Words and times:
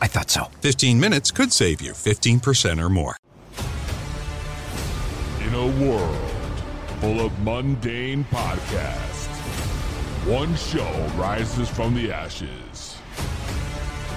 I 0.00 0.06
thought 0.06 0.30
so. 0.30 0.44
15 0.60 0.98
minutes 0.98 1.30
could 1.30 1.52
save 1.52 1.80
you 1.80 1.92
15% 1.92 2.82
or 2.82 2.88
more. 2.88 3.16
In 5.40 5.54
a 5.54 5.66
world 5.84 6.30
full 7.00 7.20
of 7.20 7.38
mundane 7.40 8.24
podcasts, 8.24 9.26
one 10.26 10.54
show 10.56 10.90
rises 11.16 11.68
from 11.68 11.94
the 11.94 12.12
ashes. 12.12 12.96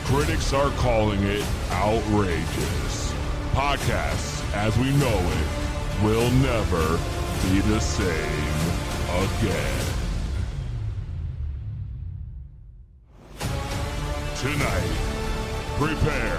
Critics 0.06 0.54
are 0.54 0.70
calling 0.72 1.22
it 1.24 1.46
outrageous. 1.72 3.14
Podcasts, 3.54 4.44
as 4.54 4.78
we 4.78 4.92
know 4.98 5.32
it, 5.40 6.04
will 6.04 6.30
never 6.42 7.00
be 7.50 7.62
the 7.62 7.80
same 7.80 8.64
again. 9.24 9.86
Tonight, 14.42 15.13
prepare 15.78 16.38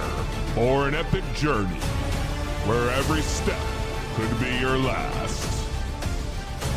for 0.54 0.86
an 0.86 0.94
epic 0.94 1.24
journey 1.34 1.80
where 2.66 2.90
every 2.90 3.22
step 3.22 3.58
could 4.14 4.30
be 4.40 4.58
your 4.58 4.78
last. 4.78 5.68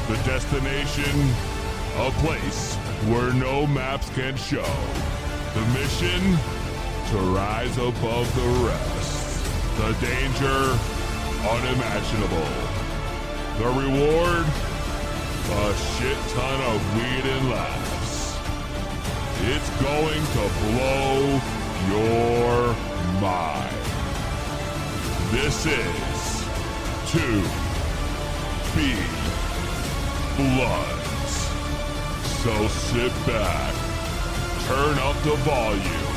The 0.08 0.16
destination, 0.24 1.14
a 1.98 2.12
place 2.24 2.76
where 3.10 3.32
no 3.34 3.68
maps 3.68 4.10
can 4.10 4.36
show. 4.36 4.74
The 5.54 5.62
mission, 5.74 6.22
to 7.12 7.18
rise 7.32 7.78
above 7.78 8.28
the 8.36 8.50
rest. 8.68 9.46
The 9.78 9.94
danger, 10.06 10.78
unimaginable. 11.48 12.52
The 13.60 13.70
reward, 13.80 14.46
a 15.50 15.74
shit 15.96 16.18
ton 16.34 16.62
of 16.74 16.96
weed 16.96 17.26
and 17.32 17.50
laughs. 17.50 18.38
It's 19.44 19.70
going 19.82 20.24
to 20.36 20.44
blow 20.66 21.42
your 21.90 22.76
mind. 23.22 23.76
This 25.32 25.66
is 25.66 26.46
Two 27.12 27.42
B 28.76 28.96
Bloods. 30.36 31.34
So 32.44 32.68
sit 32.68 33.12
back, 33.26 33.74
turn 34.68 34.98
up 35.00 35.16
the 35.24 35.36
volume, 35.44 36.16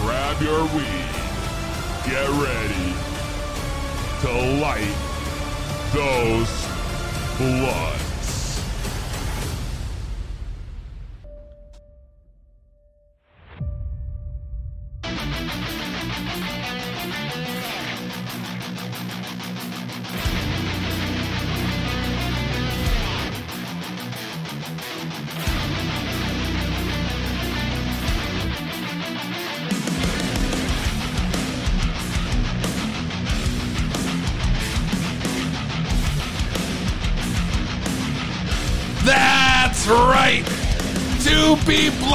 grab 0.00 0.40
your 0.40 0.62
weed, 0.74 1.10
get 2.06 2.28
ready 2.28 2.94
to 4.22 4.60
light 4.60 4.96
those 5.92 6.50
bloods. 7.38 8.15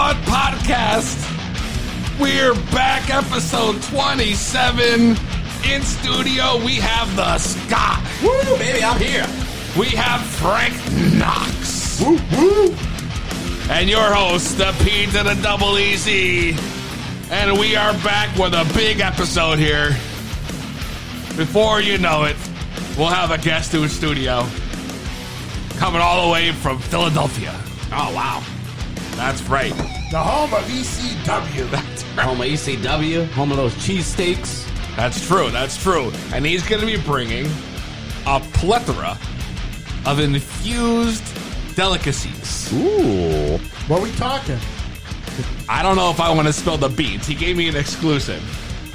Blunt 0.02 0.18
Podcast. 0.26 1.16
We're 2.20 2.56
back, 2.72 3.12
episode 3.12 3.80
27. 3.84 5.16
In 5.70 5.82
studio, 5.84 6.58
we 6.66 6.78
have 6.78 7.16
the 7.16 7.38
Scott. 7.38 8.04
Woo, 8.24 8.58
baby, 8.58 8.84
I'm 8.84 9.00
here. 9.00 9.28
We 9.78 9.90
have 9.90 10.22
Frank 10.22 10.74
Knox. 11.20 12.02
Woo, 12.02 12.18
woo. 12.32 12.76
And 13.70 13.88
your 13.88 14.12
host, 14.12 14.58
the 14.58 14.74
P 14.84 15.06
to 15.06 15.24
the 15.24 15.40
double 15.44 15.78
easy. 15.78 16.58
And 17.30 17.60
we 17.60 17.76
are 17.76 17.94
back 18.04 18.36
with 18.40 18.56
a 18.56 18.68
big 18.74 19.02
episode 19.02 19.60
here. 19.60 19.90
Before 21.38 21.80
you 21.80 22.00
know 22.00 22.24
it, 22.24 22.38
we'll 22.98 23.06
have 23.06 23.30
a 23.30 23.38
guest 23.38 23.76
in 23.76 23.88
studio 23.88 24.48
coming 25.78 26.02
all 26.02 26.26
the 26.26 26.34
way 26.34 26.52
from 26.54 26.80
Philadelphia. 26.80 27.54
Oh, 27.92 28.12
wow. 28.16 28.44
That's 29.22 29.44
right. 29.44 29.72
The 30.10 30.18
home 30.18 30.52
of 30.52 30.64
ECW. 30.64 31.70
That's 31.70 32.04
right. 32.04 32.26
Home 32.26 32.42
of 32.42 32.48
ECW, 32.48 33.28
home 33.28 33.52
of 33.52 33.58
those 33.58 33.76
cheesesteaks. 33.76 34.68
That's 34.96 35.24
true. 35.28 35.52
That's 35.52 35.82
true. 35.82 36.12
And 36.34 36.44
he's 36.44 36.68
going 36.68 36.82
to 36.82 36.88
be 36.88 36.98
bringing 36.98 37.46
a 38.26 38.40
plethora 38.40 39.20
of 40.08 40.20
infused 40.20 41.24
delicacies. 41.76 42.74
Ooh. 42.74 43.60
What 43.88 44.00
are 44.00 44.04
we 44.04 44.12
talking? 44.14 44.58
I 45.70 45.84
don't 45.84 45.98
know 45.98 46.10
if 46.10 46.20
I 46.20 46.34
want 46.34 46.48
to 46.48 46.54
spill 46.54 46.78
the 46.78 46.90
beans. 46.90 47.28
He 47.28 47.36
gave 47.36 47.56
me 47.56 47.70
an 47.70 47.76
exclusive. 47.76 48.42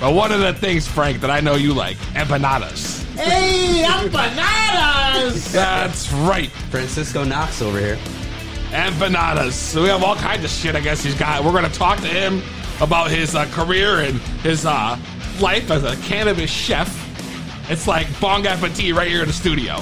But 0.00 0.12
one 0.12 0.32
of 0.32 0.41
the 0.41 0.53
things, 0.54 0.88
Frank, 0.88 1.20
that 1.20 1.31
I 1.31 1.38
know 1.38 1.54
you 1.54 1.72
like, 1.72 1.98
empanadas. 2.14 3.04
Hey, 3.14 3.84
empanadas! 3.87 5.53
That's 5.53 6.12
right. 6.12 6.50
Francisco 6.70 7.22
Knox 7.22 7.62
over 7.62 7.78
here. 7.78 7.98
Empanadas. 8.76 9.53
So 9.53 9.82
we 9.82 9.88
have 9.88 10.04
all 10.04 10.16
kinds 10.16 10.44
of 10.44 10.50
shit, 10.50 10.76
I 10.76 10.81
guess 10.81 11.03
he's 11.03 11.14
got. 11.14 11.42
We're 11.42 11.53
going 11.53 11.64
to 11.64 11.78
talk 11.78 11.98
to 12.00 12.06
him 12.06 12.42
about 12.81 13.10
his 13.10 13.34
uh, 13.34 13.47
career 13.47 14.00
and 14.00 14.20
his 14.42 14.66
uh, 14.66 14.98
life 15.41 15.70
as 15.70 15.82
a 15.82 15.97
cannabis 16.06 16.50
chef. 16.50 17.03
It's 17.70 17.88
like 17.88 18.06
Bong 18.20 18.47
Appetit 18.47 18.94
right 18.94 19.09
here 19.09 19.22
in 19.22 19.28
the 19.28 19.32
studio. 19.32 19.78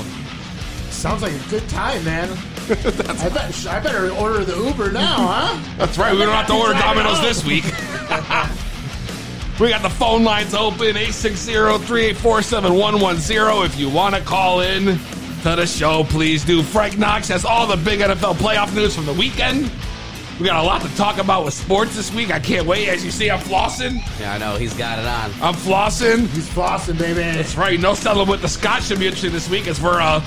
Sounds 0.91 1.23
like 1.23 1.33
a 1.33 1.51
good 1.51 1.69
time, 1.69 2.05
man. 2.05 2.29
I, 2.71 3.29
bet, 3.29 3.67
I 3.67 3.81
better 3.81 4.13
order 4.13 4.45
the 4.45 4.57
Uber 4.57 4.93
now, 4.93 5.27
huh? 5.27 5.61
That's 5.77 5.99
right. 5.99 6.13
We 6.13 6.21
don't 6.21 6.31
have 6.31 6.47
to 6.47 6.55
order 6.55 6.75
Domino's 6.75 7.21
this 7.21 7.45
week. 7.45 7.65
we 9.61 9.71
got 9.71 9.83
the 9.83 9.91
phone 9.91 10.23
lines 10.23 10.55
open 10.55 10.95
860-384-7110 10.95 13.67
if 13.67 13.77
you 13.77 13.91
want 13.91 14.15
to 14.15 14.21
call 14.21 14.61
in 14.61 15.01
to 15.45 15.57
the 15.57 15.67
show. 15.67 16.05
Please 16.05 16.43
do. 16.43 16.63
Frank 16.63 16.97
knox 16.97 17.29
has 17.29 17.45
all 17.45 17.67
the 17.67 17.77
big 17.77 18.01
nfl 18.01 18.35
playoff 18.35 18.75
news 18.75 18.95
from 18.97 19.05
the 19.05 19.13
weekend. 19.13 19.71
We 20.41 20.47
got 20.47 20.65
a 20.65 20.67
lot 20.67 20.81
to 20.81 20.97
talk 20.97 21.19
about 21.19 21.45
with 21.45 21.53
sports 21.53 21.95
this 21.95 22.13
week. 22.15 22.33
I 22.33 22.41
can't 22.41 22.67
wait. 22.67 22.89
As 22.89 23.05
you 23.05 23.11
see 23.11 23.31
i'm 23.31 23.39
flossing. 23.41 24.01
Yeah, 24.19 24.33
I 24.33 24.39
know. 24.39 24.57
He's 24.57 24.73
got 24.73 24.99
it 24.99 25.05
on. 25.05 25.31
i'm 25.43 25.55
flossing. 25.55 26.29
He's 26.29 26.49
flossing, 26.49 26.99
baby. 26.99 27.21
that's 27.21 27.57
right. 27.57 27.79
No 27.79 27.93
settling 27.93 28.27
with 28.27 28.41
the 28.41 28.49
scott 28.49 28.83
should 28.83 28.99
be 28.99 29.05
interesting 29.07 29.33
this 29.33 29.49
week 29.51 29.67
as 29.67 29.81
we're 29.83 30.01
uh, 30.01 30.25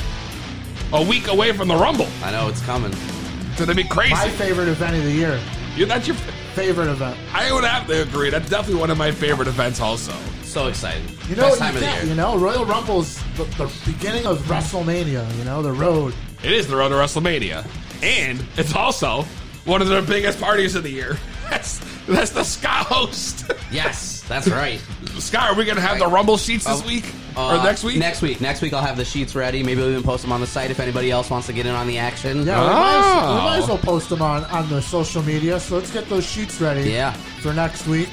a 0.94 1.04
week 1.04 1.28
away 1.30 1.52
from 1.52 1.68
the 1.68 1.76
rumble. 1.76 2.08
I 2.24 2.32
know. 2.32 2.48
It's 2.48 2.64
coming. 2.64 2.94
it's 2.94 3.60
gonna 3.60 3.74
be 3.74 3.86
crazy. 3.86 4.14
My 4.14 4.30
favorite 4.30 4.68
event 4.68 4.98
of 4.98 5.04
the 5.04 5.12
year. 5.12 5.40
you, 5.76 5.88
that's 5.88 6.08
your 6.08 6.16
Favorite 6.54 6.90
event. 6.90 7.16
i 7.34 7.52
would 7.52 7.64
have 7.64 7.86
to 7.88 8.02
agree. 8.02 8.30
That's 8.32 8.50
definitely 8.50 8.80
one 8.80 8.90
of 8.92 8.98
my 8.98 9.12
favorite 9.12 9.48
events 9.48 9.80
also 9.80 10.14
So 10.58 10.66
excited. 10.66 11.04
You 11.30 11.36
know, 11.36 11.44
Best 11.50 11.54
you, 11.60 11.60
time 11.68 11.76
of 11.76 11.82
the 11.82 11.86
year. 11.92 12.04
you 12.06 12.16
know, 12.16 12.36
Royal 12.36 12.66
Rumble's 12.66 13.22
the, 13.36 13.44
the 13.44 13.72
beginning 13.86 14.26
of 14.26 14.40
WrestleMania. 14.48 15.38
You 15.38 15.44
know, 15.44 15.62
the 15.62 15.72
road. 15.72 16.16
It 16.44 16.52
is 16.52 16.68
the 16.68 16.76
road 16.76 16.90
to 16.90 16.96
WrestleMania, 16.96 17.64
and 18.02 18.44
it's 18.58 18.74
also 18.74 19.22
one 19.66 19.84
of 19.84 19.88
their 19.88 20.02
biggest 20.02 20.42
parties 20.42 20.74
of 20.74 20.82
the 20.82 20.90
year. 20.90 21.16
That's 21.52 21.78
that's 22.08 22.32
the 22.32 22.44
Scott 22.44 22.88
host. 22.88 23.52
Yes, 23.72 24.22
that's 24.28 24.48
right. 24.64 24.82
Scott, 25.20 25.52
are 25.52 25.56
we 25.56 25.64
gonna 25.64 25.80
have 25.80 26.00
the 26.00 26.08
Rumble 26.08 26.38
sheets 26.38 26.66
this 26.66 26.82
Uh, 26.82 26.88
week 26.88 27.06
Uh, 27.38 27.58
or 27.60 27.64
next 27.64 27.84
week? 27.84 27.98
Next 28.00 28.22
week. 28.24 28.42
Next 28.42 28.62
week, 28.62 28.74
I'll 28.74 28.82
have 28.82 28.98
the 28.98 29.06
sheets 29.06 29.34
ready. 29.36 29.62
Maybe 29.64 29.80
we'll 29.80 29.92
even 29.92 30.04
post 30.04 30.24
them 30.24 30.32
on 30.34 30.42
the 30.42 30.48
site 30.48 30.72
if 30.72 30.80
anybody 30.82 31.10
else 31.12 31.30
wants 31.30 31.46
to 31.48 31.54
get 31.54 31.66
in 31.68 31.74
on 31.76 31.86
the 31.88 32.00
action. 32.00 32.46
Yeah, 32.48 32.60
we, 32.62 32.68
might 32.68 32.98
as, 32.98 33.06
Oh. 33.06 33.36
we 33.36 33.42
might 33.42 33.58
as 33.60 33.68
well 33.68 33.78
post 33.78 34.10
them 34.10 34.22
on, 34.24 34.44
on 34.46 34.68
the 34.70 34.82
social 34.82 35.22
media. 35.24 35.60
So 35.60 35.76
let's 35.76 35.92
get 35.92 36.10
those 36.10 36.26
sheets 36.26 36.60
ready 36.60 36.90
Yeah. 36.92 37.14
for 37.14 37.54
next 37.54 37.88
week. 37.88 38.10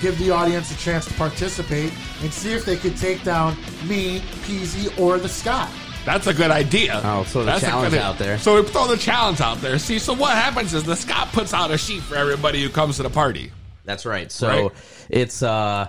Give 0.00 0.16
the 0.18 0.30
audience 0.30 0.70
a 0.70 0.78
chance 0.78 1.06
to 1.06 1.14
participate 1.14 1.92
and 2.22 2.32
see 2.32 2.52
if 2.52 2.64
they 2.64 2.76
could 2.76 2.96
take 2.96 3.22
down 3.24 3.56
me, 3.86 4.20
Peasy, 4.44 4.96
or 5.00 5.18
the 5.18 5.28
Scott. 5.28 5.70
That's 6.04 6.26
a 6.28 6.32
good 6.34 6.50
idea. 6.50 7.00
Oh, 7.04 7.24
so 7.24 7.40
the 7.40 7.46
That's 7.46 7.60
challenge 7.62 7.94
out 7.94 8.16
there. 8.18 8.38
So 8.38 8.62
we 8.62 8.66
throw 8.68 8.86
the 8.86 8.96
challenge 8.96 9.40
out 9.40 9.58
there. 9.58 9.78
See, 9.78 9.98
so 9.98 10.14
what 10.14 10.32
happens 10.34 10.72
is 10.72 10.84
the 10.84 10.96
Scott 10.96 11.28
puts 11.32 11.52
out 11.52 11.70
a 11.70 11.76
sheet 11.76 12.00
for 12.02 12.14
everybody 12.16 12.62
who 12.62 12.68
comes 12.70 12.96
to 12.96 13.02
the 13.02 13.10
party. 13.10 13.50
That's 13.84 14.06
right. 14.06 14.30
So 14.30 14.48
Right. 14.48 14.70
it's 15.10 15.42
uh 15.42 15.88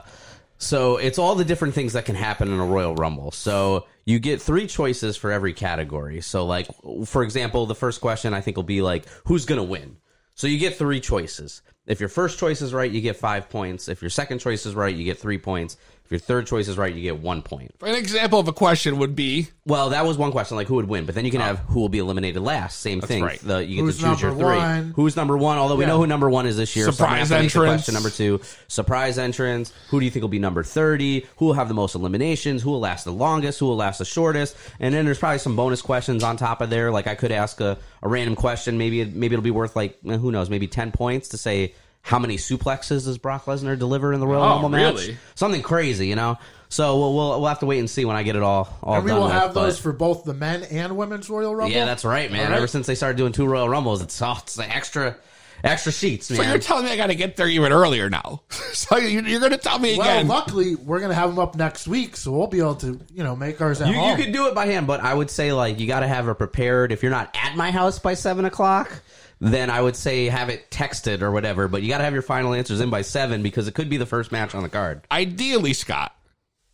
So 0.57 0.97
it's 0.97 1.19
all 1.19 1.35
the 1.35 1.45
different 1.45 1.73
things 1.73 1.93
that 1.93 2.05
can 2.05 2.15
happen 2.15 2.51
in 2.51 2.59
a 2.59 2.65
Royal 2.65 2.95
Rumble. 2.95 3.31
So 3.31 3.85
you 4.05 4.19
get 4.19 4.41
three 4.41 4.67
choices 4.67 5.15
for 5.15 5.31
every 5.31 5.53
category. 5.53 6.19
So 6.21 6.45
like 6.45 6.67
for 7.05 7.23
example, 7.23 7.65
the 7.65 7.75
first 7.75 8.01
question 8.01 8.33
I 8.33 8.41
think 8.41 8.57
will 8.57 8.63
be 8.63 8.81
like 8.81 9.05
who's 9.25 9.45
going 9.45 9.59
to 9.59 9.63
win. 9.63 9.97
So 10.35 10.47
you 10.47 10.57
get 10.57 10.75
three 10.77 10.99
choices. 10.99 11.61
If 11.89 11.99
your 11.99 12.07
first 12.07 12.37
choice 12.37 12.61
is 12.61 12.71
right, 12.71 12.89
you 12.89 13.01
get 13.01 13.17
5 13.17 13.49
points. 13.49 13.89
If 13.89 14.01
your 14.03 14.11
second 14.11 14.37
choice 14.37 14.67
is 14.67 14.75
right, 14.75 14.95
you 14.95 15.03
get 15.03 15.17
3 15.17 15.39
points. 15.39 15.75
If 16.09 16.13
your 16.13 16.19
third 16.21 16.47
choice 16.47 16.67
is 16.67 16.75
right, 16.75 16.91
you 16.91 17.03
get 17.03 17.19
1 17.19 17.43
point. 17.43 17.69
An 17.83 17.93
example 17.93 18.39
of 18.39 18.47
a 18.47 18.53
question 18.53 18.97
would 18.97 19.15
be 19.15 19.47
Well, 19.67 19.91
that 19.91 20.07
was 20.07 20.17
one 20.17 20.31
question, 20.31 20.57
like 20.57 20.65
who 20.65 20.73
would 20.75 20.87
win. 20.87 21.05
But 21.05 21.13
then 21.13 21.23
you 21.23 21.29
can 21.29 21.39
have 21.39 21.59
who 21.59 21.79
will 21.81 21.87
be 21.89 21.99
eliminated 21.99 22.41
last. 22.41 22.79
Same 22.79 22.99
thing. 22.99 23.23
right. 23.23 23.39
The, 23.39 23.63
you 23.63 23.75
get 23.75 23.81
Who's 23.83 23.97
to 23.99 24.03
choose 24.05 24.21
your 24.23 24.31
number 24.31 24.45
three. 24.45 24.57
one? 24.57 24.93
Who's 24.95 25.15
number 25.15 25.37
one? 25.37 25.59
Although 25.59 25.75
we 25.75 25.85
know 25.85 25.97
who 25.99 26.07
number 26.07 26.27
one 26.27 26.47
is 26.47 26.57
this 26.57 26.75
year. 26.75 26.91
so 26.91 27.03
I'm 27.05 27.11
gonna 27.11 27.25
Surprise 27.25 27.29
have 27.29 27.37
to 27.37 27.43
make 27.43 27.51
the 27.53 27.59
entrance. 27.59 27.81
Question 27.83 27.93
number 27.93 28.09
two: 28.09 28.41
surprise 28.67 29.17
entrance. 29.19 29.71
Who 29.89 29.99
do 29.99 30.05
you 30.05 30.09
think 30.09 30.21
will 30.23 30.29
be 30.29 30.39
number 30.39 30.63
thirty? 30.63 31.27
Who 31.37 31.45
will 31.45 31.53
have 31.53 31.67
the 31.67 31.75
most 31.75 31.93
eliminations? 31.93 32.63
Who 32.63 32.71
will 32.71 32.79
last 32.79 33.05
the 33.05 33.13
longest? 33.13 33.59
Who 33.59 33.67
will 33.67 33.75
last 33.77 33.99
the 33.99 34.05
shortest? 34.05 34.57
And 34.79 34.91
then 34.95 35.05
there's 35.05 35.19
probably 35.19 35.37
some 35.37 35.55
bonus 35.55 35.83
questions 35.83 36.23
on 36.23 36.37
top 36.37 36.61
of 36.61 36.71
there. 36.71 36.89
Like 36.91 37.05
I 37.05 37.13
could 37.13 37.31
ask 37.31 37.61
a, 37.61 37.77
a 38.01 38.09
random 38.09 38.35
question. 38.35 38.79
Maybe 38.79 39.01
it- 39.01 39.13
maybe 39.13 39.35
it'll 39.35 39.43
be 39.43 39.51
worth 39.51 39.75
like 39.75 39.99
eh, 40.07 40.17
who 40.17 40.31
knows? 40.31 40.49
Maybe 40.49 40.67
ten 40.67 40.91
points 40.91 41.29
to 41.29 41.37
say. 41.37 41.75
How 42.01 42.17
many 42.19 42.37
suplexes 42.37 43.05
does 43.05 43.17
Brock 43.17 43.45
Lesnar 43.45 43.77
deliver 43.77 44.13
in 44.13 44.19
the 44.19 44.27
Royal 44.27 44.41
Oh, 44.43 44.49
Rumble 44.49 44.69
match? 44.69 44.95
really? 44.95 45.17
Something 45.35 45.61
crazy, 45.61 46.07
you 46.07 46.15
know. 46.15 46.37
So 46.69 46.97
we'll, 46.99 47.15
we'll 47.15 47.39
we'll 47.41 47.49
have 47.49 47.59
to 47.59 47.65
wait 47.65 47.79
and 47.79 47.89
see 47.89 48.05
when 48.05 48.15
I 48.15 48.23
get 48.23 48.35
it 48.35 48.43
all 48.43 48.69
all 48.83 48.95
And 48.95 49.03
we 49.05 49.09
done 49.11 49.19
will 49.19 49.25
with, 49.25 49.33
have 49.33 49.53
but- 49.53 49.63
those 49.65 49.79
for 49.79 49.91
both 49.91 50.23
the 50.23 50.33
men 50.33 50.63
and 50.63 50.95
women's 50.97 51.29
Royal 51.29 51.55
Rumble. 51.55 51.75
yeah, 51.75 51.85
that's 51.85 52.05
right, 52.05 52.31
man. 52.31 52.41
All 52.45 52.49
right. 52.51 52.57
Ever 52.57 52.67
since 52.67 52.87
they 52.87 52.95
started 52.95 53.17
doing 53.17 53.31
two 53.33 53.45
Royal 53.47 53.67
Rumbles, 53.69 54.01
it's 54.01 54.19
oh, 54.21 54.35
it's 54.39 54.55
the 54.55 54.67
extra 54.69 55.17
extra 55.63 55.91
sheets, 55.91 56.29
man. 56.31 56.37
So 56.37 56.43
you're 56.43 56.57
telling 56.59 56.85
me 56.85 56.91
I 56.91 56.95
got 56.95 57.07
to 57.07 57.15
get 57.15 57.35
there 57.35 57.47
even 57.47 57.71
earlier 57.73 58.09
now? 58.09 58.43
so 58.73 58.97
you- 58.97 59.21
you're 59.21 59.39
going 59.41 59.51
to 59.51 59.57
tell 59.57 59.77
me 59.77 59.97
Well, 59.97 60.07
again? 60.09 60.27
luckily 60.27 60.75
we're 60.75 60.99
gonna 61.01 61.13
have 61.15 61.29
them 61.29 61.39
up 61.39 61.55
next 61.55 61.87
week, 61.87 62.15
so 62.15 62.31
we'll 62.31 62.47
be 62.47 62.59
able 62.59 62.75
to, 62.75 62.99
you 63.13 63.23
know, 63.23 63.35
make 63.35 63.59
ours 63.61 63.81
at 63.81 63.87
you, 63.89 63.95
you 63.95 63.99
home. 63.99 64.17
could 64.17 64.31
do 64.31 64.47
it 64.47 64.55
by 64.55 64.67
hand, 64.67 64.87
but 64.87 65.01
I 65.01 65.13
would 65.13 65.29
say 65.29 65.51
like 65.53 65.79
you 65.79 65.85
got 65.87 65.99
to 66.01 66.07
have 66.07 66.27
it 66.29 66.35
prepared. 66.35 66.91
If 66.91 67.01
you're 67.03 67.11
not 67.11 67.35
at 67.35 67.55
my 67.57 67.71
house 67.71 67.99
by 67.99 68.13
seven 68.13 68.45
o'clock, 68.45 69.01
then 69.39 69.69
I 69.69 69.81
would 69.81 69.95
say 69.95 70.25
have 70.27 70.49
it 70.49 70.69
texted 70.69 71.21
or 71.21 71.31
whatever. 71.31 71.67
But 71.67 71.81
you 71.81 71.89
got 71.89 71.99
to 71.99 72.03
have 72.03 72.13
your 72.13 72.21
final 72.21 72.53
answers 72.53 72.81
in 72.81 72.89
by 72.89 73.01
seven 73.03 73.41
because 73.43 73.67
it 73.67 73.73
could 73.73 73.89
be 73.89 73.97
the 73.97 74.05
first 74.05 74.31
match 74.31 74.53
on 74.55 74.63
the 74.63 74.69
card. 74.69 75.01
Ideally, 75.11 75.73
Scott, 75.73 76.13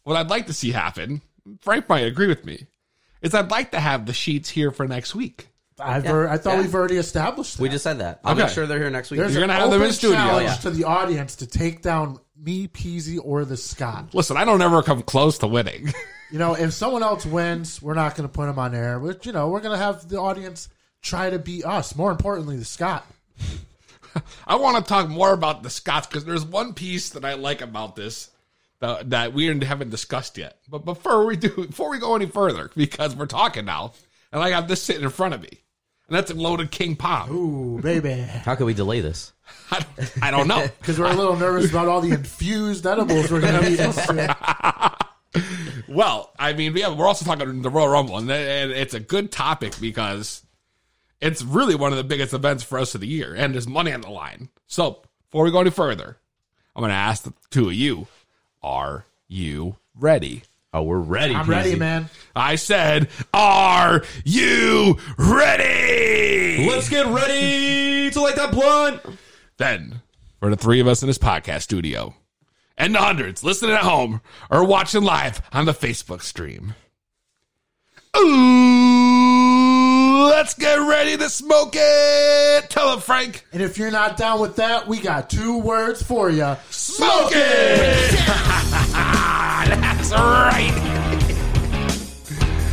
what 0.03 0.15
I'd 0.17 0.29
like 0.29 0.47
to 0.47 0.53
see 0.53 0.71
happen, 0.71 1.21
Frank 1.61 1.87
might 1.89 2.05
agree 2.05 2.27
with 2.27 2.45
me, 2.45 2.65
is 3.21 3.33
I'd 3.33 3.51
like 3.51 3.71
to 3.71 3.79
have 3.79 4.05
the 4.05 4.13
sheets 4.13 4.49
here 4.49 4.71
for 4.71 4.87
next 4.87 5.13
week. 5.15 5.49
I've 5.79 6.03
alre- 6.05 6.29
I 6.29 6.37
thought 6.37 6.55
Yeah. 6.55 6.61
we've 6.61 6.73
already 6.75 6.95
established. 6.97 7.57
That. 7.57 7.61
We 7.63 7.69
just 7.69 7.83
said 7.83 7.99
that. 7.99 8.21
I'll 8.23 8.31
Okay. 8.33 8.43
make 8.43 8.51
sure 8.51 8.65
they're 8.65 8.79
here 8.79 8.89
next 8.89 9.11
week. 9.11 9.19
There's 9.19 9.33
You're 9.33 9.41
gonna 9.41 9.53
have 9.59 9.69
them 9.71 9.81
in 9.81 9.87
open 9.87 9.93
studio. 9.93 10.15
challenge 10.17 10.45
Yeah. 10.47 10.55
to 10.55 10.71
the 10.71 10.83
audience 10.85 11.35
to 11.37 11.47
take 11.47 11.81
down 11.81 12.19
me, 12.41 12.67
Peasy, 12.69 13.19
or 13.21 13.43
the 13.45 13.57
Scott. 13.57 14.05
Listen, 14.13 14.37
I 14.37 14.45
don't 14.45 14.61
ever 14.61 14.81
come 14.83 15.01
close 15.01 15.37
to 15.39 15.47
winning. 15.47 15.93
You 16.31 16.39
know, 16.39 16.55
if 16.55 16.73
someone 16.73 17.03
else 17.03 17.23
wins, 17.23 17.79
we're 17.83 17.93
not 17.93 18.15
going 18.15 18.27
to 18.27 18.33
put 18.33 18.47
them 18.47 18.57
on 18.57 18.73
air. 18.73 18.99
But 18.99 19.27
you 19.27 19.31
know, 19.31 19.49
we're 19.49 19.59
going 19.59 19.77
to 19.77 19.83
have 19.83 20.09
the 20.09 20.19
audience 20.19 20.69
try 21.05 21.29
to 21.29 21.39
beat 21.39 21.63
us. 21.65 21.95
More 21.95 22.11
importantly, 22.11 22.57
the 22.57 22.65
Scott. 22.65 23.05
I 24.47 24.55
want 24.55 24.77
to 24.77 24.83
talk 24.89 25.07
more 25.09 25.33
about 25.33 25.61
the 25.63 25.69
Scots 25.69 26.07
because 26.07 26.25
there's 26.25 26.43
one 26.45 26.73
piece 26.73 27.11
that 27.11 27.23
I 27.25 27.33
like 27.35 27.61
about 27.61 27.95
this 27.95 28.29
that, 28.79 29.09
that 29.11 29.33
we 29.33 29.45
haven't 29.59 29.89
discussed 29.89 30.37
yet. 30.37 30.57
But 30.69 30.85
before 30.85 31.25
we 31.25 31.35
do, 31.37 31.49
before 31.67 31.89
we 31.89 31.99
go 31.99 32.15
any 32.15 32.25
further, 32.25 32.71
because 32.75 33.15
we're 33.15 33.25
talking 33.25 33.65
now, 33.65 33.93
and 34.31 34.41
I 34.41 34.49
got 34.49 34.67
this 34.67 34.81
sitting 34.81 35.03
in 35.03 35.09
front 35.09 35.33
of 35.33 35.41
me, 35.41 35.49
and 36.07 36.15
that's 36.15 36.31
a 36.31 36.33
loaded 36.33 36.71
King 36.71 36.95
Palm. 36.95 37.31
Ooh, 37.31 37.81
baby. 37.81 38.13
How 38.21 38.55
can 38.55 38.65
we 38.65 38.73
delay 38.73 39.01
this? 39.01 39.33
I, 39.71 39.79
don't- 39.79 40.23
I 40.23 40.31
don't 40.31 40.47
know. 40.47 40.65
Because 40.79 40.97
we're 40.99 41.11
a 41.11 41.15
little 41.15 41.35
nervous 41.35 41.69
about 41.69 41.87
all 41.87 41.99
the 42.01 42.11
infused 42.11 42.85
edibles 42.87 43.31
we're 43.31 43.41
going 43.41 43.55
to 43.55 43.61
be 43.67 43.73
eating. 43.73 43.93
Well, 45.87 46.31
I 46.39 46.53
mean, 46.53 46.75
yeah, 46.77 46.93
we're 46.93 47.07
also 47.07 47.25
talking 47.25 47.61
the 47.61 47.69
Royal 47.69 47.89
Rumble, 47.89 48.17
and, 48.17 48.29
and 48.31 48.71
it's 48.71 48.93
a 48.93 48.99
good 48.99 49.31
topic 49.31 49.73
because 49.81 50.41
it's 51.25 51.41
really 51.41 51.75
one 51.75 51.91
of 51.91 51.97
the 51.97 52.03
biggest 52.03 52.33
events 52.33 52.63
for 52.63 52.77
us 52.77 52.93
of 52.93 53.01
the 53.01 53.07
year, 53.07 53.33
and 53.33 53.53
there's 53.53 53.67
money 53.67 53.91
on 53.91 54.01
the 54.01 54.09
line. 54.09 54.49
So, 54.67 55.01
before 55.25 55.43
we 55.43 55.51
go 55.51 55.61
any 55.61 55.71
further, 55.71 56.17
I'm 56.75 56.81
going 56.81 56.91
to 56.91 56.95
ask 56.95 57.23
the 57.23 57.33
two 57.49 57.69
of 57.69 57.73
you: 57.73 58.07
Are 58.61 59.05
you 59.27 59.77
ready? 59.95 60.43
Oh, 60.71 60.83
we're 60.83 60.99
ready. 60.99 61.33
I'm 61.33 61.49
ready, 61.49 61.75
man. 61.75 62.09
I 62.35 62.55
said, 62.55 63.09
"Are 63.33 64.03
you 64.23 64.97
ready?" 65.17 66.67
Let's 66.69 66.89
get 66.89 67.07
ready 67.07 68.11
to 68.11 68.21
light 68.21 68.35
that 68.35 68.51
blunt. 68.51 69.01
Then, 69.57 70.01
for 70.39 70.49
the 70.49 70.55
three 70.55 70.79
of 70.79 70.87
us 70.87 71.01
in 71.01 71.07
this 71.07 71.17
podcast 71.17 71.63
studio, 71.63 72.13
and 72.77 72.93
the 72.93 72.99
hundreds 72.99 73.43
listening 73.43 73.71
at 73.71 73.81
home 73.81 74.21
or 74.51 74.63
watching 74.63 75.01
live 75.01 75.41
on 75.51 75.65
the 75.65 75.73
Facebook 75.73 76.21
stream. 76.21 76.75
Ooh, 78.17 79.14
let's 80.25 80.53
get 80.53 80.75
ready 80.75 81.17
to 81.17 81.29
smoke 81.29 81.73
it. 81.75 82.69
Tell 82.69 82.93
him, 82.93 82.99
Frank. 82.99 83.45
And 83.53 83.61
if 83.61 83.77
you're 83.77 83.91
not 83.91 84.17
down 84.17 84.39
with 84.39 84.55
that, 84.57 84.87
we 84.87 84.99
got 84.99 85.29
two 85.29 85.59
words 85.59 86.01
for 86.01 86.29
you. 86.29 86.55
Smoke 86.69 87.31
it. 87.33 88.11
That's 88.91 90.11
right. 90.11 90.73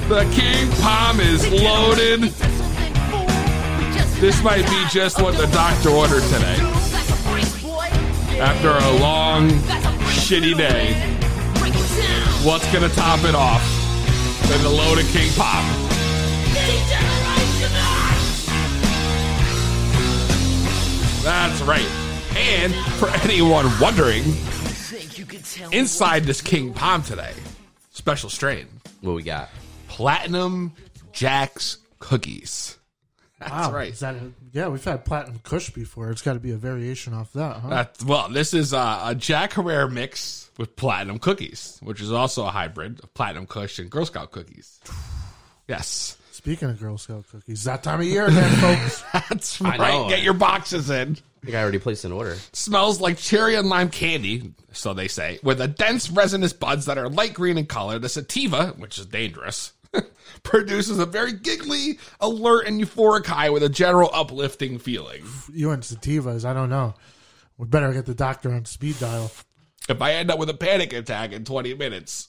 The 0.09 0.25
King 0.35 0.71
Palm 0.83 1.21
is 1.21 1.49
loaded. 1.51 2.23
This 4.21 4.43
might 4.43 4.67
be 4.67 4.85
just 4.91 5.21
what 5.21 5.37
the 5.37 5.47
doctor 5.49 5.91
ordered 5.91 6.23
today. 6.25 6.57
After 8.41 8.71
a 8.71 9.01
long, 9.01 9.51
shitty 10.11 10.57
day, 10.57 10.95
what's 12.45 12.71
gonna 12.73 12.89
top 12.89 13.25
it 13.25 13.35
off 13.35 13.63
than 14.49 14.63
the 14.63 14.71
loaded 14.71 15.07
King 15.07 15.31
Palm? 15.35 17.22
That's 21.23 21.63
right. 21.63 21.89
And 22.37 22.75
for 22.99 23.09
anyone 23.23 23.67
wondering, 23.81 24.25
inside 25.73 26.25
this 26.25 26.41
King 26.41 26.73
Palm 26.75 27.03
today, 27.03 27.33
special 27.91 28.29
strain, 28.29 28.67
What 29.03 29.15
we 29.15 29.23
got? 29.23 29.49
Platinum 29.87 30.73
Jack's 31.13 31.79
Cookies. 32.01 32.77
That's 33.39 33.53
Wow, 33.53 33.73
right. 33.73 33.93
Is 33.93 34.01
that 34.01 34.15
a, 34.17 34.33
yeah, 34.53 34.69
we've 34.69 34.85
had 34.85 35.05
Platinum 35.05 35.41
Kush 35.45 35.71
before. 35.71 36.11
It's 36.11 36.23
got 36.23 36.33
to 36.35 36.41
be 36.41 36.53
a 36.53 36.57
variation 36.57 37.13
off 37.15 37.33
that, 37.35 37.57
huh? 37.57 37.69
That's, 37.69 38.05
well, 38.05 38.29
this 38.29 38.55
is 38.55 38.73
uh, 38.73 39.03
a 39.05 39.15
Jack 39.15 39.53
Herer 39.55 39.89
mix 39.89 40.51
with 40.59 40.75
platinum 40.77 41.19
cookies, 41.19 41.79
which 41.83 42.01
is 42.01 42.13
also 42.13 42.45
a 42.47 42.51
hybrid 42.51 43.01
of 43.03 43.13
platinum 43.15 43.47
Kush 43.47 43.79
and 43.79 43.91
Girl 43.91 44.07
Scout 44.07 44.31
cookies. 44.33 44.81
Yes, 45.69 46.17
Speaking 46.33 46.71
of 46.71 46.81
Girl 46.81 46.97
Scout 46.97 47.27
cookies, 47.31 47.65
that 47.65 47.83
time 47.83 48.01
of 48.01 48.07
year 48.07 48.25
again, 48.27 48.51
folks. 48.57 49.05
that's 49.13 49.61
I 49.61 49.77
right. 49.77 49.79
know. 49.79 50.09
Get 50.09 50.23
your 50.23 50.33
boxes 50.33 50.89
in. 50.89 51.19
I 51.43 51.45
think 51.45 51.57
I 51.57 51.61
already 51.61 51.79
placed 51.79 52.07
an 52.07 52.13
order. 52.13 52.37
Smells 52.55 53.03
like 53.03 53.19
cherry 53.19 53.55
and 53.55 53.69
lime 53.69 53.91
candy, 53.91 54.55
so 54.73 54.95
they 54.95 55.09
say, 55.09 55.41
with 55.43 55.61
a 55.61 55.69
dense 55.69 56.09
resinous 56.09 56.55
buds 56.55 56.87
that 56.87 56.97
are 56.97 57.11
light 57.11 57.35
green 57.35 57.59
in 57.59 57.67
color. 57.67 57.99
The 57.99 58.09
sativa, 58.09 58.69
which 58.79 58.99
is 58.99 59.05
dangerous, 59.05 59.75
produces 60.43 60.99
a 60.99 61.05
very 61.05 61.35
giggly, 61.35 61.99
alert, 62.19 62.67
and 62.67 62.81
euphoric 62.81 63.27
high 63.27 63.51
with 63.51 63.63
a 63.63 63.69
general 63.69 64.09
uplifting 64.15 64.79
feeling. 64.79 65.23
you 65.53 65.71
and 65.71 65.83
sativas, 65.83 66.47
I 66.47 66.55
don't 66.55 66.71
know. 66.71 66.95
We 67.59 67.67
better 67.67 67.93
get 67.93 68.07
the 68.07 68.15
doctor 68.15 68.51
on 68.53 68.65
speed 68.65 68.99
dial. 68.99 69.31
If 69.87 70.01
I 70.01 70.15
end 70.15 70.31
up 70.31 70.39
with 70.39 70.49
a 70.49 70.55
panic 70.55 70.95
attack 70.95 71.33
in 71.33 71.45
20 71.45 71.75
minutes, 71.75 72.29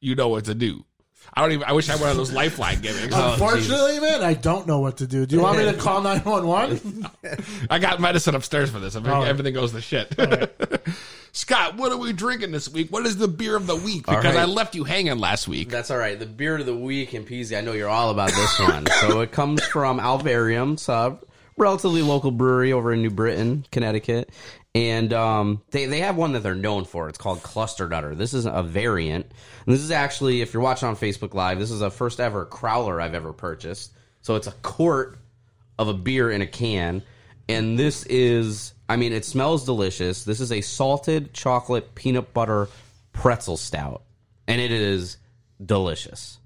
you 0.00 0.14
know 0.14 0.28
what 0.28 0.46
to 0.46 0.54
do. 0.54 0.86
I 1.34 1.40
don't 1.40 1.52
even. 1.52 1.64
I 1.64 1.72
wish 1.72 1.88
I 1.88 1.92
had 1.92 2.00
one 2.00 2.10
of 2.10 2.16
those 2.16 2.32
lifeline 2.32 2.80
gimmicks. 2.80 3.14
Oh, 3.14 3.32
Unfortunately, 3.32 4.00
man, 4.00 4.22
I 4.22 4.34
don't 4.34 4.66
know 4.66 4.80
what 4.80 4.98
to 4.98 5.06
do. 5.06 5.24
Do 5.24 5.36
you 5.36 5.42
want 5.42 5.58
me 5.58 5.64
to 5.64 5.74
call 5.74 6.02
911? 6.02 7.06
I 7.70 7.78
got 7.78 8.00
medicine 8.00 8.34
upstairs 8.34 8.70
for 8.70 8.78
this. 8.80 8.94
If 8.96 9.06
right. 9.06 9.26
everything 9.26 9.54
goes 9.54 9.72
to 9.72 9.80
shit. 9.80 10.14
Scott, 11.32 11.76
what 11.76 11.90
are 11.90 11.96
we 11.96 12.12
drinking 12.12 12.50
this 12.50 12.68
week? 12.68 12.92
What 12.92 13.06
is 13.06 13.16
the 13.16 13.28
beer 13.28 13.56
of 13.56 13.66
the 13.66 13.76
week? 13.76 14.06
All 14.08 14.16
Because 14.16 14.34
right. 14.34 14.42
I 14.42 14.44
left 14.44 14.74
you 14.74 14.84
hanging 14.84 15.16
last 15.18 15.48
week. 15.48 15.70
That's 15.70 15.90
all 15.90 15.96
right. 15.96 16.18
The 16.18 16.26
beer 16.26 16.58
of 16.58 16.66
the 16.66 16.76
week 16.76 17.14
and 17.14 17.26
Peasy, 17.26 17.56
I 17.56 17.62
know 17.62 17.72
you're 17.72 17.88
all 17.88 18.10
about 18.10 18.30
this 18.30 18.58
one. 18.60 18.86
so 19.00 19.20
it 19.22 19.32
comes 19.32 19.64
from 19.64 19.98
Alvarium. 19.98 20.74
It's 20.74 20.90
a 20.90 21.18
relatively 21.56 22.02
local 22.02 22.30
brewery 22.32 22.74
over 22.74 22.92
in 22.92 23.00
New 23.00 23.10
Britain, 23.10 23.64
Connecticut. 23.72 24.28
And 24.74 25.12
um, 25.12 25.62
they, 25.70 25.84
they 25.84 26.00
have 26.00 26.16
one 26.16 26.32
that 26.32 26.42
they're 26.42 26.54
known 26.54 26.86
for. 26.86 27.08
It's 27.08 27.18
called 27.18 27.42
Cluster 27.42 27.88
Nutter. 27.88 28.14
This 28.14 28.32
is 28.32 28.46
a 28.46 28.62
variant. 28.62 29.26
And 29.66 29.74
this 29.74 29.82
is 29.82 29.90
actually, 29.90 30.40
if 30.40 30.54
you're 30.54 30.62
watching 30.62 30.88
on 30.88 30.96
Facebook 30.96 31.34
Live, 31.34 31.58
this 31.58 31.70
is 31.70 31.82
a 31.82 31.90
first 31.90 32.20
ever 32.20 32.46
crowler 32.46 33.00
I've 33.00 33.14
ever 33.14 33.34
purchased. 33.34 33.92
So 34.22 34.36
it's 34.36 34.46
a 34.46 34.52
quart 34.62 35.18
of 35.78 35.88
a 35.88 35.94
beer 35.94 36.30
in 36.30 36.40
a 36.40 36.46
can. 36.46 37.02
And 37.48 37.78
this 37.78 38.06
is, 38.06 38.72
I 38.88 38.96
mean, 38.96 39.12
it 39.12 39.26
smells 39.26 39.66
delicious. 39.66 40.24
This 40.24 40.40
is 40.40 40.50
a 40.52 40.62
salted 40.62 41.34
chocolate 41.34 41.94
peanut 41.94 42.32
butter 42.32 42.68
pretzel 43.12 43.58
stout. 43.58 44.04
And 44.48 44.58
it 44.58 44.72
is 44.72 45.18
delicious. 45.64 46.38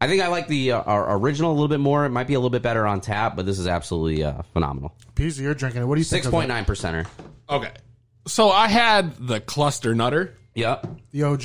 I 0.00 0.08
think 0.08 0.20
I 0.20 0.26
like 0.26 0.48
the 0.48 0.72
uh, 0.72 0.82
our 0.82 1.16
original 1.16 1.52
a 1.52 1.54
little 1.54 1.68
bit 1.68 1.78
more. 1.78 2.04
It 2.04 2.10
might 2.10 2.26
be 2.26 2.34
a 2.34 2.38
little 2.38 2.50
bit 2.50 2.62
better 2.62 2.88
on 2.88 3.00
tap, 3.00 3.36
but 3.36 3.46
this 3.46 3.60
is 3.60 3.68
absolutely 3.68 4.24
uh, 4.24 4.42
phenomenal. 4.52 4.92
Peasy, 5.14 5.42
you're 5.42 5.54
drinking 5.54 5.82
it. 5.82 5.84
What 5.84 5.94
do 5.94 6.00
you 6.00 6.04
think? 6.04 6.24
Six 6.24 6.30
point 6.32 6.50
percenter. 6.50 7.06
Okay. 7.52 7.72
So 8.26 8.50
I 8.50 8.68
had 8.68 9.16
the 9.26 9.40
cluster 9.40 9.94
nutter, 9.94 10.34
Yep. 10.54 10.86
The 11.12 11.22
OG. 11.24 11.42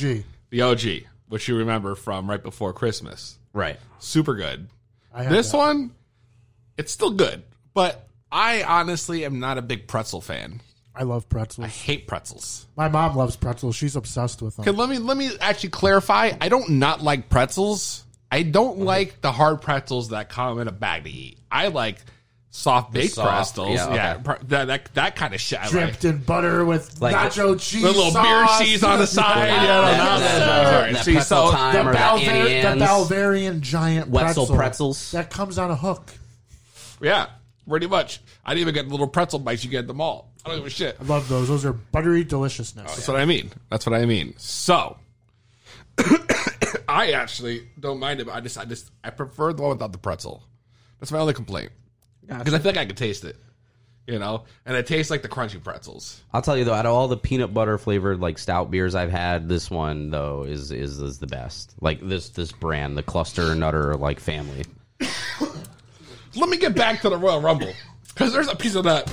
the 0.50 0.62
OG, 0.62 0.82
which 1.28 1.48
you 1.48 1.56
remember 1.58 1.96
from 1.96 2.30
right 2.30 2.42
before 2.42 2.74
Christmas. 2.74 3.38
Right. 3.54 3.80
Super 4.00 4.36
good. 4.36 4.68
I 5.14 5.24
had 5.24 5.32
This 5.32 5.52
that. 5.52 5.58
one, 5.58 5.92
it's 6.78 6.92
still 6.92 7.12
good, 7.12 7.44
but 7.74 8.08
I 8.32 8.64
honestly 8.64 9.26
am 9.26 9.40
not 9.40 9.58
a 9.58 9.62
big 9.62 9.88
pretzel 9.88 10.22
fan. 10.22 10.62
I 10.94 11.04
love 11.04 11.30
pretzels. 11.30 11.66
I 11.66 11.70
hate 11.70 12.08
pretzels. 12.08 12.66
My 12.76 12.90
mom 12.90 13.16
loves 13.16 13.36
pretzels. 13.36 13.76
She's 13.76 13.96
obsessed 13.96 14.42
with 14.42 14.56
them. 14.56 14.64
Okay, 14.68 14.72
let 14.76 14.90
me 14.90 14.98
let 14.98 15.16
me 15.16 15.30
actually 15.40 15.70
clarify. 15.70 16.32
I 16.42 16.50
don't 16.50 16.70
not 16.72 17.02
like 17.04 17.30
pretzels. 17.30 18.04
I 18.32 18.42
don't 18.44 18.80
like 18.80 19.22
the 19.22 19.32
hard 19.32 19.62
pretzels 19.62 20.10
that 20.10 20.30
come 20.30 20.60
in 20.60 20.68
a 20.68 20.72
bag 20.72 21.04
to 21.06 21.10
eat. 21.10 21.38
I 21.52 21.68
like 21.70 21.98
soft 22.58 22.92
baked 22.92 23.14
soft, 23.14 23.54
pretzels. 23.56 23.76
yeah, 23.76 23.94
Yeah, 23.94 24.14
okay. 24.16 24.24
pre- 24.24 24.48
that, 24.48 24.66
that 24.66 24.90
that 24.96 25.16
kind 25.16 25.34
of 25.36 25.40
shit. 25.40 25.60
I 25.60 25.64
like. 25.64 25.72
Dripped 25.72 26.06
in 26.06 26.18
butter 26.24 26.66
with 26.66 27.00
Like 27.00 27.16
nacho 27.16 27.60
cheese. 27.60 27.84
The 27.84 27.92
little 27.92 28.12
beer 28.22 28.46
cheese 28.60 28.84
on 28.84 28.98
the 29.00 29.06
side. 29.08 29.48
That- 29.50 30.92
yeah, 31.08 31.22
so- 31.22 31.52
The, 31.52 31.58
or 31.88 31.94
that 31.94 32.20
Balver- 32.20 32.80
the 32.80 32.86
Balvarian 32.86 33.62
giant 33.62 34.10
Wetzel 34.10 34.46
pretzel. 34.46 34.56
pretzels. 34.56 35.12
That 35.12 35.30
comes 35.30 35.58
on 35.60 35.70
a 35.72 35.76
hook. 35.76 36.12
Yeah, 37.02 37.28
pretty 37.70 37.88
much. 37.88 38.22
I 38.44 38.52
didn't 38.56 38.62
even 38.62 38.74
get 38.74 38.86
the 38.86 38.92
little 38.92 39.08
pretzel 39.08 39.40
bites 39.40 39.64
you 39.64 39.70
get 39.70 39.80
at 39.80 39.88
the 39.88 39.94
mall. 39.94 40.32
I 40.44 40.50
don't 40.50 40.58
give 40.60 40.68
a 40.68 40.70
shit. 40.72 40.98
I 41.00 41.04
love 41.04 41.28
those. 41.30 41.48
Those 41.50 41.64
are 41.66 41.74
buttery 41.74 42.24
deliciousness. 42.24 42.96
That's 42.96 43.08
what 43.08 43.18
I 43.18 43.26
mean. 43.26 43.52
That's 43.70 43.86
what 43.86 43.94
I 43.94 44.06
mean. 44.06 44.34
So, 44.38 44.98
I 46.88 47.12
actually 47.12 47.68
don't 47.80 48.00
mind 48.00 48.20
it. 48.22 48.26
But 48.28 48.36
I 48.36 48.42
just, 48.42 48.58
I 48.58 48.66
just, 48.66 48.90
I 49.04 49.10
prefer 49.10 49.54
the 49.54 49.62
one 49.62 49.72
without 49.72 49.92
the 49.92 49.98
pretzel. 49.98 50.42
That's 51.00 51.12
my 51.12 51.20
only 51.20 51.34
complaint 51.34 51.72
because 52.28 52.54
I 52.54 52.60
feel 52.60 52.72
like 52.72 52.78
I 52.78 52.86
could 52.86 52.98
taste 52.98 53.24
it, 53.24 53.38
you 54.06 54.20
know, 54.20 54.44
and 54.66 54.76
it 54.76 54.88
tastes 54.88 55.10
like 55.10 55.22
the 55.22 55.30
crunchy 55.30 55.64
pretzels. 55.64 56.22
I'll 56.34 56.42
tell 56.42 56.58
you 56.58 56.64
though, 56.64 56.74
out 56.74 56.86
of 56.86 56.94
all 56.94 57.08
the 57.08 57.18
peanut 57.18 57.54
butter 57.54 57.78
flavored 57.78 58.20
like 58.20 58.38
stout 58.38 58.70
beers 58.72 58.96
I've 58.96 59.12
had, 59.12 59.48
this 59.50 59.72
one 59.72 60.10
though 60.10 60.44
is 60.44 60.72
is, 60.72 61.00
is 61.00 61.20
the 61.20 61.28
best. 61.28 61.76
Like 61.82 62.00
this 62.02 62.30
this 62.30 62.52
brand, 62.52 62.98
the 62.98 63.04
Cluster 63.04 63.56
Nutter 63.56 63.96
like 63.96 64.20
family. 64.20 64.66
Let 66.36 66.50
me 66.50 66.58
get 66.58 66.76
back 66.76 67.02
to 67.02 67.10
the 67.10 67.18
Royal 67.18 67.42
Rumble 67.42 67.74
because 68.10 68.34
there's 68.34 68.48
a 68.48 68.56
piece 68.56 68.76
of 68.76 68.84
that. 68.84 69.12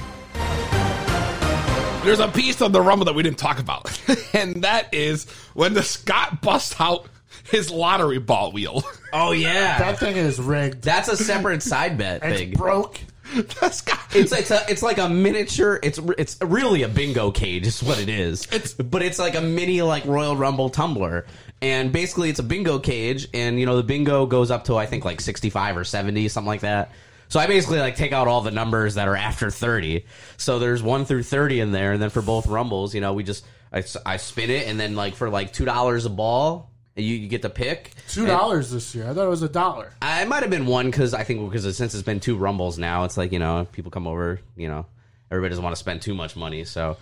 There's 2.05 2.21
a 2.21 2.29
piece 2.29 2.61
of 2.61 2.73
the 2.73 2.83
Rumble 2.83 3.07
that 3.07 3.15
we 3.15 3.23
didn't 3.23 3.39
talk 3.39 3.59
about, 3.59 3.99
and 4.35 4.63
that 4.63 4.93
is 4.93 5.25
when 5.55 5.73
the 5.73 5.83
Scott 5.83 6.43
busts 6.43 6.79
out 6.79 7.07
his 7.51 7.71
lottery 7.71 8.19
ball 8.19 8.53
wheel. 8.53 8.83
Oh 9.13 9.33
yeah, 9.33 9.79
That 9.79 9.99
thing 9.99 10.17
is 10.17 10.41
rigged. 10.41 10.83
that's 10.83 11.09
a 11.09 11.17
separate 11.17 11.63
side 11.63 11.97
bet 11.99 12.23
It's 12.25 12.41
thing. 12.41 12.51
broke. 12.53 12.99
the 13.35 13.71
Scott, 13.71 14.01
It's 14.15 14.33
it's 14.33 14.51
a, 14.51 14.61
it's 14.69 14.83
like 14.83 14.99
a 14.99 15.09
miniature. 15.09 15.79
It's 15.83 15.99
it's 16.19 16.37
really 16.43 16.83
a 16.83 16.89
bingo 16.89 17.31
cage. 17.31 17.67
Is 17.67 17.83
what 17.83 17.99
it 18.01 18.09
is. 18.09 18.45
It's- 18.47 18.75
but 18.75 19.03
it's 19.03 19.19
like 19.19 19.35
a 19.35 19.41
mini 19.41 19.81
like 19.83 20.05
Royal 20.05 20.37
Rumble 20.37 20.69
tumbler, 20.69 21.27
and 21.63 21.91
basically 21.93 22.29
it's 22.29 22.39
a 22.39 22.43
bingo 22.43 22.79
cage, 22.79 23.29
and 23.33 23.59
you 23.59 23.67
know 23.67 23.77
the 23.77 23.83
bingo 23.83 24.27
goes 24.27 24.51
up 24.51 24.65
to 24.65 24.77
I 24.77 24.87
think 24.87 25.05
like 25.05 25.21
sixty 25.21 25.49
five 25.51 25.77
or 25.77 25.85
seventy 25.85 26.29
something 26.29 26.47
like 26.49 26.61
that. 26.61 26.91
So 27.29 27.41
I 27.41 27.47
basically 27.47 27.79
like 27.79 27.97
take 27.97 28.13
out 28.13 28.29
all 28.29 28.43
the 28.43 28.51
numbers 28.51 28.95
that 28.97 29.09
are 29.09 29.17
after 29.17 29.51
thirty. 29.51 30.05
So 30.37 30.59
there's 30.59 30.83
one 30.83 31.05
through 31.07 31.23
thirty 31.23 31.61
in 31.61 31.73
there, 31.73 31.93
and 31.93 32.03
then 32.03 32.11
for 32.11 32.21
both 32.23 32.47
rumbles, 32.47 32.95
you 32.95 33.01
know, 33.01 33.15
we 33.15 33.25
just 33.25 33.45
I, 33.73 33.79
s- 33.79 33.97
I 34.05 34.19
spin 34.19 34.51
it, 34.51 34.69
and 34.69 34.79
then 34.79 34.95
like 34.97 35.15
for 35.15 35.31
like 35.31 35.53
two 35.53 35.65
dollars 35.65 36.05
a 36.05 36.11
ball, 36.11 36.71
you, 36.97 37.17
you 37.17 37.29
get 37.29 37.43
the 37.43 37.51
pick 37.51 37.91
Two 38.09 38.27
dollars 38.27 38.71
this 38.71 38.95
year. 38.95 39.09
I 39.09 39.15
thought 39.15 39.27
it 39.27 39.31
was 39.31 39.43
a 39.43 39.49
dollar. 39.49 39.93
I 40.01 40.25
might 40.25 40.43
have 40.43 40.51
been 40.51 40.67
one 40.67 40.91
because 40.91 41.15
I 41.15 41.25
think 41.25 41.51
because 41.51 41.77
since 41.77 41.95
it's 41.95 42.03
been 42.03 42.21
two 42.21 42.37
rumbles 42.37 42.79
now, 42.79 43.05
it's 43.05 43.17
like 43.17 43.33
you 43.33 43.39
know 43.39 43.67
people 43.73 43.91
come 43.91 44.07
over, 44.07 44.41
you 44.57 44.69
know, 44.69 44.87
everybody 45.31 45.51
doesn't 45.51 45.65
want 45.65 45.75
to 45.75 45.81
spend 45.81 46.03
too 46.03 46.15
much 46.15 46.37
money, 46.37 46.65
so 46.65 46.97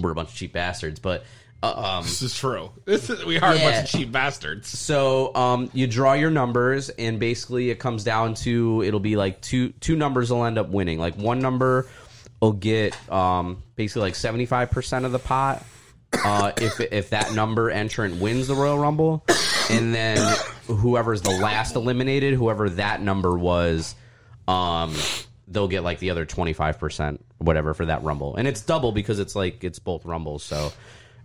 we're 0.00 0.10
a 0.10 0.14
bunch 0.14 0.30
of 0.30 0.34
cheap 0.34 0.52
bastards. 0.52 0.98
But 0.98 1.24
uh, 1.62 1.98
um, 1.98 2.04
this 2.04 2.22
is 2.22 2.36
true. 2.36 2.70
This 2.84 3.10
is, 3.10 3.24
we 3.24 3.38
are 3.38 3.54
a 3.54 3.58
bunch 3.58 3.84
of 3.84 3.90
cheap 3.90 4.12
bastards. 4.12 4.68
so 4.68 5.34
um, 5.34 5.70
you 5.72 5.86
draw 5.86 6.14
your 6.14 6.30
numbers, 6.30 6.88
and 6.88 7.18
basically 7.18 7.70
it 7.70 7.78
comes 7.78 8.04
down 8.04 8.34
to 8.34 8.82
it'll 8.84 9.00
be 9.00 9.16
like 9.16 9.40
two 9.40 9.70
two 9.70 9.96
numbers 9.96 10.32
will 10.32 10.44
end 10.44 10.58
up 10.58 10.68
winning. 10.68 10.98
Like 10.98 11.16
one 11.16 11.38
number 11.38 11.88
will 12.40 12.52
get 12.52 12.96
um, 13.10 13.62
basically 13.76 14.02
like 14.02 14.14
seventy 14.14 14.46
five 14.46 14.70
percent 14.70 15.04
of 15.04 15.12
the 15.12 15.18
pot. 15.18 15.64
Uh, 16.12 16.52
if 16.56 16.80
if 16.80 17.10
that 17.10 17.32
number 17.34 17.70
entrant 17.70 18.20
wins 18.20 18.48
the 18.48 18.54
Royal 18.54 18.78
Rumble, 18.78 19.24
and 19.70 19.94
then 19.94 20.36
whoever's 20.66 21.22
the 21.22 21.30
last 21.30 21.76
eliminated, 21.76 22.34
whoever 22.34 22.70
that 22.70 23.02
number 23.02 23.36
was, 23.36 23.94
um, 24.46 24.94
they'll 25.48 25.68
get 25.68 25.82
like 25.84 25.98
the 25.98 26.10
other 26.10 26.24
twenty 26.24 26.54
five 26.54 26.78
percent, 26.78 27.24
whatever 27.38 27.74
for 27.74 27.86
that 27.86 28.02
Rumble, 28.02 28.36
and 28.36 28.48
it's 28.48 28.62
double 28.62 28.92
because 28.92 29.18
it's 29.18 29.36
like 29.36 29.64
it's 29.64 29.78
both 29.78 30.04
Rumbles, 30.04 30.42
so 30.42 30.72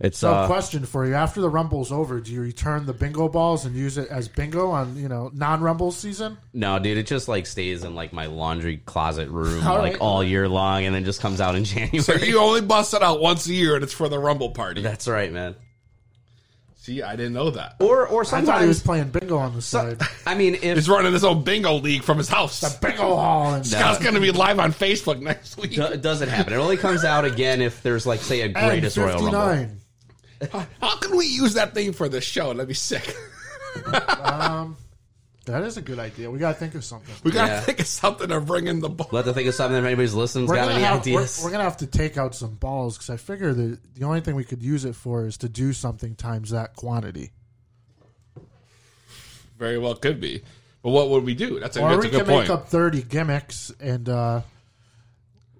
it's 0.00 0.18
So, 0.18 0.32
uh, 0.32 0.46
question 0.46 0.84
for 0.84 1.06
you: 1.06 1.14
After 1.14 1.40
the 1.40 1.48
rumble's 1.48 1.92
over, 1.92 2.20
do 2.20 2.32
you 2.32 2.40
return 2.40 2.86
the 2.86 2.92
bingo 2.92 3.28
balls 3.28 3.64
and 3.64 3.74
use 3.76 3.96
it 3.96 4.08
as 4.08 4.28
bingo 4.28 4.70
on 4.70 4.96
you 4.96 5.08
know 5.08 5.30
non-rumble 5.32 5.92
season? 5.92 6.36
No, 6.52 6.78
dude, 6.78 6.98
it 6.98 7.06
just 7.06 7.28
like 7.28 7.46
stays 7.46 7.84
in 7.84 7.94
like 7.94 8.12
my 8.12 8.26
laundry 8.26 8.78
closet 8.78 9.28
room 9.28 9.66
All 9.66 9.78
like 9.78 9.92
right. 9.92 10.00
all 10.00 10.22
year 10.24 10.48
long, 10.48 10.84
and 10.84 10.94
then 10.94 11.04
just 11.04 11.20
comes 11.20 11.40
out 11.40 11.54
in 11.54 11.64
January. 11.64 12.00
So 12.00 12.14
you 12.14 12.38
only 12.40 12.60
bust 12.60 12.92
it 12.94 13.02
out 13.02 13.20
once 13.20 13.46
a 13.46 13.52
year, 13.52 13.74
and 13.76 13.84
it's 13.84 13.92
for 13.94 14.08
the 14.08 14.18
Rumble 14.18 14.50
party. 14.50 14.82
That's 14.82 15.06
right, 15.08 15.32
man. 15.32 15.54
See, 16.76 17.00
I 17.00 17.16
didn't 17.16 17.32
know 17.32 17.48
that. 17.48 17.76
Or 17.80 18.06
or 18.06 18.26
I 18.30 18.42
thought 18.42 18.60
he 18.60 18.68
was 18.68 18.82
playing 18.82 19.08
bingo 19.08 19.38
on 19.38 19.54
the 19.54 19.62
side. 19.62 20.02
I 20.26 20.34
mean, 20.34 20.56
if 20.56 20.76
He's 20.76 20.86
running 20.86 21.14
his 21.14 21.24
own 21.24 21.42
bingo 21.42 21.76
league 21.76 22.02
from 22.02 22.18
his 22.18 22.28
house. 22.28 22.60
The 22.60 22.76
bingo 22.78 23.16
hall 23.16 23.54
and 23.54 23.66
Scott's 23.66 24.00
going 24.02 24.16
to 24.16 24.20
be 24.20 24.30
live 24.32 24.58
on 24.58 24.70
Facebook 24.74 25.18
next 25.22 25.56
week. 25.56 25.78
it 25.78 26.02
doesn't 26.02 26.28
happen, 26.28 26.52
it 26.52 26.56
only 26.56 26.76
comes 26.76 27.02
out 27.02 27.24
again 27.24 27.62
if 27.62 27.82
there's 27.82 28.04
like 28.04 28.20
say 28.20 28.42
a 28.42 28.48
greatest 28.50 28.98
Royal 28.98 29.30
Rumble. 29.30 29.70
59. 30.46 30.66
How 30.80 30.96
can 30.98 31.16
we 31.16 31.26
use 31.26 31.54
that 31.54 31.74
thing 31.74 31.92
for 31.92 32.08
the 32.08 32.20
show? 32.20 32.48
Let 32.48 32.56
me 32.58 32.64
be 32.66 32.74
sick. 32.74 33.14
That 35.46 35.62
is 35.62 35.76
a 35.76 35.82
good 35.82 35.98
idea. 35.98 36.30
We 36.30 36.38
gotta 36.38 36.58
think 36.58 36.74
of 36.74 36.84
something. 36.84 37.14
We 37.22 37.30
got 37.30 37.46
to 37.46 37.52
Yeah. 37.52 37.60
think 37.60 37.78
of 37.80 37.86
something 37.86 38.28
to 38.28 38.40
bring 38.40 38.66
in 38.66 38.80
the 38.80 38.88
ball. 38.88 39.08
We'll 39.12 39.22
have 39.22 39.26
to 39.30 39.34
think 39.34 39.46
of 39.46 39.54
something 39.54 39.76
if 39.76 39.84
anybody's 39.84 40.14
listening's 40.14 40.48
We're 40.48 40.54
got 40.56 40.62
gonna, 40.68 40.74
any 40.76 40.84
have, 40.84 40.94
we're, 41.06 41.18
ideas. 41.20 41.40
we're 41.44 41.50
gonna 41.50 41.64
have 41.64 41.76
to 41.78 41.86
take 41.86 42.16
out 42.16 42.34
some 42.34 42.54
balls 42.54 42.96
because 42.96 43.10
I 43.10 43.18
figure 43.18 43.52
that 43.52 43.94
the 43.94 44.04
only 44.06 44.22
thing 44.22 44.36
we 44.36 44.44
could 44.44 44.62
use 44.62 44.86
it 44.86 44.94
for 44.94 45.26
is 45.26 45.36
to 45.38 45.48
do 45.50 45.74
something 45.74 46.14
times 46.14 46.48
that 46.50 46.76
quantity. 46.76 47.32
Very 49.58 49.76
well 49.78 49.94
could 49.96 50.18
be. 50.18 50.42
But 50.82 50.90
what 50.90 51.10
would 51.10 51.24
we 51.24 51.34
do? 51.34 51.60
That's 51.60 51.76
a, 51.76 51.82
Or 51.82 51.90
that's 51.90 52.00
we 52.02 52.08
a 52.08 52.10
good 52.10 52.16
can 52.18 52.26
point. 52.26 52.48
make 52.48 52.50
up 52.50 52.68
thirty 52.70 53.02
gimmicks, 53.02 53.70
and 53.80 54.08
uh, 54.08 54.40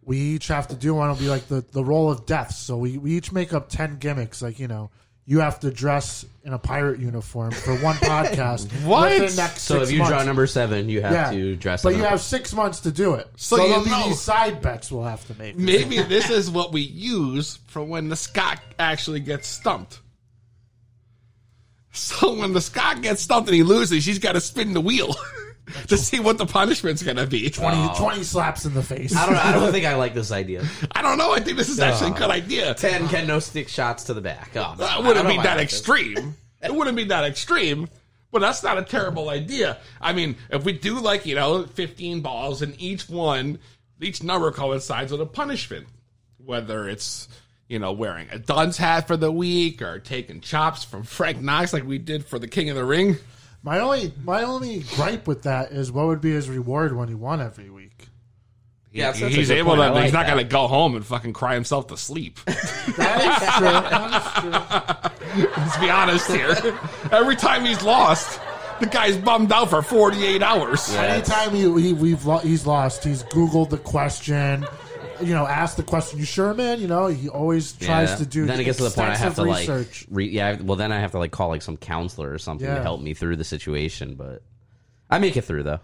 we 0.06 0.18
each 0.18 0.48
have 0.48 0.68
to 0.68 0.74
do 0.76 0.94
one. 0.94 1.10
It'll 1.10 1.20
be 1.20 1.28
like 1.28 1.46
the 1.48 1.64
the 1.72 1.84
roll 1.84 2.10
of 2.10 2.26
death. 2.26 2.52
So 2.52 2.76
we, 2.76 2.98
we 2.98 3.12
each 3.16 3.32
make 3.32 3.52
up 3.52 3.68
ten 3.68 3.98
gimmicks. 3.98 4.42
Like 4.42 4.58
you 4.58 4.68
know, 4.68 4.90
you 5.26 5.40
have 5.40 5.60
to 5.60 5.70
dress 5.70 6.24
in 6.44 6.52
a 6.52 6.58
pirate 6.58 7.00
uniform 7.00 7.50
for 7.52 7.74
one 7.78 7.96
podcast. 8.02 8.70
What? 8.84 9.10
within 9.12 9.30
the 9.30 9.36
next 9.36 9.62
so 9.62 9.76
six 9.78 9.88
if 9.88 9.92
you 9.92 9.98
months. 10.00 10.10
draw 10.12 10.22
number 10.24 10.46
seven, 10.46 10.88
you 10.90 11.00
have 11.02 11.12
yeah, 11.12 11.30
to 11.30 11.56
dress. 11.56 11.82
but 11.82 11.96
you 11.96 12.02
up. 12.04 12.10
have 12.10 12.20
six 12.20 12.52
months 12.52 12.80
to 12.80 12.92
do 12.92 13.14
it. 13.14 13.28
So 13.36 13.56
So, 13.56 13.66
there'll 13.68 13.84
be 13.84 13.90
know- 13.90 14.08
these 14.08 14.20
side 14.20 14.60
bets 14.60 14.92
we'll 14.92 15.04
have 15.04 15.26
to 15.28 15.38
make. 15.38 15.56
Maybe 15.56 16.00
this 16.02 16.28
is 16.30 16.50
what 16.50 16.72
we 16.72 16.82
use 16.82 17.58
for 17.68 17.82
when 17.82 18.08
the 18.10 18.16
Scott 18.16 18.60
actually 18.78 19.20
gets 19.20 19.48
stumped. 19.48 20.00
So 21.92 22.34
when 22.34 22.52
the 22.52 22.60
Scott 22.60 23.02
gets 23.02 23.22
stumped 23.22 23.48
and 23.48 23.54
he 23.54 23.62
loses, 23.62 24.04
he's 24.04 24.18
got 24.18 24.32
to 24.32 24.40
spin 24.40 24.72
the 24.74 24.80
wheel 24.80 25.14
to 25.88 25.96
see 25.96 26.20
what 26.20 26.38
the 26.38 26.46
punishment's 26.46 27.02
going 27.02 27.16
to 27.16 27.26
be. 27.26 27.48
20, 27.48 27.94
20 27.96 28.22
slaps 28.22 28.64
in 28.64 28.74
the 28.74 28.82
face. 28.82 29.16
I 29.16 29.26
don't. 29.26 29.36
I 29.36 29.52
don't 29.52 29.72
think 29.72 29.86
I 29.86 29.96
like 29.96 30.14
this 30.14 30.30
idea. 30.30 30.64
I 30.92 31.02
don't 31.02 31.18
know. 31.18 31.32
I 31.32 31.40
think 31.40 31.56
this 31.56 31.68
is 31.68 31.80
actually 31.80 32.10
a 32.10 32.14
oh. 32.14 32.18
good 32.18 32.30
idea. 32.30 32.74
Ten 32.74 33.08
can 33.08 33.26
no 33.26 33.38
stick 33.38 33.68
shots 33.68 34.04
to 34.04 34.14
the 34.14 34.20
back. 34.20 34.50
Oh, 34.54 34.74
That 34.76 34.90
I 34.90 34.98
wouldn't 34.98 35.16
don't 35.16 35.26
be 35.26 35.36
know 35.36 35.42
that 35.42 35.54
about 35.54 35.62
this. 35.62 35.78
extreme. 35.78 36.36
It 36.62 36.74
wouldn't 36.74 36.96
be 36.96 37.04
that 37.04 37.24
extreme, 37.24 37.88
but 38.32 38.38
that's 38.38 38.62
not 38.62 38.78
a 38.78 38.82
terrible 38.82 39.28
idea. 39.28 39.76
I 40.00 40.14
mean, 40.14 40.36
if 40.48 40.64
we 40.64 40.72
do 40.72 40.98
like, 40.98 41.26
you 41.26 41.34
know, 41.34 41.66
15 41.66 42.22
balls 42.22 42.62
and 42.62 42.74
each 42.80 43.06
one, 43.06 43.58
each 44.00 44.22
number 44.22 44.50
coincides 44.50 45.12
with 45.12 45.20
a 45.20 45.26
punishment, 45.26 45.86
whether 46.38 46.88
it's, 46.88 47.28
you 47.68 47.78
know, 47.78 47.92
wearing 47.92 48.28
a 48.30 48.38
dunce 48.38 48.78
hat 48.78 49.06
for 49.06 49.18
the 49.18 49.30
week 49.30 49.82
or 49.82 49.98
taking 49.98 50.40
chops 50.40 50.84
from 50.84 51.02
Frank 51.02 51.42
Knox 51.42 51.74
like 51.74 51.84
we 51.84 51.98
did 51.98 52.24
for 52.24 52.38
the 52.38 52.48
King 52.48 52.70
of 52.70 52.76
the 52.76 52.84
Ring. 52.86 53.18
My 53.64 53.80
only 53.80 54.12
my 54.24 54.42
only 54.42 54.80
gripe 54.94 55.26
with 55.26 55.42
that 55.44 55.72
is 55.72 55.90
what 55.90 56.06
would 56.06 56.20
be 56.20 56.30
his 56.32 56.48
reward 56.48 56.94
when 56.94 57.08
he 57.08 57.14
won 57.14 57.40
every 57.40 57.70
week. 57.70 58.08
Yeah, 58.92 59.06
that's- 59.06 59.20
that's 59.22 59.34
he's 59.34 59.50
able 59.50 59.74
point. 59.74 59.88
to, 59.88 59.92
like 59.94 60.04
he's 60.04 60.12
not 60.12 60.26
that. 60.26 60.34
going 60.34 60.44
to 60.46 60.50
go 60.52 60.68
home 60.68 60.94
and 60.94 61.04
fucking 61.04 61.32
cry 61.32 61.54
himself 61.54 61.86
to 61.88 61.96
sleep. 61.96 62.38
That 62.96 63.20
is 63.42 63.54
true. 63.56 64.50
That 64.52 65.32
is 65.34 65.42
true. 65.42 65.50
Let's 65.56 65.76
be 65.78 65.90
honest 65.90 66.30
here. 66.30 66.78
Every 67.10 67.34
time 67.34 67.64
he's 67.64 67.82
lost, 67.82 68.38
the 68.78 68.86
guy's 68.86 69.16
bummed 69.16 69.50
out 69.50 69.70
for 69.70 69.80
48 69.82 70.42
hours. 70.42 70.94
Anytime 70.94 71.50
he, 71.52 71.62
he 71.80 71.92
we've 71.94 72.24
lo- 72.26 72.38
he's 72.38 72.66
lost, 72.66 73.02
he's 73.02 73.22
Googled 73.24 73.70
the 73.70 73.78
question. 73.78 74.66
You 75.20 75.34
know, 75.34 75.46
ask 75.46 75.76
the 75.76 75.82
question. 75.82 76.18
You 76.18 76.24
sure, 76.24 76.54
man? 76.54 76.80
You 76.80 76.88
know, 76.88 77.06
he 77.06 77.28
always 77.28 77.72
tries 77.72 78.10
Yeah. 78.10 78.16
to 78.16 78.26
do. 78.26 78.46
Then 78.46 78.60
it 78.60 78.64
gets 78.64 78.78
to 78.78 78.84
the 78.84 78.90
point 78.90 79.10
I 79.10 79.16
have 79.16 79.34
to 79.36 79.42
extensive 79.42 79.46
like, 79.46 79.58
research. 79.60 80.06
re- 80.10 80.28
yeah. 80.28 80.60
Well, 80.60 80.76
then 80.76 80.92
I 80.92 80.98
have 81.00 81.12
to 81.12 81.18
like 81.18 81.30
call 81.30 81.48
like 81.48 81.62
some 81.62 81.76
counselor 81.76 82.32
or 82.32 82.38
something 82.38 82.66
to 82.66 82.82
help 82.82 83.00
me 83.00 83.14
through 83.14 83.36
the 83.36 83.44
situation. 83.44 84.14
But 84.14 84.42
I 85.10 85.18
make 85.18 85.36
it 85.36 85.42
through 85.42 85.62
though. 85.64 85.80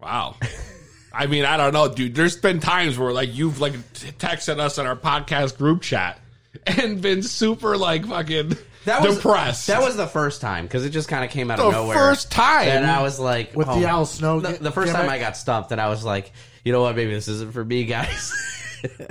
Wow. 0.00 0.36
I 1.12 1.26
mean, 1.26 1.44
I 1.44 1.56
don't 1.56 1.72
know, 1.72 1.88
dude. 1.88 2.14
There's 2.14 2.36
been 2.36 2.58
times 2.60 2.98
where 2.98 3.12
like 3.12 3.34
you've 3.34 3.60
like 3.60 3.72
t- 3.94 4.08
texted 4.12 4.58
us 4.58 4.78
in 4.78 4.86
our 4.86 4.96
podcast 4.96 5.56
group 5.56 5.80
chat, 5.82 6.18
and 6.66 7.00
been 7.00 7.22
super 7.22 7.76
like 7.76 8.04
fucking 8.06 8.56
That 8.84 9.00
was 9.02 9.16
depressed. 9.16 9.68
That 9.68 9.80
was 9.80 9.96
the 9.96 10.08
first 10.08 10.40
time 10.40 10.66
because 10.66 10.84
it 10.84 10.90
just 10.90 11.08
kind 11.08 11.24
of 11.24 11.30
came 11.30 11.50
out 11.52 11.58
The 11.58 11.64
of 11.66 11.72
nowhere. 11.72 11.96
first 11.96 12.30
time? 12.32 12.68
and 12.68 12.84
I 12.84 13.02
was 13.02 13.18
like, 13.20 13.54
With 13.54 13.68
oh. 13.68 13.78
the 13.80 13.86
Al 13.86 14.04
Snow 14.06 14.40
The, 14.40 14.52
gi- 14.52 14.58
the 14.58 14.72
first 14.72 14.92
time 14.92 15.02
gimmick? 15.06 15.20
I 15.20 15.24
got 15.24 15.36
stumped, 15.36 15.70
and 15.72 15.80
I 15.80 15.88
was 15.88 16.04
like, 16.04 16.32
you 16.64 16.72
know 16.72 16.82
what? 16.82 16.96
Maybe 16.96 17.12
this 17.12 17.28
isn't 17.28 17.52
for 17.52 17.64
me, 17.64 17.84
guys. 17.84 18.32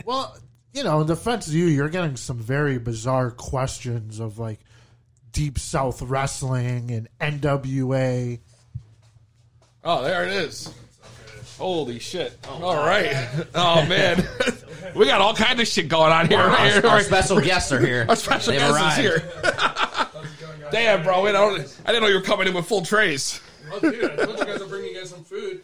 Well, 0.06 0.38
you 0.72 0.84
know, 0.84 1.02
in 1.02 1.08
defense 1.08 1.48
of 1.48 1.54
you, 1.56 1.66
you're 1.66 1.90
getting 1.90 2.16
some 2.16 2.38
very 2.38 2.78
bizarre 2.78 3.32
questions 3.32 4.20
of 4.20 4.38
like 4.38 4.60
Deep 5.32 5.58
South 5.58 6.00
Wrestling 6.04 6.92
and 6.92 7.42
NWA. 7.42 8.40
Oh, 9.84 10.04
there 10.04 10.26
it 10.26 10.32
is. 10.32 10.72
Holy 11.58 11.98
shit! 11.98 12.38
Oh, 12.48 12.64
all 12.64 12.86
right. 12.86 13.16
Oh 13.56 13.84
man, 13.88 14.24
we 14.96 15.06
got 15.08 15.22
all 15.22 15.34
kinds 15.34 15.60
of 15.60 15.68
shit 15.68 15.88
going 15.88 16.12
on 16.12 16.28
here. 16.28 16.38
our, 16.40 16.56
Here, 16.68 16.76
our 16.86 16.98
right. 16.98 17.06
special 17.06 17.42
guests 17.42 17.72
are 17.72 17.80
here. 17.84 18.06
Our 18.08 18.16
special 18.16 18.52
They've 18.54 18.62
guest 18.62 18.76
arrived. 18.76 19.00
is 19.00 19.06
here. 19.06 20.70
Damn, 20.72 21.04
bro, 21.04 21.24
we 21.24 21.32
don't, 21.32 21.60
I 21.86 21.92
didn't 21.92 22.04
know 22.04 22.10
you 22.10 22.16
were 22.16 22.22
coming 22.22 22.48
in 22.48 22.54
with 22.54 22.66
full 22.68 22.84
trays. 22.84 23.40
Oh, 23.72 23.80
dude, 23.80 24.04
I 24.06 24.26
told 24.26 24.40
you 24.40 24.46
guys 24.46 24.62
I'm 24.62 24.70
bringing 24.70 24.92
you 24.94 25.00
guys 25.00 25.10
some 25.10 25.24
food. 25.24 25.62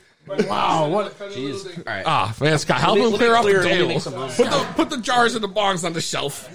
Wow, 0.48 0.90
what? 0.90 1.18
Jeez. 1.20 1.78
All 1.78 1.84
right. 1.86 2.04
Ah, 2.06 2.36
man, 2.40 2.58
Scott, 2.60 2.80
help 2.80 2.98
me- 2.98 3.06
him 3.10 3.14
clear 3.18 3.36
up 3.36 3.44
the 3.44 3.52
clear- 3.52 3.64
table. 3.64 3.88
make 3.90 4.02
some 4.02 4.14
room. 4.14 4.30
Put 4.30 4.50
the, 4.50 4.68
put 4.76 4.90
the 4.90 4.98
jars 4.98 5.36
and 5.36 5.44
the 5.44 5.50
bongs 5.50 5.84
on 5.84 5.94
the 5.94 6.02
shelf. 6.02 6.48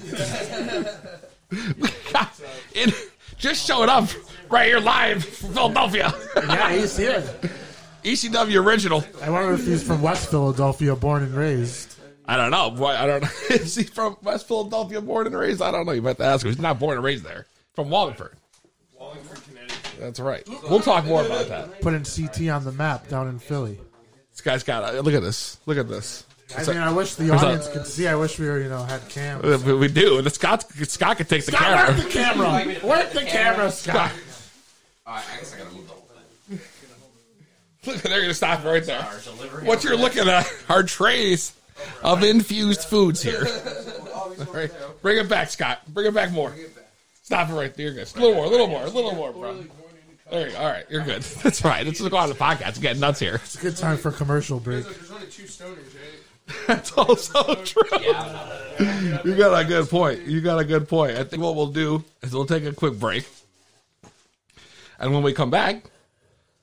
it 2.75 2.95
just 3.39 3.67
showed 3.67 3.89
up 3.89 4.09
right 4.51 4.67
here 4.67 4.81
live 4.81 5.25
from 5.25 5.53
Philadelphia. 5.55 6.15
Yeah, 6.37 6.73
he's 6.73 6.97
here. 6.97 7.23
ECW 8.05 8.65
original. 8.65 9.03
I 9.23 9.31
wonder 9.31 9.55
if 9.55 9.67
he's 9.67 9.83
from 9.83 10.03
West 10.03 10.31
Philadelphia, 10.31 10.95
born 10.95 11.23
and 11.23 11.35
raised. 11.35 11.97
I 12.27 12.37
don't 12.37 12.51
know. 12.51 12.71
Boy, 12.71 12.91
I 12.91 13.07
don't 13.07 13.23
know. 13.23 13.29
Is 13.51 13.75
he 13.75 13.85
from 13.85 14.17
West 14.23 14.47
Philadelphia, 14.47 15.01
born 15.01 15.27
and 15.27 15.37
raised? 15.37 15.63
I 15.63 15.71
don't 15.71 15.87
know. 15.87 15.93
You 15.93 16.03
might 16.03 16.11
have 16.11 16.17
to 16.19 16.25
ask 16.25 16.45
him. 16.45 16.53
He's 16.53 16.61
not 16.61 16.79
born 16.79 16.97
and 16.97 17.05
raised 17.05 17.25
there. 17.25 17.47
From 17.75 17.91
Wallingford. 17.91 17.91
Wallingford, 17.91 18.33
Connecticut. 18.33 18.44
That's 20.05 20.21
right. 20.21 20.47
We'll 20.69 20.81
talk 20.81 21.05
more 21.07 21.25
about 21.25 21.49
that. 21.49 21.81
Putting 21.81 22.05
CT 22.05 22.49
on 22.51 22.65
the 22.65 22.73
map 22.73 23.09
down 23.09 23.29
in 23.29 23.39
Philly. 23.39 23.79
This 24.33 24.41
guy's 24.41 24.63
got. 24.63 24.95
Look 25.05 25.15
at 25.15 25.23
this. 25.23 25.59
Look 25.67 25.79
at 25.79 25.89
this. 25.89 26.25
I 26.57 26.65
mean, 26.67 26.77
I 26.77 26.93
wish 26.93 27.15
the 27.15 27.25
What's 27.31 27.43
up? 27.43 27.49
audience 27.49 27.69
could 27.69 27.87
see. 27.87 28.07
I 28.07 28.15
wish 28.15 28.39
we 28.39 28.47
were, 28.47 28.61
you 28.61 28.69
know, 28.69 28.85
had 28.85 29.09
cams. 29.09 29.45
Uh, 29.45 29.59
We 29.65 29.75
we 29.75 29.89
do. 29.89 30.19
And 30.19 30.31
Scott, 30.33 30.65
Scott 30.87 31.17
can 31.17 31.27
take 31.27 31.45
the 31.47 31.53
camera. 31.53 31.95
Work 31.95 32.05
the 32.05 32.11
camera. 32.11 32.77
Work 32.89 33.13
the 33.13 33.25
camera, 33.25 33.71
Scott. 33.73 34.13
All 35.07 35.15
right, 35.15 35.25
I 35.35 35.37
guess 35.39 35.55
I 35.55 35.59
gotta 35.59 35.71
move 35.75 35.87
the 35.87 35.93
whole 35.95 36.09
thing. 36.49 36.61
Look, 37.87 37.97
they're 38.03 38.19
going 38.19 38.29
to 38.29 38.35
stop 38.35 38.65
right 38.65 38.85
there. 38.85 39.03
What 39.65 39.85
you're 39.85 39.97
looking 39.97 40.29
at 40.29 40.51
are 40.69 40.83
trays 40.83 41.53
of 42.03 42.23
infused 42.23 42.83
foods 42.85 43.23
here. 43.23 43.47
All 44.15 44.33
right. 44.55 44.71
Bring 45.03 45.19
it 45.19 45.29
back, 45.29 45.51
Scott. 45.51 45.81
Bring 45.89 46.07
it 46.07 46.15
back 46.15 46.31
more. 46.33 46.55
Stop 47.23 47.51
it 47.51 47.55
right 47.55 47.75
there. 47.75 47.87
You're 47.87 47.95
good. 47.95 48.15
A 48.17 48.21
little 48.21 48.35
more, 48.37 48.45
a 48.47 48.49
little 48.49 48.67
more, 48.69 48.83
a 48.85 48.89
little 48.89 49.15
more, 49.15 49.33
bro. 49.33 49.65
There 50.35 50.49
you 50.49 50.53
go. 50.53 50.59
All 50.59 50.67
right, 50.67 50.85
you're 50.91 51.05
good. 51.05 51.23
That's 51.43 51.65
right. 51.65 51.87
Let's 51.87 52.01
go 52.01 52.17
on 52.17 52.29
the 52.29 52.35
podcast. 52.35 52.71
It's 52.71 52.79
getting 52.79 53.01
nuts 53.01 53.21
here. 53.21 53.37
It's 53.37 53.55
a 53.55 53.63
good 53.63 53.77
time 53.77 53.97
for 53.97 54.11
commercial 54.11 54.59
break. 54.59 54.85
There's 54.85 55.11
only 55.13 55.27
two 55.29 55.45
stoners, 55.45 55.77
right? 55.77 56.57
That's 56.67 56.93
also 56.93 57.55
true. 57.63 57.83
You 59.25 59.37
got 59.37 59.59
a 59.59 59.65
good 59.65 59.89
point. 59.89 60.27
You 60.27 60.41
got 60.41 60.59
a 60.59 60.65
good 60.65 60.89
point. 60.89 61.17
I 61.17 61.25
think 61.25 61.41
what 61.41 61.55
we'll 61.55 61.69
do 61.69 62.05
is 62.23 62.35
we'll 62.35 62.47
take 62.47 62.65
a 62.65 62.73
quick 62.73 62.99
break. 62.99 63.27
And 64.99 65.13
when 65.15 65.23
we 65.23 65.33
come 65.33 65.51
back, 65.51 65.85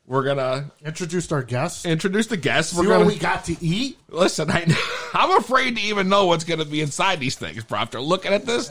we're 0.06 0.24
going 0.24 0.38
to 0.38 0.66
introduce 0.86 1.32
our 1.32 1.42
guests. 1.42 1.86
introduce 1.86 2.28
the 2.28 2.38
guests. 2.38 2.74
See 2.74 2.82
We're 2.82 2.90
what 2.90 2.96
going 2.98 3.08
we 3.08 3.18
got 3.18 3.46
to 3.46 3.56
eat. 3.62 3.98
Listen, 4.10 4.52
I, 4.52 4.66
I'm 5.14 5.40
afraid 5.40 5.78
to 5.78 5.82
even 5.82 6.10
know 6.10 6.26
what's 6.26 6.44
going 6.44 6.60
to 6.60 6.66
be 6.66 6.82
inside 6.82 7.22
these 7.22 7.36
things, 7.36 7.64
bro. 7.64 7.80
After 7.80 8.02
looking 8.02 8.34
at 8.34 8.46
this, 8.46 8.70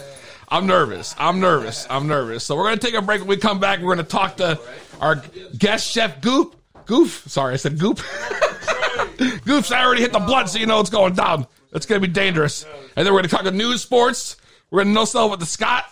I'm 0.50 0.66
nervous. 0.66 1.14
I'm 1.18 1.38
nervous. 1.38 1.86
I'm 1.88 2.08
nervous. 2.08 2.44
So 2.44 2.56
we're 2.56 2.64
going 2.64 2.78
to 2.78 2.86
take 2.86 2.94
a 2.94 3.02
break. 3.02 3.20
When 3.20 3.28
we 3.28 3.36
come 3.36 3.60
back, 3.60 3.78
we're 3.80 3.94
going 3.94 4.04
to 4.04 4.10
talk 4.10 4.38
to 4.38 4.58
our 5.00 5.22
guest 5.56 5.88
chef, 5.88 6.20
Goop. 6.20 6.56
Goof. 6.86 7.24
Sorry, 7.28 7.54
I 7.54 7.56
said 7.56 7.78
Goop. 7.78 7.98
Goof's 9.44 9.70
I 9.70 9.84
already 9.84 10.02
hit 10.02 10.12
the 10.12 10.18
blood, 10.18 10.48
so 10.48 10.58
you 10.58 10.66
know 10.66 10.78
what's 10.78 10.90
going 10.90 11.14
down. 11.14 11.46
It's 11.72 11.86
going 11.86 12.00
to 12.00 12.06
be 12.06 12.12
dangerous. 12.12 12.64
And 12.96 13.06
then 13.06 13.12
we're 13.12 13.20
going 13.20 13.28
to 13.28 13.36
talk 13.36 13.44
to 13.44 13.50
news, 13.52 13.82
sports. 13.82 14.36
We're 14.70 14.78
going 14.78 14.88
to 14.88 14.94
know 14.94 15.04
stuff 15.04 15.30
with 15.30 15.40
the 15.40 15.46
Scott. 15.46 15.84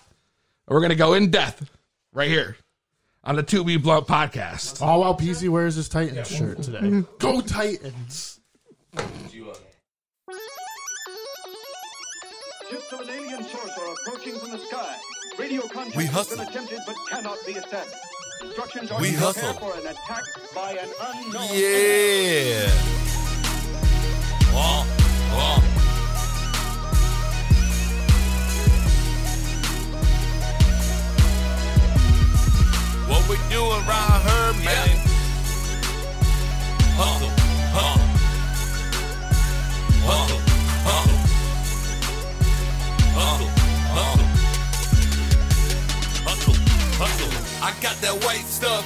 And 0.66 0.74
we're 0.74 0.80
going 0.80 0.90
to 0.90 0.96
go 0.96 1.14
in 1.14 1.30
depth 1.30 1.70
right 2.12 2.28
here 2.28 2.56
on 3.22 3.36
the 3.36 3.44
2B 3.44 3.82
Blunt 3.82 4.06
podcast. 4.08 4.82
All 4.82 5.00
while 5.00 5.16
Peasy 5.16 5.48
wears 5.48 5.76
his 5.76 5.88
Titans 5.88 6.28
shirt 6.28 6.62
today. 6.62 6.78
Mm-hmm. 6.78 7.02
Go 7.18 7.40
Titans! 7.40 8.40
Ships 12.70 12.92
of 12.92 13.00
an 13.00 13.10
alien 13.10 13.44
source 13.44 13.78
are 13.78 13.92
approaching 13.92 14.38
from 14.38 14.47
the 14.47 14.47
sky. 14.68 14.96
Radio 15.38 15.62
contact 15.62 15.96
We 15.96 16.04
has 16.04 16.12
hustle. 16.14 16.38
been 16.38 16.48
attempted 16.48 16.78
but 16.86 16.96
cannot 17.10 17.38
be 17.46 17.52
established. 17.52 17.94
Instructions 18.42 18.90
are 18.90 19.00
We 19.00 19.12
to 19.12 19.16
prepare 19.16 19.32
hustle. 19.52 19.54
for 19.54 19.74
an 19.78 19.86
attack 19.86 20.24
by 20.54 20.72
an 20.72 20.90
unknown. 21.00 21.48
Yeah. 21.52 22.70
Wah, 24.54 24.84
wah. 25.34 25.62
What 33.08 33.26
we 33.28 33.36
doing 33.48 33.80
around 33.88 34.20
here, 34.22 34.64
man? 34.64 34.88
Hustle, 36.98 37.28
hustle. 37.28 37.37
I 47.68 47.76
got 47.84 48.00
that 48.00 48.16
white 48.24 48.48
stuff. 48.48 48.80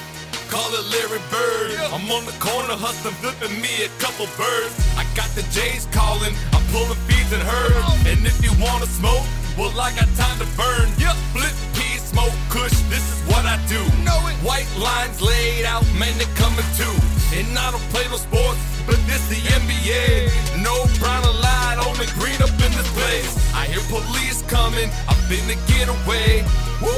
Call 0.51 0.67
it 0.75 0.83
Larry 0.91 1.23
Bird. 1.31 1.79
I'm 1.95 2.03
on 2.11 2.27
the 2.27 2.35
corner 2.43 2.75
hustling, 2.75 3.15
flipping 3.23 3.55
me 3.63 3.71
a 3.87 3.89
couple 3.95 4.27
birds. 4.35 4.75
I 4.99 5.07
got 5.15 5.31
the 5.39 5.47
J's 5.55 5.87
calling. 5.95 6.35
I'm 6.51 6.59
pulling 6.75 6.99
feeds 7.07 7.31
and 7.31 7.39
herds. 7.39 7.79
And 8.11 8.19
if 8.27 8.35
you 8.43 8.51
wanna 8.59 8.91
smoke, 8.91 9.23
well, 9.55 9.71
I 9.79 9.95
got 9.95 10.11
time 10.19 10.35
to 10.43 10.47
burn. 10.59 10.91
Yep, 10.99 11.15
flip 11.31 11.55
peas, 11.79 12.03
smoke 12.11 12.35
kush. 12.51 12.75
This 12.91 13.07
is 13.07 13.23
what 13.31 13.47
I 13.47 13.55
do. 13.71 13.79
Know 14.03 14.19
it. 14.27 14.35
White 14.43 14.67
lines 14.75 15.23
laid 15.23 15.63
out, 15.63 15.87
man, 15.95 16.11
they 16.19 16.27
coming 16.35 16.67
too. 16.75 16.91
And 17.39 17.55
I 17.55 17.71
don't 17.71 17.87
play 17.95 18.03
no 18.11 18.19
sports, 18.19 18.59
but 18.85 18.99
this 19.07 19.23
the 19.29 19.39
NBA. 19.59 20.29
No 20.61 20.73
brown 20.99 21.23
light, 21.41 21.77
only 21.85 22.07
green 22.19 22.39
up 22.41 22.53
in 22.61 22.71
this 22.75 22.89
place. 22.93 23.31
I 23.53 23.65
hear 23.67 23.83
police 23.89 24.41
coming, 24.47 24.89
I'm 25.07 25.19
finna 25.29 25.57
get 25.67 25.87
away. 25.87 26.43
Woo, 26.81 26.91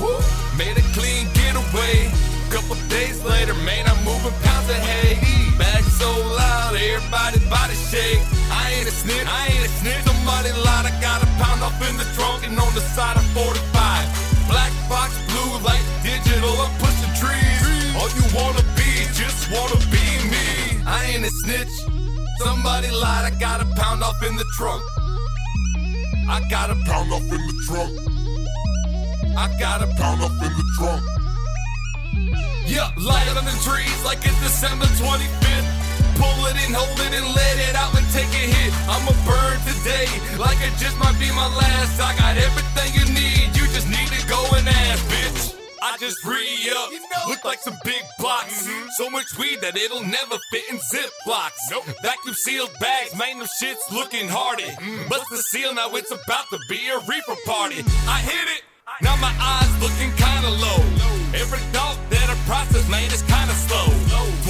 woo, 0.00 0.20
made 0.56 0.76
a 0.76 0.84
clean 0.96 1.28
getaway. 1.32 2.10
Couple 2.50 2.76
days 2.88 3.22
later, 3.22 3.54
man, 3.62 3.86
I'm 3.86 4.00
moving 4.04 4.34
pounds 4.42 4.68
of 4.68 4.80
hay. 4.82 5.14
Back 5.58 5.84
so 6.00 6.10
loud, 6.34 6.74
everybody 6.74 7.38
body 7.48 7.74
shake. 7.74 8.20
I 8.50 8.74
ain't 8.74 8.88
a 8.88 8.94
snitch, 8.94 9.26
I 9.26 9.46
ain't 9.54 9.64
a 9.64 9.70
snitch. 9.78 10.02
Somebody 10.02 10.50
lied, 10.58 10.86
I 10.90 10.92
got 11.00 11.22
a 11.22 11.28
pound 11.38 11.62
off 11.62 11.78
in 11.88 11.94
the 11.96 12.08
trunk 12.18 12.42
and 12.46 12.58
on 12.58 12.72
the 12.74 12.82
side 12.82 13.16
of 13.16 13.24
45. 13.38 13.54
Black 14.50 14.72
box, 14.90 15.14
blue 15.30 15.62
light, 15.62 15.84
digital, 16.02 16.50
I'm 16.58 16.74
pushing 16.82 17.14
trees. 17.14 17.62
All 17.94 18.10
you 18.18 18.26
wanna 18.34 18.66
be, 18.74 18.89
just 19.20 19.52
wanna 19.52 19.76
be 19.92 20.06
me. 20.32 20.80
I 20.86 21.12
ain't 21.12 21.24
a 21.24 21.32
snitch. 21.44 21.74
Somebody 22.40 22.88
lied, 22.90 23.24
I 23.28 23.32
got 23.38 23.60
a 23.60 23.66
pound 23.76 24.02
off 24.02 24.22
in 24.22 24.34
the 24.36 24.48
trunk. 24.56 24.82
I 26.28 26.40
got 26.48 26.70
a 26.70 26.76
pound 26.88 27.12
off 27.12 27.28
in 27.36 27.42
the 27.50 27.56
trunk. 27.68 27.92
I 29.36 29.46
got 29.58 29.82
a 29.82 29.88
pound 30.00 30.22
off 30.22 30.36
in 30.46 30.52
the 30.60 30.66
trunk. 30.78 31.02
Yeah, 32.66 32.88
light 32.96 33.26
it 33.28 33.36
on 33.36 33.44
the 33.44 33.58
trees 33.66 34.00
like 34.04 34.24
it's 34.24 34.40
December 34.40 34.86
25th. 34.96 35.68
Pull 36.16 36.40
it 36.48 36.56
and 36.64 36.74
hold 36.74 36.98
it 37.00 37.12
and 37.12 37.28
let 37.34 37.56
it 37.68 37.74
out 37.76 37.92
and 37.98 38.06
take 38.16 38.32
a 38.32 38.44
hit. 38.56 38.72
I'm 38.88 39.04
a 39.04 39.16
burn 39.28 39.58
today, 39.68 40.08
like 40.38 40.60
it 40.64 40.72
just 40.80 40.96
might 40.98 41.18
be 41.20 41.28
my 41.32 41.48
last. 41.60 42.00
I 42.00 42.16
got 42.16 42.38
everything 42.38 42.90
you 42.96 43.04
need, 43.12 43.52
you 43.56 43.66
just 43.76 43.88
need 43.88 44.08
to 44.16 44.20
go 44.28 44.40
and 44.56 44.66
ask, 44.68 45.04
bitch. 45.12 45.59
I 45.82 45.96
just 45.98 46.24
re 46.24 46.44
up, 46.76 46.90
look 47.28 47.44
like 47.44 47.60
some 47.60 47.76
big 47.84 48.02
blocks. 48.18 48.66
Mm-hmm. 48.66 48.88
So 48.96 49.10
much 49.10 49.26
weed 49.38 49.60
that 49.62 49.76
it'll 49.76 50.04
never 50.04 50.36
fit 50.50 50.64
in 50.70 50.78
zip 50.78 51.10
blocks. 51.24 51.58
Nope. 51.70 51.84
Vacuum 52.02 52.34
sealed 52.34 52.70
bags, 52.80 53.16
man, 53.16 53.38
them 53.38 53.48
shits 53.62 53.90
looking 53.90 54.28
hardy. 54.28 54.64
Mm-hmm. 54.64 55.08
Bust 55.08 55.30
the 55.30 55.38
seal, 55.38 55.74
now 55.74 55.88
it's 55.96 56.10
about 56.10 56.48
to 56.50 56.58
be 56.68 56.80
a 56.88 56.98
reaper 57.08 57.36
party. 57.46 57.82
Mm-hmm. 57.82 58.08
I 58.08 58.18
hit 58.20 58.48
it, 58.56 58.62
now 59.02 59.16
my 59.16 59.32
eyes 59.40 59.72
looking 59.80 60.12
kinda 60.16 60.50
low. 60.50 60.80
Every 61.32 61.62
thought 61.72 61.98
that 62.10 62.28
I 62.28 62.36
process, 62.44 62.88
man, 62.90 63.08
is 63.08 63.22
kinda 63.22 63.54
slow. 63.54 63.88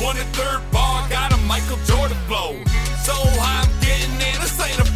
23rd 0.01 0.73
bar, 0.73 1.09
got 1.09 1.33
a 1.33 1.37
Michael 1.47 1.79
Jordan 1.87 2.17
flow. 2.27 2.59
So 3.05 3.15
high, 3.39 3.63
I'm 3.63 3.71
getting 3.81 4.15
in, 4.15 4.41
this 4.41 4.59
ain't 4.59 4.81
a. 4.81 4.90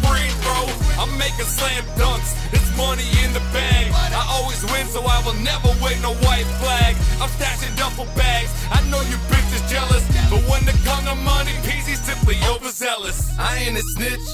I'm 1.15 1.19
making 1.19 1.47
slam 1.47 1.83
dunks, 1.95 2.35
it's 2.51 2.67
money 2.75 3.07
in 3.23 3.31
the 3.31 3.39
bag. 3.55 3.87
I 4.11 4.19
always 4.35 4.59
win, 4.67 4.85
so 4.87 4.99
I 4.99 5.23
will 5.23 5.39
never 5.47 5.71
wait 5.79 5.95
no 6.03 6.11
white 6.27 6.43
flag. 6.59 6.91
I'm 7.23 7.31
stashing 7.39 7.71
duffel 7.77 8.03
bags, 8.19 8.51
I 8.69 8.83
know 8.91 8.99
you 9.07 9.15
bitches 9.31 9.63
jealous. 9.71 10.03
But 10.27 10.43
when 10.51 10.67
it 10.67 10.75
come 10.83 11.05
to 11.07 11.15
money, 11.23 11.55
PZ 11.63 11.95
simply 11.95 12.35
overzealous. 12.51 13.31
I 13.39 13.63
ain't 13.63 13.77
a 13.77 13.83
snitch. 13.95 14.27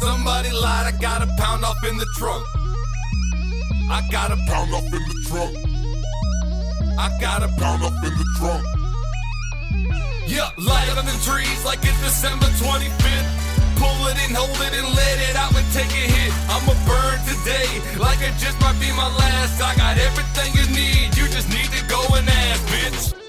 Somebody 0.00 0.48
lied, 0.48 0.94
I 0.94 0.96
got 0.98 1.20
a 1.20 1.28
pound 1.36 1.62
off 1.62 1.84
in 1.84 1.98
the 1.98 2.08
trunk. 2.16 2.46
I 3.92 4.00
got 4.10 4.32
a 4.32 4.36
pound 4.48 4.72
up 4.72 4.84
in 4.84 5.04
the 5.04 5.16
trunk. 5.28 5.52
I 6.96 7.12
got 7.20 7.42
a 7.42 7.48
pound 7.60 7.84
up 7.84 8.00
in 8.00 8.16
the 8.16 8.26
trunk. 8.40 8.64
Yeah, 10.26 10.48
light 10.56 10.88
on 10.96 11.04
the 11.04 11.18
trees 11.20 11.64
like 11.66 11.80
it's 11.82 12.00
December 12.00 12.46
25th. 12.56 13.43
Pull 13.84 14.08
it 14.08 14.16
and 14.24 14.32
hold 14.32 14.56
it 14.64 14.72
and 14.72 14.88
let 14.96 15.16
it 15.28 15.36
out 15.36 15.52
and 15.52 15.68
take 15.76 15.92
a 15.92 16.04
hit. 16.16 16.32
I'ma 16.48 16.72
burn 16.88 17.20
today 17.28 17.68
like 18.00 18.20
it 18.24 18.32
just 18.40 18.56
might 18.64 18.80
be 18.80 18.88
my 18.96 19.12
last. 19.20 19.60
I 19.60 19.76
got 19.76 19.98
everything 19.98 20.56
you 20.56 20.64
need, 20.72 21.12
you 21.18 21.28
just 21.28 21.48
need 21.52 21.68
to 21.76 21.84
go 21.84 22.00
and 22.16 22.26
ask, 22.26 22.64
bitch. 22.72 23.23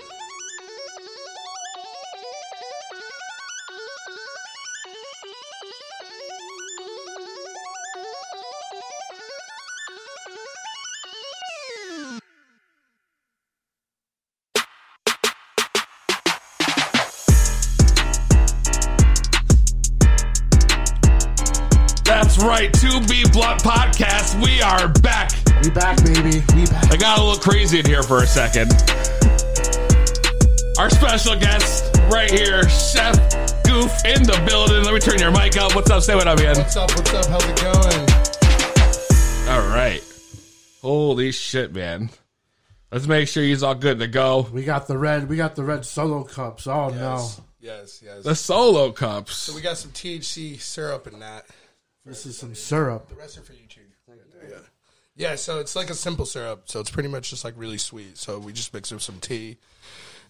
Right, 22.45 22.71
2B 22.71 23.31
Blunt 23.33 23.61
Podcast. 23.61 24.41
We 24.43 24.61
are 24.61 24.87
back. 25.01 25.31
We 25.63 25.69
back, 25.71 26.03
baby. 26.03 26.43
We 26.53 26.65
back. 26.65 26.91
I 26.91 26.97
got 26.97 27.17
a 27.17 27.23
little 27.23 27.41
crazy 27.41 27.79
in 27.79 27.85
here 27.85 28.03
for 28.03 28.23
a 28.23 28.27
second. 28.27 28.71
Our 30.77 30.89
special 30.89 31.35
guest 31.39 31.95
right 32.11 32.29
here, 32.29 32.67
Chef 32.69 33.15
Goof 33.63 33.91
in 34.05 34.23
the 34.23 34.43
building. 34.47 34.83
Let 34.83 34.93
me 34.93 34.99
turn 34.99 35.19
your 35.19 35.31
mic 35.31 35.57
up. 35.57 35.75
What's 35.75 35.89
up? 35.89 36.03
Say 36.03 36.15
what 36.15 36.27
up, 36.27 36.37
man. 36.37 36.57
What's 36.57 36.75
up? 36.75 36.91
What's 36.95 37.13
up? 37.13 37.25
How's 37.25 37.45
it 37.45 37.61
going? 37.61 38.09
All 39.49 39.67
right. 39.69 40.03
Holy 40.81 41.31
shit, 41.31 41.73
man. 41.73 42.09
Let's 42.91 43.07
make 43.07 43.27
sure 43.27 43.43
he's 43.43 43.63
all 43.63 43.75
good 43.75 43.99
to 43.99 44.07
go. 44.07 44.47
We 44.51 44.63
got 44.63 44.87
the 44.87 44.97
red. 44.97 45.27
We 45.27 45.37
got 45.37 45.55
the 45.55 45.63
red 45.63 45.85
solo 45.85 46.23
cups. 46.23 46.67
Oh 46.67 46.91
Yes. 46.93 47.41
Yes, 47.59 48.01
yes. 48.05 48.23
The 48.23 48.35
solo 48.35 48.91
cups. 48.91 49.33
so 49.35 49.55
we 49.55 49.61
got 49.61 49.77
some 49.77 49.89
THC 49.89 50.59
syrup 50.59 51.07
in 51.07 51.19
that. 51.21 51.47
No, 52.05 52.11
this 52.11 52.25
is 52.25 52.37
some 52.37 52.55
syrup. 52.55 53.09
The 53.09 53.15
rest 53.15 53.37
are 53.37 53.41
for 53.41 53.53
you, 53.53 53.67
too. 53.67 53.81
Yeah. 54.49 54.57
Yeah, 55.17 55.35
so 55.35 55.59
it's 55.59 55.75
like 55.75 55.89
a 55.89 55.93
simple 55.93 56.25
syrup. 56.25 56.63
So 56.65 56.79
it's 56.81 56.89
pretty 56.91 57.07
much 57.09 57.29
just 57.29 57.43
like 57.45 57.53
really 57.57 57.77
sweet. 57.77 58.17
So 58.17 58.37
we 58.37 58.51
just 58.53 58.73
mix 58.73 58.91
it 58.91 58.95
with 58.95 59.03
some 59.03 59.19
tea. 59.19 59.57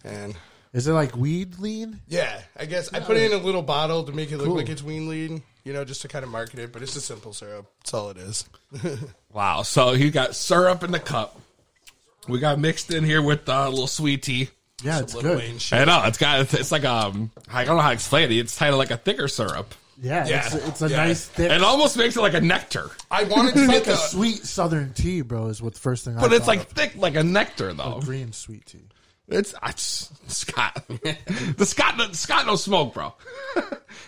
And 0.03 0.35
Is 0.73 0.87
it 0.87 0.93
like 0.93 1.15
weed 1.17 1.57
lean? 1.57 2.01
yeah, 2.07 2.39
I 2.55 2.65
guess 2.65 2.93
I 2.93 2.99
put 2.99 3.17
it 3.17 3.31
in 3.31 3.39
a 3.39 3.43
little 3.43 3.63
bottle 3.63 4.03
to 4.03 4.11
make 4.11 4.31
it 4.31 4.37
look 4.37 4.45
Cool. 4.45 4.55
like 4.57 4.69
it's 4.69 4.83
wean 4.83 5.09
lean, 5.09 5.41
you 5.63 5.73
know, 5.73 5.83
just 5.85 6.03
to 6.03 6.07
kind 6.07 6.23
of 6.23 6.29
market 6.29 6.59
it. 6.59 6.71
But 6.71 6.83
it's 6.83 6.95
a 6.95 7.01
simple 7.01 7.33
syrup. 7.33 7.65
That's 7.79 7.93
all 7.95 8.09
it 8.11 8.17
is. 8.17 8.45
Wow. 9.33 9.63
So 9.63 9.91
you 9.93 10.11
got 10.11 10.33
syrup 10.35 10.81
in 10.83 10.91
the 10.91 10.99
cup. 10.99 11.37
We 12.29 12.39
got 12.39 12.57
mixed 12.57 12.89
in 12.93 13.03
here 13.03 13.21
with 13.21 13.49
uh, 13.49 13.65
a 13.67 13.69
little 13.69 13.87
sweet 13.87 14.23
tea. 14.23 14.49
Yeah, 14.83 14.99
it's 14.99 15.13
Little 15.15 15.31
good. 15.31 15.39
Wayne 15.39 15.57
shit. 15.57 15.79
I 15.79 15.83
know 15.85 16.03
it's 16.05 16.17
got 16.17 16.39
it's, 16.41 16.53
it's 16.53 16.71
like 16.71 16.85
um 16.85 17.31
I 17.51 17.65
don't 17.65 17.75
know 17.75 17.81
how 17.81 17.89
to 17.89 17.93
explain 17.95 18.31
it. 18.31 18.37
It's 18.37 18.57
kind 18.57 18.71
of 18.71 18.77
like 18.77 18.91
a 18.91 18.97
thicker 18.97 19.27
syrup. 19.27 19.73
Yeah, 20.01 20.27
Yeah. 20.27 20.45
it's, 20.45 20.55
it's 20.55 20.81
a 20.81 20.89
Yeah. 20.89 20.97
nice 20.97 21.25
thick. 21.25 21.51
It 21.51 21.61
almost 21.63 21.95
makes 21.97 22.15
it 22.17 22.21
like 22.21 22.33
a 22.33 22.41
nectar, 22.41 22.91
I 23.09 23.23
wanted 23.23 23.53
to 23.55 23.59
It's 23.63 23.67
get 23.71 23.73
like 23.79 23.87
a 23.87 23.91
the 23.91 23.95
sweet 23.95 24.43
southern 24.45 24.93
tea, 24.93 25.21
bro. 25.21 25.47
Is 25.47 25.61
what 25.61 25.73
the 25.73 25.79
first 25.79 26.03
thing. 26.05 26.17
I 26.17 26.21
but 26.21 26.33
it's 26.33 26.41
thought 26.45 26.57
like 26.57 26.69
thick 26.71 26.93
like 26.97 27.15
a 27.15 27.23
nectar 27.23 27.73
though. 27.73 27.83
of. 27.83 28.05
green 28.05 28.33
sweet 28.33 28.65
tea. 28.65 28.79
It's, 29.27 29.55
it's 29.65 30.11
Scott. 30.27 30.83
the 30.87 31.65
Scott 31.65 32.15
Scott 32.15 32.45
no 32.45 32.55
smoke, 32.55 32.93
bro. 32.93 33.13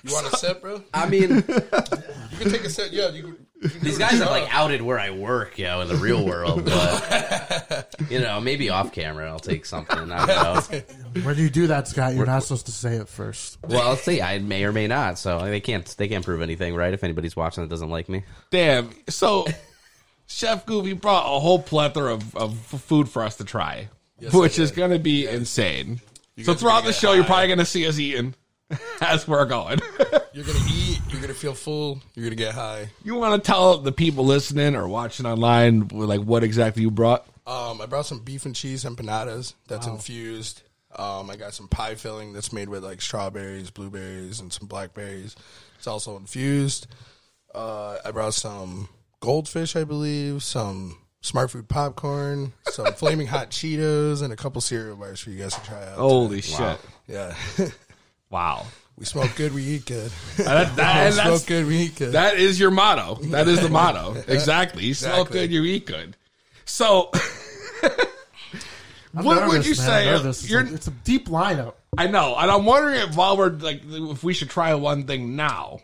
You 0.03 0.13
want 0.13 0.32
a 0.32 0.38
sip, 0.38 0.62
bro? 0.62 0.84
I 0.93 1.10
mean, 1.10 1.38
You 1.38 1.41
can 1.41 2.51
take 2.51 2.63
a 2.63 2.69
sip. 2.69 2.89
Yeah, 2.91 3.10
you 3.10 3.23
can. 3.23 3.45
you 3.63 3.69
can 3.69 3.80
these 3.82 3.97
do 3.97 4.03
a 4.03 4.08
guys 4.08 4.19
have 4.19 4.27
shot. 4.27 4.32
like 4.32 4.53
outed 4.56 4.82
where 4.84 4.99
I 4.99 5.10
work, 5.10 5.58
you 5.58 5.65
know, 5.65 5.82
in 5.82 5.88
the 5.88 5.95
real 5.95 6.23
world. 6.23 6.65
But 6.65 7.95
you 8.12 8.19
know, 8.19 8.39
maybe 8.39 8.69
off 8.69 8.91
camera, 8.91 9.27
I'll 9.27 9.39
take 9.39 9.65
something. 9.65 9.97
I 10.12 10.25
don't 10.25 10.71
know. 10.71 10.82
When 11.23 11.36
you 11.36 11.49
do 11.49 11.67
that, 11.67 11.88
Scott, 11.88 12.13
you're 12.13 12.27
not 12.27 12.43
supposed 12.43 12.67
to 12.67 12.71
say 12.71 12.97
it 12.97 13.10
first. 13.10 13.58
Well, 13.67 13.82
I'll 13.82 13.95
see. 13.95 14.21
I 14.21 14.38
may 14.38 14.65
or 14.65 14.71
may 14.71 14.86
not. 14.86 15.17
So 15.17 15.39
they 15.39 15.62
can't. 15.62 15.84
They 15.97 16.08
can't 16.08 16.23
prove 16.23 16.41
anything, 16.43 16.75
right? 16.75 16.93
If 16.93 17.03
anybody's 17.03 17.36
watching 17.36 17.63
that 17.63 17.69
doesn't 17.69 17.89
like 17.89 18.08
me. 18.08 18.23
Damn. 18.51 18.91
So 19.10 19.47
Chef 20.27 20.65
Goofy 20.67 20.93
brought 20.93 21.25
a 21.25 21.39
whole 21.39 21.60
plethora 21.60 22.13
of, 22.13 22.36
of 22.36 22.56
food 22.60 23.10
for 23.10 23.23
us 23.23 23.38
to 23.38 23.45
try, 23.45 23.89
which 24.34 24.60
is 24.60 24.71
going 24.71 24.91
to 24.91 24.99
be 24.99 25.27
insane. 25.27 26.01
So 26.43 26.53
throughout 26.53 26.84
the 26.84 26.93
show, 26.93 27.13
you're 27.13 27.23
probably 27.23 27.47
going 27.47 27.60
to 27.60 27.65
see 27.65 27.88
us 27.88 27.97
eating 27.97 28.36
as 29.01 29.27
we're 29.27 29.45
going. 29.45 29.80
You're 30.34 30.45
gonna 30.45 30.60
eat. 30.69 30.99
You're 31.10 31.21
gonna 31.21 31.34
feel 31.34 31.56
full. 31.56 31.99
You're 32.13 32.25
gonna 32.25 32.36
get 32.36 32.53
high. 32.53 32.89
you 33.03 33.15
want 33.15 33.43
to 33.43 33.47
tell 33.47 33.80
the 33.80 33.91
people 33.91 34.25
listening 34.25 34.75
or 34.75 34.88
watching 34.88 35.25
online 35.25 35.88
like 35.88 36.21
what 36.21 36.43
exactly 36.43 36.84
you 36.84 36.91
brought? 36.91 37.25
Um, 37.47 37.82
I 37.82 37.88
brought 37.88 38.06
some 38.06 38.19
beef 38.19 38.45
and 38.45 38.56
cheese 38.56 38.84
empanadas 38.84 39.53
that's 39.67 39.88
infused. 39.88 40.62
Um, 40.95 41.30
I 41.30 41.38
got 41.38 41.53
some 41.53 41.67
pie 41.67 41.95
filling 41.95 42.34
that's 42.34 42.53
made 42.53 42.69
with 42.69 42.84
like 42.84 43.01
strawberries, 43.01 43.71
blueberries, 43.71 44.39
and 44.39 44.51
some 44.51 44.67
blackberries. 44.67 45.36
It's 45.77 45.88
also 45.88 46.17
infused. 46.17 46.88
Uh, 47.56 47.97
I 48.06 48.12
brought 48.12 48.34
some 48.34 48.89
goldfish, 49.19 49.75
I 49.75 49.86
believe, 49.86 50.43
some 50.43 50.97
smart 51.27 51.51
food 51.51 51.67
popcorn, 51.67 52.53
some 52.65 52.85
flaming 52.95 53.27
hot 53.27 53.49
Cheetos, 53.51 54.23
and 54.23 54.31
a 54.33 54.35
couple 54.35 54.61
cereal 54.61 54.95
bars 54.95 55.19
for 55.19 55.29
you 55.29 55.39
guys 55.39 55.53
to 55.53 55.63
try 55.63 55.83
out. 55.83 55.97
Holy 55.97 56.41
shit! 56.41 56.79
yeah. 57.07 57.35
Wow. 58.29 58.65
we 58.97 59.05
smoke 59.05 59.31
good, 59.37 59.53
we 59.53 59.63
eat 59.63 59.85
good. 59.85 60.11
Uh, 60.37 60.43
that, 60.43 60.75
that- 60.75 60.95
we 60.99 61.05
and 61.05 61.13
smoke 61.13 61.25
that's, 61.27 61.45
good, 61.45 61.65
we 61.65 61.77
eat 61.77 61.95
good. 61.95 62.11
that 62.11 62.35
is 62.35 62.59
your 62.59 62.71
motto. 62.71 63.15
That 63.27 63.47
is 63.47 63.61
the 63.61 63.69
motto. 63.69 64.21
Exactly. 64.27 64.83
You 64.83 64.93
smoke 64.93 65.31
good, 65.31 65.49
you 65.49 65.63
eat 65.63 65.85
good. 65.85 66.17
So, 66.65 67.11
I'm 69.15 69.23
what 69.23 69.47
would 69.47 69.65
you 69.65 69.71
man. 69.71 69.75
say? 69.75 70.07
I'm 70.09 70.15
nervous. 70.17 70.41
It's, 70.43 70.51
You're- 70.51 70.69
a, 70.69 70.73
it's 70.73 70.87
a 70.87 70.91
deep 70.91 71.29
lineup. 71.29 71.75
I 71.97 72.07
know, 72.07 72.35
and 72.37 72.51
I'm 72.51 72.65
wondering 72.65 72.99
if 72.99 73.15
while 73.15 73.37
we're 73.37 73.49
like, 73.49 73.81
if 73.85 74.23
we 74.23 74.33
should 74.33 74.49
try 74.49 74.73
one 74.75 75.05
thing 75.07 75.35
now. 75.35 75.79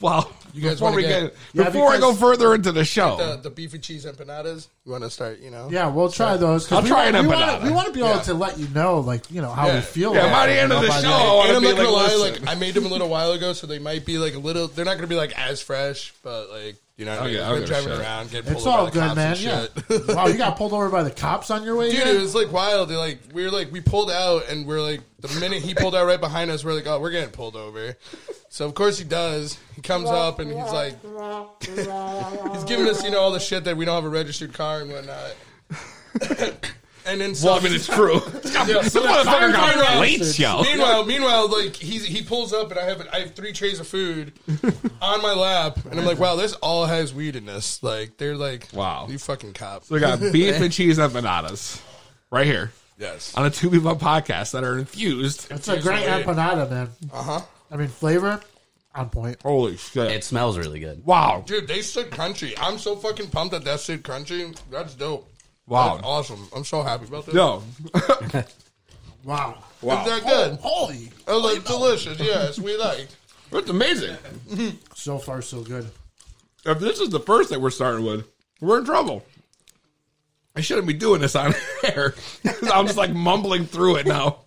Well, 0.00 0.32
You 0.54 0.62
guys 0.62 0.72
before 0.74 0.86
wanna 0.92 0.96
we 0.96 1.02
get- 1.02 1.20
get, 1.22 1.34
Yeah, 1.52 1.64
before 1.64 1.92
I 1.92 1.98
go 1.98 2.14
further 2.14 2.54
into 2.54 2.72
the 2.72 2.84
show, 2.86 3.16
the, 3.18 3.36
the 3.42 3.50
beef 3.50 3.74
and 3.74 3.82
cheese 3.82 4.06
empanadas. 4.06 4.66
You 4.86 4.92
want 4.92 5.04
to 5.04 5.10
start? 5.10 5.40
You 5.40 5.50
know? 5.50 5.68
Yeah, 5.70 5.88
we'll 5.88 6.10
try 6.10 6.36
those. 6.38 6.66
'cause 6.66 6.78
I'll 6.78 6.82
we 6.82 6.88
try 6.88 7.04
want- 7.10 7.16
an 7.16 7.26
we 7.26 7.32
empanada. 7.34 7.46
Want, 7.52 7.62
we 7.64 7.70
want 7.70 7.86
to 7.88 7.92
be 7.92 8.00
able 8.00 8.08
Yeah. 8.10 8.22
to 8.22 8.34
let 8.34 8.58
you 8.58 8.68
know, 8.74 9.00
like 9.00 9.30
you 9.30 9.42
know, 9.42 9.50
how 9.52 9.66
Yeah. 9.66 9.74
we 9.76 9.80
feel. 9.82 10.14
Yeah, 10.14 10.20
about 10.26 10.32
by 10.32 10.46
the 10.46 10.52
it, 10.54 10.58
end 10.62 10.72
of 10.72 10.80
the 10.80 10.90
show, 11.02 11.08
I 11.10 11.34
wanna 11.34 11.48
and 11.48 11.56
I'm 11.56 11.62
be 11.62 11.68
not 11.68 11.76
gonna 11.76 11.90
like, 11.90 12.10
lie, 12.12 12.16
like 12.30 12.48
I 12.48 12.54
made 12.54 12.74
them 12.74 12.86
a 12.86 12.88
little 12.88 13.08
while 13.08 13.32
ago, 13.32 13.52
so 13.52 13.66
they 13.66 13.78
might 13.78 14.06
be 14.06 14.16
like 14.18 14.34
a 14.34 14.38
little. 14.38 14.68
They're 14.68 14.86
not 14.86 14.96
gonna 14.96 15.06
be 15.06 15.16
like 15.16 15.38
as 15.38 15.60
fresh, 15.60 16.14
but 16.22 16.48
like 16.50 16.76
you 17.00 17.06
know, 17.06 17.12
what 17.12 17.20
I 17.20 17.24
oh, 17.24 17.28
mean? 17.28 17.36
Okay, 17.36 17.44
I'll 17.44 17.50
We're 17.52 17.60
give 17.60 17.64
a 17.64 17.66
driving 17.68 17.88
shot. 17.88 18.00
around, 18.00 18.30
getting 18.30 18.44
pulled 18.44 18.56
It's 18.58 18.66
over 18.66 18.76
all 18.76 18.84
by 18.84 18.90
the 18.90 18.94
good, 18.94 19.00
cops 19.00 19.16
man. 19.16 19.32
and 19.32 19.40
Yeah. 19.40 19.66
shit. 19.96 20.08
wow, 20.16 20.26
you 20.26 20.36
got 20.36 20.56
pulled 20.58 20.72
over 20.74 20.88
by 20.90 21.02
the 21.02 21.10
cops 21.10 21.50
on 21.50 21.64
your 21.64 21.74
way 21.74 21.90
Dude, 21.90 22.02
here? 22.04 22.14
it 22.14 22.20
was 22.20 22.34
like 22.34 22.52
wild. 22.52 22.90
They 22.90 22.96
like 22.96 23.20
we 23.32 23.42
were 23.42 23.50
like 23.50 23.72
we 23.72 23.80
pulled 23.80 24.10
out, 24.10 24.50
and 24.50 24.66
we're 24.66 24.82
like 24.82 25.00
the 25.20 25.40
minute 25.40 25.62
he 25.62 25.74
pulled 25.74 25.94
out 25.94 26.04
right 26.06 26.20
behind 26.20 26.50
us, 26.50 26.62
we're 26.62 26.74
like, 26.74 26.86
oh, 26.86 27.00
we're 27.00 27.10
getting 27.10 27.30
pulled 27.30 27.56
over. 27.56 27.96
So 28.50 28.66
of 28.66 28.74
course 28.74 28.98
he 28.98 29.04
does. 29.04 29.58
He 29.76 29.80
comes 29.80 30.10
up 30.10 30.40
and 30.40 30.50
he's 30.52 30.72
like, 30.72 30.94
he's 32.52 32.64
giving 32.64 32.86
us 32.86 33.02
you 33.02 33.10
know 33.10 33.20
all 33.20 33.32
the 33.32 33.40
shit 33.40 33.64
that 33.64 33.78
we 33.78 33.86
don't 33.86 33.94
have 33.94 34.04
a 34.04 34.08
registered 34.10 34.52
car 34.52 34.82
and 34.82 34.92
whatnot. 34.92 35.34
and 37.10 37.20
then 37.20 37.34
so, 37.34 37.48
well, 37.48 37.60
I 37.60 37.62
mean, 37.64 37.72
it's 37.74 37.86
true. 37.86 38.14
Yeah, 38.52 38.64
This 38.64 38.92
so 38.92 39.02
motherfucker 39.02 39.52
got 39.52 39.74
meanwhile- 39.76 39.96
plates, 39.98 40.38
yo. 40.38 40.62
Meanwhile, 40.62 41.04
meanwhile, 41.04 41.48
like 41.48 41.76
he's 41.76 42.04
he 42.04 42.22
pulls 42.22 42.52
up 42.52 42.70
and 42.70 42.78
I 42.80 42.84
have 42.84 43.06
I 43.12 43.20
have 43.20 43.34
three 43.34 43.52
trays 43.52 43.80
of 43.80 43.86
food 43.88 44.32
on 45.02 45.22
my 45.22 45.32
lap, 45.34 45.78
and 45.90 45.98
I'm 45.98 46.06
like, 46.06 46.18
wow, 46.18 46.36
this 46.36 46.52
all 46.54 46.86
has 46.86 47.12
weed 47.12 47.36
in 47.36 47.46
this. 47.46 47.82
Like 47.82 48.16
they're 48.16 48.36
like, 48.36 48.68
Wow. 48.72 49.06
you 49.08 49.18
fucking 49.18 49.52
cop. 49.54 49.84
So 49.84 49.94
we 49.94 50.00
got 50.00 50.20
beef 50.32 50.54
and 50.60 50.72
cheese 50.72 50.98
empanadas 50.98 51.80
right 52.30 52.46
here 52.46 52.72
yes, 52.98 53.34
on 53.34 53.44
a 53.46 53.50
two 53.50 53.70
people 53.70 53.94
podcast 53.96 54.52
that 54.52 54.62
are 54.64 54.78
infused. 54.78 55.50
It's 55.50 55.68
a 55.68 55.80
great 55.80 56.06
empanada, 56.06 56.68
man. 56.70 56.90
uh 57.12 57.22
huh. 57.22 57.40
I 57.70 57.76
mean, 57.76 57.88
flavor 57.88 58.40
on 58.94 59.08
point. 59.10 59.40
Holy 59.42 59.76
shit! 59.76 60.10
It 60.10 60.24
smells 60.24 60.58
really 60.58 60.80
good. 60.80 61.04
wow, 61.06 61.44
Dude, 61.46 61.68
they 61.68 61.80
stood 61.82 62.10
crunchy. 62.10 62.52
I'm 62.60 62.76
so 62.78 62.96
fucking 62.96 63.28
pumped 63.30 63.52
that 63.52 63.64
that 63.64 63.78
stood 63.80 64.02
crunchy. 64.02 64.56
That's 64.70 64.94
dope. 64.94 65.29
Wow. 65.70 65.94
That's 65.94 66.06
awesome. 66.06 66.48
I'm 66.54 66.64
so 66.64 66.82
happy 66.82 67.06
about 67.06 67.26
this. 67.26 67.34
yo, 67.34 67.62
Wow. 69.24 69.62
wow, 69.82 70.04
Is 70.04 70.10
that 70.10 70.24
good? 70.28 70.58
Holy. 70.60 71.10
Oh, 71.28 71.38
like 71.38 71.64
delicious. 71.64 72.18
Yes, 72.18 72.58
we 72.58 72.76
like. 72.76 73.06
that's 73.50 73.70
amazing. 73.70 74.16
So 74.94 75.16
far, 75.18 75.40
so 75.40 75.62
good. 75.62 75.88
If 76.66 76.78
this 76.80 77.00
is 77.00 77.08
the 77.08 77.20
first 77.20 77.48
that 77.50 77.60
we're 77.60 77.70
starting 77.70 78.04
with, 78.04 78.26
we're 78.60 78.78
in 78.80 78.84
trouble. 78.84 79.24
I 80.54 80.60
shouldn't 80.60 80.86
be 80.88 80.92
doing 80.92 81.20
this 81.22 81.34
on 81.36 81.54
air. 81.84 82.14
I'm 82.70 82.86
just 82.86 82.98
like 82.98 83.12
mumbling 83.14 83.64
through 83.64 83.96
it 83.96 84.06
now. 84.06 84.40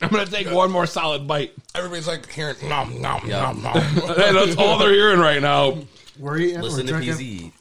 I'm 0.00 0.08
gonna 0.08 0.24
take 0.26 0.50
one 0.50 0.70
more 0.70 0.86
solid 0.86 1.26
bite. 1.26 1.52
Everybody's 1.74 2.06
like 2.06 2.30
hearing 2.30 2.56
nom 2.68 3.02
nom 3.02 3.20
Yeah. 3.26 3.40
nom 3.42 3.62
nom. 3.62 3.74
That's 4.16 4.56
all 4.56 4.78
they're 4.78 4.92
hearing 4.92 5.18
right 5.20 5.42
now. 5.42 5.76
We're 6.18 6.38
eating. 6.38 6.60
Listen 6.62 6.86
we're 6.86 7.00
to 7.00 7.04
drinking. 7.04 7.50
PZ. 7.50 7.52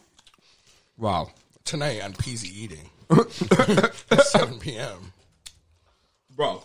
Wow. 0.98 1.32
Tonight 1.66 2.02
on 2.04 2.14
Peasy 2.14 2.52
Eating, 2.52 2.90
7 4.24 4.60
p.m. 4.60 5.14
Bro. 6.36 6.64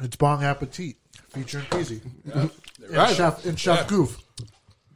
It's 0.00 0.16
Bong 0.16 0.42
Appetit 0.42 0.96
featuring 1.30 1.64
Peasy. 1.66 2.00
And 2.32 2.50
Right. 2.90 3.14
Chef 3.14 3.44
and 3.46 3.58
Chef 3.58 3.78
Yeah. 3.80 3.86
Goof, 3.88 4.18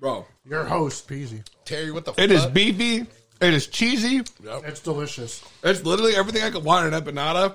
Bro. 0.01 0.27
your 0.49 0.65
host 0.65 1.07
Peasy. 1.09 1.45
Terry, 1.65 1.91
what 1.91 2.05
the 2.05 2.15
It 2.17 2.31
is 2.31 2.45
fuck? 2.45 2.53
beefy. 2.55 3.07
It 3.41 3.53
is 3.53 3.67
cheesy. 3.67 4.23
It's 4.43 4.81
delicious. 4.81 5.43
It's 5.63 5.85
literally 5.85 6.17
everything 6.17 6.43
I 6.43 6.51
could 6.51 6.65
want 6.65 6.87
in 6.87 6.95
an 6.95 7.03
empanada. 7.05 7.55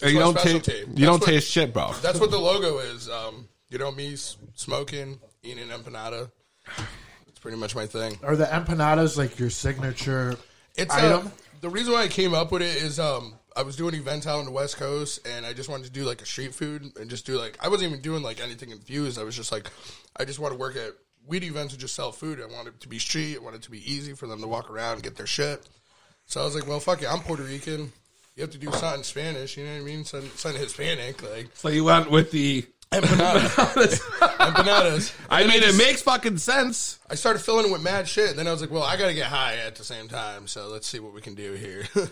And 0.00 0.12
you 0.12 0.18
don't 0.18 0.38
taste. 0.38 0.66
You 0.68 0.86
That's 0.86 1.00
don't 1.00 1.20
what- 1.20 1.28
taste 1.28 1.50
shit, 1.50 1.72
bro. 1.74 1.92
That's 2.02 2.18
what 2.18 2.30
the 2.30 2.38
logo 2.38 2.78
is. 2.78 3.08
Um, 3.10 3.48
you 3.68 3.78
know 3.78 3.92
me 3.92 4.16
smoking, 4.54 5.20
eating 5.42 5.68
empanada. 5.68 6.30
It's 7.28 7.38
pretty 7.40 7.58
much 7.58 7.74
my 7.76 7.86
thing. 7.86 8.18
Are 8.22 8.34
the 8.36 8.46
empanadas 8.46 9.16
like 9.18 9.38
your 9.38 9.50
signature 9.50 10.36
It's 10.76 10.94
item? 10.94 11.26
uh, 11.26 11.30
the 11.60 11.70
reason 11.70 11.92
why 11.92 12.02
I 12.02 12.08
came 12.08 12.34
up 12.34 12.50
with 12.52 12.62
it 12.62 12.76
is 12.76 12.98
um, 12.98 13.34
I 13.56 13.62
was 13.62 13.76
doing 13.76 13.94
events 13.94 14.26
out 14.26 14.38
on 14.38 14.44
the 14.44 14.50
West 14.50 14.76
Coast, 14.76 15.26
and 15.26 15.44
I 15.44 15.52
just 15.52 15.68
wanted 15.68 15.84
to 15.84 15.92
do 15.92 16.04
like 16.04 16.22
a 16.22 16.26
street 16.26 16.54
food 16.54 16.92
and 16.98 17.10
just 17.10 17.26
do 17.26 17.38
like 17.38 17.58
I 17.60 17.68
wasn't 17.68 17.90
even 17.90 18.02
doing 18.02 18.22
like 18.22 18.42
anything 18.42 18.70
infused. 18.70 19.18
I 19.18 19.24
was 19.24 19.36
just 19.36 19.52
like 19.52 19.70
I 20.16 20.24
just 20.24 20.38
want 20.38 20.52
to 20.52 20.58
work 20.58 20.76
at 20.76 20.92
weed 21.26 21.44
events 21.44 21.72
and 21.72 21.80
just 21.80 21.94
sell 21.94 22.12
food. 22.12 22.40
I 22.40 22.46
wanted 22.46 22.74
it 22.74 22.80
to 22.80 22.88
be 22.88 22.98
street. 22.98 23.36
I 23.36 23.42
wanted 23.42 23.58
it 23.58 23.62
to 23.64 23.70
be 23.70 23.92
easy 23.92 24.14
for 24.14 24.26
them 24.26 24.40
to 24.40 24.46
walk 24.46 24.70
around 24.70 24.94
and 24.94 25.02
get 25.02 25.16
their 25.16 25.26
shit. 25.26 25.68
So 26.26 26.40
I 26.40 26.44
was 26.44 26.54
like, 26.54 26.66
well, 26.66 26.80
fuck 26.80 27.02
it. 27.02 27.12
I'm 27.12 27.20
Puerto 27.20 27.42
Rican. 27.42 27.92
You 28.36 28.40
have 28.40 28.50
to 28.50 28.58
do 28.58 28.70
something 28.72 29.00
in 29.00 29.04
Spanish. 29.04 29.56
You 29.56 29.64
know 29.64 29.72
what 29.72 29.82
I 29.82 29.84
mean? 29.84 30.04
Something, 30.04 30.30
something 30.30 30.60
Hispanic, 30.60 31.22
like 31.22 31.48
So 31.54 31.68
you 31.68 31.84
went 31.84 32.10
with 32.10 32.30
the 32.30 32.64
empanadas. 33.00 34.00
empanadas. 34.38 35.14
I 35.30 35.40
And 35.42 35.50
mean, 35.50 35.60
then 35.60 35.70
it 35.74 35.78
makes 35.78 36.02
fucking 36.02 36.38
sense. 36.38 36.98
I 37.08 37.14
started 37.14 37.40
filling 37.40 37.66
it 37.66 37.72
with 37.72 37.82
mad 37.82 38.06
shit. 38.08 38.30
And 38.30 38.38
then 38.38 38.46
I 38.46 38.52
was 38.52 38.60
like, 38.60 38.70
well, 38.70 38.82
I 38.82 38.96
got 38.96 39.06
to 39.08 39.14
get 39.14 39.26
high 39.26 39.56
at 39.56 39.76
the 39.76 39.84
same 39.84 40.08
time. 40.08 40.46
So 40.46 40.68
let's 40.68 40.86
see 40.86 40.98
what 41.00 41.12
we 41.14 41.20
can 41.20 41.34
do 41.34 41.52
here. 41.54 41.84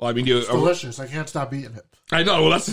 Well, 0.00 0.10
I 0.10 0.12
mean, 0.12 0.26
you. 0.26 0.38
It's 0.38 0.48
delicious. 0.48 0.98
I 1.00 1.06
can't 1.06 1.28
stop 1.28 1.54
eating 1.54 1.74
it. 1.76 1.86
I 2.12 2.22
know. 2.24 2.42
Well, 2.42 2.50
that's 2.50 2.66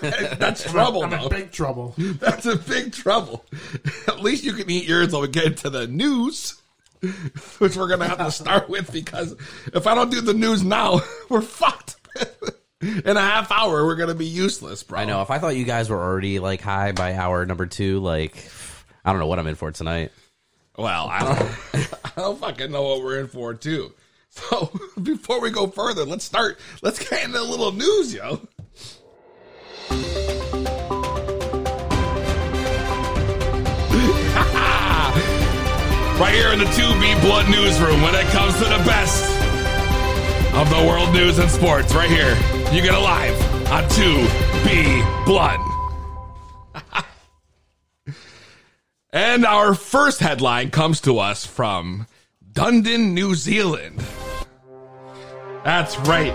that's 0.38 0.62
trouble. 0.70 1.02
I'm 1.02 1.12
in 1.12 1.20
though. 1.22 1.28
big 1.28 1.50
trouble. 1.50 1.94
That's 1.96 2.46
a 2.46 2.56
big 2.56 2.92
trouble. 2.92 3.44
At 4.06 4.20
least 4.20 4.44
you 4.44 4.52
can 4.52 4.70
eat 4.70 4.86
yours 4.86 5.12
while 5.12 5.22
we 5.22 5.28
get 5.28 5.46
into 5.46 5.70
the 5.70 5.86
news, 5.88 6.60
which 7.58 7.76
we're 7.76 7.88
gonna 7.88 8.06
have 8.06 8.18
to 8.18 8.30
start 8.30 8.68
with 8.68 8.92
because 8.92 9.34
if 9.74 9.86
I 9.86 9.94
don't 9.94 10.10
do 10.10 10.20
the 10.20 10.34
news 10.34 10.62
now, 10.62 11.00
we're 11.28 11.40
fucked. 11.42 11.96
In 12.82 13.16
a 13.16 13.20
half 13.20 13.52
hour, 13.52 13.86
we're 13.86 13.94
gonna 13.94 14.14
be 14.14 14.26
useless, 14.26 14.82
bro. 14.82 14.98
I 14.98 15.04
know. 15.04 15.22
If 15.22 15.30
I 15.30 15.38
thought 15.38 15.54
you 15.54 15.64
guys 15.64 15.88
were 15.88 16.02
already 16.02 16.40
like 16.40 16.60
high 16.60 16.90
by 16.90 17.14
hour 17.14 17.46
number 17.46 17.66
two, 17.66 18.00
like 18.00 18.36
I 19.04 19.12
don't 19.12 19.20
know 19.20 19.28
what 19.28 19.38
I'm 19.38 19.46
in 19.46 19.54
for 19.54 19.70
tonight. 19.70 20.10
Well, 20.76 21.06
I 21.08 21.20
don't. 21.20 21.94
I 22.04 22.20
don't 22.20 22.40
fucking 22.40 22.72
know 22.72 22.82
what 22.82 23.04
we're 23.04 23.20
in 23.20 23.28
for 23.28 23.54
too. 23.54 23.92
So 24.30 24.72
before 25.02 25.40
we 25.40 25.50
go 25.50 25.68
further, 25.68 26.04
let's 26.04 26.24
start. 26.24 26.58
Let's 26.82 26.98
get 27.08 27.24
into 27.24 27.40
a 27.40 27.42
little 27.42 27.70
news, 27.70 28.12
yo. 28.12 28.40
right 36.18 36.34
here 36.34 36.52
in 36.52 36.58
the 36.58 36.64
2B 36.64 37.20
Blunt 37.20 37.48
Newsroom 37.48 38.02
when 38.02 38.14
it 38.16 38.26
comes 38.32 38.54
to 38.54 38.64
the 38.64 38.82
best 38.84 39.24
of 40.54 40.68
the 40.68 40.84
world 40.88 41.12
news 41.12 41.38
and 41.38 41.50
sports. 41.50 41.94
Right 41.94 42.10
here. 42.10 42.36
You 42.72 42.80
get 42.80 42.94
it 42.94 43.00
live 43.00 43.70
on 43.70 43.84
2B 43.84 45.26
Blunt. 45.26 45.60
and 49.12 49.44
our 49.44 49.74
first 49.74 50.20
headline 50.20 50.70
comes 50.70 51.02
to 51.02 51.18
us 51.18 51.44
from 51.44 52.06
Dunedin, 52.50 53.12
New 53.12 53.34
Zealand. 53.34 54.02
That's 55.64 55.98
right. 55.98 56.32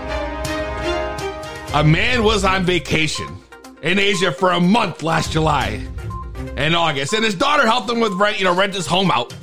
A 1.74 1.82
man 1.82 2.22
was 2.22 2.44
on 2.44 2.62
vacation 2.62 3.26
in 3.82 3.98
Asia 3.98 4.30
for 4.30 4.52
a 4.52 4.60
month 4.60 5.02
last 5.02 5.32
July 5.32 5.84
and 6.56 6.76
August, 6.76 7.14
and 7.14 7.24
his 7.24 7.34
daughter 7.34 7.66
helped 7.66 7.90
him 7.90 7.98
with 7.98 8.12
rent, 8.12 8.38
you 8.38 8.44
know, 8.44 8.54
rent 8.54 8.74
his 8.74 8.86
home 8.86 9.10
out 9.10 9.34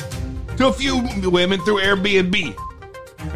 to 0.56 0.68
a 0.68 0.72
few 0.72 1.04
women 1.30 1.60
through 1.60 1.82
Airbnb. 1.82 2.58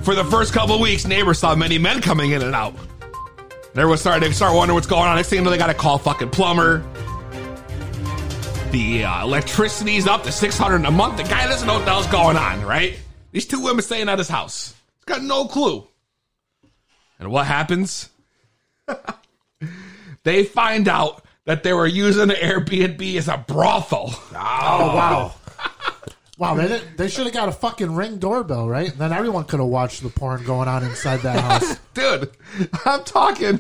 For 0.05 0.15
the 0.15 0.23
first 0.23 0.53
couple 0.53 0.79
weeks, 0.79 1.05
neighbors 1.05 1.39
saw 1.39 1.55
many 1.55 1.77
men 1.77 2.01
coming 2.01 2.31
in 2.31 2.41
and 2.41 2.55
out. 2.55 2.73
And 3.71 3.77
everyone 3.77 3.99
started 3.99 4.25
to 4.27 4.33
start 4.33 4.55
wondering 4.55 4.75
what's 4.75 4.87
going 4.87 5.03
on. 5.03 5.15
Next 5.15 5.29
thing 5.29 5.39
you 5.39 5.45
know, 5.45 5.51
they 5.51 5.57
got 5.57 5.67
to 5.67 5.75
call 5.75 5.99
fucking 5.99 6.31
plumber. 6.31 6.83
The 8.71 9.03
uh, 9.03 9.23
electricity's 9.23 10.07
up 10.07 10.23
to 10.23 10.31
six 10.31 10.57
hundred 10.57 10.85
a 10.85 10.91
month. 10.91 11.17
The 11.17 11.23
guy 11.23 11.47
doesn't 11.47 11.67
know 11.67 11.75
what 11.75 11.85
the 11.85 11.91
hell's 11.91 12.07
going 12.07 12.37
on, 12.37 12.63
right? 12.63 12.99
These 13.31 13.45
two 13.45 13.61
women 13.61 13.83
staying 13.83 14.09
at 14.09 14.17
his 14.17 14.27
house. 14.27 14.73
He's 14.97 15.05
got 15.05 15.23
no 15.23 15.45
clue. 15.45 15.87
And 17.19 17.31
what 17.31 17.45
happens? 17.45 18.09
they 20.23 20.43
find 20.45 20.87
out 20.87 21.23
that 21.45 21.63
they 21.63 21.73
were 21.73 21.87
using 21.87 22.27
the 22.29 22.35
Airbnb 22.35 23.17
as 23.17 23.27
a 23.27 23.37
brothel. 23.37 24.13
Oh 24.13 24.95
wow. 24.95 25.33
Wow, 26.39 26.55
they 26.55 26.69
didn't, 26.69 26.95
they 26.95 27.09
should 27.09 27.25
have 27.25 27.33
got 27.33 27.49
a 27.49 27.51
fucking 27.51 27.93
ring 27.93 28.17
doorbell, 28.17 28.69
right? 28.69 28.97
Then 28.97 29.11
everyone 29.11 29.43
could 29.43 29.59
have 29.59 29.67
watched 29.67 30.01
the 30.01 30.09
porn 30.09 30.45
going 30.45 30.69
on 30.69 30.85
inside 30.85 31.17
that 31.17 31.37
house. 31.37 31.77
Dude, 31.93 32.31
I'm 32.85 33.03
talking. 33.03 33.59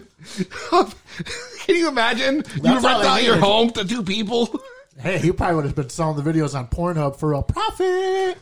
Can 1.59 1.75
you 1.75 1.89
imagine? 1.89 2.45
you 2.55 2.69
all 2.69 2.79
rent 2.79 2.85
out 3.03 3.21
your 3.21 3.35
needed. 3.35 3.43
home 3.43 3.71
to 3.71 3.83
two 3.83 4.01
people? 4.01 4.63
hey, 4.97 5.17
he 5.17 5.33
probably 5.33 5.57
would 5.57 5.65
have 5.65 5.75
been 5.75 5.89
selling 5.89 6.23
the 6.23 6.31
videos 6.31 6.57
on 6.57 6.67
Pornhub 6.67 7.17
for 7.17 7.33
a 7.33 7.43
profit. 7.43 8.37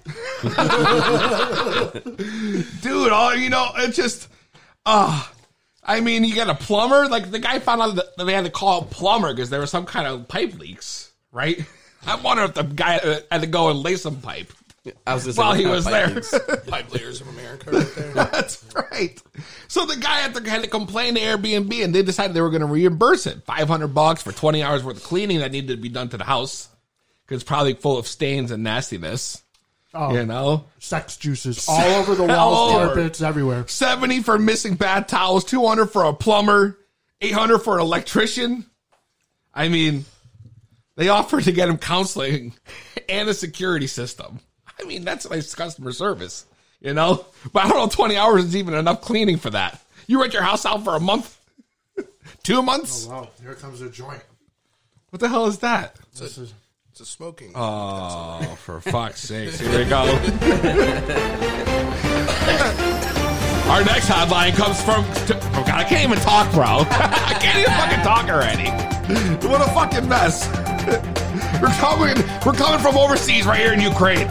Dude, 2.83 3.11
all 3.11 3.35
you 3.35 3.49
know, 3.49 3.71
it's 3.77 3.95
just 3.95 4.27
uh 4.85 5.27
I 5.83 5.99
mean, 5.99 6.23
you 6.23 6.35
got 6.35 6.47
a 6.47 6.53
plumber. 6.53 7.07
Like 7.07 7.31
the 7.31 7.39
guy 7.39 7.57
found 7.57 7.81
out 7.81 7.95
that 7.95 8.23
they 8.23 8.33
had 8.33 8.45
to 8.45 8.51
call 8.51 8.83
a 8.83 8.85
plumber 8.85 9.33
because 9.33 9.49
there 9.49 9.61
was 9.61 9.71
some 9.71 9.87
kind 9.87 10.05
of 10.05 10.27
pipe 10.27 10.53
leaks, 10.59 11.11
right? 11.31 11.65
I 12.05 12.15
wonder 12.15 12.43
if 12.43 12.53
the 12.53 12.63
guy 12.63 12.97
uh, 12.97 13.19
had 13.31 13.41
to 13.41 13.47
go 13.47 13.69
and 13.69 13.79
lay 13.79 13.95
some 13.95 14.21
pipe 14.21 14.51
I 15.05 15.13
was 15.15 15.25
gonna 15.25 15.35
while 15.37 15.53
he 15.53 15.65
was 15.65 15.83
there. 15.85 16.21
Pipe 16.67 16.93
layers 16.93 17.19
of 17.19 17.27
America 17.27 17.71
right 17.71 17.87
there. 17.95 18.13
That's 18.13 18.63
right. 18.73 19.21
So 19.67 19.85
the 19.85 19.97
guy 19.97 20.15
had 20.19 20.33
to, 20.35 20.49
had 20.49 20.63
to 20.63 20.69
complain 20.69 21.15
to 21.15 21.19
Airbnb, 21.19 21.83
and 21.83 21.93
they 21.93 22.03
decided 22.03 22.33
they 22.33 22.39
were 22.41 22.49
going 22.49 22.61
to 22.61 22.67
reimburse 22.67 23.27
it 23.27 23.43
five 23.43 23.67
hundred 23.67 23.89
bucks 23.89 24.21
for 24.21 24.31
twenty 24.31 24.63
hours 24.63 24.83
worth 24.85 24.97
of 24.97 25.03
cleaning 25.03 25.39
that 25.39 25.51
needed 25.51 25.75
to 25.75 25.81
be 25.81 25.89
done 25.89 26.07
to 26.09 26.17
the 26.17 26.23
house 26.23 26.69
because 27.25 27.41
it's 27.41 27.47
probably 27.47 27.73
full 27.73 27.97
of 27.97 28.07
stains 28.07 28.51
and 28.51 28.63
nastiness. 28.63 29.41
Oh, 29.93 30.13
You 30.13 30.25
know, 30.25 30.65
sex 30.79 31.17
juices 31.17 31.65
all 31.67 31.81
over 31.95 32.13
the 32.15 32.23
walls, 32.23 32.71
over. 32.75 32.85
carpets, 32.87 33.21
everywhere. 33.21 33.67
seventy 33.67 34.21
for 34.21 34.37
missing 34.39 34.75
bad 34.75 35.07
towels, 35.09 35.43
two 35.43 35.65
hundred 35.67 35.87
for 35.87 36.03
a 36.05 36.13
plumber, 36.13 36.77
eight 37.19 37.33
hundred 37.33 37.59
for 37.59 37.75
an 37.75 37.81
electrician. 37.81 38.65
I 39.53 39.67
mean, 39.69 40.05
they 40.97 41.07
offered 41.07 41.45
to 41.45 41.53
get 41.53 41.69
him 41.69 41.77
counseling 41.77 42.53
and 43.09 43.29
a 43.29 43.33
security 43.33 43.87
system. 43.87 44.39
I 44.79 44.83
mean, 44.83 45.05
that's 45.05 45.29
nice 45.29 45.55
customer 45.55 45.91
service, 45.93 46.45
you 46.81 46.93
know. 46.93 47.25
But 47.53 47.65
I 47.65 47.69
don't 47.69 47.77
know, 47.77 47.87
twenty 47.87 48.17
hours 48.17 48.43
is 48.43 48.55
even 48.57 48.73
enough 48.73 48.99
cleaning 49.01 49.37
for 49.37 49.49
that. 49.51 49.81
You 50.07 50.19
rent 50.21 50.33
your 50.33 50.43
house 50.43 50.65
out 50.65 50.83
for 50.83 50.95
a 50.95 50.99
month, 50.99 51.39
two 52.43 52.61
months. 52.61 53.07
Oh, 53.09 53.13
wow, 53.13 53.29
here 53.41 53.53
comes 53.55 53.79
a 53.81 53.89
joint. 53.89 54.21
What 55.11 55.19
the 55.21 55.29
hell 55.29 55.45
is 55.45 55.59
that? 55.59 55.95
This 56.19 56.37
is 56.37 56.53
It's 56.91 56.99
a 56.99 57.05
smoking. 57.05 57.53
Oh, 57.55 58.57
for 58.61 58.81
fuck's 58.81 59.21
sake! 59.27 59.51
Here 59.51 59.79
we 59.79 59.85
go. 59.85 60.01
Our 63.69 63.83
next 63.83 64.07
headline 64.07 64.53
comes 64.53 64.81
from. 64.81 65.03
Oh 65.07 65.63
God, 65.65 65.69
I 65.75 65.83
can't 65.83 66.09
even 66.09 66.23
talk, 66.23 66.51
bro. 66.53 66.63
I 66.89 67.37
can't 67.41 67.57
even 67.59 67.73
fucking 67.73 68.03
talk 68.03 68.29
already. 68.29 68.69
What 69.47 69.61
a 69.61 69.71
fucking 69.73 70.07
mess. 70.07 70.47
We're 71.61 71.67
coming. 71.79 72.15
We're 72.45 72.53
coming 72.53 72.79
from 72.79 72.97
overseas, 72.97 73.45
right 73.45 73.59
here 73.59 73.73
in 73.73 73.81
Ukraine, 73.81 74.27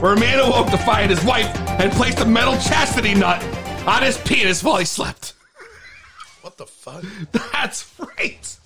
where 0.00 0.12
a 0.12 0.20
man 0.20 0.38
awoke 0.38 0.70
to 0.70 0.76
find 0.76 1.10
his 1.10 1.24
wife 1.24 1.46
had 1.46 1.92
placed 1.92 2.20
a 2.20 2.26
metal 2.26 2.54
chastity 2.58 3.14
nut 3.14 3.42
on 3.86 4.02
his 4.02 4.18
penis 4.18 4.62
while 4.62 4.76
he 4.76 4.84
slept. 4.84 5.32
what 6.42 6.58
the 6.58 6.66
fuck? 6.66 7.02
That's 7.32 7.90
right. 7.98 8.58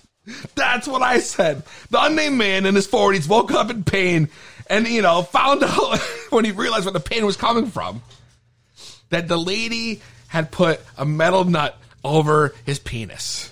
That's 0.55 0.85
what 0.85 1.01
I 1.01 1.19
said. 1.19 1.63
The 1.91 2.03
unnamed 2.03 2.37
man 2.37 2.65
in 2.65 2.75
his 2.75 2.87
40s 2.87 3.29
woke 3.29 3.51
up 3.51 3.69
in 3.69 3.85
pain 3.85 4.27
and, 4.67 4.85
you 4.85 5.01
know, 5.01 5.21
found 5.21 5.63
out 5.63 5.99
when 6.29 6.43
he 6.43 6.51
realized 6.51 6.83
where 6.83 6.91
the 6.91 6.99
pain 6.99 7.25
was 7.25 7.37
coming 7.37 7.67
from 7.67 8.01
that 9.11 9.29
the 9.29 9.37
lady 9.37 10.01
had 10.27 10.51
put 10.51 10.81
a 10.97 11.05
metal 11.05 11.45
nut 11.45 11.77
over 12.03 12.53
his 12.65 12.79
penis. 12.79 13.49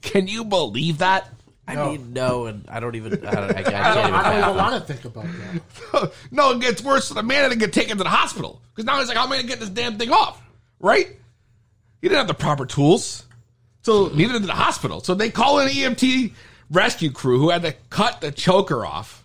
Can 0.00 0.26
you 0.26 0.44
believe 0.44 0.98
that? 0.98 1.28
I 1.66 1.76
mean, 1.76 2.12
no, 2.12 2.46
and 2.46 2.64
I 2.68 2.78
don't 2.80 2.94
even. 2.94 3.26
I, 3.26 3.30
don't, 3.30 3.44
I, 3.44 3.46
I 3.46 3.48
I 3.48 3.62
can't 3.62 3.94
don't, 3.94 4.04
even. 4.08 4.14
I 4.14 4.22
don't 4.40 4.50
even 4.50 4.56
want 4.56 4.86
to 4.86 4.92
think 4.92 5.04
about 5.04 5.24
that. 5.24 6.12
no, 6.30 6.50
it 6.52 6.60
gets 6.60 6.82
worse. 6.82 7.08
The 7.08 7.22
man 7.22 7.42
had 7.42 7.52
to 7.52 7.58
get 7.58 7.72
taken 7.72 7.96
to 7.98 8.04
the 8.04 8.10
hospital 8.10 8.60
because 8.74 8.84
now 8.84 8.98
he's 8.98 9.08
like, 9.08 9.16
how 9.16 9.24
am 9.24 9.32
I 9.32 9.36
going 9.36 9.46
to 9.46 9.48
get 9.48 9.60
this 9.60 9.70
damn 9.70 9.96
thing 9.96 10.10
off? 10.10 10.42
Right? 10.78 11.06
He 12.02 12.08
didn't 12.08 12.18
have 12.18 12.28
the 12.28 12.34
proper 12.34 12.66
tools. 12.66 13.24
So 13.82 14.08
needed 14.08 14.32
to 14.34 14.38
the 14.40 14.52
hospital. 14.52 15.00
So 15.00 15.14
they 15.14 15.30
call 15.30 15.58
an 15.58 15.68
EMT 15.68 16.32
rescue 16.70 17.10
crew 17.10 17.38
who 17.38 17.50
had 17.50 17.62
to 17.62 17.72
cut 17.90 18.20
the 18.20 18.30
choker 18.30 18.84
off 18.84 19.24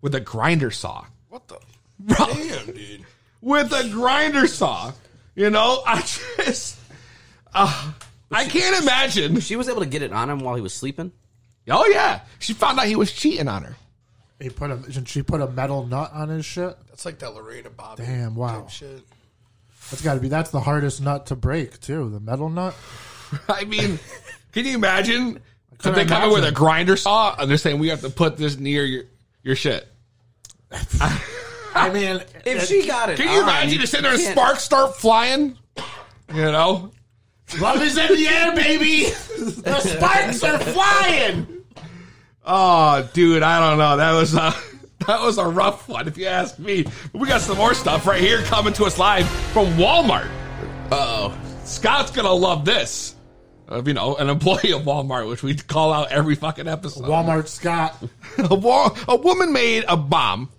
with 0.00 0.14
a 0.14 0.20
grinder 0.20 0.70
saw. 0.70 1.04
What 1.28 1.48
the? 1.48 1.58
Bro, 1.98 2.26
Damn, 2.26 2.66
dude. 2.66 3.04
with 3.40 3.72
a 3.72 3.88
grinder 3.88 4.46
saw. 4.46 4.92
You 5.34 5.50
know, 5.50 5.82
I 5.86 6.00
just, 6.00 6.78
uh, 7.54 7.92
I 8.30 8.44
can't 8.46 8.82
imagine. 8.82 9.40
She 9.40 9.56
was 9.56 9.68
able 9.68 9.80
to 9.80 9.86
get 9.86 10.02
it 10.02 10.12
on 10.12 10.30
him 10.30 10.40
while 10.40 10.54
he 10.54 10.62
was 10.62 10.72
sleeping. 10.74 11.12
Oh 11.68 11.86
yeah, 11.86 12.20
she 12.38 12.52
found 12.52 12.78
out 12.78 12.86
he 12.86 12.96
was 12.96 13.12
cheating 13.12 13.48
on 13.48 13.62
her. 13.64 13.76
He 14.40 14.50
put 14.50 14.70
a. 14.70 15.04
She 15.06 15.22
put 15.22 15.40
a 15.40 15.48
metal 15.48 15.86
nut 15.86 16.10
on 16.12 16.28
his 16.28 16.44
shit. 16.44 16.76
That's 16.88 17.04
like 17.04 17.18
that 17.20 17.34
Lorena 17.34 17.70
Bobbitt. 17.70 17.96
Damn, 17.98 18.34
wow. 18.34 18.62
type 18.62 18.70
Shit. 18.70 19.00
That's 19.90 20.02
got 20.02 20.14
to 20.14 20.20
be. 20.20 20.28
That's 20.28 20.50
the 20.50 20.60
hardest 20.60 21.00
nut 21.00 21.26
to 21.26 21.36
break 21.36 21.80
too. 21.80 22.10
The 22.10 22.20
metal 22.20 22.48
nut. 22.48 22.74
I 23.48 23.64
mean, 23.64 23.98
can 24.52 24.66
you 24.66 24.74
imagine 24.74 25.40
if 25.72 25.78
couldn't 25.78 25.98
they 25.98 26.04
come 26.04 26.24
in 26.24 26.32
with 26.32 26.44
a 26.44 26.52
grinder 26.52 26.96
saw 26.96 27.34
and 27.38 27.50
they're 27.50 27.56
saying 27.56 27.78
we 27.78 27.88
have 27.88 28.02
to 28.02 28.10
put 28.10 28.36
this 28.36 28.58
near 28.58 28.84
your 28.84 29.04
your 29.42 29.56
shit? 29.56 29.86
I 30.70 31.90
mean, 31.92 32.22
If 32.44 32.66
she 32.66 32.86
got 32.86 33.10
it, 33.10 33.16
Can 33.16 33.28
you 33.28 33.40
on, 33.42 33.48
imagine 33.48 33.80
just 33.80 33.92
sitting 33.92 34.04
there 34.04 34.12
and 34.14 34.20
can't- 34.22 34.36
sparks 34.36 34.62
start 34.64 34.96
flying? 34.96 35.56
You 36.34 36.42
know, 36.52 36.90
love 37.60 37.80
is 37.82 37.96
in 37.96 38.08
the 38.08 38.28
air, 38.28 38.54
baby. 38.54 39.04
the 39.38 39.80
sparks 39.80 40.42
are 40.42 40.58
flying. 40.58 41.55
Oh, 42.46 43.08
dude, 43.12 43.42
I 43.42 43.68
don't 43.68 43.78
know. 43.78 43.96
That 43.96 44.12
was 44.12 44.34
a 44.34 44.54
that 45.06 45.20
was 45.20 45.38
a 45.38 45.44
rough 45.46 45.88
one, 45.88 46.06
if 46.08 46.16
you 46.16 46.26
ask 46.26 46.58
me. 46.58 46.84
But 46.84 47.14
we 47.20 47.26
got 47.28 47.40
some 47.40 47.56
more 47.56 47.74
stuff 47.74 48.06
right 48.06 48.20
here 48.20 48.42
coming 48.42 48.72
to 48.74 48.84
us 48.84 48.98
live 48.98 49.28
from 49.28 49.66
Walmart. 49.74 50.28
Uh-oh. 50.90 51.36
Scott's 51.64 52.10
gonna 52.12 52.32
love 52.32 52.64
this. 52.64 53.14
Of 53.68 53.88
you 53.88 53.94
know, 53.94 54.14
an 54.14 54.28
employee 54.30 54.72
of 54.72 54.82
Walmart, 54.82 55.28
which 55.28 55.42
we 55.42 55.56
call 55.56 55.92
out 55.92 56.12
every 56.12 56.36
fucking 56.36 56.68
episode. 56.68 57.02
Walmart 57.04 57.48
Scott. 57.48 58.00
a, 58.38 58.54
wa- 58.54 58.96
a 59.08 59.16
woman 59.16 59.52
made 59.52 59.84
a 59.88 59.96
bomb 59.96 60.50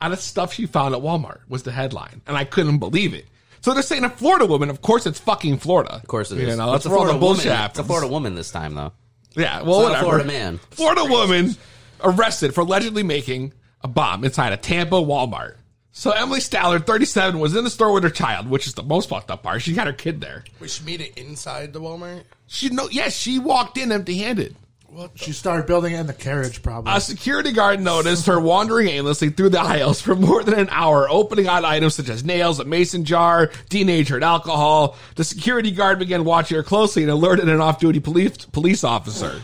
out 0.00 0.12
of 0.12 0.20
stuff 0.20 0.54
she 0.54 0.64
found 0.64 0.94
at 0.94 1.02
Walmart. 1.02 1.40
Was 1.48 1.62
the 1.64 1.72
headline, 1.72 2.22
and 2.26 2.38
I 2.38 2.44
couldn't 2.44 2.78
believe 2.78 3.12
it. 3.12 3.26
So 3.60 3.74
they're 3.74 3.82
saying 3.82 4.04
a 4.04 4.08
Florida 4.10 4.46
woman. 4.46 4.70
Of 4.70 4.80
course, 4.80 5.04
it's 5.04 5.18
fucking 5.20 5.58
Florida. 5.58 5.96
Of 5.96 6.06
course 6.06 6.30
it 6.30 6.38
You 6.38 6.46
is. 6.48 6.56
know, 6.56 6.72
that's 6.72 6.84
the 6.84 6.90
where 6.90 6.98
all 7.00 7.04
the 7.04 7.10
Florida 7.10 7.20
bullshit 7.20 7.44
woman, 7.46 7.58
happens. 7.58 7.78
It's 7.80 7.84
a 7.84 7.86
Florida 7.86 8.08
woman 8.08 8.34
this 8.34 8.50
time, 8.50 8.74
though. 8.74 8.92
Yeah, 9.34 9.62
well, 9.62 9.82
It's 9.86 9.92
not 9.92 10.02
a 10.02 10.06
whatever. 10.06 10.24
Florida 10.24 10.24
man. 10.26 10.58
Florida 10.70 11.04
woman 11.04 11.56
arrested 12.02 12.54
for 12.54 12.62
allegedly 12.62 13.02
making 13.02 13.52
a 13.82 13.88
bomb 13.88 14.24
inside 14.24 14.52
a 14.52 14.56
Tampa 14.56 14.96
Walmart. 14.96 15.54
So 15.92 16.12
Emily 16.12 16.38
Stallard, 16.40 16.86
37, 16.86 17.40
was 17.40 17.56
in 17.56 17.64
the 17.64 17.70
store 17.70 17.92
with 17.92 18.04
her 18.04 18.10
child, 18.10 18.48
which 18.48 18.66
is 18.68 18.74
the 18.74 18.84
most 18.84 19.08
fucked 19.08 19.30
up 19.30 19.42
part. 19.42 19.62
She 19.62 19.72
got 19.74 19.86
her 19.88 19.92
kid 19.92 20.20
there. 20.20 20.44
We 20.60 20.68
should 20.68 20.86
meet 20.86 21.00
it 21.00 21.18
inside 21.18 21.72
the 21.72 21.80
Walmart. 21.80 22.22
She 22.46 22.68
no, 22.68 22.88
yes, 22.90 23.16
she 23.16 23.38
walked 23.38 23.76
in 23.78 23.90
empty-handed. 23.90 24.54
Well, 24.90 25.10
she 25.14 25.32
started 25.32 25.66
building 25.66 25.92
it 25.92 26.00
in 26.00 26.06
the 26.06 26.14
carriage, 26.14 26.62
probably. 26.62 26.92
A 26.94 27.00
security 27.00 27.52
guard 27.52 27.78
noticed 27.80 28.26
her 28.26 28.40
wandering 28.40 28.88
aimlessly 28.88 29.28
through 29.28 29.50
the 29.50 29.60
aisles 29.60 30.00
for 30.00 30.14
more 30.14 30.42
than 30.42 30.58
an 30.58 30.68
hour, 30.70 31.08
opening 31.10 31.46
out 31.46 31.64
items 31.64 31.94
such 31.94 32.08
as 32.08 32.24
nails, 32.24 32.58
a 32.58 32.64
mason 32.64 33.04
jar, 33.04 33.50
denatured 33.68 34.24
alcohol. 34.24 34.96
The 35.16 35.24
security 35.24 35.72
guard 35.72 35.98
began 35.98 36.24
watching 36.24 36.56
her 36.56 36.62
closely 36.62 37.02
and 37.02 37.12
alerted 37.12 37.50
an 37.50 37.60
off-duty 37.60 38.00
police 38.00 38.38
police 38.46 38.82
officer. 38.82 39.42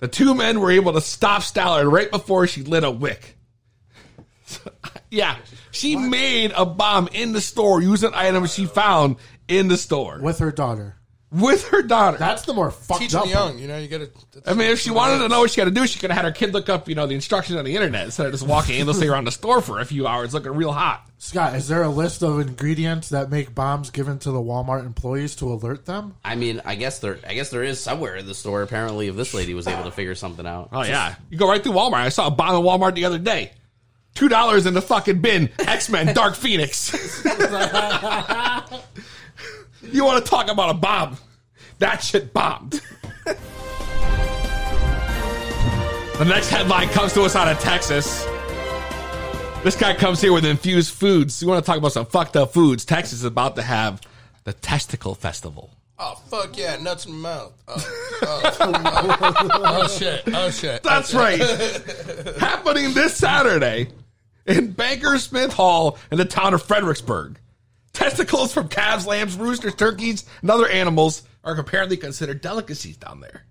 The 0.00 0.08
two 0.08 0.34
men 0.34 0.60
were 0.60 0.70
able 0.70 0.92
to 0.92 1.00
stop 1.00 1.42
Stallard 1.42 1.90
right 1.90 2.10
before 2.10 2.46
she 2.46 2.62
lit 2.62 2.84
a 2.84 2.90
wick. 2.90 3.38
yeah, 5.10 5.36
she 5.70 5.96
made 5.96 6.52
a 6.54 6.66
bomb 6.66 7.08
in 7.12 7.32
the 7.32 7.40
store 7.40 7.80
using 7.80 8.12
items 8.12 8.52
she 8.52 8.66
found 8.66 9.16
in 9.48 9.68
the 9.68 9.76
store 9.76 10.20
with 10.20 10.38
her 10.38 10.52
daughter. 10.52 10.99
With 11.30 11.68
her 11.68 11.82
daughter. 11.82 12.18
That's 12.18 12.42
the 12.42 12.52
more 12.54 12.70
fucked 12.70 13.00
Teaching 13.00 13.20
up. 13.20 13.28
young, 13.28 13.58
you 13.58 13.68
know, 13.68 13.78
you 13.78 13.88
got 13.88 13.98
to. 14.00 14.10
I 14.50 14.54
mean, 14.54 14.70
if 14.70 14.80
she 14.80 14.90
wanted 14.90 15.18
to 15.18 15.28
know 15.28 15.40
what 15.40 15.50
she 15.50 15.58
got 15.58 15.66
to 15.66 15.70
do, 15.70 15.86
she 15.86 15.98
could 15.98 16.10
have 16.10 16.16
had 16.16 16.24
her 16.24 16.32
kid 16.32 16.52
look 16.52 16.68
up, 16.68 16.88
you 16.88 16.94
know, 16.94 17.06
the 17.06 17.14
instructions 17.14 17.58
on 17.58 17.64
the 17.64 17.74
internet 17.74 18.04
instead 18.04 18.26
of 18.26 18.32
just 18.32 18.46
walking 18.46 18.76
aimlessly 18.76 19.06
around 19.08 19.24
the 19.24 19.32
store 19.32 19.60
for 19.60 19.78
a 19.80 19.84
few 19.84 20.06
hours 20.06 20.34
looking 20.34 20.52
real 20.52 20.72
hot. 20.72 21.06
Scott, 21.18 21.54
is 21.54 21.68
there 21.68 21.82
a 21.82 21.88
list 21.88 22.22
of 22.22 22.40
ingredients 22.40 23.10
that 23.10 23.30
make 23.30 23.54
bombs 23.54 23.90
given 23.90 24.18
to 24.20 24.30
the 24.30 24.40
Walmart 24.40 24.86
employees 24.86 25.36
to 25.36 25.52
alert 25.52 25.84
them? 25.84 26.16
I 26.24 26.34
mean, 26.34 26.62
I 26.64 26.74
guess 26.76 26.98
there, 26.98 27.18
I 27.26 27.34
guess 27.34 27.50
there 27.50 27.62
is 27.62 27.78
somewhere 27.78 28.16
in 28.16 28.26
the 28.26 28.34
store. 28.34 28.62
Apparently, 28.62 29.08
if 29.08 29.16
this 29.16 29.34
lady 29.34 29.52
was 29.54 29.66
able 29.68 29.84
to 29.84 29.90
figure 29.90 30.14
something 30.14 30.46
out. 30.46 30.70
Oh 30.72 30.82
yeah, 30.82 31.14
you 31.28 31.36
go 31.38 31.48
right 31.48 31.62
through 31.62 31.72
Walmart. 31.74 31.94
I 31.94 32.08
saw 32.08 32.26
a 32.26 32.30
bomb 32.30 32.56
in 32.56 32.62
Walmart 32.62 32.94
the 32.94 33.04
other 33.04 33.18
day. 33.18 33.52
Two 34.14 34.28
dollars 34.28 34.66
in 34.66 34.74
the 34.74 34.82
fucking 34.82 35.20
bin. 35.20 35.50
X 35.58 35.88
Men 35.88 36.14
Dark 36.14 36.34
Phoenix. 36.34 36.90
you 39.94 40.04
want 40.04 40.24
to 40.24 40.30
talk 40.30 40.50
about 40.50 40.70
a 40.70 40.74
bomb? 40.74 41.16
That 41.78 42.02
shit 42.02 42.32
bombed. 42.32 42.80
the 43.24 43.36
next 46.26 46.50
headline 46.50 46.88
comes 46.88 47.12
to 47.14 47.22
us 47.22 47.34
out 47.34 47.48
of 47.48 47.58
Texas. 47.60 48.24
This 49.62 49.76
guy 49.76 49.94
comes 49.94 50.20
here 50.20 50.32
with 50.32 50.44
infused 50.44 50.94
foods. 50.94 51.40
You 51.42 51.48
want 51.48 51.64
to 51.64 51.66
talk 51.66 51.78
about 51.78 51.92
some 51.92 52.06
fucked 52.06 52.36
up 52.36 52.52
foods? 52.52 52.84
Texas 52.84 53.20
is 53.20 53.24
about 53.24 53.56
to 53.56 53.62
have 53.62 54.00
the 54.44 54.52
Testicle 54.52 55.14
Festival. 55.14 55.70
Oh 55.98 56.14
fuck 56.28 56.56
yeah, 56.56 56.76
nuts 56.76 57.04
in 57.04 57.12
my 57.12 57.28
mouth. 57.28 57.52
Oh, 57.68 58.18
oh, 58.22 58.56
oh, 58.60 59.82
oh, 59.82 59.88
shit! 59.88 60.22
Oh 60.28 60.50
shit! 60.50 60.82
That's 60.82 61.12
right. 61.12 61.38
Happening 62.38 62.94
this 62.94 63.14
Saturday 63.16 63.88
in 64.46 64.72
Bankersmith 64.72 65.52
Hall 65.52 65.98
in 66.10 66.16
the 66.16 66.24
town 66.24 66.54
of 66.54 66.62
Fredericksburg. 66.62 67.38
Testicles 68.00 68.54
from 68.54 68.66
calves, 68.68 69.06
lambs, 69.06 69.36
roosters, 69.36 69.74
turkeys, 69.74 70.24
and 70.40 70.50
other 70.50 70.66
animals 70.66 71.22
are 71.44 71.54
apparently 71.54 71.98
considered 71.98 72.40
delicacies 72.40 72.96
down 72.96 73.20
there. 73.20 73.44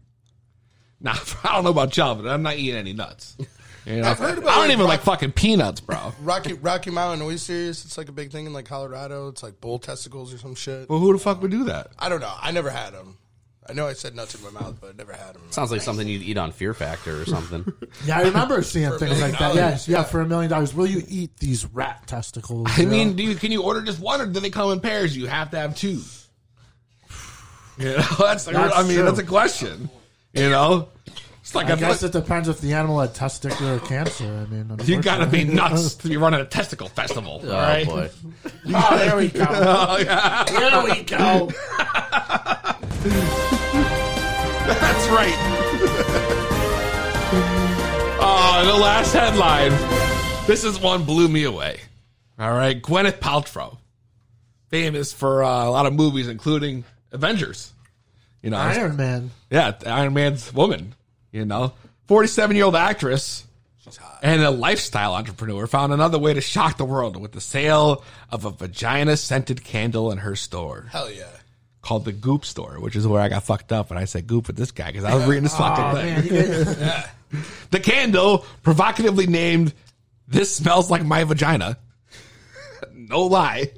Now, 1.00 1.14
I 1.44 1.54
don't 1.54 1.66
know 1.66 1.70
about 1.70 1.96
y'all, 1.96 2.16
but 2.16 2.28
I'm 2.28 2.42
not 2.42 2.58
eating 2.58 2.76
any 2.76 2.94
nuts. 2.94 3.38
You 3.86 4.02
know, 4.02 4.10
I've 4.10 4.18
heard 4.18 4.40
I 4.40 4.42
don't 4.42 4.46
like, 4.46 4.72
even 4.72 4.88
like 4.88 5.02
fucking 5.02 5.34
peanuts, 5.34 5.82
bro. 5.82 6.14
Rocky 6.22 6.54
Rocky 6.54 6.90
Mountain 6.90 7.26
oysters. 7.28 7.86
It's 7.86 7.96
like 7.96 8.10
a 8.10 8.12
big 8.12 8.32
thing 8.32 8.48
in 8.48 8.54
like 8.54 8.66
Colorado. 8.66 9.28
It's 9.28 9.44
like 9.44 9.62
bull 9.62 9.78
testicles 9.78 10.34
or 10.34 10.40
some 10.40 10.56
shit. 10.56 10.90
Well, 10.90 10.98
who 10.98 11.14
the 11.14 11.20
fuck 11.20 11.44
would 11.44 11.52
do 11.52 11.66
that? 11.66 11.92
I 12.00 12.10
don't 12.10 12.20
know. 12.20 12.34
I 12.42 12.50
never 12.52 12.72
had 12.72 12.96
them. 12.96 13.20
I 13.70 13.74
know 13.74 13.88
I 13.88 13.94
said 13.94 14.16
nuts 14.16 14.34
in 14.34 14.42
my 14.44 14.50
mouth, 14.50 14.78
but 14.82 14.90
I 14.90 14.94
never 14.98 15.14
had 15.14 15.36
them. 15.36 15.44
Sounds 15.52 15.72
like 15.72 15.82
something 15.82 16.08
you'd 16.08 16.24
eat 16.24 16.38
on 16.38 16.52
Fear 16.52 16.74
Factor 16.74 17.22
or 17.22 17.26
something. 17.26 17.72
Yeah, 18.06 18.18
I 18.20 18.22
remember 18.24 18.62
seeing 18.64 18.90
For 18.90 18.96
a 18.96 19.00
things 19.00 19.12
million 19.20 19.32
like 19.32 19.40
that. 19.40 19.48
dollars. 19.56 19.56
Yes, 19.58 19.88
yeah, 19.88 20.04
for 20.04 20.22
a 20.22 20.26
million 20.26 20.50
dollars. 20.50 20.74
Will 20.74 20.88
you 20.88 21.04
eat 21.08 21.38
these 21.38 21.66
rat 21.68 22.08
testicles? 22.08 22.68
I 22.78 22.82
you 22.82 22.88
mean, 22.88 23.16
do 23.16 23.24
you, 23.24 23.36
can 23.36 23.52
you 23.52 23.62
order 23.64 23.82
just 23.82 24.00
one, 24.00 24.22
or 24.22 24.26
do 24.26 24.40
they 24.40 24.50
come 24.50 24.72
in 24.72 24.80
pairs? 24.80 25.16
You 25.16 25.28
have 25.28 25.52
to 25.52 25.58
have 25.60 25.76
two. 25.76 26.02
You 27.78 27.96
know, 27.96 28.04
that's, 28.20 28.44
That's 28.46 28.76
I 28.76 28.84
mean, 28.84 28.96
true. 28.96 29.04
that's 29.06 29.20
a 29.20 29.24
question. 29.24 29.90
You 30.34 30.50
know, 30.50 30.90
it's 31.42 31.56
like 31.56 31.68
I 31.68 31.74
a, 31.74 31.78
guess 31.78 32.04
it 32.04 32.12
depends 32.12 32.50
if 32.50 32.60
the 32.60 32.74
animal 32.74 33.00
had 33.00 33.14
testicular 33.16 33.82
cancer. 33.86 34.26
I 34.26 34.52
mean, 34.54 34.76
You 34.84 35.02
gotta 35.02 35.26
be 35.28 35.42
unfortunately. 35.44 35.56
nuts 35.56 35.94
to 35.96 36.10
be 36.10 36.18
running 36.18 36.42
a 36.42 36.46
testicle 36.46 36.90
festival. 36.90 37.40
Oh 37.44 37.48
all 37.50 37.56
right? 37.62 37.86
boy. 37.86 38.10
Oh, 38.74 38.98
there 38.98 39.16
we 39.16 39.30
go. 39.30 39.46
Oh, 39.50 39.98
yeah. 39.98 40.44
There 40.44 40.84
we 40.84 41.04
go. 41.04 41.50
That's 44.68 45.08
right. 45.08 45.34
oh, 48.20 48.64
the 48.66 48.78
last 48.78 49.14
headline. 49.14 49.72
This 50.48 50.66
is 50.66 50.80
one 50.82 51.06
blew 51.06 51.30
me 51.30 51.44
away. 51.46 51.80
All 52.38 52.52
right, 52.52 52.82
Gwyneth 52.82 53.20
Paltrow, 53.20 53.78
famous 54.68 55.14
for 55.14 55.44
uh, 55.46 55.66
a 55.66 55.72
lot 55.72 55.86
of 55.86 55.94
movies, 55.94 56.28
including 56.28 56.84
Avengers. 57.14 57.72
You 58.42 58.50
know, 58.50 58.58
Iron 58.58 58.98
Man. 58.98 59.32
yeah, 59.50 59.74
Iron 59.86 60.14
Man's 60.14 60.54
woman. 60.54 60.94
You 61.32 61.46
know, 61.46 61.72
forty-seven-year-old 62.08 62.76
actress 62.76 63.46
and 64.22 64.42
a 64.42 64.52
lifestyle 64.52 65.16
entrepreneur 65.16 65.68
found 65.68 65.94
another 65.94 66.20
way 66.20 66.34
to 66.34 66.42
shock 66.42 66.78
the 66.78 66.86
world 66.86 67.16
with 67.16 67.32
the 67.32 67.42
sale 67.42 68.04
of 68.30 68.44
a 68.44 68.52
vagina-scented 68.52 69.64
candle 69.64 70.12
in 70.12 70.18
her 70.20 70.36
store. 70.36 70.88
Hell 70.92 71.10
yeah! 71.10 71.28
Called 71.90 72.06
the 72.06 72.12
Goop 72.12 72.46
Store, 72.46 72.80
which 72.80 72.96
is 72.96 73.08
where 73.08 73.20
I 73.20 73.30
got 73.30 73.42
fucked 73.44 73.72
up 73.72 73.90
and 73.90 73.98
I 73.98 74.06
said 74.06 74.28
Goop 74.28 74.46
with 74.46 74.56
this 74.56 74.70
guy 74.70 74.92
because 74.92 75.04
I 75.04 75.16
was 75.16 75.26
reading 75.26 75.42
this 75.42 75.54
oh, 75.56 75.58
fucking 75.58 75.84
Oh, 75.86 75.96
thing. 75.96 76.14
man. 76.14 76.24
you 76.24 76.30
get- 76.30 77.10
The 77.72 77.80
candle, 77.80 78.46
provocatively 78.62 79.26
named 79.26 79.74
"This 80.28 80.56
Smells 80.56 80.92
Like 80.92 81.04
My 81.04 81.24
Vagina," 81.24 81.80
no 82.94 83.22
lie, 83.26 83.72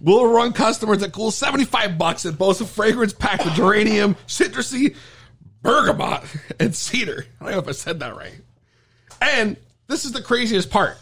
will 0.00 0.26
run 0.26 0.52
customers 0.52 1.00
a 1.04 1.08
cool 1.10 1.30
seventy-five 1.30 1.96
bucks 1.96 2.24
and 2.24 2.36
boasts 2.36 2.60
a 2.60 2.66
fragrance 2.66 3.12
packed 3.12 3.44
with 3.44 3.54
geranium, 3.54 4.16
citrusy, 4.26 4.96
bergamot, 5.62 6.24
and 6.58 6.74
cedar. 6.74 7.24
I 7.40 7.44
don't 7.44 7.52
know 7.52 7.58
if 7.60 7.68
I 7.68 7.72
said 7.72 8.00
that 8.00 8.16
right. 8.16 8.34
And 9.20 9.56
this 9.86 10.04
is 10.04 10.10
the 10.10 10.22
craziest 10.22 10.70
part, 10.70 10.98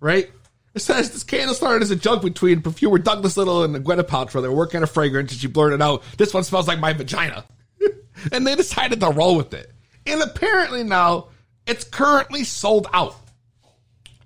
right? 0.00 0.30
It 0.76 0.82
says 0.82 1.10
this 1.10 1.24
candle 1.24 1.54
started 1.54 1.82
as 1.82 1.90
a 1.90 1.96
joke 1.96 2.20
between 2.20 2.60
perfumer 2.60 2.98
Douglas 2.98 3.38
Little 3.38 3.64
and 3.64 3.74
Gwyneth 3.82 4.08
Paltrow. 4.08 4.42
They 4.42 4.48
were 4.48 4.54
working 4.54 4.76
on 4.76 4.82
a 4.84 4.86
fragrance, 4.86 5.32
and 5.32 5.40
she 5.40 5.46
blurted 5.46 5.80
out, 5.80 6.02
"This 6.18 6.34
one 6.34 6.44
smells 6.44 6.68
like 6.68 6.78
my 6.78 6.92
vagina," 6.92 7.46
and 8.32 8.46
they 8.46 8.54
decided 8.54 9.00
to 9.00 9.08
roll 9.08 9.36
with 9.38 9.54
it. 9.54 9.72
And 10.06 10.20
apparently 10.20 10.84
now 10.84 11.28
it's 11.66 11.82
currently 11.82 12.44
sold 12.44 12.88
out. 12.92 13.16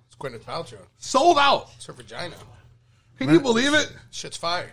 It's 0.09 0.17
Gwyneth 0.19 0.41
Paltrow. 0.41 0.81
Sold 0.99 1.39
out. 1.39 1.69
It's 1.77 1.87
her 1.87 1.93
vagina. 1.93 2.35
Can 3.17 3.31
you 3.31 3.39
believe 3.41 3.73
it? 3.73 3.93
Shit's 4.11 4.37
fire. 4.37 4.73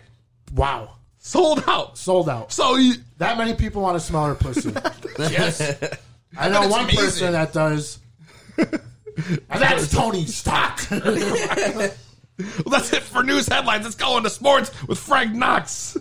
wow. 0.54 0.94
Sold 1.18 1.62
out. 1.68 1.96
Sold 1.96 2.28
out. 2.28 2.50
So 2.52 2.74
you, 2.76 2.94
That 3.18 3.38
many 3.38 3.54
people 3.54 3.82
want 3.82 3.96
to 3.96 4.00
smell 4.00 4.26
her 4.26 4.34
pussy. 4.34 4.72
Yes. 5.18 5.60
I 6.36 6.48
know 6.48 6.66
one 6.68 6.84
amazing. 6.84 7.04
person 7.04 7.32
that 7.32 7.52
does. 7.52 7.98
And 9.18 9.40
that's 9.62 9.90
Tony 9.90 10.24
Stark. 10.26 10.80
well, 10.90 11.90
that's 12.70 12.92
it 12.92 13.02
for 13.02 13.22
news 13.22 13.48
headlines. 13.48 13.84
Let's 13.84 13.96
go 13.96 14.16
into 14.16 14.30
sports 14.30 14.70
with 14.86 14.98
Frank 14.98 15.34
Knox. 15.34 15.96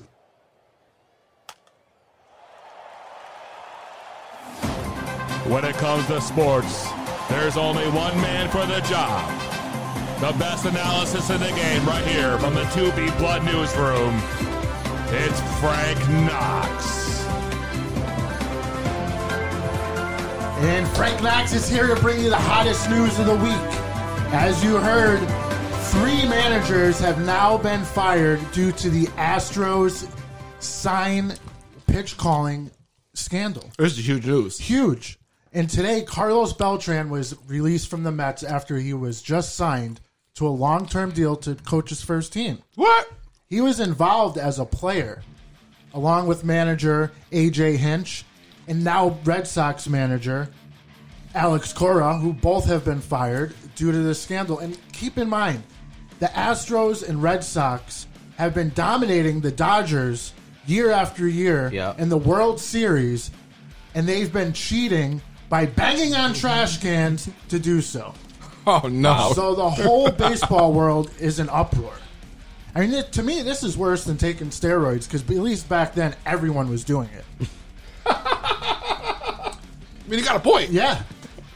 When 5.47 5.63
it 5.65 5.76
comes 5.76 6.05
to 6.07 6.20
sports, 6.22 6.88
There's 7.30 7.57
only 7.57 7.84
one 7.89 8.15
man 8.22 8.49
for 8.49 8.65
the 8.65 8.80
job. 8.82 9.30
The 10.22 10.32
best 10.39 10.65
analysis 10.65 11.30
in 11.30 11.39
the 11.41 11.51
game 11.51 11.86
right 11.86 12.05
here 12.07 12.39
from 12.39 12.53
the 12.53 12.63
2B 12.63 13.18
Blunt 13.18 13.43
Newsroom. 13.43 14.15
It's 15.09 15.41
Frank 15.59 15.99
Knox. 16.26 17.07
And 20.60 20.88
Frank 20.97 21.22
Knox 21.22 21.53
is 21.53 21.70
here 21.70 21.86
to 21.86 21.95
bring 22.01 22.20
you 22.20 22.32
the 22.32 22.36
hottest 22.36 22.89
news 22.89 23.20
of 23.20 23.28
the 23.28 23.36
week. 23.36 23.53
As 24.34 24.64
you 24.64 24.78
heard, 24.78 25.20
three 25.91 26.28
managers 26.28 26.99
have 26.99 27.24
now 27.24 27.60
been 27.60 27.84
fired 27.84 28.39
due 28.53 28.72
to 28.72 28.89
the 28.89 29.05
Astros 29.18 30.10
sign 30.60 31.36
pitch 31.86 32.18
calling 32.18 32.72
scandal. 33.14 33.70
This 33.78 33.99
is 33.99 34.08
huge 34.08 34.26
news. 34.26 34.58
Huge. 34.58 35.20
And 35.53 35.70
today, 35.70 36.01
Carlos 36.01 36.53
Beltran 36.53 37.12
was 37.12 37.36
released 37.47 37.88
from 37.88 38.01
the 38.01 38.12
Mets 38.12 38.41
after 38.41 38.78
he 38.78 38.95
was 38.95 39.22
just 39.22 39.55
signed 39.55 40.01
to 40.34 40.47
a 40.47 40.49
long 40.49 40.88
term 40.88 41.12
deal 41.12 41.36
to 41.36 41.53
coach 41.53 41.89
his 41.89 42.01
first 42.01 42.34
team. 42.34 42.64
What? 42.74 43.12
He 43.45 43.62
was 43.62 43.80
involved 43.80 44.39
as 44.39 44.58
a 44.58 44.66
player, 44.66 45.22
along 45.93 46.26
with 46.26 46.43
manager 46.43 47.12
AJ 47.32 47.78
Hinch, 47.78 48.26
and 48.68 48.84
now 48.84 49.18
Red 49.24 49.47
Sox 49.47 49.88
manager 49.88 50.49
Alex 51.36 51.72
Cora, 51.74 52.18
who 52.18 52.34
both 52.34 52.65
have 52.65 52.84
been 52.84 53.01
fired 53.01 53.53
due 53.76 53.91
to 53.91 53.97
this 53.99 54.22
scandal. 54.22 54.59
And 54.59 54.78
keep 54.91 55.18
in 55.18 55.30
mind, 55.30 55.61
the 56.20 56.28
Astros 56.28 57.07
and 57.07 57.22
Red 57.22 57.43
Sox 57.43 58.07
have 58.38 58.53
been 58.55 58.72
dominating 58.74 59.41
the 59.41 59.51
Dodgers 59.51 60.34
year 60.65 60.89
after 60.91 61.28
year 61.28 61.70
Yeah. 61.72 61.93
in 61.97 62.09
the 62.09 62.18
World 62.18 62.59
Series, 62.59 63.30
and 63.93 64.07
they've 64.07 64.32
been 64.34 64.51
cheating 64.53 65.22
by 65.49 65.65
banging 65.65 66.13
on 66.15 66.34
trash 66.34 66.80
cans 66.80 67.30
to 67.49 67.59
do 67.59 67.82
so. 67.82 68.13
Oh 68.70 68.89
no! 68.89 69.32
So 69.34 69.55
the 69.55 69.70
whole 69.70 70.11
baseball 70.11 70.74
world 70.74 71.09
is 71.22 71.39
in 71.39 71.47
uproar. 71.47 71.93
I 72.76 72.82
mean, 72.82 72.93
it, 72.93 73.13
to 73.13 73.24
me, 73.24 73.41
this 73.41 73.63
is 73.63 73.78
worse 73.78 74.03
than 74.03 74.18
taking 74.18 74.47
steroids 74.49 75.05
because 75.05 75.22
at 75.22 75.30
least 75.30 75.70
back 75.70 75.93
then 75.95 76.13
everyone 76.26 76.70
was 76.70 76.84
doing 76.84 77.07
it. 77.39 77.47
I 80.08 80.10
mean, 80.10 80.20
you 80.20 80.26
got 80.26 80.38
a 80.38 80.39
point. 80.39 80.72
Yeah. 80.72 81.03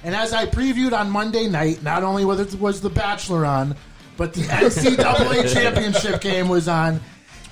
And 0.03 0.13
as 0.13 0.33
I 0.33 0.45
previewed 0.45 0.91
on 0.91 1.09
Monday 1.09 1.47
night, 1.47 1.83
not 1.83 2.03
only 2.03 2.25
was 2.25 2.39
it 2.39 2.59
was 2.59 2.81
The 2.81 2.89
Bachelor 2.89 3.45
on, 3.45 3.75
but 4.17 4.33
the 4.33 4.41
NCAA 4.41 5.53
championship 5.53 6.19
game 6.19 6.49
was 6.49 6.67
on, 6.67 6.99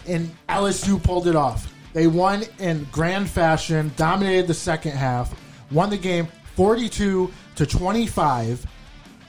and 0.07 0.29
LSU 0.49 1.01
pulled 1.01 1.27
it 1.27 1.35
off. 1.35 1.73
They 1.93 2.07
won 2.07 2.43
in 2.59 2.85
grand 2.91 3.29
fashion, 3.29 3.91
dominated 3.95 4.47
the 4.47 4.53
second 4.53 4.91
half, 4.91 5.33
won 5.71 5.89
the 5.89 5.97
game 5.97 6.27
42 6.55 7.31
to 7.55 7.65
25. 7.65 8.65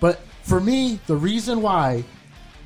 But 0.01 0.21
for 0.43 0.61
me, 0.61 0.99
the 1.07 1.16
reason 1.16 1.62
why 1.62 2.05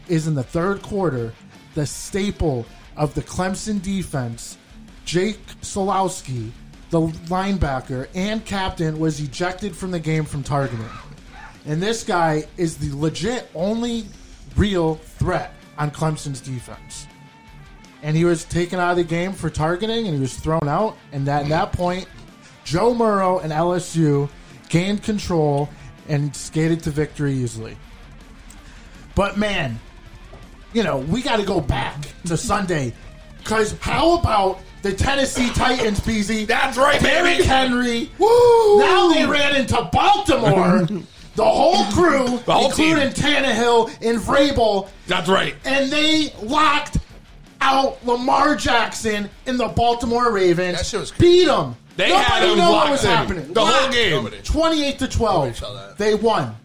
is 0.09 0.27
in 0.27 0.35
the 0.35 0.43
third 0.43 0.81
quarter, 0.83 1.33
the 1.75 1.85
staple 1.85 2.65
of 2.97 3.15
the 3.15 3.23
Clemson 3.23 3.83
defense, 3.83 4.57
Jake 5.05 5.45
Skalski, 5.61 6.51
the 6.95 7.01
linebacker 7.27 8.07
and 8.15 8.45
captain, 8.45 9.01
was 9.01 9.19
ejected 9.19 9.75
from 9.75 9.91
the 9.91 9.99
game 9.99 10.25
from 10.25 10.45
targeting. 10.45 10.89
And 11.67 11.83
this 11.83 12.05
guy 12.05 12.45
is 12.57 12.77
the 12.77 12.97
legit 12.97 13.51
only 13.53 14.05
real 14.57 14.95
threat 14.95 15.55
on 15.77 15.91
Clemson's 15.91 16.41
defense. 16.41 17.09
And 18.05 18.17
he 18.17 18.25
was 18.25 18.45
taken 18.45 18.79
out 18.79 18.93
of 18.93 18.97
the 18.99 19.03
game 19.03 19.33
for 19.33 19.51
targeting 19.51 20.07
and 20.07 20.15
he 20.15 20.21
was 20.21 20.37
thrown 20.37 20.69
out. 20.69 20.97
And 21.11 21.29
at 21.29 21.49
that 21.49 21.73
point, 21.73 22.07
Joe 22.63 22.95
Burrow 22.95 23.41
and 23.41 23.53
LSU 23.53 24.29
gained 24.69 25.03
control 25.03 25.69
and 26.07 26.37
skated 26.37 26.81
to 26.85 26.91
victory 26.91 27.35
easily. 27.35 27.77
But 29.17 29.37
man, 29.37 29.81
you 30.73 30.85
know, 30.85 30.99
we 30.99 31.23
got 31.23 31.41
to 31.41 31.45
go 31.45 31.61
back 31.61 32.07
to 32.27 32.37
Sunday. 32.37 32.95
Because 33.39 33.77
how 33.79 34.17
about 34.19 34.61
the 34.85 34.93
Tennessee 34.93 35.49
Titans, 35.55 35.99
PZ? 36.01 36.47
That's 36.47 36.77
right, 36.77 37.01
Derrick 37.01 37.39
baby. 37.39 37.45
Henry. 37.45 38.11
Woo! 38.19 38.79
Now 38.79 39.09
they 39.09 39.25
ran 39.25 39.57
into 39.57 39.83
Baltimore. 39.91 40.87
the 41.37 41.45
whole 41.45 41.85
crew, 41.87 42.39
The 42.45 42.53
whole 42.53 42.67
including 42.67 43.09
Tannehill 43.09 43.89
and 44.07 44.21
Vrabel, 44.21 44.91
That's 45.07 45.29
right. 45.29 45.55
and 45.65 45.91
they 45.91 46.35
locked 46.43 46.99
out 47.63 48.05
Lamar 48.07 48.57
Jackson 48.57 49.31
in 49.47 49.57
the 49.57 49.69
Baltimore 49.69 50.31
Ravens. 50.31 50.77
That 50.77 50.85
shit 50.87 51.01
was 51.01 51.11
crazy. 51.13 51.39
beat 51.41 51.47
them. 51.47 51.77
They 51.97 52.09
Nobody 52.09 52.25
had 52.25 52.43
him 52.43 52.57
knew 52.57 52.63
what 52.63 52.71
locked 52.73 52.91
was 52.91 53.05
in 53.05 53.11
happening. 53.11 53.53
the 53.53 53.65
whole 53.65 53.83
Locked. 53.83 53.93
game. 53.95 54.11
Nobody. 54.11 54.43
Twenty-eight 54.43 54.99
to 54.99 55.07
twelve. 55.09 55.97
They 55.97 56.15
won 56.17 56.57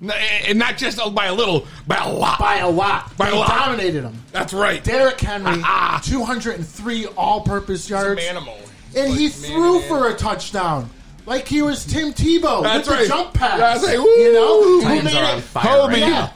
And 0.48 0.58
not 0.58 0.78
just 0.78 0.98
by 1.14 1.26
a 1.28 1.34
little, 1.34 1.68
by 1.86 1.98
a 1.98 2.10
lot. 2.12 2.40
by 2.40 2.58
a 2.58 2.70
lot. 2.70 3.16
By 3.16 3.28
a 3.28 3.32
they 3.32 3.38
lot. 3.38 3.48
dominated 3.50 4.02
them. 4.02 4.24
That's 4.32 4.54
right. 4.54 4.84
Derrick 4.84 5.20
Henry, 5.20 5.62
Ah. 5.64 6.02
203 6.04 7.06
all-purpose 7.16 7.88
yards, 7.90 8.20
a 8.20 8.24
manimal. 8.34 8.58
and 8.96 9.10
Like, 9.12 9.20
he 9.20 9.26
man 9.28 9.32
threw 9.32 9.76
and 9.78 9.86
for 9.86 10.10
a 10.10 10.16
touchdown. 10.16 10.90
Like 11.28 11.48
he 11.48 11.62
was 11.62 11.86
Tim 11.86 12.12
Tebow 12.12 12.64
That's 12.64 12.88
with 12.88 12.98
right. 12.98 13.04
the 13.04 13.08
jump 13.08 13.34
pass. 13.36 13.60
That's 13.60 13.86
right. 13.86 13.94
You 14.00 14.34
know, 14.34 14.58
Woo. 14.62 14.64
Who 14.64 14.82
Titans 14.82 15.04
made 15.14 15.16
are 15.16 15.24
it- 15.26 15.36
on 15.36 15.42
fire 15.42 15.64
Kobe. 15.64 15.92
right 15.94 16.00
Yeah. 16.00 16.10
now. 16.10 16.32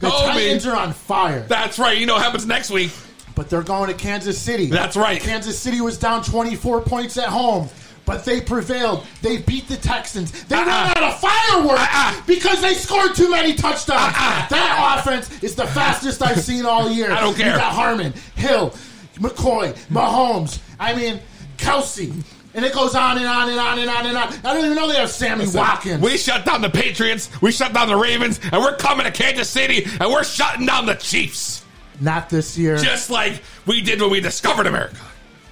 The 0.00 0.10
Kobe. 0.10 0.32
Titans 0.32 0.66
are 0.66 0.76
on 0.76 0.92
fire, 0.92 1.44
That's 1.48 1.78
right. 1.78 1.96
You 1.96 2.06
know 2.06 2.14
what 2.14 2.22
happens 2.24 2.44
next 2.44 2.70
week. 2.70 2.90
but 3.36 3.48
they're 3.50 3.62
going 3.62 3.88
to 3.88 3.94
Kansas 3.94 4.36
City. 4.38 4.66
That's 4.66 4.96
right. 4.96 5.20
Kansas 5.20 5.58
City 5.58 5.80
was 5.80 5.96
down 5.98 6.24
24 6.24 6.80
points 6.80 7.16
at 7.18 7.28
home. 7.28 7.68
But 8.06 8.24
they 8.24 8.40
prevailed. 8.40 9.04
They 9.20 9.38
beat 9.38 9.66
the 9.68 9.76
Texans. 9.76 10.30
They 10.44 10.56
uh-uh. 10.56 10.64
ran 10.64 10.86
Uh-uh. 10.96 11.04
out 11.04 11.12
of 11.12 11.20
fireworks 11.20 11.80
Uh-uh. 11.82 12.22
because 12.26 12.62
they 12.62 12.72
scored 12.74 13.14
too 13.16 13.30
many 13.30 13.52
touchdowns. 13.54 14.00
Uh-uh. 14.00 14.48
That 14.48 14.98
offense 15.00 15.42
is 15.42 15.54
the 15.56 15.66
fastest 15.66 16.22
I've 16.22 16.40
seen 16.40 16.64
all 16.64 16.88
year. 16.88 17.10
I 17.12 17.20
don't 17.20 17.36
care. 17.36 17.50
You 17.50 17.56
got 17.58 17.72
Hardman, 17.72 18.14
Hill, 18.36 18.70
McCoy, 19.16 19.74
Mahomes. 19.90 20.60
I 20.78 20.94
mean, 20.94 21.20
Kelce. 21.58 22.12
And 22.54 22.64
it 22.64 22.72
goes 22.72 22.94
on 22.94 23.18
and 23.18 23.26
on 23.26 23.50
and 23.50 23.58
on 23.60 23.78
and 23.80 23.90
on 23.90 24.06
and 24.06 24.16
on. 24.16 24.28
I 24.44 24.54
don't 24.54 24.64
even 24.64 24.76
know 24.76 24.88
they 24.88 24.94
have 24.98 25.10
Sammy 25.10 25.44
Watkins. 25.52 26.00
We 26.02 26.16
shut 26.16 26.46
down 26.46 26.62
the 26.62 26.70
Patriots. 26.70 27.28
We 27.42 27.52
shut 27.52 27.74
down 27.74 27.88
the 27.88 27.96
Ravens, 27.96 28.40
and 28.50 28.62
we're 28.62 28.76
coming 28.76 29.04
to 29.04 29.12
Kansas 29.12 29.50
City, 29.50 29.84
and 30.00 30.10
we're 30.10 30.24
shutting 30.24 30.64
down 30.64 30.86
the 30.86 30.94
Chiefs, 30.94 31.66
Not 32.00 32.30
this 32.30 32.56
year. 32.56 32.78
just 32.78 33.10
like 33.10 33.42
we 33.66 33.82
did 33.82 34.00
when 34.00 34.10
we 34.10 34.20
discovered 34.22 34.66
America. 34.66 34.96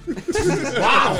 Wow. 0.07 1.17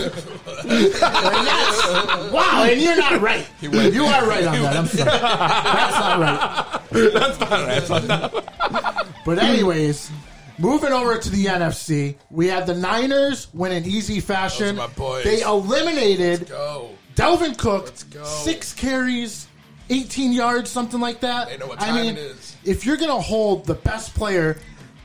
Wow, 2.31 2.63
and 2.69 2.81
you're 2.81 2.95
not 2.97 3.21
right. 3.21 3.47
You 3.61 3.69
are 4.05 4.27
right 4.27 4.45
on 4.45 4.61
that. 4.61 4.75
I'm 4.75 4.85
sorry. 4.87 5.09
That's 5.11 5.99
not 5.99 6.19
right. 6.19 7.13
That's 7.13 7.39
not 7.39 7.49
that's 7.49 7.89
not. 8.07 9.15
But 9.25 9.39
anyways, 9.39 10.11
moving 10.57 10.91
over 10.93 11.17
to 11.17 11.29
the 11.29 11.45
NFC, 11.45 12.15
we 12.29 12.47
had 12.47 12.67
the 12.67 12.75
Niners 12.75 13.47
win 13.53 13.71
in 13.71 13.85
easy 13.85 14.19
fashion. 14.19 14.75
Those 14.75 14.85
are 14.85 14.87
my 14.89 14.93
boys. 14.95 15.23
They 15.23 15.41
eliminated 15.41 16.47
Go. 16.49 16.91
Dalvin 17.15 17.57
Cook, 17.57 17.91
go. 18.11 18.23
six 18.23 18.73
carries, 18.73 19.47
18 19.89 20.31
yards, 20.33 20.69
something 20.69 20.99
like 20.99 21.21
that. 21.21 21.47
They 21.49 21.57
know 21.57 21.67
what 21.67 21.81
I 21.81 21.87
time 21.87 21.95
mean, 21.95 22.17
it 22.17 22.19
is. 22.19 22.55
if 22.65 22.85
you're 22.85 22.97
going 22.97 23.09
to 23.09 23.21
hold 23.21 23.65
the 23.65 23.73
best 23.75 24.13
player 24.13 24.57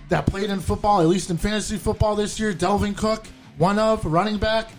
that 0.08 0.26
played 0.26 0.50
in 0.50 0.60
football, 0.60 1.00
at 1.00 1.06
least 1.06 1.30
in 1.30 1.36
fantasy 1.38 1.76
football 1.78 2.16
this 2.16 2.38
year, 2.40 2.52
Dalvin 2.52 2.96
Cook, 2.96 3.26
one 3.58 3.78
of 3.78 4.04
running 4.04 4.38
back, 4.38 4.70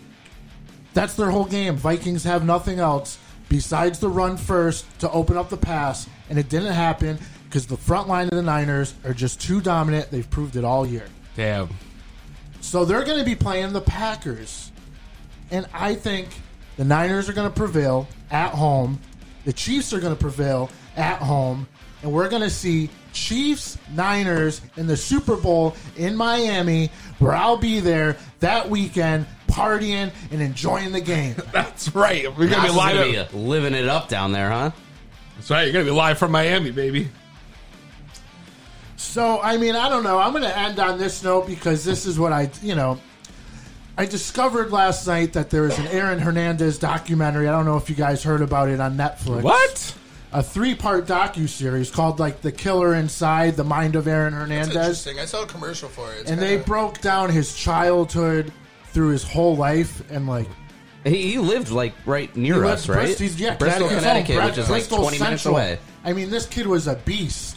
that's 0.94 1.14
their 1.14 1.30
whole 1.30 1.44
game. 1.44 1.76
Vikings 1.76 2.24
have 2.24 2.44
nothing 2.44 2.78
else 2.78 3.18
besides 3.48 3.98
the 3.98 4.08
run 4.08 4.36
first 4.36 4.86
to 5.00 5.10
open 5.10 5.36
up 5.36 5.48
the 5.50 5.56
pass, 5.56 6.08
and 6.30 6.38
it 6.38 6.48
didn't 6.48 6.72
happen 6.72 7.18
because 7.44 7.66
the 7.66 7.76
front 7.76 8.08
line 8.08 8.28
of 8.28 8.34
the 8.34 8.42
Niners 8.42 8.94
are 9.04 9.12
just 9.12 9.40
too 9.40 9.60
dominant. 9.60 10.10
They've 10.10 10.28
proved 10.28 10.56
it 10.56 10.64
all 10.64 10.86
year. 10.86 11.06
Damn. 11.36 11.68
So 12.62 12.84
they're 12.84 13.04
going 13.04 13.18
to 13.18 13.24
be 13.24 13.34
playing 13.34 13.72
the 13.72 13.80
Packers. 13.80 14.72
And 15.50 15.66
I 15.74 15.94
think 15.94 16.28
the 16.78 16.84
Niners 16.84 17.28
are 17.28 17.34
going 17.34 17.50
to 17.50 17.54
prevail 17.54 18.08
at 18.30 18.54
home. 18.54 19.00
The 19.44 19.52
Chiefs 19.52 19.92
are 19.92 20.00
going 20.00 20.14
to 20.14 20.20
prevail 20.20 20.70
at 20.96 21.18
home. 21.18 21.68
And 22.02 22.10
we're 22.10 22.30
going 22.30 22.42
to 22.42 22.50
see 22.50 22.88
Chiefs 23.12 23.78
Niners 23.94 24.60
in 24.76 24.86
the 24.86 24.96
Super 24.96 25.36
Bowl 25.36 25.74
in 25.96 26.16
Miami, 26.16 26.90
where 27.18 27.32
I'll 27.34 27.56
be 27.56 27.80
there 27.80 28.16
that 28.40 28.68
weekend 28.68 29.26
partying 29.48 30.10
and 30.30 30.40
enjoying 30.42 30.92
the 30.92 31.00
game. 31.00 31.36
That's 31.52 31.94
right. 31.94 32.24
We're 32.36 32.48
gonna 32.48 32.56
Knox 32.56 32.62
be 32.64 32.70
is 32.70 32.76
live. 32.76 33.14
gonna 33.14 33.28
be 33.30 33.38
living 33.38 33.74
it 33.74 33.88
up 33.88 34.08
down 34.08 34.32
there, 34.32 34.50
huh? 34.50 34.70
That's 35.36 35.50
right. 35.50 35.64
You're 35.64 35.72
gonna 35.72 35.84
be 35.84 35.90
live 35.90 36.18
from 36.18 36.32
Miami, 36.32 36.70
baby. 36.70 37.08
So, 38.96 39.40
I 39.42 39.56
mean, 39.56 39.74
I 39.76 39.88
don't 39.88 40.04
know. 40.04 40.18
I'm 40.18 40.30
going 40.30 40.44
to 40.44 40.56
end 40.56 40.78
on 40.78 40.96
this 40.96 41.22
note 41.22 41.46
because 41.46 41.84
this 41.84 42.06
is 42.06 42.18
what 42.18 42.32
I, 42.32 42.50
you 42.62 42.74
know, 42.74 42.98
I 43.98 44.06
discovered 44.06 44.70
last 44.70 45.06
night 45.06 45.32
that 45.34 45.50
there 45.50 45.66
is 45.66 45.78
an 45.78 45.86
Aaron 45.88 46.18
Hernandez 46.18 46.78
documentary. 46.78 47.48
I 47.48 47.50
don't 47.50 47.66
know 47.66 47.76
if 47.76 47.90
you 47.90 47.96
guys 47.96 48.22
heard 48.22 48.40
about 48.40 48.68
it 48.68 48.80
on 48.80 48.96
Netflix. 48.96 49.42
What? 49.42 49.94
A 50.34 50.42
three-part 50.42 51.06
docu 51.06 51.46
series 51.48 51.90
called 51.90 52.18
like 52.18 52.40
"The 52.40 52.52
Killer 52.52 52.94
Inside: 52.94 53.54
The 53.56 53.64
Mind 53.64 53.96
of 53.96 54.06
Aaron 54.08 54.32
That's 54.32 54.42
Hernandez," 54.48 54.76
interesting. 54.76 55.18
I 55.18 55.26
saw 55.26 55.42
a 55.42 55.46
commercial 55.46 55.88
for 55.90 56.10
it. 56.12 56.20
It's 56.22 56.30
and 56.30 56.40
they 56.40 56.52
kinda- 56.52 56.64
broke 56.64 57.00
down 57.02 57.28
his 57.30 57.54
childhood 57.54 58.50
through 58.92 59.08
his 59.10 59.22
whole 59.24 59.56
life 59.56 60.02
and 60.10 60.26
like 60.26 60.48
He, 61.04 61.32
he 61.32 61.38
lived 61.38 61.70
like 61.70 61.92
right 62.06 62.34
near 62.36 62.62
He 62.64 62.70
us, 62.70 62.88
right? 62.88 63.00
Bristol- 63.04 63.26
he's- 63.26 63.38
yeah, 63.38 63.56
Bristol, 63.56 63.88
Connecticut. 63.88 64.36
Connecticut, 64.36 64.44
which 64.46 64.58
is 64.58 64.70
like 64.70 64.80
Bristol 64.88 64.98
20 64.98 65.18
minutes 65.18 65.46
away. 65.46 65.78
I 66.04 66.12
mean, 66.12 66.30
this 66.30 66.46
kid 66.46 66.66
was 66.66 66.86
a 66.86 66.94
beast. 66.94 67.51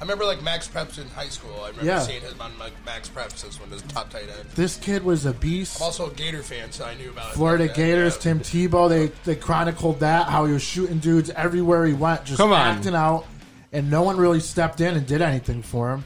I 0.00 0.02
remember 0.04 0.24
like 0.24 0.38
MaxPreps 0.40 0.98
in 0.98 1.06
high 1.08 1.28
school. 1.28 1.54
I 1.62 1.68
remember 1.68 1.84
Yeah. 1.84 2.00
seeing 2.00 2.22
him 2.22 2.32
on 2.40 2.52
like 2.58 2.72
MaxPreps 2.86 3.46
as 3.46 3.60
one 3.60 3.68
of 3.68 3.72
his 3.74 3.82
top 3.92 4.08
tight 4.08 4.22
end. 4.22 4.48
This 4.54 4.76
kid 4.76 5.04
was 5.04 5.26
a 5.26 5.32
beast. 5.34 5.76
I'm 5.76 5.82
also 5.84 6.10
a 6.10 6.14
Gator 6.14 6.42
fan, 6.42 6.72
so 6.72 6.86
I 6.86 6.94
knew 6.94 7.10
about 7.10 7.32
it. 7.32 7.34
Florida 7.34 7.66
back. 7.66 7.76
Gators, 7.76 8.14
Yeah. 8.16 8.22
Tim 8.22 8.40
Tebow, 8.40 8.88
they 8.88 9.08
they 9.24 9.36
chronicled 9.36 10.00
that 10.00 10.28
how 10.28 10.46
he 10.46 10.52
was 10.54 10.62
shooting 10.62 10.98
dudes 11.00 11.28
everywhere 11.30 11.84
he 11.84 11.92
went, 11.92 12.24
just 12.24 12.38
Come 12.38 12.52
on. 12.52 12.58
acting 12.76 12.94
out, 12.94 13.26
and 13.72 13.90
no 13.90 14.02
one 14.02 14.16
really 14.16 14.40
stepped 14.40 14.80
in 14.80 14.96
and 14.96 15.06
did 15.06 15.20
anything 15.20 15.62
for 15.62 15.90
him. 15.92 16.04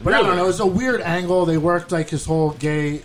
But 0.00 0.14
I 0.14 0.22
don't 0.22 0.36
know, 0.36 0.44
it 0.44 0.46
was 0.46 0.60
a 0.60 0.66
weird 0.66 1.00
angle. 1.00 1.44
They 1.44 1.58
worked 1.58 1.90
like 1.90 2.08
his 2.10 2.24
whole 2.24 2.50
gay 2.50 3.02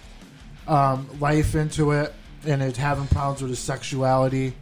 um, 0.68 1.08
life 1.20 1.56
into 1.56 1.92
it, 1.92 2.14
and 2.46 2.62
it 2.62 2.78
having 2.78 3.08
problems 3.08 3.42
with 3.42 3.50
his 3.50 3.60
sexuality, 3.60 4.54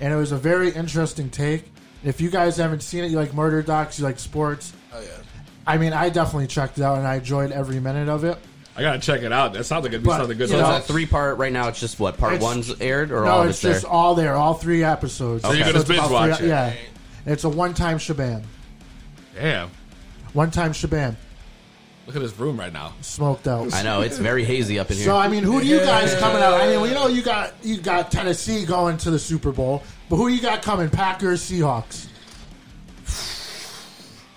and 0.00 0.12
it 0.12 0.16
was 0.16 0.30
a 0.30 0.36
very 0.38 0.70
interesting 0.70 1.28
take. 1.28 1.64
If 2.04 2.20
you 2.20 2.30
guys 2.30 2.56
haven't 2.56 2.84
seen 2.84 3.02
it, 3.02 3.10
you 3.10 3.16
like 3.16 3.34
murder 3.34 3.62
docs, 3.62 3.98
you 3.98 4.04
like 4.04 4.20
sports. 4.20 4.72
Oh 4.94 5.00
yeah. 5.00 5.08
I 5.66 5.78
mean, 5.78 5.92
I 5.92 6.08
definitely 6.08 6.48
checked 6.48 6.78
it 6.78 6.82
out, 6.84 6.98
and 6.98 7.06
I 7.06 7.16
enjoyed 7.16 7.52
every 7.52 7.78
minute 7.80 8.08
of 8.08 8.24
it. 8.24 8.36
I 8.76 8.80
gotta 8.82 8.98
check 8.98 9.22
it 9.22 9.32
out. 9.32 9.52
That 9.52 9.64
sounds 9.64 9.84
like 9.84 9.92
it'd 9.92 10.02
be 10.02 10.06
But, 10.08 10.18
something 10.18 10.38
good. 10.38 10.48
you 10.48 10.56
So 10.56 10.60
know, 10.62 10.76
it's 10.76 10.88
a 10.88 10.92
three 10.92 11.06
part 11.06 11.36
right 11.38 11.52
now. 11.52 11.68
It's 11.68 11.78
just 11.78 12.00
what 12.00 12.16
part 12.18 12.34
It's- 12.34 12.42
one's 12.42 12.72
aired 12.80 13.12
or 13.12 13.24
no, 13.24 13.30
all 13.30 13.42
of 13.42 13.48
it's 13.50 13.58
it's 13.58 13.74
just 13.74 13.82
there. 13.82 13.90
all 13.90 14.14
there, 14.14 14.34
all 14.34 14.54
three 14.54 14.82
episodes. 14.82 15.44
So 15.44 15.52
you're 15.52 15.66
gonna 15.66 15.78
it's 15.80 15.88
binge 15.88 15.98
about 16.00 16.10
watch 16.10 16.36
three- 16.38 16.46
it. 16.46 16.50
Yeah, 16.50 16.72
it's 17.26 17.44
a 17.44 17.48
one-time 17.50 17.98
shabam. 17.98 18.42
Damn. 19.38 19.70
One-time 20.32 20.72
shabam. 20.72 21.16
Look 22.06 22.16
at 22.16 22.22
this 22.22 22.36
room 22.38 22.58
right 22.58 22.72
now. 22.72 22.94
Smoked 23.02 23.46
out. 23.46 23.72
I 23.74 23.82
know 23.82 24.00
it's 24.00 24.18
very 24.18 24.44
hazy 24.44 24.78
up 24.78 24.90
in 24.90 24.96
here. 24.96 25.06
So 25.06 25.16
I 25.16 25.28
mean, 25.28 25.44
who 25.44 25.60
do 25.60 25.66
you 25.66 25.78
guys 25.78 26.14
coming 26.16 26.42
out? 26.42 26.54
I 26.60 26.66
mean, 26.68 26.80
we 26.80 26.90
know 26.90 27.06
you 27.06 27.22
got 27.22 27.52
you 27.62 27.76
got 27.76 28.10
Tennessee 28.10 28.64
going 28.64 28.96
to 28.98 29.10
the 29.10 29.18
Super 29.18 29.52
Bowl, 29.52 29.82
but 30.08 30.16
who 30.16 30.28
you 30.28 30.40
got 30.40 30.62
coming? 30.62 30.88
Packers, 30.90 31.42
Seahawks. 31.42 32.06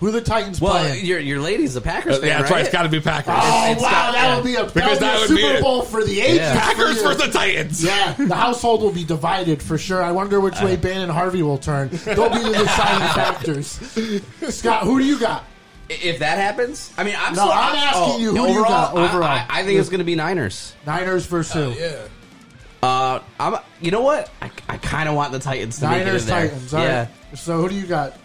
Who 0.00 0.10
the 0.10 0.20
Titans 0.20 0.60
well, 0.60 0.72
playing? 0.74 1.06
your 1.06 1.18
your 1.18 1.40
lady's 1.40 1.74
a 1.74 1.80
Packers 1.80 2.16
Uh, 2.16 2.20
fan, 2.20 2.28
yeah, 2.28 2.38
that's 2.38 2.50
right? 2.50 2.56
right. 2.58 2.64
It's 2.66 2.72
got 2.72 2.82
to 2.82 2.88
be 2.90 3.00
Packers. 3.00 3.32
Oh 3.34 3.72
it's 3.72 3.82
wow, 3.82 3.90
got- 3.90 4.12
that 4.12 4.22
yeah. 4.24 4.34
would 4.36 4.44
be 4.44 4.54
a, 4.54 4.64
that 4.64 4.74
Because 4.74 4.90
would 4.90 4.98
be 5.00 5.04
that 5.06 5.16
a 5.16 5.20
would 5.20 5.28
Super 5.28 5.40
be 5.40 5.46
it. 5.46 5.62
Bowl 5.62 5.82
for 5.82 6.04
the 6.04 6.20
ages. 6.20 6.36
Yeah. 6.36 6.60
Packers 6.60 7.00
for 7.02 7.08
for 7.12 7.14
the 7.14 7.28
Titans. 7.32 7.82
Yeah, 7.82 8.12
the 8.12 8.34
household 8.34 8.82
will 8.82 8.92
be 8.92 9.04
divided 9.04 9.62
for 9.62 9.78
sure. 9.78 10.02
I 10.02 10.12
wonder 10.12 10.38
which 10.38 10.60
way 10.60 10.76
Ban 10.76 11.00
and 11.00 11.10
Harvey 11.10 11.42
will 11.42 11.56
turn. 11.56 11.88
They'll 12.04 12.28
be 12.28 12.40
the 12.40 12.52
deciding 12.58 13.08
factors. 13.14 13.68
Scott, 14.54 14.82
who 14.84 14.98
do 14.98 15.04
you 15.06 15.18
got? 15.18 15.44
If 15.88 16.18
that 16.18 16.36
happens, 16.38 16.92
I 16.98 17.04
mean, 17.04 17.14
I'm 17.16 17.32
No, 17.34 17.42
still, 17.42 17.52
I'm 17.52 17.76
asking 17.76 18.20
you, 18.20 18.30
who 18.32 18.36
do 18.36 18.42
you 18.42 18.48
overall, 18.58 18.68
got 18.68 18.96
I- 18.96 19.04
overall? 19.08 19.22
I, 19.28 19.46
I 19.48 19.62
think 19.64 19.78
it's 19.78 19.88
going 19.88 20.00
to 20.00 20.04
be 20.04 20.16
Niners. 20.16 20.74
Niners 20.84 21.24
versus 21.26 21.52
who? 21.54 21.80
Yeah. 21.80 22.02
Uh, 22.82 23.20
I'm. 23.40 23.56
You 23.80 23.92
know 23.92 24.02
what? 24.02 24.30
I, 24.42 24.50
I 24.68 24.76
kind 24.78 25.08
of 25.08 25.14
want 25.14 25.32
the 25.32 25.38
Titans 25.38 25.78
to 25.78 25.88
make 25.88 26.02
it 26.02 26.04
Niners, 26.04 26.22
in 26.24 26.28
there. 26.28 26.48
Titans. 26.48 26.74
All 26.74 26.80
right. 26.80 26.86
yeah. 26.86 27.06
So 27.34 27.60
who 27.60 27.68
do 27.68 27.74
you 27.76 27.86
got? 27.86 28.16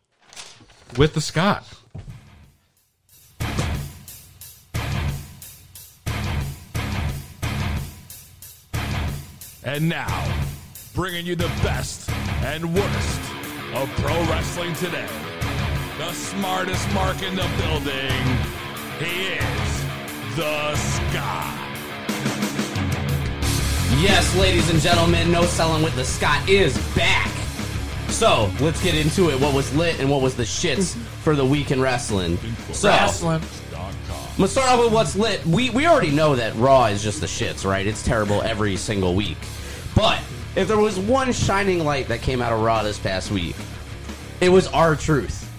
with 0.97 1.13
the 1.13 1.21
Scott. 1.21 1.65
And 9.71 9.87
now, 9.87 10.27
bringing 10.95 11.27
you 11.27 11.35
the 11.35 11.47
best 11.61 12.09
and 12.41 12.73
worst 12.73 13.21
of 13.75 13.87
pro 13.97 14.15
wrestling 14.25 14.73
today. 14.73 15.07
The 15.99 16.11
smartest 16.11 16.91
mark 16.91 17.21
in 17.21 17.35
the 17.35 17.47
building. 17.59 18.09
He 18.97 19.27
is 19.27 20.35
the 20.35 20.75
Scott. 20.75 21.55
Yes, 24.01 24.35
ladies 24.37 24.71
and 24.71 24.79
gentlemen, 24.79 25.31
No 25.31 25.43
Selling 25.43 25.83
with 25.83 25.95
the 25.95 26.03
Scott 26.03 26.49
is 26.49 26.75
back. 26.95 27.29
So 28.07 28.51
let's 28.59 28.81
get 28.83 28.95
into 28.95 29.29
it. 29.29 29.39
What 29.39 29.53
was 29.53 29.71
lit 29.75 29.99
and 29.99 30.09
what 30.09 30.23
was 30.23 30.33
the 30.33 30.43
shits 30.45 30.95
for 30.95 31.35
the 31.35 31.45
week 31.45 31.69
in 31.69 31.79
wrestling? 31.79 32.39
So 32.71 32.89
Wrestling. 32.89 33.43
I'm 33.75 34.35
gonna 34.35 34.47
start 34.47 34.71
off 34.71 34.79
with 34.83 34.93
what's 34.93 35.15
lit. 35.15 35.45
We 35.45 35.69
we 35.69 35.85
already 35.85 36.09
know 36.09 36.35
that 36.35 36.55
Raw 36.55 36.85
is 36.85 37.03
just 37.03 37.21
the 37.21 37.27
shits, 37.27 37.69
right? 37.69 37.85
It's 37.85 38.01
terrible 38.01 38.41
every 38.41 38.75
single 38.75 39.13
week. 39.13 39.37
But 39.99 40.21
if 40.55 40.69
there 40.69 40.77
was 40.77 40.97
one 40.97 41.33
shining 41.33 41.83
light 41.83 42.07
that 42.07 42.21
came 42.21 42.41
out 42.41 42.53
of 42.53 42.61
Raw 42.61 42.83
this 42.83 42.97
past 42.97 43.31
week, 43.31 43.57
it 44.39 44.47
was 44.47 44.65
R-Truth. 44.67 45.51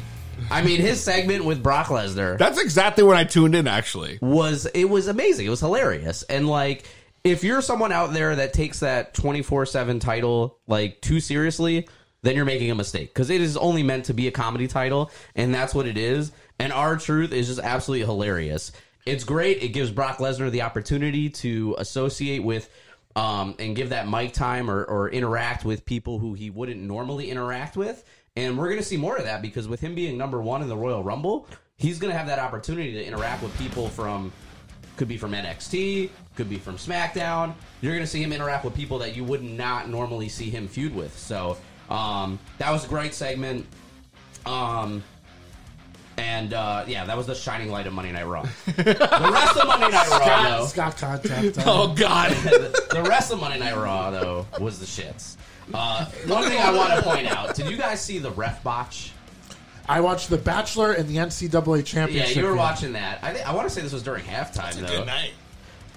I 0.50 0.62
mean, 0.62 0.80
his 0.80 0.98
segment 0.98 1.44
with 1.44 1.62
Brock 1.62 1.88
Lesnar 1.88 2.38
That's 2.38 2.58
exactly 2.58 3.04
when 3.04 3.18
I 3.18 3.24
tuned 3.24 3.54
in, 3.54 3.68
actually. 3.68 4.18
was 4.22 4.64
it 4.72 4.84
was 4.84 5.08
amazing. 5.08 5.44
It 5.44 5.50
was 5.50 5.60
hilarious. 5.60 6.22
And 6.22 6.48
like 6.48 6.86
if 7.22 7.44
you're 7.44 7.60
someone 7.60 7.92
out 7.92 8.14
there 8.14 8.34
that 8.34 8.54
takes 8.54 8.80
that 8.80 9.12
24/7 9.12 10.00
title 10.00 10.58
like 10.66 11.02
too 11.02 11.20
seriously, 11.20 11.86
then 12.22 12.34
you're 12.34 12.46
making 12.46 12.70
a 12.70 12.74
mistake 12.74 13.12
cuz 13.12 13.28
it 13.28 13.42
is 13.42 13.58
only 13.58 13.82
meant 13.82 14.06
to 14.06 14.14
be 14.14 14.26
a 14.26 14.30
comedy 14.30 14.66
title 14.66 15.10
and 15.36 15.54
that's 15.54 15.74
what 15.74 15.86
it 15.86 15.98
is. 15.98 16.32
And 16.58 16.72
R-Truth 16.72 17.34
is 17.34 17.48
just 17.48 17.60
absolutely 17.60 18.06
hilarious. 18.06 18.72
It's 19.04 19.24
great. 19.24 19.62
It 19.62 19.68
gives 19.68 19.90
Brock 19.90 20.16
Lesnar 20.16 20.50
the 20.50 20.62
opportunity 20.62 21.28
to 21.28 21.74
associate 21.78 22.42
with 22.42 22.70
um, 23.16 23.54
and 23.58 23.74
give 23.74 23.90
that 23.90 24.08
mic 24.08 24.32
time 24.32 24.70
or, 24.70 24.84
or 24.84 25.10
interact 25.10 25.64
with 25.64 25.84
people 25.84 26.18
who 26.18 26.34
he 26.34 26.50
wouldn't 26.50 26.80
normally 26.80 27.30
interact 27.30 27.76
with. 27.76 28.04
And 28.36 28.56
we're 28.56 28.68
going 28.68 28.78
to 28.78 28.84
see 28.84 28.96
more 28.96 29.16
of 29.16 29.24
that 29.24 29.42
because 29.42 29.66
with 29.66 29.80
him 29.80 29.94
being 29.94 30.16
number 30.16 30.40
one 30.40 30.62
in 30.62 30.68
the 30.68 30.76
Royal 30.76 31.02
Rumble, 31.02 31.48
he's 31.76 31.98
going 31.98 32.12
to 32.12 32.16
have 32.16 32.28
that 32.28 32.38
opportunity 32.38 32.92
to 32.92 33.04
interact 33.04 33.42
with 33.42 33.56
people 33.58 33.88
from, 33.88 34.32
could 34.96 35.08
be 35.08 35.16
from 35.16 35.32
NXT, 35.32 36.10
could 36.36 36.48
be 36.48 36.56
from 36.56 36.76
SmackDown. 36.76 37.54
You're 37.80 37.92
going 37.92 38.04
to 38.04 38.10
see 38.10 38.22
him 38.22 38.32
interact 38.32 38.64
with 38.64 38.74
people 38.74 38.98
that 38.98 39.16
you 39.16 39.24
would 39.24 39.42
not 39.42 39.88
normally 39.88 40.28
see 40.28 40.48
him 40.48 40.68
feud 40.68 40.94
with. 40.94 41.16
So 41.18 41.56
um, 41.88 42.38
that 42.58 42.70
was 42.70 42.84
a 42.84 42.88
great 42.88 43.14
segment. 43.14 43.66
Um, 44.46 45.02
and 46.20 46.52
uh, 46.52 46.84
yeah, 46.86 47.06
that 47.06 47.16
was 47.16 47.26
the 47.26 47.34
shining 47.34 47.70
light 47.70 47.86
of 47.86 47.94
Monday 47.94 48.12
Night 48.12 48.26
Raw. 48.26 48.42
the 48.66 49.30
rest 49.32 49.56
of 49.56 49.66
Monday 49.66 49.88
Night 49.88 50.08
Raw, 50.10 50.58
though, 50.58 50.66
Scott 50.66 50.96
contact. 50.98 51.58
Oh, 51.64 51.94
God. 51.94 52.32
the, 52.32 52.86
the 53.02 53.02
rest 53.02 53.32
of 53.32 53.40
Monday 53.40 53.58
Night 53.58 53.74
Raw 53.74 54.10
though 54.10 54.46
was 54.60 54.78
the 54.78 54.86
shits. 54.86 55.36
Uh, 55.72 56.04
one 56.26 56.48
thing 56.48 56.60
I 56.60 56.72
want 56.72 56.92
to 56.92 57.02
point 57.02 57.26
out: 57.26 57.54
Did 57.54 57.70
you 57.70 57.76
guys 57.76 58.02
see 58.02 58.18
the 58.18 58.30
ref 58.30 58.62
botch? 58.62 59.12
I 59.88 60.00
watched 60.02 60.30
The 60.30 60.38
Bachelor 60.38 60.92
and 60.92 61.08
the 61.08 61.16
NCAA 61.16 61.50
championship. 61.50 61.88
Yeah, 61.90 62.02
championship. 62.04 62.36
you 62.36 62.44
were 62.44 62.50
game. 62.50 62.58
watching 62.58 62.92
that. 62.92 63.18
I, 63.24 63.32
think 63.32 63.48
I 63.48 63.54
want 63.54 63.68
to 63.68 63.74
say 63.74 63.80
this 63.80 63.92
was 63.92 64.02
during 64.02 64.22
halftime 64.24 64.74
though. 64.74 64.86
Good 64.86 65.06
night. 65.06 65.32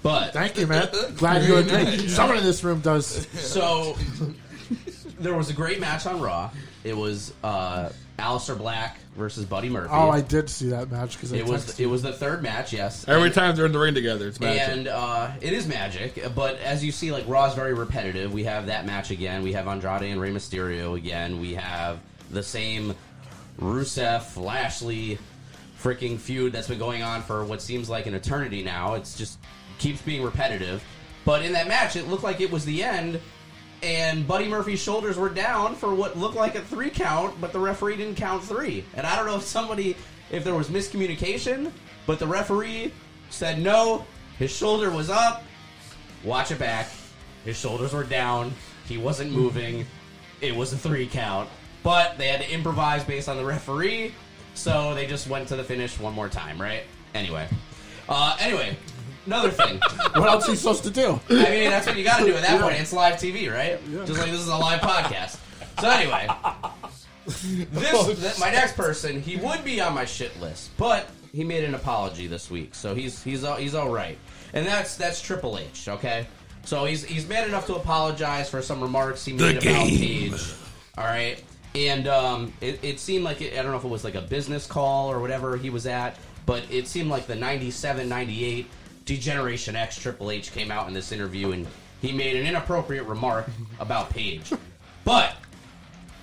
But 0.02 0.32
Thank 0.32 0.58
you, 0.58 0.66
man. 0.66 0.88
Glad 1.16 1.44
you 1.44 1.56
agree. 1.56 2.08
Someone 2.08 2.38
in 2.38 2.44
this 2.44 2.64
room 2.64 2.80
does. 2.80 3.26
so 3.32 3.96
there 5.18 5.34
was 5.34 5.50
a 5.50 5.52
great 5.52 5.80
match 5.80 6.06
on 6.06 6.20
Raw. 6.20 6.50
It 6.82 6.96
was 6.96 7.32
uh, 7.42 7.90
Aleister 8.18 8.56
Black 8.56 8.98
versus 9.16 9.44
Buddy 9.44 9.68
Murphy. 9.68 9.88
Oh, 9.92 10.08
I 10.10 10.20
did 10.20 10.48
see 10.48 10.68
that 10.68 10.90
match 10.90 11.16
because 11.16 11.32
it 11.32 11.44
was 11.46 11.78
it 11.80 11.86
was 11.86 12.02
the 12.02 12.12
third 12.12 12.42
match. 12.42 12.72
Yes, 12.72 13.06
Every 13.08 13.24
And- 13.26 13.34
time 13.34 13.56
they're 13.56 13.66
in 13.66 13.72
the 13.72 13.78
ring 13.78 13.94
together, 13.94 14.28
it's 14.28 14.38
magic. 14.40 14.68
And 14.68 14.88
uh, 14.88 15.30
it 15.40 15.52
is 15.52 15.66
magic, 15.66 16.22
but 16.34 16.58
as 16.60 16.84
you 16.84 16.92
see, 16.92 17.10
like 17.12 17.24
Raw 17.26 17.46
is 17.46 17.54
very 17.54 17.74
repetitive. 17.74 18.32
We 18.32 18.44
have 18.44 18.66
that 18.66 18.86
match 18.86 19.10
again. 19.10 19.42
We 19.42 19.52
have 19.54 19.66
Andrade 19.66 20.02
and 20.12 20.20
Rey 20.20 20.30
Mysterio 20.30 20.96
again. 20.96 21.40
We 21.40 21.54
have 21.54 21.98
the 22.30 22.42
same 22.42 22.94
Rusev 23.60 24.36
Lashley 24.36 25.18
freaking 25.82 26.18
feud 26.18 26.52
that's 26.52 26.68
been 26.68 26.78
going 26.78 27.02
on 27.02 27.22
for 27.22 27.44
what 27.44 27.60
seems 27.60 27.88
like 27.90 28.06
an 28.06 28.14
eternity 28.14 28.62
now. 28.62 28.94
It's 28.94 29.16
just 29.16 29.38
keeps 29.78 30.00
being 30.02 30.22
repetitive. 30.22 30.82
But 31.24 31.42
in 31.42 31.52
that 31.52 31.68
match, 31.68 31.96
it 31.96 32.08
looked 32.08 32.22
like 32.22 32.40
it 32.40 32.50
was 32.50 32.64
the 32.64 32.82
end, 32.82 33.20
and 33.84 34.26
Buddy 34.26 34.48
Murphy's 34.48 34.80
shoulders 34.82 35.18
were 35.18 35.28
down 35.28 35.74
for 35.74 35.94
what 35.94 36.16
looked 36.16 36.36
like 36.36 36.54
a 36.54 36.62
three 36.62 36.88
count, 36.88 37.38
but 37.38 37.52
the 37.52 37.58
referee 37.58 37.96
didn't 37.96 38.16
count 38.16 38.42
three. 38.42 38.82
And 38.94 39.06
I 39.06 39.14
don't 39.14 39.26
know 39.26 39.36
if 39.36 39.42
somebody, 39.42 39.94
if 40.30 40.42
there 40.42 40.54
was 40.54 40.68
miscommunication, 40.68 41.70
but 42.06 42.18
the 42.18 42.26
referee 42.26 42.92
said 43.28 43.60
no, 43.60 44.06
his 44.38 44.50
shoulder 44.50 44.90
was 44.90 45.10
up, 45.10 45.44
watch 46.24 46.50
it 46.50 46.58
back, 46.58 46.88
his 47.44 47.58
shoulders 47.58 47.92
were 47.92 48.04
down, 48.04 48.54
he 48.86 48.96
wasn't 48.96 49.30
moving, 49.30 49.84
it 50.40 50.56
was 50.56 50.72
a 50.72 50.78
three 50.78 51.06
count. 51.06 51.50
But 51.82 52.16
they 52.16 52.28
had 52.28 52.40
to 52.40 52.50
improvise 52.50 53.04
based 53.04 53.28
on 53.28 53.36
the 53.36 53.44
referee, 53.44 54.14
so 54.54 54.94
they 54.94 55.06
just 55.06 55.28
went 55.28 55.46
to 55.48 55.56
the 55.56 55.64
finish 55.64 56.00
one 56.00 56.14
more 56.14 56.30
time, 56.30 56.58
right? 56.58 56.84
Anyway. 57.14 57.46
Uh, 58.08 58.34
anyway, 58.40 58.78
another 59.26 59.50
thing. 59.50 59.80
What 60.14 60.28
else 60.28 60.46
are 60.46 60.52
you 60.52 60.56
supposed 60.56 60.84
to 60.84 60.90
do? 60.90 61.18
I 61.28 61.50
mean, 61.50 61.70
that's 61.70 61.86
what 61.86 61.96
you 61.96 62.04
got 62.04 62.20
to 62.20 62.24
do 62.24 62.34
at 62.34 62.42
that 62.42 62.60
point. 62.60 62.78
It's 62.78 62.92
live 62.92 63.14
TV, 63.14 63.52
right? 63.52 63.80
Just 64.06 64.20
like 64.20 64.30
this 64.30 64.40
is 64.40 64.48
a 64.48 64.56
live 64.56 64.80
podcast. 64.80 65.38
So 65.80 65.90
anyway, 65.90 66.28
this 67.26 68.20
th- 68.20 68.38
my 68.38 68.50
next 68.52 68.76
person, 68.76 69.20
he 69.20 69.36
would 69.36 69.64
be 69.64 69.80
on 69.80 69.92
my 69.92 70.04
shit 70.04 70.38
list, 70.40 70.70
but 70.76 71.08
he 71.32 71.42
made 71.42 71.64
an 71.64 71.74
apology 71.74 72.28
this 72.28 72.48
week, 72.48 72.76
so 72.76 72.94
he's 72.94 73.22
he's 73.24 73.42
all, 73.42 73.56
he's 73.56 73.74
all 73.74 73.90
right. 73.90 74.16
And 74.52 74.64
that's 74.64 74.96
that's 74.96 75.20
Triple 75.20 75.58
H, 75.58 75.88
okay? 75.88 76.28
So 76.64 76.84
he's 76.84 77.04
he's 77.04 77.28
man 77.28 77.48
enough 77.48 77.66
to 77.66 77.74
apologize 77.74 78.48
for 78.48 78.62
some 78.62 78.80
remarks 78.80 79.24
he 79.24 79.32
made 79.32 79.56
about 79.56 79.88
Paige. 79.88 80.54
All 80.96 81.04
right, 81.04 81.42
and 81.74 82.06
um, 82.06 82.52
it, 82.60 82.78
it 82.84 83.00
seemed 83.00 83.24
like 83.24 83.40
it, 83.40 83.54
I 83.54 83.62
don't 83.62 83.72
know 83.72 83.78
if 83.78 83.84
it 83.84 83.88
was 83.88 84.04
like 84.04 84.14
a 84.14 84.22
business 84.22 84.66
call 84.66 85.10
or 85.10 85.18
whatever 85.18 85.56
he 85.56 85.70
was 85.70 85.86
at, 85.86 86.16
but 86.46 86.62
it 86.70 86.86
seemed 86.86 87.10
like 87.10 87.26
the 87.26 87.34
97, 87.34 88.08
98 88.08 88.66
Degeneration 89.04 89.76
X 89.76 89.96
Triple 89.98 90.30
H 90.30 90.52
came 90.52 90.70
out 90.70 90.88
in 90.88 90.94
this 90.94 91.12
interview 91.12 91.52
and 91.52 91.66
he 92.00 92.12
made 92.12 92.36
an 92.36 92.46
inappropriate 92.46 93.06
remark 93.06 93.48
about 93.78 94.10
Paige. 94.10 94.52
But 95.04 95.36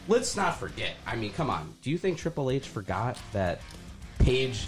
let's 0.07 0.35
not 0.35 0.57
forget. 0.57 0.95
I 1.05 1.15
mean, 1.15 1.33
come 1.33 1.49
on. 1.49 1.73
Do 1.81 1.91
you 1.91 1.97
think 1.97 2.17
Triple 2.17 2.49
H 2.51 2.67
forgot 2.67 3.17
that 3.33 3.61
Paige 4.19 4.67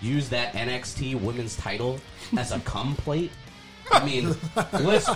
used 0.00 0.30
that 0.30 0.52
NXT 0.54 1.20
Women's 1.20 1.56
Title 1.56 1.98
as 2.36 2.52
a 2.52 2.60
cum 2.60 2.96
plate? 2.96 3.30
I 3.90 4.04
mean, 4.04 4.34
let's 4.72 5.08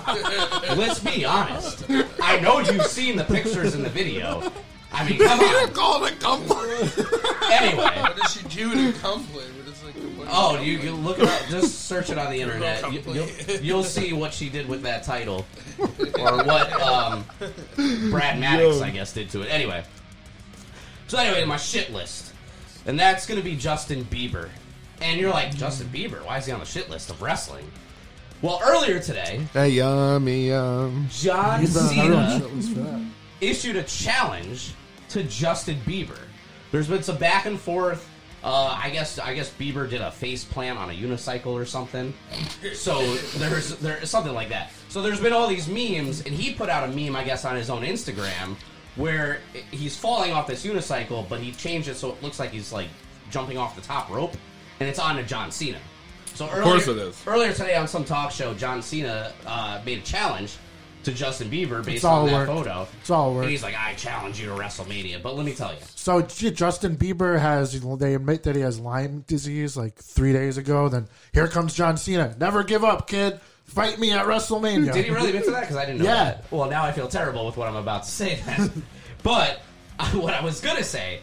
let's 0.77 1.01
be 1.01 1.25
honest. 1.25 1.85
I 2.23 2.39
know 2.41 2.61
you've 2.61 2.87
seen 2.87 3.17
the 3.17 3.25
pictures 3.25 3.75
in 3.75 3.83
the 3.83 3.89
video. 3.89 4.53
I 4.93 5.09
mean, 5.09 5.19
come 5.19 5.41
on. 5.41 5.71
Call 5.73 6.05
it 6.05 6.13
a 6.13 6.17
comfort. 6.17 7.15
Anyway, 7.51 7.83
what 7.83 8.15
does 8.15 8.31
she 8.35 8.43
do 8.49 8.75
to 8.75 8.99
comfort? 8.99 9.35
What 9.35 9.67
is 9.67 9.83
like? 9.83 9.95
What 9.95 10.29
oh, 10.31 10.61
you 10.61 10.79
can 10.79 11.03
look 11.03 11.19
it 11.19 11.27
up. 11.27 11.47
Just 11.49 11.87
search 11.87 12.11
it 12.11 12.19
on 12.19 12.31
the 12.31 12.39
internet. 12.43 12.93
You, 12.93 13.01
you'll, 13.07 13.61
you'll 13.63 13.85
see 13.99 14.13
what 14.13 14.35
she 14.35 14.51
did 14.51 14.69
with 14.69 14.83
that 14.83 15.03
title, 15.03 15.47
or 15.79 16.45
what 16.45 16.71
um, 16.83 17.25
Brad 18.11 18.39
Maddox, 18.39 18.83
I 18.83 18.91
guess, 18.91 19.15
did 19.15 19.31
to 19.31 19.41
it. 19.41 19.47
Anyway, 19.47 19.83
so 21.07 21.17
anyway, 21.17 21.47
my 21.47 21.57
shit 21.57 21.91
list, 21.91 22.35
and 22.85 23.01
that's 23.01 23.27
going 23.27 23.41
to 23.41 23.45
be 23.45 23.57
Justin 23.57 24.05
Bieber. 24.05 24.51
And 25.01 25.19
you're 25.19 25.31
like, 25.31 25.57
Justin 25.57 25.89
Bieber? 25.89 26.23
Why 26.27 26.37
is 26.37 26.45
he 26.45 26.53
on 26.53 26.61
the 26.61 26.67
shit 26.67 26.91
list 26.91 27.09
of 27.09 27.23
wrestling? 27.23 27.65
Well, 28.43 28.61
earlier 28.63 29.01
today, 29.01 29.41
Hey, 29.55 29.71
yummy, 29.71 30.49
yum. 30.49 31.09
John 31.11 31.61
He's 31.61 31.77
on 31.79 31.99
everyone's 31.99 32.33
Cena 32.33 32.41
shit 32.41 32.55
list 32.55 32.73
for 32.73 32.81
that. 32.81 33.07
issued 33.41 33.77
a 33.77 33.85
challenge 33.85 34.75
to 35.11 35.23
Justin 35.25 35.81
Bieber. 35.87 36.19
There's 36.71 36.89
been 36.89 37.03
some 37.03 37.19
back 37.19 37.47
and 37.47 37.59
forth. 37.59 38.09
Uh, 38.45 38.79
I 38.81 38.91
guess 38.91 39.19
I 39.19 39.35
guess 39.35 39.51
Bieber 39.51 39.89
did 39.91 40.01
a 40.01 40.13
face 40.13 40.45
plant 40.45 40.79
on 40.79 40.91
a 40.91 40.93
unicycle 40.93 41.47
or 41.47 41.65
something. 41.65 42.15
So 42.73 43.15
there's 43.39 43.77
there's 43.79 44.09
something 44.09 44.33
like 44.33 44.49
that. 44.51 44.71
So 44.89 45.03
there's 45.03 45.21
been 45.21 45.33
all 45.33 45.49
these 45.49 45.69
memes, 45.69 46.25
and 46.25 46.35
he 46.35 46.55
put 46.55 46.69
out 46.69 46.89
a 46.89 46.93
meme, 46.93 47.17
I 47.17 47.25
guess, 47.25 47.45
on 47.45 47.57
his 47.57 47.69
own 47.69 47.83
Instagram 47.83 48.57
where 48.95 49.41
he's 49.71 49.97
falling 49.97 50.33
off 50.33 50.47
this 50.47 50.65
unicycle, 50.65 51.29
but 51.29 51.41
he 51.41 51.53
changed 51.53 51.89
it 51.89 51.97
so 51.97 52.11
it 52.11 52.23
looks 52.23 52.39
like 52.39 52.51
he's 52.51 52.73
like 52.73 52.89
jumping 53.31 53.59
off 53.59 53.75
the 53.75 53.83
top 53.83 54.09
rope, 54.11 54.37
and 54.81 54.89
it's 54.89 54.99
on 54.99 55.17
to 55.17 55.23
John 55.25 55.51
Cena. 55.51 55.79
So 56.35 56.49
earlier, 56.49 56.63
course 56.63 56.89
it 56.89 56.99
is. 56.99 57.21
Earlier 57.27 57.53
today 57.53 57.77
on 57.77 57.89
some 57.89 58.05
talk 58.05 58.31
show, 58.31 58.55
John 58.55 58.83
Cena 58.83 59.33
uh, 59.47 59.81
made 59.85 59.99
a 59.99 60.03
challenge 60.03 60.57
to 61.09 61.15
Justin 61.15 61.51
Bieber 61.51 61.85
based 61.85 62.05
on 62.05 62.27
that 62.27 62.33
work. 62.33 62.47
photo. 62.49 62.87
It's 63.01 63.11
all 63.11 63.35
work. 63.35 63.43
And 63.45 63.51
he's 63.51 63.63
like, 63.63 63.75
I 63.79 63.95
challenge 63.95 64.41
you 64.41 64.47
to 64.47 64.53
WrestleMania. 64.53 65.23
But 65.23 65.37
let 65.37 65.45
me 65.47 65.55
tell 65.55 65.73
you, 65.73 65.79
So 65.95 66.23
J- 66.23 66.51
Justin 66.51 66.97
Bieber 66.97 67.39
has 67.39 67.79
they 67.99 68.15
admit 68.15 68.43
that 68.45 68.55
he 68.57 68.63
has 68.63 68.79
Lyme 68.79 69.25
disease 69.27 69.77
like 69.77 69.95
three 69.97 70.33
days 70.33 70.57
ago. 70.59 70.89
Then 70.89 71.09
here 71.33 71.49
comes 71.49 71.75
John 71.75 71.97
Cena. 71.97 72.35
Never 72.39 72.63
give 72.65 72.85
up, 72.85 73.09
kid. 73.09 73.41
Fight 73.65 73.99
me 73.99 74.13
at 74.13 74.25
WrestleMania. 74.27 74.93
did 74.93 75.05
he 75.05 75.11
really 75.11 75.29
admit 75.29 75.45
to 75.45 75.51
that? 75.51 75.61
Because 75.61 75.77
I 75.77 75.85
didn't 75.85 75.99
know 75.99 76.05
Yeah. 76.07 76.25
that. 76.25 76.45
Well, 76.51 76.71
now 76.71 76.85
I 76.85 76.93
feel 76.93 77.09
terrible 77.09 77.45
with 77.47 77.57
what 77.57 77.69
I'm 77.69 77.77
about 77.77 78.05
to 78.05 78.11
say. 78.11 78.41
Then, 78.47 78.83
but 79.23 79.61
what 80.13 80.33
I 80.35 80.43
was 80.45 80.61
gonna 80.61 80.85
say 80.85 81.21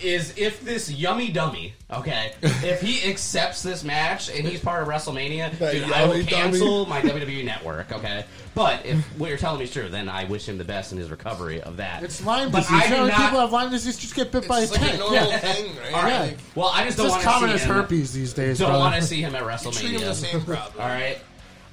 is 0.00 0.36
if 0.36 0.60
this 0.62 0.90
yummy 0.90 1.30
dummy, 1.30 1.74
okay, 1.90 2.32
if 2.42 2.80
he 2.80 3.08
accepts 3.08 3.62
this 3.62 3.82
match 3.84 4.28
and 4.30 4.46
he's 4.46 4.60
part 4.60 4.82
of 4.82 4.88
WrestleMania, 4.88 5.56
That 5.58 5.72
dude, 5.72 5.84
I 5.84 6.06
will 6.06 6.14
yummy 6.16 6.24
cancel 6.26 6.86
my 6.86 7.00
WWE 7.00 7.44
network, 7.44 7.90
okay. 7.92 8.24
But 8.54 8.84
if 8.86 8.98
what 9.18 9.28
you're 9.28 9.38
telling 9.38 9.58
me 9.58 9.64
is 9.64 9.72
true, 9.72 9.88
then 9.88 10.08
I 10.08 10.24
wish 10.24 10.48
him 10.48 10.58
the 10.58 10.64
best 10.64 10.90
in 10.92 10.98
his 10.98 11.10
recovery 11.10 11.60
of 11.62 11.76
that. 11.76 12.02
It's 12.02 12.24
Lyme 12.24 12.50
But 12.50 12.60
disease. 12.60 12.80
I 12.82 12.88
do 12.88 12.94
know, 12.94 13.00
when 13.02 13.08
not- 13.10 13.20
people 13.20 13.40
have 13.40 13.52
Lyme 13.52 13.70
disease 13.70 13.96
just 13.98 14.14
get 14.14 14.32
bit 14.32 14.48
by 14.48 14.60
a 14.60 14.62
It's 14.64 14.72
like 14.72 14.80
a 14.82 14.84
tick. 14.84 14.98
normal 14.98 15.14
Yeah. 15.28 15.38
thing, 15.38 15.76
right? 15.76 15.92
All 15.94 16.02
right. 16.02 16.20
Like, 16.20 16.38
Well, 16.54 16.68
I 16.68 16.84
just 16.84 16.88
It's 16.88 16.96
don't 16.96 17.06
as 17.06 17.12
want 17.12 17.22
common 17.24 17.48
to 17.50 17.54
as 17.54 17.60
see 17.62 17.68
him. 17.68 17.74
herpes 17.74 18.12
these 18.12 18.32
days. 18.32 18.58
Don't 18.58 18.68
brother. 18.70 18.80
want 18.84 18.94
to 18.96 19.02
see 19.02 19.20
him 19.20 19.34
at 19.36 19.42
treat 19.72 19.92
him 19.92 20.00
the 20.00 20.06
WrestleMania. 20.06 20.14
same 20.14 20.40
problem. 20.44 20.74
All 20.80 20.88
right. 20.88 21.18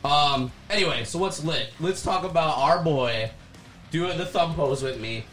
Um. 0.03 0.51
Anyway, 0.69 1.03
so 1.05 1.17
what's 1.17 1.43
lit? 1.43 1.69
Let's 1.79 2.03
talk 2.03 2.23
about 2.23 2.57
our 2.57 2.83
boy 2.83 3.31
doing 3.89 4.17
the 4.19 4.25
thumb 4.25 4.53
pose 4.53 4.83
with 4.83 4.99
me, 4.99 5.25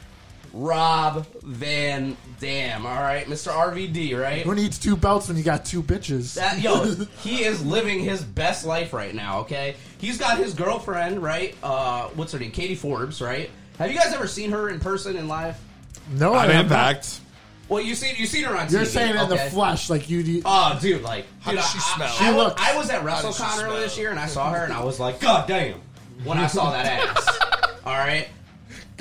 Rob 0.52 1.26
Van 1.42 2.16
Dam. 2.40 2.84
All 2.86 3.00
right, 3.00 3.26
Mr. 3.26 3.52
RVD. 3.52 4.18
Right. 4.18 4.42
Who 4.42 4.54
needs 4.54 4.78
two 4.78 4.96
belts 4.96 5.28
when 5.28 5.36
you 5.36 5.42
got 5.42 5.64
two 5.64 5.82
bitches? 5.82 6.34
That, 6.34 6.60
yo, 6.60 6.84
he 7.22 7.44
is 7.44 7.64
living 7.64 8.00
his 8.00 8.22
best 8.22 8.64
life 8.66 8.92
right 8.92 9.14
now. 9.14 9.40
Okay, 9.40 9.76
he's 9.98 10.18
got 10.18 10.38
his 10.38 10.54
girlfriend. 10.54 11.22
Right. 11.22 11.54
Uh, 11.62 12.08
what's 12.14 12.32
her 12.32 12.38
name? 12.38 12.50
Katie 12.50 12.74
Forbes. 12.74 13.20
Right. 13.22 13.50
Have 13.78 13.90
you 13.90 13.96
guys 13.98 14.12
ever 14.12 14.26
seen 14.26 14.50
her 14.52 14.68
in 14.68 14.78
person 14.80 15.16
in 15.16 15.28
live? 15.28 15.56
no, 16.12 16.34
I 16.34 16.44
I'm 16.44 16.50
have 16.50 16.68
not. 16.68 16.88
Impact. 16.90 17.20
Well, 17.68 17.80
you 17.80 17.94
seen 17.94 18.16
you 18.18 18.26
seen 18.26 18.44
her 18.44 18.54
on. 18.56 18.66
TV. 18.66 18.72
You're 18.72 18.82
TV, 18.82 18.86
saying 18.86 19.16
in 19.16 19.28
the 19.30 19.34
okay? 19.36 19.48
flesh, 19.48 19.88
like 19.88 20.10
you. 20.10 20.18
you 20.18 20.42
Oh, 20.44 20.78
dude, 20.82 21.00
like, 21.02 21.24
How 21.40 21.52
dude, 21.52 21.60
does 21.60 21.70
she 21.70 21.78
I, 21.78 21.94
smell? 21.96 22.08
I, 22.08 22.10
She 22.16 22.24
I, 22.24 22.32
wa- 22.32 22.42
looks- 22.44 22.62
I 22.62 22.76
was 22.76 22.90
at 22.90 23.00
How 23.02 23.22
does 23.22 23.36
she 23.36 23.42
WrestleCon 23.42 23.64
earlier 23.64 23.80
this 23.80 23.96
year, 23.96 24.10
and 24.10 24.18
I 24.20 24.26
saw 24.26 24.52
her, 24.52 24.64
and 24.64 24.72
I 24.74 24.84
was 24.84 25.00
like, 25.00 25.20
God 25.20 25.48
damn, 25.48 25.80
when 26.24 26.36
I 26.36 26.48
saw 26.48 26.70
that 26.72 26.86
ass. 27.16 27.38
All 27.86 27.94
right, 27.96 28.28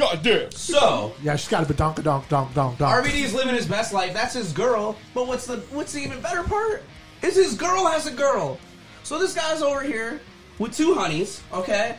God 0.02 0.24
damn. 0.24 0.52
so 0.52 1.14
yeah, 1.22 1.36
she's 1.36 1.48
got 1.48 1.70
a 1.70 1.74
donk 1.74 2.02
donk 2.02 2.28
donk 2.28 2.54
donk 2.56 2.78
donk. 2.80 3.06
RVD's 3.06 3.34
living 3.36 3.54
his 3.54 3.68
best 3.68 3.94
life. 3.94 4.14
That's 4.14 4.34
his 4.34 4.52
girl. 4.52 4.96
But 5.14 5.28
what's 5.28 5.46
the 5.46 5.58
what's 5.72 5.94
the 5.94 6.00
even 6.02 6.20
better 6.22 6.44
part? 6.44 6.84
Is 7.22 7.36
his 7.36 7.54
girl 7.56 7.86
has 7.86 8.08
a 8.08 8.12
girl. 8.12 8.58
So 9.04 9.20
this 9.20 9.36
guy's 9.36 9.62
over 9.62 9.84
here 9.84 10.20
with 10.58 10.76
two 10.76 10.96
honeys, 10.96 11.44
okay? 11.54 11.98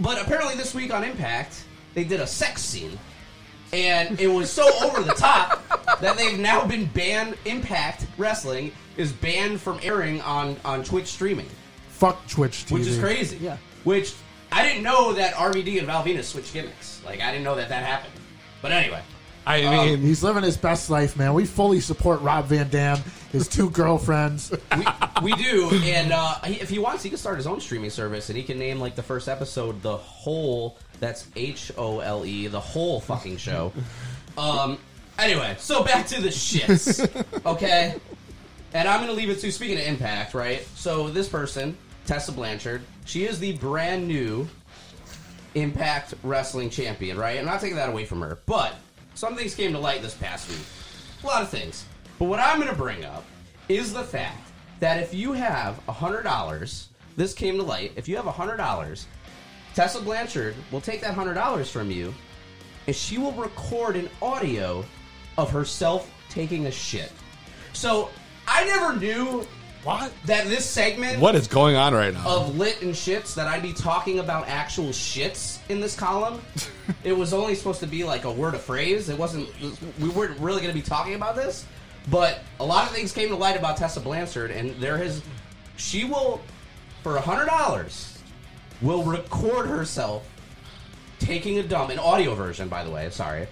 But 0.00 0.20
apparently 0.20 0.54
this 0.54 0.74
week 0.74 0.92
on 0.94 1.04
Impact, 1.04 1.64
they 1.94 2.04
did 2.04 2.20
a 2.20 2.26
sex 2.26 2.62
scene. 2.62 2.98
And 3.72 4.18
it 4.20 4.28
was 4.28 4.50
so 4.50 4.66
over 4.86 5.02
the 5.02 5.12
top 5.12 5.62
that 6.00 6.16
they've 6.16 6.38
now 6.38 6.66
been 6.66 6.86
banned. 6.86 7.36
Impact 7.44 8.06
Wrestling 8.16 8.72
is 8.96 9.12
banned 9.12 9.60
from 9.60 9.78
airing 9.82 10.20
on, 10.22 10.56
on 10.64 10.84
Twitch 10.84 11.08
streaming, 11.08 11.48
Fuck 11.88 12.26
Twitch 12.28 12.64
TV. 12.66 12.72
which 12.72 12.86
is 12.86 12.98
crazy. 12.98 13.36
Yeah. 13.38 13.56
Which 13.84 14.14
I 14.56 14.66
didn't 14.66 14.82
know 14.84 15.12
that 15.12 15.34
RVD 15.34 15.76
and 15.78 15.86
Val 15.86 16.02
Venis 16.02 16.24
switched 16.24 16.54
gimmicks. 16.54 17.02
Like 17.04 17.20
I 17.20 17.30
didn't 17.30 17.44
know 17.44 17.56
that 17.56 17.68
that 17.68 17.84
happened. 17.84 18.14
But 18.62 18.72
anyway, 18.72 19.02
I 19.46 19.62
Um, 19.64 19.86
mean, 19.86 20.00
He's 20.00 20.22
living 20.22 20.42
his 20.42 20.56
best 20.56 20.88
life, 20.88 21.16
man. 21.16 21.34
We 21.34 21.44
fully 21.44 21.80
support 21.80 22.20
Rob 22.22 22.46
Van 22.46 22.68
Dam, 22.70 22.98
his 23.32 23.48
two 23.48 23.68
girlfriends. 23.70 24.50
we, 24.76 24.86
we 25.22 25.32
do, 25.34 25.68
and 25.84 26.10
uh, 26.10 26.34
he, 26.40 26.54
if 26.54 26.70
he 26.70 26.78
wants, 26.78 27.02
he 27.02 27.10
can 27.10 27.18
start 27.18 27.36
his 27.36 27.46
own 27.46 27.60
streaming 27.60 27.90
service, 27.90 28.30
and 28.30 28.36
he 28.38 28.42
can 28.42 28.58
name 28.58 28.80
like 28.80 28.96
the 28.96 29.02
first 29.02 29.28
episode 29.28 29.82
the 29.82 29.96
whole. 29.96 30.78
That's 31.00 31.26
H 31.36 31.70
O 31.76 32.00
L 32.00 32.24
E, 32.24 32.46
the 32.46 32.58
whole 32.60 33.00
fucking 33.00 33.36
show. 33.36 33.72
Um. 34.38 34.78
Anyway, 35.18 35.54
so 35.58 35.82
back 35.84 36.06
to 36.08 36.20
the 36.20 36.28
shits, 36.28 37.06
okay? 37.46 37.94
And 38.74 38.86
I'm 38.88 39.00
gonna 39.00 39.12
leave 39.12 39.30
it 39.30 39.38
to 39.40 39.50
speaking 39.52 39.78
of 39.78 39.84
Impact, 39.84 40.34
right? 40.34 40.66
So 40.74 41.08
this 41.08 41.26
person, 41.28 41.74
Tessa 42.06 42.32
Blanchard, 42.32 42.82
she 43.06 43.24
is 43.24 43.38
the 43.38 43.52
brand 43.52 44.06
new 44.06 44.46
Impact 45.54 46.14
Wrestling 46.22 46.68
Champion, 46.68 47.16
right? 47.16 47.38
I'm 47.38 47.46
not 47.46 47.60
taking 47.60 47.76
that 47.76 47.88
away 47.88 48.04
from 48.04 48.20
her, 48.20 48.40
but 48.44 48.74
some 49.14 49.34
things 49.34 49.54
came 49.54 49.72
to 49.72 49.78
light 49.78 50.02
this 50.02 50.14
past 50.14 50.48
week. 50.50 50.58
A 51.22 51.26
lot 51.26 51.42
of 51.42 51.48
things. 51.48 51.86
But 52.18 52.26
what 52.26 52.40
I'm 52.40 52.58
going 52.58 52.70
to 52.70 52.76
bring 52.76 53.04
up 53.04 53.24
is 53.68 53.92
the 53.92 54.04
fact 54.04 54.50
that 54.80 55.00
if 55.00 55.14
you 55.14 55.32
have 55.32 55.80
$100, 55.86 56.86
this 57.16 57.32
came 57.32 57.56
to 57.56 57.62
light, 57.62 57.92
if 57.96 58.08
you 58.08 58.16
have 58.16 58.26
$100, 58.26 59.04
Tessa 59.74 60.00
Blanchard 60.02 60.54
will 60.70 60.80
take 60.80 61.00
that 61.00 61.14
$100 61.14 61.70
from 61.70 61.90
you 61.90 62.14
and 62.86 62.94
she 62.94 63.18
will 63.18 63.32
record 63.32 63.96
an 63.96 64.08
audio 64.22 64.84
of 65.38 65.50
herself 65.50 66.10
taking 66.28 66.66
a 66.66 66.70
shit. 66.70 67.12
So 67.72 68.10
I 68.46 68.64
never 68.64 68.96
knew 68.96 69.46
What? 69.86 70.12
that 70.24 70.48
this 70.48 70.68
segment 70.68 71.20
what 71.20 71.36
is 71.36 71.46
going 71.46 71.76
on 71.76 71.94
right 71.94 72.12
now? 72.12 72.26
of 72.26 72.58
lit 72.58 72.82
and 72.82 72.92
shits 72.92 73.36
that 73.36 73.46
I'd 73.46 73.62
be 73.62 73.72
talking 73.72 74.18
about 74.18 74.48
actual 74.48 74.88
shits 74.88 75.58
in 75.68 75.80
this 75.80 75.94
column. 75.94 76.40
it 77.04 77.12
was 77.12 77.32
only 77.32 77.54
supposed 77.54 77.78
to 77.80 77.86
be 77.86 78.02
like 78.02 78.24
a 78.24 78.32
word 78.32 78.54
of 78.54 78.62
phrase. 78.62 79.08
It 79.08 79.16
wasn't. 79.16 79.48
We 80.00 80.08
weren't 80.08 80.38
really 80.40 80.60
going 80.60 80.74
to 80.74 80.78
be 80.78 80.82
talking 80.82 81.14
about 81.14 81.36
this. 81.36 81.64
But 82.10 82.40
a 82.58 82.64
lot 82.64 82.84
of 82.84 82.94
things 82.94 83.12
came 83.12 83.28
to 83.28 83.36
light 83.36 83.56
about 83.56 83.76
Tessa 83.76 84.00
Blanchard, 84.00 84.50
and 84.50 84.70
there 84.80 84.96
has. 84.96 85.22
She 85.76 86.02
will, 86.02 86.40
for 87.04 87.16
a 87.16 87.20
hundred 87.20 87.46
dollars, 87.46 88.18
will 88.82 89.04
record 89.04 89.66
herself 89.66 90.28
taking 91.20 91.58
a 91.60 91.62
dump, 91.62 91.90
an 91.90 92.00
audio 92.00 92.34
version, 92.34 92.68
by 92.68 92.82
the 92.82 92.90
way. 92.90 93.08
Sorry. 93.10 93.46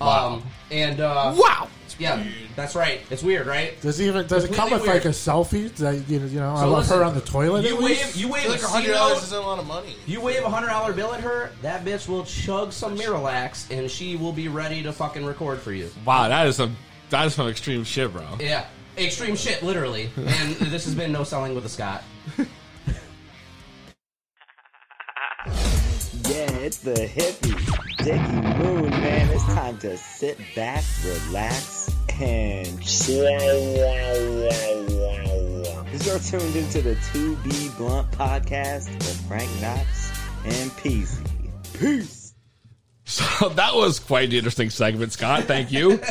Um, 0.00 0.44
and 0.70 1.00
uh, 1.00 1.34
wow. 1.36 1.68
Yeah, 1.98 2.24
that's 2.56 2.74
right. 2.74 3.00
It's 3.10 3.22
weird, 3.22 3.46
right? 3.46 3.80
Does 3.80 4.00
it 4.00 4.06
even 4.06 4.26
does 4.26 4.44
it 4.44 4.52
come 4.52 4.70
with 4.70 4.82
Completely 4.82 5.00
like 5.00 5.04
a 5.04 5.08
selfie? 5.08 5.72
That, 5.76 6.08
you 6.08 6.20
know, 6.20 6.26
you 6.26 6.40
know 6.40 6.50
I 6.50 6.60
So 6.60 6.68
love 6.68 6.78
listen, 6.78 6.98
her 6.98 7.04
on 7.04 7.14
the 7.14 7.20
toilet. 7.20 7.64
You 7.64 7.76
at 7.76 7.82
wave, 7.82 8.16
you 8.16 8.28
I 8.28 8.30
wave 8.30 8.42
feel 8.42 8.50
a 8.50 8.54
like 8.54 8.62
hundred 8.62 8.92
dollars 8.92 9.22
isn't 9.24 9.36
a 9.36 9.40
lot 9.40 9.58
of 9.58 9.66
money. 9.66 9.96
You 10.06 10.20
wave 10.20 10.42
a 10.42 10.50
hundred 10.50 10.68
dollar 10.68 10.92
bill 10.92 11.12
at 11.12 11.20
her, 11.20 11.50
that 11.62 11.84
bitch 11.84 12.08
will 12.08 12.24
chug 12.24 12.72
some 12.72 12.96
Miralax, 12.96 13.70
and 13.76 13.90
she 13.90 14.16
will 14.16 14.32
be 14.32 14.48
ready 14.48 14.82
to 14.82 14.92
fucking 14.92 15.24
record 15.24 15.60
for 15.60 15.72
you. 15.72 15.90
Wow, 16.04 16.28
that 16.28 16.46
is 16.46 16.56
some 16.56 16.76
that 17.10 17.26
is 17.26 17.34
some 17.34 17.48
extreme 17.48 17.84
shit, 17.84 18.12
bro. 18.12 18.24
Yeah, 18.40 18.66
Extreme 18.98 19.36
shit, 19.36 19.62
literally. 19.62 20.10
And 20.16 20.56
this 20.72 20.84
has 20.84 20.94
been 20.94 21.12
no 21.12 21.22
selling 21.22 21.54
with 21.54 21.64
a 21.64 21.68
Scott. 21.68 22.02
Yeah, 26.26 26.50
it's 26.60 26.78
the 26.78 26.94
hippie, 26.94 27.98
Dickie 27.98 28.58
Moon, 28.58 28.90
man. 28.90 29.30
It's 29.30 29.44
time 29.44 29.78
to 29.78 29.96
sit 29.96 30.38
back, 30.56 30.84
relax, 31.04 31.77
and 32.20 32.82
chill. 32.82 33.24
You're 36.04 36.18
tuned 36.20 36.56
into 36.56 36.80
the 36.80 36.94
2B 37.12 37.76
Blunt 37.76 38.10
podcast 38.12 38.92
with 38.94 39.28
Frank 39.28 39.50
Knox 39.60 40.10
and 40.44 40.70
Peasy. 40.72 41.26
Peace. 41.78 42.34
So 43.04 43.48
that 43.54 43.74
was 43.74 43.98
quite 43.98 44.28
an 44.28 44.34
interesting 44.34 44.70
segment, 44.70 45.12
Scott. 45.12 45.44
Thank 45.44 45.72
you. 45.72 46.00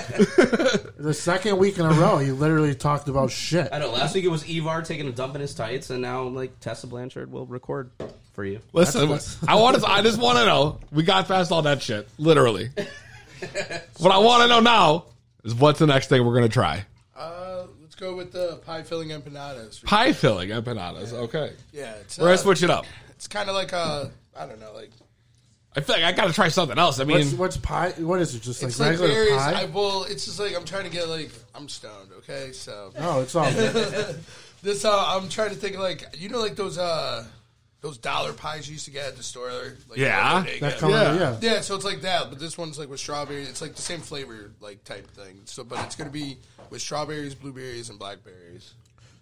The 1.00 1.14
second 1.14 1.58
week 1.58 1.78
in 1.78 1.86
a 1.86 1.92
row, 1.94 2.18
he 2.18 2.32
literally 2.32 2.74
talked 2.74 3.08
about 3.08 3.30
shit. 3.30 3.70
I 3.72 3.78
know. 3.78 3.92
Last 3.92 4.16
week 4.16 4.26
it 4.26 4.30
was 4.30 4.44
Evar 4.44 4.84
taking 4.84 5.08
a 5.08 5.12
dump 5.12 5.36
in 5.36 5.42
his 5.42 5.54
tights, 5.54 5.92
and 5.92 6.02
now 6.02 6.24
like 6.24 6.60
Tessa 6.60 6.88
Blanchard 6.88 7.32
will 7.32 7.46
record 7.46 7.92
for 8.34 8.44
you. 8.44 8.60
Listen, 8.74 9.04
I 9.48 9.56
want 9.56 9.80
to. 9.80 9.88
I 9.88 10.02
just 10.02 10.20
want 10.20 10.40
to 10.40 10.46
know. 10.46 10.80
We 10.92 11.04
got 11.04 11.28
past 11.28 11.52
all 11.52 11.62
that 11.62 11.84
shit, 11.84 12.10
literally. 12.18 12.72
what 14.00 14.12
I 14.12 14.18
want 14.18 14.42
to 14.42 14.48
know 14.50 14.60
now 14.60 15.06
is 15.06 15.17
what's 15.56 15.80
the 15.80 15.88
next 15.88 16.08
thing 16.08 16.26
we're 16.26 16.34
gonna 16.34 16.50
try? 16.50 16.86
Uh, 17.16 17.64
let's 17.82 17.96
go 17.96 18.16
with 18.16 18.32
the 18.32 18.58
pie 18.66 18.84
filling 18.84 19.10
empanadas. 19.10 19.84
Pie 19.84 20.14
filling 20.14 20.50
empanadas. 20.50 21.14
Okay, 21.14 21.54
Yeah, 21.72 21.94
it's, 21.96 22.18
we're 22.18 22.26
gonna 22.26 22.34
uh, 22.34 22.38
switch 22.38 22.64
it 22.64 22.70
up. 22.70 22.86
It's 23.10 23.28
kind 23.28 23.50
of 23.50 23.56
like 23.56 23.74
a, 23.74 24.12
I 24.36 24.46
don't 24.46 24.60
know, 24.60 24.74
like 24.74 24.92
I 25.78 25.80
feel 25.82 25.96
like 25.96 26.06
I 26.06 26.12
got 26.12 26.26
to 26.26 26.34
try 26.34 26.48
something 26.48 26.80
else. 26.80 27.00
I 27.00 27.04
mean, 27.04 27.18
What's, 27.18 27.34
what's 27.34 27.58
pie? 27.58 27.92
What 27.98 28.20
is 28.20 28.34
it? 28.34 28.42
Just 28.42 28.64
like 28.64 28.70
it's 28.70 28.80
like 28.80 28.90
regular 28.92 29.10
various. 29.10 29.38
pie? 29.38 29.62
I 29.62 29.66
well, 29.66 30.06
it's 30.06 30.26
just 30.26 30.40
like 30.40 30.56
I'm 30.56 30.66
trying 30.66 30.86
to 30.86 30.90
get 30.90 31.08
like 31.08 31.30
I'm 31.54 31.70
stoned. 31.70 32.10
Okay, 32.20 32.52
so 32.52 32.92
no, 33.00 33.22
it's 33.22 33.36
all 33.36 33.52
good. 33.52 34.18
this 34.64 34.84
uh, 34.86 35.06
I'm 35.08 35.30
trying 35.30 35.50
to 35.50 35.56
think 35.56 35.76
of 35.76 35.82
like 35.82 36.04
you 36.18 36.30
know 36.30 36.40
like 36.40 36.56
those 36.56 36.80
uh 36.80 37.26
those 37.82 37.98
dollar 37.98 38.34
pies 38.34 38.68
you 38.68 38.74
used 38.74 38.86
to 38.86 38.92
get 38.92 39.08
at 39.08 39.18
the 39.18 39.24
store. 39.24 39.52
Like 39.88 39.98
Yeah. 40.00 40.44
they 40.44 40.60
That 40.60 40.70
get- 40.72 40.80
come 40.80 40.92
Yeah. 40.92 41.16
yeah. 41.16 41.38
Yeah, 41.42 41.62
so 41.62 41.76
it's 41.76 41.86
like 41.86 42.02
that, 42.02 42.30
but 42.30 42.40
this 42.40 42.58
one's 42.58 42.80
like 42.80 42.90
with 42.90 43.00
strawberry. 43.00 43.44
It's 43.44 43.62
like 43.62 43.76
the 43.76 43.82
same 43.82 44.02
flavor, 44.02 44.52
like 44.60 44.84
type 44.84 45.10
thing. 45.12 45.42
So, 45.46 45.64
but 45.64 45.80
it's 45.86 45.96
gonna 45.96 46.10
be 46.10 46.38
with 46.70 46.82
strawberries, 46.82 47.36
blueberries, 47.36 47.90
and 47.90 48.00
blackberries. 48.00 48.74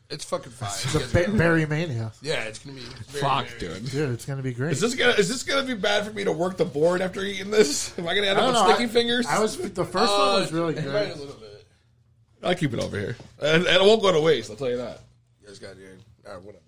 It's 0.10 0.24
fucking 0.24 0.52
fire. 0.52 0.70
It's 0.84 0.96
a 0.96 1.00
ba- 1.30 1.32
berry 1.36 1.66
mania. 1.66 2.12
yeah, 2.22 2.44
it's 2.44 2.60
gonna 2.60 2.76
be 2.76 2.84
fuck, 3.20 3.48
very- 3.48 3.80
dude. 3.80 3.90
Dude, 3.92 4.10
it's 4.12 4.24
gonna 4.26 4.44
be 4.44 4.54
great. 4.54 4.72
Is 4.74 4.80
this 4.80 4.94
gonna 4.94 5.14
is 5.14 5.28
this 5.28 5.42
gonna 5.44 5.64
be 5.68 5.74
bad 5.74 6.06
for 6.06 6.14
me 6.14 6.24
to 6.24 6.32
work 6.32 6.58
the 6.58 6.66
board 6.66 7.02
after 7.02 7.24
eating 7.24 7.50
this? 7.52 7.92
Am 7.98 8.08
I 8.08 8.14
gonna 8.16 8.28
end 8.28 8.38
up 8.40 8.46
with 8.46 8.54
know. 8.54 8.68
sticky 8.70 8.84
I, 8.84 8.88
fingers? 8.94 9.26
I 9.26 9.40
was 9.40 9.58
the 9.58 9.84
first 9.84 10.14
Uh, 10.14 10.18
one 10.32 10.42
was 10.42 10.52
really 10.54 10.76
good. 10.76 10.86
a 10.86 11.16
little 11.16 11.26
bit. 11.34 11.66
I'll 12.44 12.54
keep 12.56 12.74
it 12.76 12.80
over 12.80 12.98
here, 13.00 13.18
and, 13.42 13.66
and 13.66 13.76
it 13.78 13.82
won't 13.82 14.02
go 14.04 14.12
to 14.12 14.22
waste. 14.22 14.52
I'll 14.52 14.56
tell 14.56 14.70
you 14.70 14.78
that. 14.78 15.02
You 15.42 15.48
guys 15.48 15.58
got 15.60 15.76
your 15.78 15.90
uh, 16.28 16.38
whatever. 16.40 16.62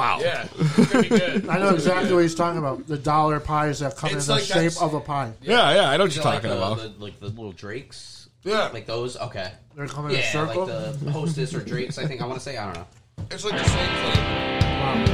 Wow. 0.00 0.18
Yeah, 0.20 0.48
it's 0.58 0.86
gonna 0.92 1.02
be 1.02 1.08
good. 1.10 1.48
I 1.50 1.58
know 1.58 1.74
exactly 1.74 2.10
what 2.14 2.22
he's 2.22 2.34
talking 2.34 2.58
about. 2.58 2.86
The 2.86 2.96
dollar 2.96 3.38
pies 3.38 3.80
that 3.80 3.96
come 3.98 4.10
It's 4.14 4.24
in 4.26 4.28
the 4.28 4.32
like 4.40 4.44
shape 4.44 4.54
that's- 4.56 4.80
of 4.80 4.94
a 4.94 5.00
pie. 5.00 5.32
Yeah, 5.42 5.74
yeah. 5.74 5.90
I 5.90 5.98
know 5.98 6.04
what 6.04 6.14
you're 6.16 6.22
it 6.22 6.26
like 6.26 6.34
talking 6.42 6.50
the, 6.50 6.56
about. 6.56 6.78
the- 6.78 7.04
like 7.04 7.20
the 7.20 7.26
little 7.28 7.52
drakes, 7.52 8.30
Yeah, 8.42 8.68
like 8.68 8.86
those. 8.86 9.18
Okay. 9.18 9.52
They're 9.76 9.86
coming 9.88 10.12
in 10.12 10.16
a 10.16 10.20
Yeah, 10.20 10.32
circle. 10.32 10.66
like 10.66 10.98
the 11.00 11.10
hostess 11.12 11.54
or 11.54 11.60
drakes. 11.60 11.98
I 11.98 12.06
think 12.06 12.22
I 12.22 12.26
want 12.26 12.38
to 12.38 12.42
say. 12.44 12.56
I 12.56 12.64
don't 12.64 12.76
know. 12.76 12.86
it's 13.30 13.44
like 13.44 13.58
the 13.60 13.68
same 13.68 14.14
thing. 14.14 14.24
Wow. 14.80 15.04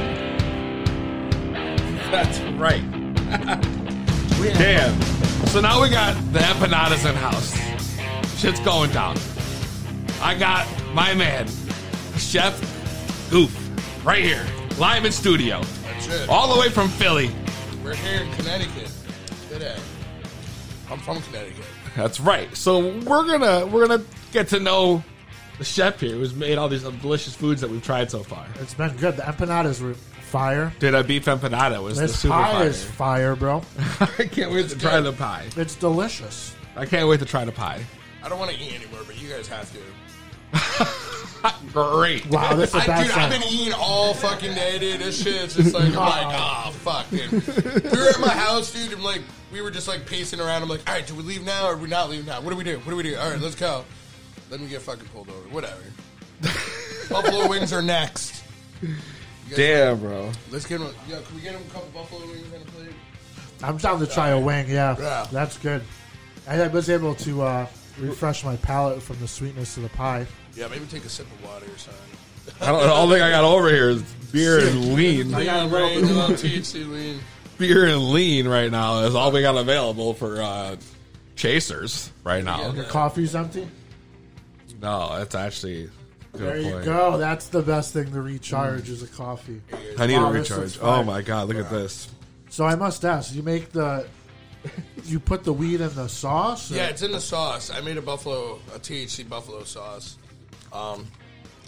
That's 2.11 2.39
right. 2.57 2.81
Damn. 4.57 5.01
So 5.47 5.59
now 5.59 5.81
we 5.81 5.89
got 5.89 6.15
the 6.31 6.39
empanadas 6.39 7.05
in 7.09 7.15
house. 7.15 7.53
Shit's 8.39 8.61
going 8.61 8.91
down. 8.91 9.17
I 10.21 10.33
got 10.37 10.65
my 10.93 11.13
man, 11.13 11.47
Chef 12.17 12.57
Goof, 13.29 13.53
right 14.05 14.23
here, 14.23 14.45
live 14.77 15.05
in 15.05 15.11
studio, 15.11 15.61
That's 15.83 16.07
it. 16.07 16.29
all 16.29 16.53
the 16.53 16.59
way 16.59 16.69
from 16.69 16.89
Philly. 16.89 17.31
We're 17.83 17.95
here 17.95 18.21
in 18.21 18.31
Connecticut 18.33 18.91
today. 19.49 19.75
I'm 20.89 20.99
from 20.99 21.21
Connecticut. 21.21 21.65
That's 21.95 22.19
right. 22.19 22.55
So 22.55 22.79
we're 22.99 23.25
gonna 23.25 23.65
we're 23.65 23.87
gonna 23.87 24.03
get 24.31 24.49
to 24.49 24.59
know 24.59 25.03
the 25.57 25.63
chef 25.65 25.99
here, 25.99 26.11
who's 26.15 26.33
made 26.35 26.57
all 26.57 26.69
these 26.69 26.83
delicious 26.83 27.33
foods 27.35 27.61
that 27.61 27.69
we've 27.69 27.83
tried 27.83 28.11
so 28.11 28.21
far. 28.23 28.45
It's 28.59 28.73
been 28.73 28.95
good. 28.97 29.17
The 29.17 29.23
empanadas 29.23 29.81
were 29.81 29.95
fire. 29.95 30.71
Did 30.79 30.93
a 30.93 31.03
beef 31.03 31.25
empanada 31.25 31.81
was 31.81 31.95
the 31.95 32.03
This 32.03 32.19
super 32.19 32.35
pie 32.35 32.51
fire. 32.51 32.67
is 32.67 32.83
fire, 32.83 33.35
bro. 33.35 33.61
I 33.99 34.05
can't 34.31 34.51
wait 34.51 34.69
to 34.69 34.77
try 34.77 34.99
the 34.99 35.13
pie. 35.13 35.45
It's 35.55 35.75
delicious. 35.75 36.53
I 36.75 36.85
can't 36.85 37.07
wait 37.07 37.19
to 37.21 37.25
try 37.25 37.43
the 37.45 37.51
pie. 37.51 37.81
I 38.23 38.29
don't 38.29 38.37
want 38.37 38.51
to 38.51 38.57
eat 38.61 38.73
anymore, 38.75 38.99
but 39.07 39.19
you 39.19 39.29
guys 39.29 39.47
have 39.47 39.71
to. 39.73 39.79
Great. 41.73 42.25
Wow, 42.27 42.55
this 42.55 42.69
is 42.69 42.75
a 42.75 42.79
I, 42.83 42.87
bad 42.87 43.03
dude, 43.07 43.11
I've 43.15 43.31
been 43.31 43.43
eating 43.49 43.73
all 43.73 44.13
fucking 44.13 44.53
day, 44.53 44.79
dude. 44.79 44.99
This 45.01 45.21
shit's 45.21 45.55
just 45.55 45.73
like, 45.73 45.85
I'm 45.89 45.95
like, 45.95 46.27
oh, 46.39 46.71
fuck, 46.79 47.09
dude. 47.09 47.31
We 47.31 47.89
were 47.97 48.09
at 48.09 48.19
my 48.19 48.29
house, 48.29 48.71
dude, 48.73 48.93
and 48.93 49.03
like, 49.03 49.21
we 49.51 49.61
were 49.61 49.71
just 49.71 49.87
like 49.87 50.05
pacing 50.05 50.39
around. 50.39 50.63
I'm 50.63 50.69
like, 50.69 50.87
all 50.87 50.95
right, 50.95 51.05
do 51.05 51.15
we 51.15 51.23
leave 51.23 51.45
now 51.45 51.67
or 51.67 51.75
do 51.75 51.81
we 51.83 51.87
not 51.89 52.09
leave 52.09 52.25
now? 52.25 52.41
What 52.41 52.49
do 52.51 52.55
we 52.57 52.63
do? 52.63 52.77
What 52.79 52.89
do 52.89 52.95
we 52.95 53.03
do? 53.03 53.15
All 53.17 53.29
right, 53.29 53.39
let's 53.39 53.55
go. 53.55 53.85
Then 54.49 54.61
we 54.61 54.67
get 54.67 54.81
fucking 54.81 55.07
pulled 55.09 55.29
over. 55.29 55.49
Whatever. 55.49 55.81
buffalo 57.09 57.47
wings 57.49 57.73
are 57.73 57.81
next. 57.81 58.43
You 58.81 58.89
guys- 59.49 59.55
Damn, 59.57 59.99
bro. 59.99 60.31
Let's 60.51 60.65
get 60.65 60.79
them. 60.79 60.93
Yeah, 61.09 61.19
can 61.25 61.35
we 61.35 61.41
get 61.41 61.53
them 61.53 61.63
a 61.69 61.73
couple 61.73 61.89
buffalo 61.93 62.25
wings 62.27 62.53
on 62.53 62.61
a 62.61 62.65
plate? 62.65 62.93
I'm 63.63 63.77
down 63.77 63.99
to 63.99 64.07
try 64.07 64.29
a 64.29 64.39
wing. 64.39 64.69
Yeah, 64.69 64.95
Yeah. 64.99 65.27
that's 65.31 65.57
good. 65.57 65.81
I 66.47 66.67
was 66.67 66.89
able 66.89 67.15
to 67.15 67.41
uh, 67.41 67.67
refresh 67.99 68.43
my 68.43 68.55
palate 68.57 69.01
from 69.01 69.19
the 69.19 69.27
sweetness 69.27 69.77
of 69.77 69.83
the 69.83 69.89
pie. 69.89 70.25
Yeah, 70.55 70.67
maybe 70.67 70.85
take 70.85 71.05
a 71.05 71.09
sip 71.09 71.25
of 71.27 71.43
water 71.43 71.65
or 71.65 71.77
something. 71.77 72.03
I 72.61 72.67
don't. 72.67 72.81
The 72.83 72.93
only 72.93 73.15
thing 73.15 73.23
I 73.23 73.29
got 73.31 73.43
over 73.43 73.69
here 73.69 73.89
is 73.89 74.01
beer 74.31 74.59
and 74.59 74.93
lean. 74.95 75.33
I 75.33 75.43
got 75.45 75.63
a 75.63 75.65
little 75.65 75.87
Rain, 75.87 76.03
a 76.03 76.07
little 76.07 76.35
THC 76.35 76.89
lean. 76.89 77.19
Beer 77.57 77.87
and 77.87 78.09
lean 78.11 78.47
right 78.47 78.71
now 78.71 78.99
is 78.99 79.15
all 79.15 79.31
we 79.31 79.41
got 79.41 79.57
available 79.57 80.13
for 80.13 80.41
uh, 80.41 80.75
chasers 81.35 82.11
right 82.23 82.43
now. 82.43 82.71
Your 82.71 82.85
coffee's 82.85 83.35
empty. 83.35 83.67
No, 84.81 85.17
that's 85.17 85.35
actually 85.35 85.85
a 85.85 86.37
good 86.37 86.41
There 86.47 86.57
you 86.57 86.71
point. 86.73 86.85
go. 86.85 87.17
That's 87.17 87.47
the 87.49 87.61
best 87.61 87.93
thing 87.93 88.11
to 88.11 88.21
recharge 88.21 88.89
is 88.89 89.01
a 89.03 89.07
coffee. 89.07 89.61
I 89.97 90.05
need 90.07 90.17
Wow, 90.17 90.29
a 90.29 90.33
this 90.33 90.49
recharge. 90.49 90.59
looks 90.61 90.75
fire. 90.75 90.99
Oh 90.99 91.03
my 91.03 91.21
god, 91.21 91.47
look 91.47 91.57
at 91.57 91.69
this. 91.69 92.09
So 92.49 92.63
I 92.65 92.75
must 92.75 93.03
ask, 93.03 93.33
you 93.35 93.43
make 93.43 93.71
the, 93.71 94.07
you 95.05 95.19
put 95.19 95.43
the 95.43 95.53
weed 95.53 95.81
in 95.81 95.93
the 95.95 96.07
sauce? 96.07 96.71
or- 96.71 96.75
Yeah, 96.75 96.87
it's 96.87 97.01
in 97.01 97.11
the 97.11 97.21
sauce. 97.21 97.69
I 97.69 97.81
made 97.81 97.97
a 97.97 98.01
buffalo, 98.01 98.59
a 98.75 98.79
THC 98.79 99.27
buffalo 99.27 99.63
sauce. 99.63 100.17
Um, 100.73 101.07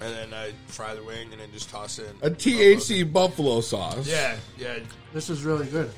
and 0.01 0.13
then 0.15 0.33
I 0.33 0.51
fry 0.67 0.95
the 0.95 1.03
wing 1.03 1.31
and 1.31 1.41
then 1.41 1.51
just 1.51 1.69
toss 1.69 1.99
in. 1.99 2.05
A 2.21 2.29
THC 2.29 3.11
buffalo 3.11 3.61
sauce. 3.61 4.07
Yeah, 4.07 4.35
yeah. 4.57 4.79
This 5.13 5.29
is 5.29 5.43
really 5.43 5.67
good. 5.67 5.91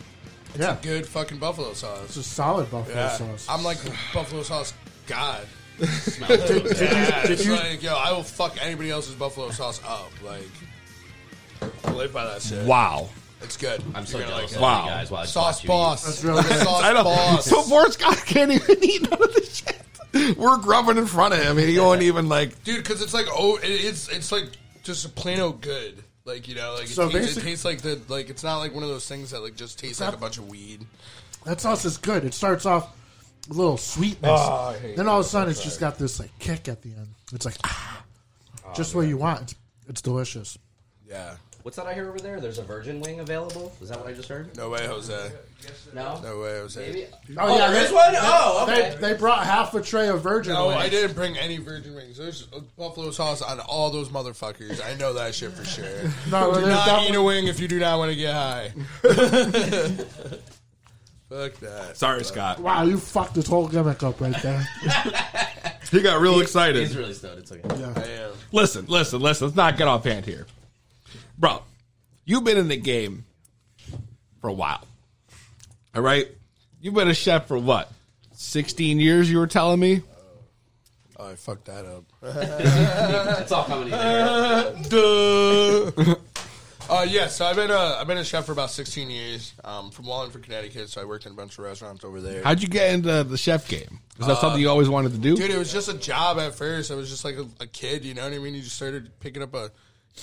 It's 0.49 0.59
yeah, 0.59 0.77
Good 0.81 1.05
fucking 1.07 1.37
buffalo 1.37 1.73
sauce. 1.73 2.03
it's 2.05 2.13
sauce. 2.15 2.25
a 2.25 2.29
solid 2.29 2.71
buffalo 2.71 2.95
Yeah. 2.95 3.09
sauce. 3.15 3.45
I'm 3.49 3.63
like 3.63 3.77
buffalo 4.13 4.43
sauce 4.43 4.73
god. 5.07 5.45
Did, 5.79 5.87
good. 6.47 6.63
did 6.63 6.79
Yeah, 6.81 7.21
you, 7.21 7.27
did 7.27 7.31
it's 7.31 7.45
you, 7.45 7.53
like, 7.53 7.81
yo, 7.81 7.95
I 7.95 8.11
will 8.11 8.21
fuck 8.23 8.55
anybody 8.63 8.91
else's 8.91 9.15
buffalo 9.15 9.49
sauce 9.49 9.81
up. 9.87 10.11
Like, 10.23 10.43
I 11.85 11.91
live 11.93 12.13
by 12.13 12.25
that 12.25 12.41
shit. 12.41 12.65
Wow. 12.67 13.09
It's 13.43 13.57
good. 13.57 13.83
I'm 13.95 14.05
so 14.05 14.17
You're 14.19 14.27
gonna 14.27 14.37
jealous 14.47 14.51
like 14.51 14.55
of. 14.57 14.61
Wow. 14.61 14.83
you 14.85 14.89
guys. 14.91 15.11
While 15.11 15.19
I 15.21 15.23
just 15.23 15.33
Sauce 15.33 15.55
watch 15.57 15.63
you 15.63 15.67
boss. 15.67 16.05
That's 16.05 16.23
really 16.23 16.43
good. 16.43 16.61
Sauce 16.61 16.83
I 16.83 16.93
know. 16.93 17.03
boss. 17.03 17.45
So 17.45 17.63
poor 17.63 17.91
Scott 17.91 18.17
can't 18.25 18.51
even 18.51 18.77
eat 18.83 19.01
none 19.09 19.21
of 19.21 19.33
this 19.33 19.55
shit. 19.55 20.37
We're 20.37 20.57
grubbing 20.57 20.97
in 20.97 21.05
front 21.07 21.33
of 21.33 21.39
him, 21.41 21.57
and 21.57 21.67
he 21.69 21.79
won't 21.79 22.01
even 22.01 22.27
like. 22.29 22.63
dude. 22.63 22.77
Because 22.83 23.01
it's 23.01 23.13
like 23.13 23.27
oh, 23.31 23.57
it, 23.57 23.65
it's 23.67 24.07
it's 24.09 24.31
like 24.31 24.45
just 24.83 25.05
a 25.05 25.09
plain 25.09 25.39
old 25.39 25.61
good. 25.61 26.03
Like 26.25 26.47
you 26.47 26.55
know, 26.55 26.73
like 26.75 26.83
it, 26.85 26.89
So 26.89 27.09
tastes, 27.09 27.15
it 27.15 27.35
basic- 27.35 27.43
tastes 27.43 27.65
like 27.65 27.81
the 27.81 27.99
like 28.07 28.29
it's 28.29 28.43
not 28.43 28.57
like 28.59 28.73
one 28.73 28.83
of 28.83 28.89
those 28.89 29.07
things 29.07 29.31
that 29.31 29.41
like 29.41 29.55
just 29.55 29.79
tastes 29.79 29.99
like 30.01 30.09
not- 30.11 30.17
a 30.17 30.21
bunch 30.21 30.37
of 30.37 30.47
weed. 30.49 30.85
that 31.45 31.59
sauce 31.61 31.83
is 31.85 31.97
good. 31.97 32.23
It 32.25 32.33
starts 32.33 32.65
off 32.65 32.95
a 33.49 33.53
little 33.53 33.77
sweetness. 33.77 34.29
Oh, 34.31 34.73
I 34.75 34.77
hate 34.77 34.95
then 34.97 35.07
all 35.07 35.19
of 35.21 35.25
a 35.25 35.29
sudden 35.29 35.49
it's 35.49 35.63
just 35.63 35.79
got 35.79 35.97
this 35.97 36.19
like 36.19 36.29
kick 36.39 36.67
at 36.67 36.81
the 36.83 36.89
end. 36.89 37.07
It's 37.33 37.45
like, 37.45 37.55
ah, 37.63 38.03
just 38.75 38.93
what 38.93 39.07
you 39.07 39.17
want. 39.17 39.41
It's, 39.41 39.55
it's 39.87 40.01
delicious. 40.01 40.57
Yeah. 41.09 41.35
What's 41.63 41.77
that 41.77 41.85
I 41.85 41.93
hear 41.93 42.09
over 42.09 42.19
there? 42.19 42.39
There's 42.39 42.57
a 42.57 42.63
virgin 42.63 42.99
wing 43.01 43.19
available. 43.19 43.71
Is 43.81 43.89
that 43.89 43.99
what 43.99 44.07
I 44.07 44.13
just 44.13 44.27
heard? 44.29 44.55
No 44.57 44.69
way, 44.69 44.85
Jose. 44.87 45.31
No. 45.93 46.19
No 46.21 46.39
way, 46.39 46.57
Jose. 46.59 46.79
Maybe. 46.85 47.05
Oh, 47.37 47.49
oh 47.49 47.57
yeah, 47.57 47.69
this 47.71 47.89
they- 47.89 47.95
one? 47.95 48.13
Oh, 48.17 48.63
okay. 48.67 48.95
They, 48.99 49.13
they 49.13 49.13
brought 49.17 49.45
half 49.45 49.73
a 49.75 49.81
tray 49.81 50.07
of 50.07 50.21
virgin 50.23 50.53
No, 50.53 50.67
wings. 50.67 50.81
I 50.81 50.89
didn't 50.89 51.15
bring 51.15 51.37
any 51.37 51.57
virgin 51.57 51.93
wings. 51.93 52.17
There's 52.17 52.43
buffalo 52.77 53.11
sauce 53.11 53.41
on 53.43 53.59
all 53.59 53.91
those 53.91 54.09
motherfuckers. 54.09 54.83
I 54.83 54.95
know 54.95 55.13
that 55.13 55.35
shit 55.35 55.51
for 55.53 55.63
sure. 55.65 55.85
No, 56.31 56.53
do 56.53 56.61
there's 56.61 56.67
not 56.73 56.85
definitely- 56.85 57.09
eat 57.09 57.15
a 57.15 57.21
wing 57.23 57.47
if 57.47 57.59
you 57.59 57.67
do 57.67 57.79
not 57.79 57.97
want 57.99 58.09
to 58.11 58.15
get 58.15 58.33
high. 58.33 58.71
Fuck 61.29 61.53
that. 61.59 61.95
Sorry, 61.95 62.23
Scott. 62.25 62.59
Wow, 62.59 62.83
you 62.83 62.97
fucked 62.97 63.35
this 63.35 63.47
whole 63.47 63.67
gimmick 63.67 64.03
up 64.03 64.19
right 64.19 64.35
there. 64.41 64.67
He 65.91 66.01
got 66.01 66.21
real 66.21 66.39
excited. 66.39 66.87
He's 66.87 66.95
really 66.95 67.13
stoned. 67.13 67.39
It's 67.39 67.51
okay. 67.51 67.67
I 67.83 68.23
am. 68.23 68.31
Listen, 68.53 68.85
listen, 68.87 69.19
listen. 69.19 69.47
Let's 69.47 69.57
not 69.57 69.75
get 69.75 69.89
off 69.89 70.05
hand 70.05 70.25
here, 70.25 70.47
bro. 71.41 71.63
You've 72.23 72.45
been 72.45 72.57
in 72.57 72.69
the 72.69 72.77
game 72.77 73.25
for 74.39 74.47
a 74.47 74.53
while. 74.53 74.87
All 75.93 76.01
right, 76.01 76.27
you've 76.79 76.93
been 76.93 77.09
a 77.09 77.13
chef 77.13 77.47
for 77.47 77.57
what? 77.57 77.91
Sixteen 78.33 78.99
years. 78.99 79.29
You 79.29 79.39
were 79.39 79.47
telling 79.47 79.79
me. 79.79 80.03
Oh, 81.17 81.29
I 81.29 81.35
fucked 81.35 81.65
that 81.65 81.85
up. 81.85 82.05
it's 83.41 83.51
all 83.51 83.65
coming 83.65 83.85
together. 83.85 84.75
Duh. 84.89 86.15
Uh, 86.89 87.05
yeah, 87.07 87.27
so 87.27 87.45
I've 87.45 87.55
been 87.55 87.71
a, 87.71 87.75
I've 87.75 88.07
been 88.07 88.17
a 88.17 88.25
chef 88.25 88.45
for 88.45 88.51
about 88.51 88.69
16 88.69 89.09
years. 89.09 89.53
Um, 89.63 89.91
from 89.91 90.07
Wallingford, 90.07 90.43
Connecticut. 90.43 90.89
So 90.89 90.99
I 90.99 91.05
worked 91.05 91.25
in 91.25 91.31
a 91.31 91.35
bunch 91.35 91.57
of 91.57 91.63
restaurants 91.63 92.03
over 92.03 92.19
there. 92.19 92.43
How'd 92.43 92.61
you 92.61 92.67
get 92.67 92.93
into 92.93 93.23
the 93.23 93.37
chef 93.37 93.69
game? 93.69 93.99
Is 94.19 94.27
that 94.27 94.39
something 94.39 94.59
you 94.59 94.69
always 94.69 94.89
wanted 94.89 95.13
to 95.13 95.17
do? 95.17 95.37
Dude, 95.37 95.51
it 95.51 95.57
was 95.57 95.71
just 95.71 95.87
a 95.87 95.93
job 95.93 96.37
at 96.37 96.53
first. 96.53 96.91
I 96.91 96.95
was 96.95 97.09
just 97.09 97.23
like 97.23 97.35
a, 97.37 97.47
a 97.61 97.67
kid, 97.67 98.03
you 98.03 98.13
know 98.13 98.23
what 98.23 98.33
I 98.33 98.39
mean? 98.39 98.55
You 98.55 98.61
just 98.61 98.75
started 98.75 99.09
picking 99.21 99.41
up 99.41 99.53
a 99.53 99.71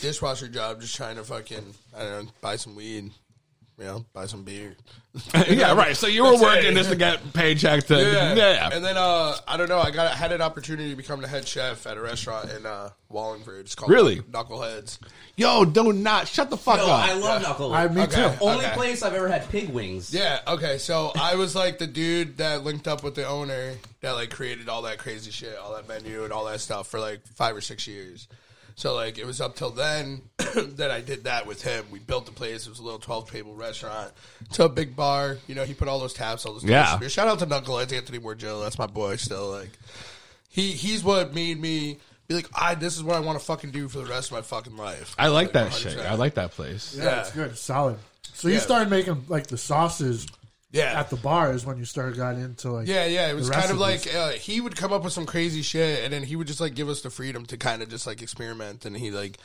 dishwasher 0.00 0.48
job, 0.48 0.80
just 0.80 0.94
trying 0.96 1.16
to 1.16 1.24
fucking, 1.24 1.74
I 1.96 2.02
don't 2.02 2.24
know, 2.26 2.30
buy 2.40 2.56
some 2.56 2.74
weed, 2.76 3.10
you 3.78 3.84
know, 3.84 4.04
buy 4.12 4.26
some 4.26 4.42
beer. 4.44 4.74
yeah, 5.48 5.72
right. 5.74 5.96
So 5.96 6.06
you 6.06 6.22
were 6.24 6.30
That's 6.32 6.42
working 6.42 6.72
it. 6.72 6.74
just 6.74 6.90
to 6.90 6.96
get 6.96 7.32
paycheck 7.32 7.84
to 7.86 7.96
Yeah. 7.96 8.34
yeah. 8.34 8.70
And 8.72 8.84
then 8.84 8.96
uh, 8.96 9.36
I 9.48 9.56
don't 9.56 9.68
know. 9.68 9.78
I 9.80 9.90
got 9.90 10.14
had 10.14 10.30
an 10.32 10.40
opportunity 10.40 10.90
to 10.90 10.96
become 10.96 11.20
the 11.20 11.26
head 11.28 11.46
chef 11.46 11.86
at 11.86 11.96
a 11.96 12.00
restaurant 12.00 12.50
in 12.50 12.66
uh, 12.66 12.90
Wallingford. 13.08 13.60
It's 13.66 13.74
called 13.74 13.90
Really? 13.90 14.16
Knuckleheads. 14.20 14.98
Yo, 15.36 15.64
don't 15.64 16.02
not 16.04 16.28
shut 16.28 16.50
the 16.50 16.56
fuck 16.56 16.78
Yo, 16.78 16.84
up. 16.86 17.08
I 17.08 17.12
love 17.14 17.42
Knuckleheads. 17.42 17.74
I- 17.74 17.88
me 17.88 18.02
Okay. 18.02 18.14
too. 18.36 18.44
Only 18.44 18.64
okay. 18.66 18.74
place 18.74 19.02
I've 19.02 19.14
ever 19.14 19.28
had 19.28 19.48
pig 19.48 19.70
wings. 19.70 20.12
Yeah. 20.14 20.40
Okay. 20.46 20.78
So 20.78 21.10
I 21.18 21.34
was 21.36 21.56
like 21.56 21.78
the 21.78 21.86
dude 21.88 22.36
that 22.38 22.62
linked 22.64 22.86
up 22.86 23.02
with 23.02 23.14
the 23.16 23.26
owner 23.26 23.74
that 24.02 24.12
like 24.12 24.30
created 24.30 24.68
all 24.68 24.82
that 24.82 24.98
crazy 24.98 25.30
shit, 25.32 25.56
all 25.56 25.74
that 25.74 25.88
menu 25.88 26.22
and 26.24 26.32
all 26.32 26.44
that 26.46 26.60
stuff 26.60 26.88
for 26.88 27.00
like 27.00 27.24
five 27.26 27.56
or 27.56 27.60
six 27.60 27.86
years. 27.88 28.28
So 28.78 28.94
like 28.94 29.18
it 29.18 29.26
was 29.26 29.40
up 29.40 29.56
till 29.56 29.70
then 29.70 30.22
that 30.38 30.92
I 30.92 31.00
did 31.00 31.24
that 31.24 31.48
with 31.48 31.62
him. 31.62 31.84
We 31.90 31.98
built 31.98 32.26
the 32.26 32.32
place. 32.32 32.64
It 32.64 32.70
was 32.70 32.78
a 32.78 32.82
little 32.84 33.00
twelve 33.00 33.28
table 33.28 33.52
restaurant 33.54 34.12
to 34.52 34.66
a 34.66 34.68
big 34.68 34.94
bar. 34.94 35.36
You 35.48 35.56
know, 35.56 35.64
he 35.64 35.74
put 35.74 35.88
all 35.88 35.98
those 35.98 36.14
taps, 36.14 36.46
all 36.46 36.52
those 36.52 36.62
Yeah. 36.62 36.84
delicious 36.84 37.00
beer. 37.00 37.08
Shout 37.08 37.26
out 37.26 37.40
to 37.40 37.46
Knuckleheads, 37.46 37.92
Anthony 37.92 38.20
Morgillo. 38.20 38.62
That's 38.62 38.78
my 38.78 38.86
boy. 38.86 39.16
Still 39.16 39.50
like 39.50 39.70
he 40.48 40.70
he's 40.70 41.02
what 41.02 41.34
made 41.34 41.60
me 41.60 41.98
be 42.28 42.36
like, 42.36 42.46
I 42.54 42.76
this 42.76 42.96
is 42.96 43.02
what 43.02 43.16
I 43.16 43.20
want 43.20 43.36
to 43.40 43.44
fucking 43.44 43.72
do 43.72 43.88
for 43.88 43.98
the 43.98 44.06
rest 44.06 44.28
of 44.30 44.36
my 44.36 44.42
fucking 44.42 44.76
life. 44.76 45.12
I 45.18 45.26
like 45.26 45.54
that 45.54 45.72
100%. 45.72 45.78
shit. 45.94 45.98
I 45.98 46.14
like 46.14 46.34
that 46.34 46.52
place. 46.52 46.94
Yeah, 46.96 47.04
Yeah. 47.04 47.20
it's 47.22 47.32
good. 47.32 47.50
It's 47.50 47.60
solid. 47.60 47.98
So 48.34 48.46
you 48.46 48.54
Yeah. 48.54 48.60
started 48.60 48.90
making 48.90 49.24
like 49.26 49.48
the 49.48 49.58
sauces 49.58 50.24
Yeah. 50.70 51.00
at 51.00 51.08
the 51.10 51.16
bar 51.16 51.52
is 51.52 51.64
when 51.64 51.78
you 51.78 51.84
started 51.86 52.16
got 52.18 52.34
into 52.36 52.70
like 52.72 52.88
Yeah, 52.88 53.06
yeah. 53.06 53.30
It 53.30 53.34
was 53.34 53.48
kind 53.48 53.70
of 53.70 53.78
like 53.78 54.12
uh, 54.14 54.30
he 54.32 54.60
would 54.60 54.76
come 54.76 54.92
up 54.92 55.02
with 55.04 55.12
some 55.12 55.24
crazy 55.26 55.62
shit, 55.62 56.04
and 56.04 56.12
then 56.12 56.22
he 56.22 56.36
would 56.36 56.46
just 56.46 56.60
like 56.60 56.74
give 56.74 56.88
us 56.88 57.00
the 57.02 57.10
freedom 57.10 57.46
to 57.46 57.56
kind 57.56 57.82
of 57.82 57.88
just 57.88 58.06
like 58.06 58.20
experiment. 58.22 58.84
And 58.84 58.96
he 58.96 59.10
like 59.10 59.38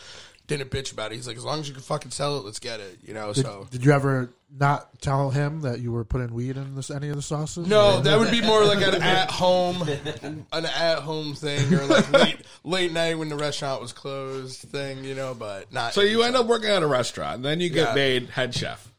didn't 0.47 0.69
bitch 0.69 0.91
about 0.91 1.13
it. 1.13 1.15
He's 1.15 1.25
like, 1.27 1.37
as 1.37 1.45
long 1.45 1.61
as 1.61 1.67
you 1.69 1.73
can 1.73 1.81
fucking 1.83 2.11
sell 2.11 2.37
it, 2.37 2.43
let's 2.43 2.59
get 2.59 2.81
it. 2.81 2.99
You 3.05 3.13
know. 3.13 3.31
Did, 3.31 3.45
so 3.45 3.67
did 3.71 3.85
you 3.85 3.93
ever 3.93 4.33
not 4.55 4.99
tell 4.99 5.29
him 5.31 5.61
that 5.61 5.79
you 5.79 5.93
were 5.93 6.03
putting 6.03 6.33
weed 6.33 6.57
in 6.57 6.75
this 6.75 6.91
any 6.91 7.07
of 7.07 7.15
the 7.15 7.21
sauces? 7.21 7.65
no, 7.67 8.01
that 8.01 8.19
would 8.19 8.29
be 8.29 8.41
more 8.41 8.65
like 8.65 8.85
an 8.85 9.01
at 9.01 9.31
home, 9.31 9.81
an 10.21 10.45
at 10.65 10.99
home 10.99 11.35
thing, 11.35 11.73
or 11.73 11.85
like 11.85 12.11
late 12.11 12.37
late 12.65 12.91
night 12.91 13.17
when 13.17 13.29
the 13.29 13.37
restaurant 13.37 13.81
was 13.81 13.93
closed 13.93 14.59
thing. 14.59 15.05
You 15.05 15.15
know, 15.15 15.33
but 15.33 15.71
not. 15.71 15.93
So 15.93 16.01
you 16.01 16.23
end 16.23 16.35
up 16.35 16.47
working 16.47 16.69
at 16.69 16.83
a 16.83 16.87
restaurant, 16.87 17.37
and 17.37 17.45
then 17.45 17.61
you 17.61 17.69
get 17.69 17.89
Yeah. 17.89 17.95
made 17.95 18.29
head 18.29 18.53
chef. 18.53 18.89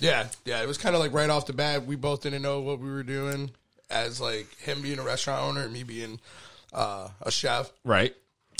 Yeah, 0.00 0.28
yeah. 0.44 0.62
It 0.62 0.68
was 0.68 0.78
kind 0.78 0.94
of 0.94 1.00
like 1.00 1.12
right 1.12 1.30
off 1.30 1.46
the 1.46 1.52
bat, 1.52 1.86
we 1.86 1.96
both 1.96 2.22
didn't 2.22 2.42
know 2.42 2.60
what 2.60 2.80
we 2.80 2.90
were 2.90 3.02
doing. 3.02 3.50
As 3.90 4.20
like 4.20 4.54
him 4.58 4.82
being 4.82 4.98
a 4.98 5.02
restaurant 5.02 5.42
owner 5.42 5.62
and 5.62 5.72
me 5.72 5.82
being 5.82 6.20
uh, 6.74 7.08
a 7.22 7.30
chef. 7.30 7.70
Right. 7.84 8.14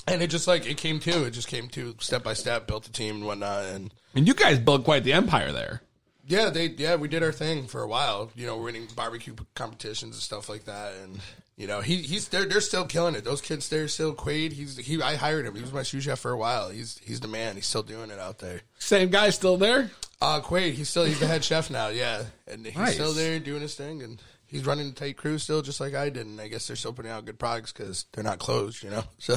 And 0.06 0.22
it 0.22 0.28
just 0.28 0.46
like 0.48 0.64
it 0.66 0.78
came 0.78 1.00
to 1.00 1.24
it 1.24 1.32
just 1.32 1.48
came 1.48 1.68
to 1.70 1.94
step 2.00 2.22
by 2.22 2.32
step, 2.32 2.66
built 2.66 2.86
a 2.88 2.92
team 2.92 3.16
and 3.16 3.26
whatnot, 3.26 3.64
and 3.66 3.92
And 4.14 4.26
you 4.26 4.32
guys 4.32 4.58
built 4.58 4.84
quite 4.84 5.04
the 5.04 5.12
empire 5.12 5.52
there. 5.52 5.82
yeah, 6.26 6.48
they 6.48 6.68
yeah 6.68 6.94
we 6.94 7.08
did 7.08 7.22
our 7.22 7.32
thing 7.32 7.66
for 7.66 7.82
a 7.82 7.86
while. 7.88 8.30
You 8.34 8.46
know, 8.46 8.56
winning 8.56 8.88
barbecue 8.96 9.34
competitions 9.54 10.14
and 10.16 10.22
stuff 10.22 10.48
like 10.48 10.64
that, 10.64 10.94
and 11.02 11.20
you 11.58 11.66
know 11.66 11.82
he 11.82 11.96
he's 11.96 12.28
they're 12.28 12.46
they're 12.46 12.62
still 12.62 12.86
killing 12.86 13.14
it. 13.14 13.24
Those 13.24 13.42
kids 13.42 13.68
they're 13.68 13.88
still 13.88 14.14
Quaid. 14.14 14.52
He's 14.52 14.78
he 14.78 15.02
I 15.02 15.16
hired 15.16 15.44
him. 15.44 15.54
He 15.54 15.60
was 15.60 15.72
my 15.74 15.82
sous 15.82 16.04
chef 16.04 16.18
for 16.20 16.30
a 16.30 16.38
while. 16.38 16.70
He's 16.70 16.98
he's 17.04 17.20
the 17.20 17.28
man. 17.28 17.56
He's 17.56 17.66
still 17.66 17.82
doing 17.82 18.10
it 18.10 18.18
out 18.18 18.38
there. 18.38 18.62
Same 18.78 19.10
guy 19.10 19.28
still 19.30 19.58
there? 19.58 19.90
Uh 20.22 20.40
Quaid, 20.40 20.72
he's 20.72 20.88
still 20.88 21.04
he's 21.04 21.20
the 21.20 21.26
head 21.26 21.44
chef 21.44 21.68
now. 21.70 21.88
Yeah, 21.88 22.22
and 22.46 22.64
he's 22.64 22.74
Nice. 22.76 22.94
still 22.94 23.12
there 23.12 23.38
doing 23.38 23.60
his 23.60 23.74
thing, 23.74 24.02
and 24.02 24.22
he's 24.46 24.64
running 24.66 24.88
a 24.88 24.92
tight 24.92 25.16
crew 25.16 25.36
still, 25.38 25.60
just 25.62 25.80
like 25.80 25.94
I 25.94 26.08
did. 26.10 26.26
And 26.26 26.40
I 26.40 26.48
guess 26.48 26.66
they're 26.66 26.76
still 26.76 26.92
putting 26.94 27.10
out 27.10 27.24
good 27.26 27.38
products 27.38 27.72
because 27.72 28.06
they're 28.12 28.24
not 28.24 28.38
closed. 28.38 28.82
You 28.82 28.90
know, 28.90 29.04
so 29.18 29.36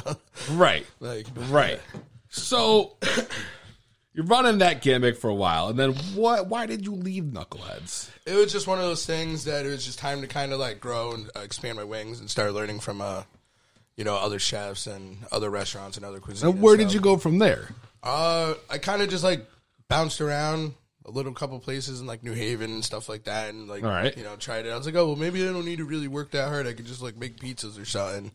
Right. 0.51 0.85
like 0.99 1.27
Right. 1.49 1.79
So 2.33 2.95
you're 4.13 4.25
running 4.25 4.57
that 4.59 4.81
gimmick 4.81 5.17
for 5.17 5.29
a 5.29 5.35
while, 5.35 5.69
and 5.69 5.79
then 5.79 5.93
what? 6.15 6.47
Why 6.47 6.65
did 6.65 6.85
you 6.85 6.93
leave 6.93 7.25
Knuckleheads? 7.25 8.09
it 8.25 8.35
was 8.35 8.51
just 8.51 8.67
one 8.67 8.77
of 8.77 8.85
those 8.85 9.05
things 9.05 9.45
that 9.45 9.65
it 9.65 9.69
was 9.69 9.85
just 9.85 9.99
time 9.99 10.21
to 10.21 10.27
kind 10.27 10.53
of 10.53 10.59
like 10.59 10.79
grow 10.79 11.13
and 11.13 11.29
uh, 11.35 11.39
expand 11.39 11.77
my 11.77 11.83
wings 11.83 12.19
and 12.19 12.29
start 12.29 12.53
learning 12.53 12.79
from 12.79 13.01
uh 13.01 13.23
you 13.95 14.03
know 14.03 14.15
other 14.15 14.39
chefs 14.39 14.87
and 14.87 15.17
other 15.31 15.49
restaurants 15.49 15.97
and 15.97 16.05
other 16.05 16.19
cuisines. 16.19 16.43
And 16.43 16.61
where 16.61 16.77
did 16.77 16.93
you 16.93 16.99
go 16.99 17.17
from 17.17 17.39
there? 17.39 17.69
Uh, 18.03 18.55
I 18.69 18.77
kind 18.77 19.01
of 19.01 19.09
just 19.09 19.23
like 19.23 19.45
bounced 19.87 20.21
around 20.21 20.73
a 21.05 21.11
little 21.11 21.33
couple 21.33 21.59
places 21.59 21.99
in 21.99 22.07
like 22.07 22.23
New 22.23 22.33
Haven 22.33 22.71
and 22.71 22.85
stuff 22.85 23.09
like 23.09 23.23
that, 23.23 23.49
and 23.49 23.67
like 23.67 23.83
All 23.83 23.89
right. 23.89 24.15
you 24.17 24.23
know 24.23 24.35
tried 24.35 24.65
it. 24.65 24.69
I 24.71 24.77
was 24.77 24.85
like, 24.85 24.95
oh 24.95 25.07
well, 25.07 25.15
maybe 25.15 25.47
I 25.47 25.51
don't 25.51 25.65
need 25.65 25.79
to 25.79 25.85
really 25.85 26.07
work 26.07 26.31
that 26.31 26.47
hard. 26.47 26.67
I 26.67 26.73
could 26.73 26.85
just 26.85 27.01
like 27.01 27.17
make 27.17 27.39
pizzas 27.39 27.81
or 27.81 27.85
something. 27.85 28.31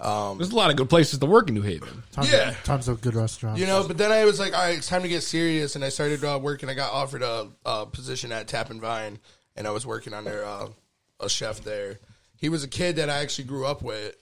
Um, 0.00 0.38
There's 0.38 0.50
a 0.50 0.56
lot 0.56 0.70
of 0.70 0.76
good 0.76 0.88
places 0.88 1.18
to 1.18 1.26
work 1.26 1.48
in 1.48 1.54
New 1.54 1.62
Haven. 1.62 2.02
tons 2.12 2.32
yeah. 2.32 2.50
of, 2.50 2.64
tons 2.64 2.88
of 2.88 3.00
good 3.00 3.14
restaurants. 3.14 3.60
You 3.60 3.66
know, 3.66 3.86
but 3.86 3.98
then 3.98 4.10
I 4.10 4.24
was 4.24 4.40
like, 4.40 4.52
all 4.52 4.60
right, 4.60 4.76
it's 4.76 4.88
time 4.88 5.02
to 5.02 5.08
get 5.08 5.22
serious, 5.22 5.76
and 5.76 5.84
I 5.84 5.88
started 5.90 6.24
uh, 6.24 6.38
working. 6.42 6.68
I 6.68 6.74
got 6.74 6.92
offered 6.92 7.22
a, 7.22 7.48
a 7.64 7.86
position 7.86 8.32
at 8.32 8.48
Tap 8.48 8.70
and 8.70 8.80
Vine, 8.80 9.18
and 9.56 9.66
I 9.66 9.70
was 9.70 9.86
working 9.86 10.14
under 10.14 10.44
uh, 10.44 10.68
a 11.20 11.28
chef 11.28 11.62
there. 11.62 12.00
He 12.36 12.48
was 12.48 12.64
a 12.64 12.68
kid 12.68 12.96
that 12.96 13.08
I 13.08 13.20
actually 13.20 13.44
grew 13.44 13.66
up 13.66 13.82
with, 13.82 14.16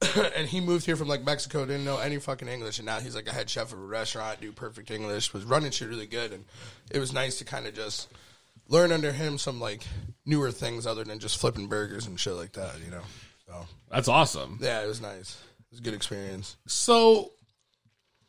and 0.36 0.48
he 0.48 0.60
moved 0.60 0.86
here 0.86 0.96
from 0.96 1.08
like 1.08 1.24
Mexico, 1.24 1.66
didn't 1.66 1.84
know 1.84 1.98
any 1.98 2.18
fucking 2.18 2.48
English, 2.48 2.78
and 2.78 2.86
now 2.86 3.00
he's 3.00 3.14
like 3.14 3.28
a 3.28 3.32
head 3.32 3.50
chef 3.50 3.72
of 3.72 3.78
a 3.78 3.82
restaurant, 3.82 4.40
do 4.40 4.52
perfect 4.52 4.90
English, 4.90 5.32
was 5.32 5.44
running 5.44 5.70
shit 5.70 5.88
really 5.88 6.06
good, 6.06 6.32
and 6.32 6.44
it 6.90 6.98
was 6.98 7.12
nice 7.12 7.38
to 7.38 7.44
kind 7.44 7.66
of 7.66 7.74
just 7.74 8.08
learn 8.68 8.92
under 8.92 9.12
him 9.12 9.38
some 9.38 9.60
like 9.60 9.86
newer 10.24 10.50
things 10.50 10.86
other 10.86 11.04
than 11.04 11.18
just 11.18 11.38
flipping 11.38 11.66
burgers 11.66 12.06
and 12.06 12.18
shit 12.18 12.34
like 12.34 12.52
that, 12.52 12.74
you 12.84 12.90
know. 12.90 13.02
So 13.52 13.66
That's 13.90 14.08
awesome. 14.08 14.58
yeah, 14.60 14.82
it 14.82 14.86
was 14.86 15.00
nice. 15.00 15.38
It 15.60 15.66
was 15.72 15.80
a 15.80 15.82
good 15.82 15.94
experience. 15.94 16.56
So 16.66 17.32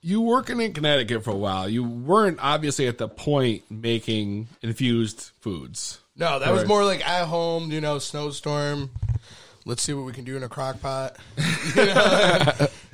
you 0.02 0.22
working 0.22 0.60
in 0.60 0.74
Connecticut 0.74 1.24
for 1.24 1.32
a 1.32 1.36
while. 1.36 1.70
You 1.70 1.84
weren't 1.84 2.40
obviously 2.42 2.88
at 2.88 2.98
the 2.98 3.08
point 3.08 3.64
making 3.72 4.50
infused 4.62 5.32
foods. 5.40 6.00
No, 6.16 6.40
that 6.40 6.52
was 6.52 6.68
more 6.68 6.84
like 6.84 7.08
at 7.08 7.26
home, 7.26 7.72
you 7.72 7.82
know, 7.82 8.00
snowstorm. 8.00 8.92
Let's 9.66 9.82
see 9.82 9.94
what 9.94 10.06
we 10.06 10.12
can 10.12 10.26
do 10.26 10.36
in 10.36 10.44
a 10.44 10.50
crock 10.50 10.82
pot. 10.82 11.16
You 11.38 11.86
know? 11.86 11.94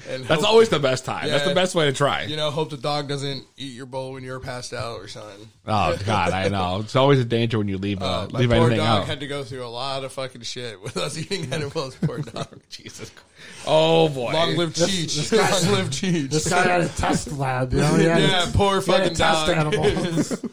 and 0.08 0.24
That's 0.26 0.42
hope- 0.42 0.46
always 0.46 0.70
the 0.70 0.78
best 0.80 1.04
time. 1.04 1.28
That's 1.28 1.48
the 1.48 1.56
best 1.56 1.74
way 1.74 1.86
to 1.86 1.94
try. 1.94 2.24
You 2.24 2.38
know, 2.38 2.52
hope 2.52 2.70
the 2.70 2.78
dog 2.78 3.08
doesn't 3.08 3.44
eat 3.58 3.74
your 3.74 3.88
bowl 3.88 4.14
when 4.14 4.24
you're 4.24 4.40
passed 4.40 4.72
out 4.72 5.00
or 5.00 5.08
something. 5.08 5.50
Oh 5.68 5.98
God, 6.06 6.32
I 6.32 6.48
know. 6.50 6.82
It's 6.82 6.96
always 6.96 7.20
a 7.20 7.26
danger 7.26 7.58
when 7.58 7.68
you 7.70 7.80
leave 7.80 8.02
uh, 8.04 8.06
Uh, 8.06 8.28
my 8.32 8.40
leave 8.40 8.50
poor 8.50 8.58
anything 8.60 8.78
dog 8.78 9.02
out. 9.02 9.08
had 9.08 9.20
to 9.22 9.28
go 9.28 9.44
through 9.44 9.66
a 9.66 9.68
lot 9.68 10.04
of 10.04 10.12
fucking 10.14 10.42
shit 10.42 10.80
with 10.82 10.96
us 10.98 11.18
eating 11.18 11.52
edibles. 11.52 11.96
Poor 11.96 12.20
dog. 12.20 12.48
Jesus. 12.70 13.10
Christ. 13.10 13.26
Oh 13.66 14.10
boy. 14.10 14.32
Long 14.34 14.56
live 14.56 14.74
Cheech. 14.74 15.32
Long 15.32 15.74
live 15.76 15.90
Cheech. 15.90 16.30
this 16.30 16.48
guy 16.50 16.62
had 16.62 16.82
a 16.82 16.88
test 16.90 17.32
lab. 17.32 17.74
You 17.74 17.80
know, 17.80 17.96
he 17.96 18.04
had 18.06 18.22
yeah, 18.22 18.46
poor 18.54 18.80
fucking 18.82 19.10
to 19.10 19.16
test 19.16 19.48
dog. 19.48 19.50
animals. 19.50 20.46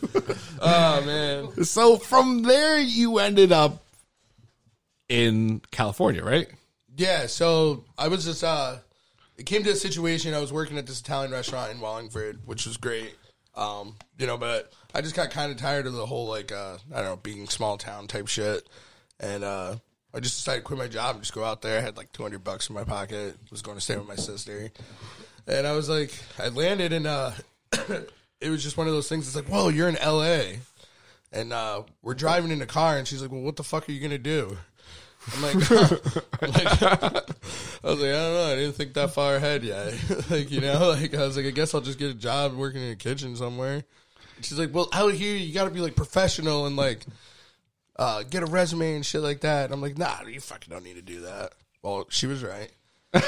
oh 0.62 1.02
man. 1.04 1.64
So 1.64 1.98
from 1.98 2.42
there, 2.42 2.78
you 2.80 3.18
ended 3.18 3.52
up 3.52 3.82
in 5.08 5.60
California, 5.70 6.24
right? 6.24 6.48
Yeah, 6.96 7.26
so 7.26 7.84
I 7.98 8.08
was 8.08 8.24
just 8.24 8.42
uh 8.42 8.78
it 9.36 9.44
came 9.44 9.64
to 9.64 9.70
a 9.70 9.76
situation 9.76 10.34
I 10.34 10.40
was 10.40 10.52
working 10.52 10.78
at 10.78 10.86
this 10.86 11.00
Italian 11.00 11.32
restaurant 11.32 11.72
in 11.72 11.80
Wallingford, 11.80 12.40
which 12.46 12.66
was 12.66 12.78
great. 12.78 13.14
Um, 13.54 13.96
you 14.18 14.26
know, 14.26 14.38
but 14.38 14.72
I 14.94 15.02
just 15.02 15.14
got 15.14 15.30
kind 15.30 15.52
of 15.52 15.58
tired 15.58 15.86
of 15.86 15.92
the 15.92 16.06
whole 16.06 16.26
like 16.26 16.52
uh 16.52 16.78
I 16.92 16.96
don't 16.96 17.04
know, 17.04 17.16
being 17.16 17.48
small 17.48 17.76
town 17.76 18.06
type 18.06 18.28
shit. 18.28 18.68
And 19.20 19.44
uh 19.44 19.76
I 20.14 20.20
just 20.20 20.36
decided 20.36 20.60
to 20.60 20.64
quit 20.64 20.78
my 20.78 20.88
job 20.88 21.16
and 21.16 21.22
just 21.22 21.34
go 21.34 21.44
out 21.44 21.60
there. 21.60 21.78
I 21.78 21.82
had 21.82 21.98
like 21.98 22.12
200 22.12 22.42
bucks 22.42 22.70
in 22.70 22.74
my 22.74 22.84
pocket. 22.84 23.36
Was 23.50 23.62
going 23.62 23.76
to 23.76 23.82
stay 23.82 23.96
with 23.96 24.08
my 24.08 24.16
sister. 24.16 24.70
And 25.46 25.66
I 25.66 25.72
was 25.72 25.88
like 25.88 26.12
I 26.38 26.48
landed 26.48 26.92
and 26.92 27.06
uh 27.06 27.32
it 28.40 28.50
was 28.50 28.62
just 28.62 28.76
one 28.76 28.86
of 28.86 28.92
those 28.92 29.08
things 29.08 29.26
it's 29.26 29.36
like, 29.36 29.46
"Whoa, 29.46 29.68
you're 29.68 29.88
in 29.88 29.96
LA." 29.96 30.58
And 31.32 31.52
uh, 31.52 31.82
we're 32.02 32.14
driving 32.14 32.50
in 32.50 32.60
the 32.60 32.66
car, 32.66 32.96
and 32.96 33.06
she's 33.06 33.20
like, 33.20 33.30
"Well, 33.30 33.40
what 33.40 33.56
the 33.56 33.64
fuck 33.64 33.88
are 33.88 33.92
you 33.92 34.00
gonna 34.00 34.18
do?" 34.18 34.56
I'm 35.34 35.42
like, 35.42 35.54
I'm 35.70 36.50
like 36.52 36.82
I 36.82 37.90
was 37.90 38.00
like, 38.00 38.10
I 38.10 38.12
don't 38.12 38.34
know. 38.34 38.48
I 38.52 38.56
didn't 38.56 38.74
think 38.74 38.94
that 38.94 39.12
far 39.12 39.36
ahead 39.36 39.64
yet. 39.64 39.94
like, 40.30 40.50
you 40.50 40.60
know, 40.60 40.88
like 40.90 41.14
I 41.14 41.24
was 41.24 41.36
like, 41.36 41.46
I 41.46 41.50
guess 41.50 41.74
I'll 41.74 41.80
just 41.80 41.98
get 41.98 42.10
a 42.10 42.14
job 42.14 42.54
working 42.54 42.82
in 42.82 42.92
a 42.92 42.96
kitchen 42.96 43.36
somewhere. 43.36 43.84
And 44.36 44.44
she's 44.44 44.58
like, 44.58 44.74
Well, 44.74 44.88
out 44.92 45.14
here 45.14 45.36
you 45.36 45.52
got 45.52 45.64
to 45.64 45.70
be 45.70 45.80
like 45.80 45.96
professional 45.96 46.66
and 46.66 46.76
like 46.76 47.04
uh, 47.96 48.22
get 48.24 48.42
a 48.42 48.46
resume 48.46 48.94
and 48.96 49.06
shit 49.06 49.22
like 49.22 49.40
that. 49.40 49.66
And 49.66 49.74
I'm 49.74 49.80
like, 49.80 49.98
Nah, 49.98 50.22
you 50.22 50.40
fucking 50.40 50.72
don't 50.72 50.84
need 50.84 50.96
to 50.96 51.02
do 51.02 51.22
that. 51.22 51.52
Well, 51.82 52.06
she 52.08 52.26
was 52.26 52.42
right. 52.42 52.70
it 53.14 53.22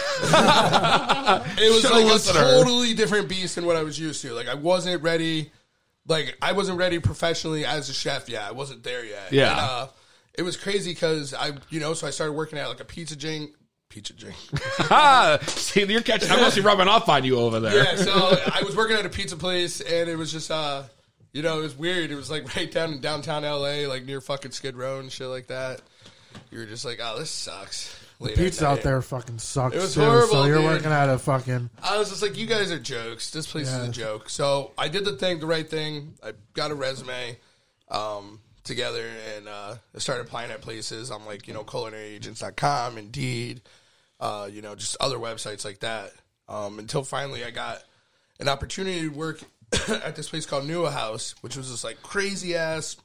was 1.73 1.83
Should've 1.83 1.91
like 1.91 2.05
a 2.05 2.07
listened 2.07 2.37
to 2.37 2.43
her. 2.45 2.59
totally 2.63 2.95
different 2.95 3.29
beast 3.29 3.55
than 3.55 3.65
what 3.65 3.77
I 3.77 3.83
was 3.83 3.99
used 3.99 4.23
to. 4.23 4.33
Like 4.35 4.49
I 4.49 4.55
wasn't 4.55 5.03
ready. 5.03 5.51
Like 6.07 6.37
I 6.43 6.53
wasn't 6.53 6.79
ready 6.79 6.99
professionally 6.99 7.65
as 7.65 7.89
a 7.89 7.95
chef 7.95 8.29
yet. 8.29 8.43
I 8.43 8.53
wasn't 8.53 8.83
there 8.83 9.05
yet. 9.05 9.33
Yeah. 9.33 9.51
And, 9.51 9.61
uh, 9.61 9.89
it 10.39 10.43
was 10.43 10.57
crazy 10.57 10.93
because 10.93 11.35
I, 11.35 11.53
you 11.69 11.81
know, 11.81 11.93
so 11.93 12.07
I 12.07 12.11
started 12.11 12.33
working 12.33 12.59
at 12.59 12.69
like 12.69 12.81
a 12.81 12.85
pizza 12.87 13.17
chain, 13.17 13.53
pizza 13.91 14.15
drink. 14.15 14.37
See, 15.49 15.85
you're 15.85 16.01
catching. 16.01 16.31
I 16.31 16.37
must 16.41 16.57
be 16.57 16.63
rubbing 16.63 16.89
off 16.89 17.09
on 17.09 17.25
you 17.25 17.39
over 17.39 17.61
there. 17.61 17.85
yeah, 17.85 17.97
so 17.97 18.11
I 18.13 18.63
was 18.65 18.77
working 18.77 18.97
at 18.97 19.05
a 19.05 19.11
pizza 19.11 19.37
place, 19.37 19.81
and 19.81 20.09
it 20.09 20.17
was 20.17 20.33
just, 20.33 20.51
uh, 20.51 20.85
you 21.33 21.43
know, 21.43 21.59
it 21.59 21.63
was 21.63 21.77
weird. 21.77 22.11
It 22.11 22.17
was 22.17 22.31
like 22.31 22.55
right 22.57 22.71
down 22.71 22.93
in 22.95 23.01
downtown 23.01 23.43
LA, 23.43 23.87
like 23.89 24.05
near 24.05 24.21
fucking 24.21 24.53
Skid 24.53 24.77
Row 24.77 25.01
and 25.01 25.11
shit 25.13 25.27
like 25.29 25.49
that. 25.49 25.83
You 26.51 26.59
were 26.59 26.67
just 26.67 26.85
like, 26.85 27.01
oh, 27.03 27.19
this 27.19 27.31
sucks. 27.31 27.95
Late 28.21 28.33
at 28.33 28.39
Pizza 28.39 28.67
out 28.67 28.75
night. 28.77 28.85
there 28.85 29.01
fucking 29.03 29.39
sucks. 29.39 29.77
It 29.77 29.81
was 29.81 29.95
too, 29.95 30.01
horrible, 30.01 30.29
So 30.29 30.45
you're 30.47 30.57
dude. 30.57 30.65
working 30.65 30.91
at 30.93 31.09
a 31.09 31.19
fucking. 31.19 31.71
I 31.83 31.99
was 31.99 32.11
just 32.11 32.21
like, 32.23 32.37
you 32.37 32.47
guys 32.47 32.71
are 32.73 32.79
jokes. 32.79 33.31
This 33.31 33.47
place 33.47 33.69
is 33.69 33.75
Yeah. 33.77 33.85
a 33.87 33.91
joke. 33.91 34.29
So 34.29 34.73
I 34.77 34.89
did 34.89 35.05
the 35.05 35.13
thing, 35.13 35.39
the 35.39 35.47
right 35.47 35.69
thing. 35.69 36.15
I 36.23 36.33
got 36.53 36.71
a 36.73 36.75
resume 36.75 37.39
um, 37.91 38.41
together 38.69 39.05
and 39.37 39.49
uh, 39.49 39.75
started 39.97 40.23
applying 40.23 40.53
at 40.53 40.61
places. 40.61 41.11
I'm 41.11 41.27
like, 41.27 41.49
you 41.49 41.55
know, 41.55 41.65
culinaryagents.com, 41.65 42.99
Indeed, 42.99 43.63
uh, 44.21 44.49
you 44.51 44.63
know, 44.63 44.77
just 44.77 44.97
other 45.01 45.19
websites 45.19 45.65
like 45.65 45.81
that. 45.81 46.13
Um, 46.49 46.79
until 46.79 47.03
finally 47.03 47.45
I 47.45 47.51
got 47.51 47.83
an 48.39 48.49
opportunity 48.49 49.01
to 49.01 49.09
work 49.09 49.43
at 49.89 50.15
this 50.15 50.29
place 50.29 50.47
called 50.47 50.65
NeueHouse, 50.65 51.35
which 51.41 51.57
was 51.57 51.71
this 51.71 51.83
like 51.83 52.01
crazy 52.03 52.55
ass, 52.55 52.97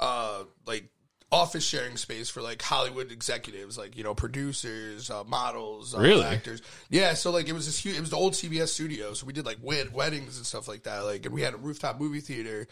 uh, 0.00 0.44
like 0.66 0.88
office 1.34 1.64
sharing 1.66 1.96
space 1.96 2.30
for 2.30 2.40
like 2.40 2.62
Hollywood 2.62 3.10
executives, 3.12 3.76
like 3.76 3.96
you 3.96 4.04
know 4.04 4.14
producers, 4.14 5.10
uh, 5.10 5.24
models, 5.24 5.94
uh, 5.94 5.98
Really? 5.98 6.24
actors. 6.24 6.62
Yeah, 6.90 7.14
so 7.14 7.30
like 7.30 7.48
it 7.48 7.52
was 7.52 7.66
this 7.66 7.78
huge. 7.78 7.96
It 7.96 8.00
was 8.00 8.10
the 8.10 8.16
old 8.16 8.32
CBS 8.34 8.68
studio, 8.68 9.12
so 9.14 9.26
we 9.26 9.32
did 9.32 9.44
like 9.44 9.58
wed- 9.60 9.92
weddings 9.92 10.36
and 10.36 10.46
stuff 10.46 10.68
like 10.68 10.84
that. 10.84 11.00
Like, 11.04 11.26
and 11.26 11.34
we 11.34 11.42
had 11.42 11.54
a 11.54 11.58
rooftop 11.58 12.00
movie 12.00 12.20
theater. 12.20 12.66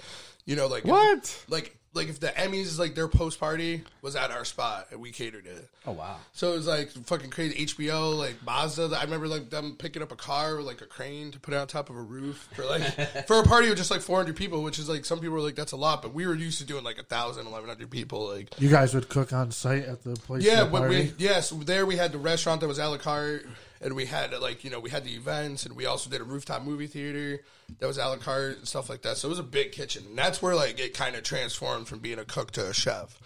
You 0.47 0.57
know, 0.57 0.67
like 0.67 0.85
What? 0.85 1.45
like 1.49 1.77
like 1.95 2.09
if 2.09 2.21
the 2.21 2.29
Emmys 2.29 2.79
like 2.79 2.95
their 2.95 3.09
post 3.09 3.39
party 3.39 3.83
was 4.01 4.17
at 4.17 4.31
our 4.31 4.45
spot 4.45 4.89
and 4.91 5.01
we 5.01 5.11
catered 5.11 5.47
it. 5.47 5.69
Oh 5.87 5.93
wow. 5.93 6.17
So 6.33 6.53
it 6.53 6.57
was 6.57 6.67
like 6.67 6.89
fucking 6.91 7.31
crazy. 7.31 7.67
HBO, 7.67 8.17
like 8.17 8.37
Mazda. 8.47 8.97
I 8.99 9.03
remember 9.05 9.29
like 9.29 9.51
them 9.51 9.77
picking 9.79 10.03
up 10.03 10.11
a 10.13 10.17
car 10.17 10.57
with 10.57 10.67
like 10.67 10.81
a 10.81 10.87
crane 10.87 11.31
to 11.33 11.41
put 11.41 11.53
it 11.55 11.57
on 11.59 11.67
top 11.67 11.91
of 11.91 11.97
a 11.97 12.01
roof 12.03 12.49
for 12.55 12.65
like 12.65 12.83
for 13.27 13.41
a 13.41 13.43
party 13.43 13.69
of 13.69 13.77
just 13.77 13.91
like 13.91 14.01
400 14.01 14.35
people, 14.37 14.63
which 14.63 14.79
is 14.79 14.89
like 14.89 15.05
some 15.05 15.19
people 15.19 15.35
were 15.35 15.41
like 15.41 15.55
that's 15.57 15.73
a 15.73 15.77
lot, 15.77 16.01
but 16.03 16.15
we 16.15 16.27
were 16.27 16.35
used 16.35 16.59
to 16.61 16.65
doing 16.65 16.85
like 16.85 16.99
a 16.99 17.03
thousand, 17.03 17.45
1100 17.45 17.91
people. 17.91 18.29
Like 18.29 18.49
You 18.61 18.71
guys 18.71 18.95
would 18.95 19.09
cook 19.09 19.33
on 19.33 19.51
site 19.51 19.85
at 19.85 20.03
the 20.03 20.15
place. 20.15 20.43
yeah, 20.45 20.61
for 20.61 20.65
the 20.67 20.71
when 20.71 20.89
we 20.89 20.97
party? 21.09 21.15
yeah, 21.19 21.41
so 21.41 21.57
there 21.57 21.85
we 21.85 21.97
had 21.97 22.13
the 22.13 22.19
restaurant 22.19 22.61
that 22.63 22.69
was 22.69 22.79
a 22.79 22.89
la 22.89 22.97
carte, 22.99 23.47
and 23.83 23.95
we 23.95 24.07
had 24.07 24.33
like 24.41 24.65
you 24.65 24.71
know 24.71 24.81
we 24.81 24.91
had 24.91 25.05
the 25.05 25.15
events, 25.15 25.67
and 25.67 25.77
we 25.77 25.87
also 25.87 26.09
did 26.09 26.21
a 26.21 26.25
rooftop 26.25 26.63
movie 26.63 26.87
theater 26.87 27.43
that 27.79 27.87
was 27.87 27.99
a 27.99 28.07
la 28.07 28.17
carte 28.17 28.59
and 28.59 28.69
stuff 28.69 28.89
like 28.89 29.03
that. 29.03 29.17
So 29.17 29.29
it 29.29 29.31
was 29.31 29.39
a 29.39 29.45
big 29.45 29.73
kitchen, 29.73 30.05
and 30.09 30.19
that's 30.19 30.41
where 30.41 30.55
like 30.55 30.79
it 30.79 30.95
kind 30.95 31.17
of 31.17 31.23
transformed 31.25 31.89
from 31.89 31.99
being 31.99 32.19
a 32.19 32.25
cook 32.25 32.53
to 32.53 32.69
a 32.69 32.75
chef, 32.75 33.19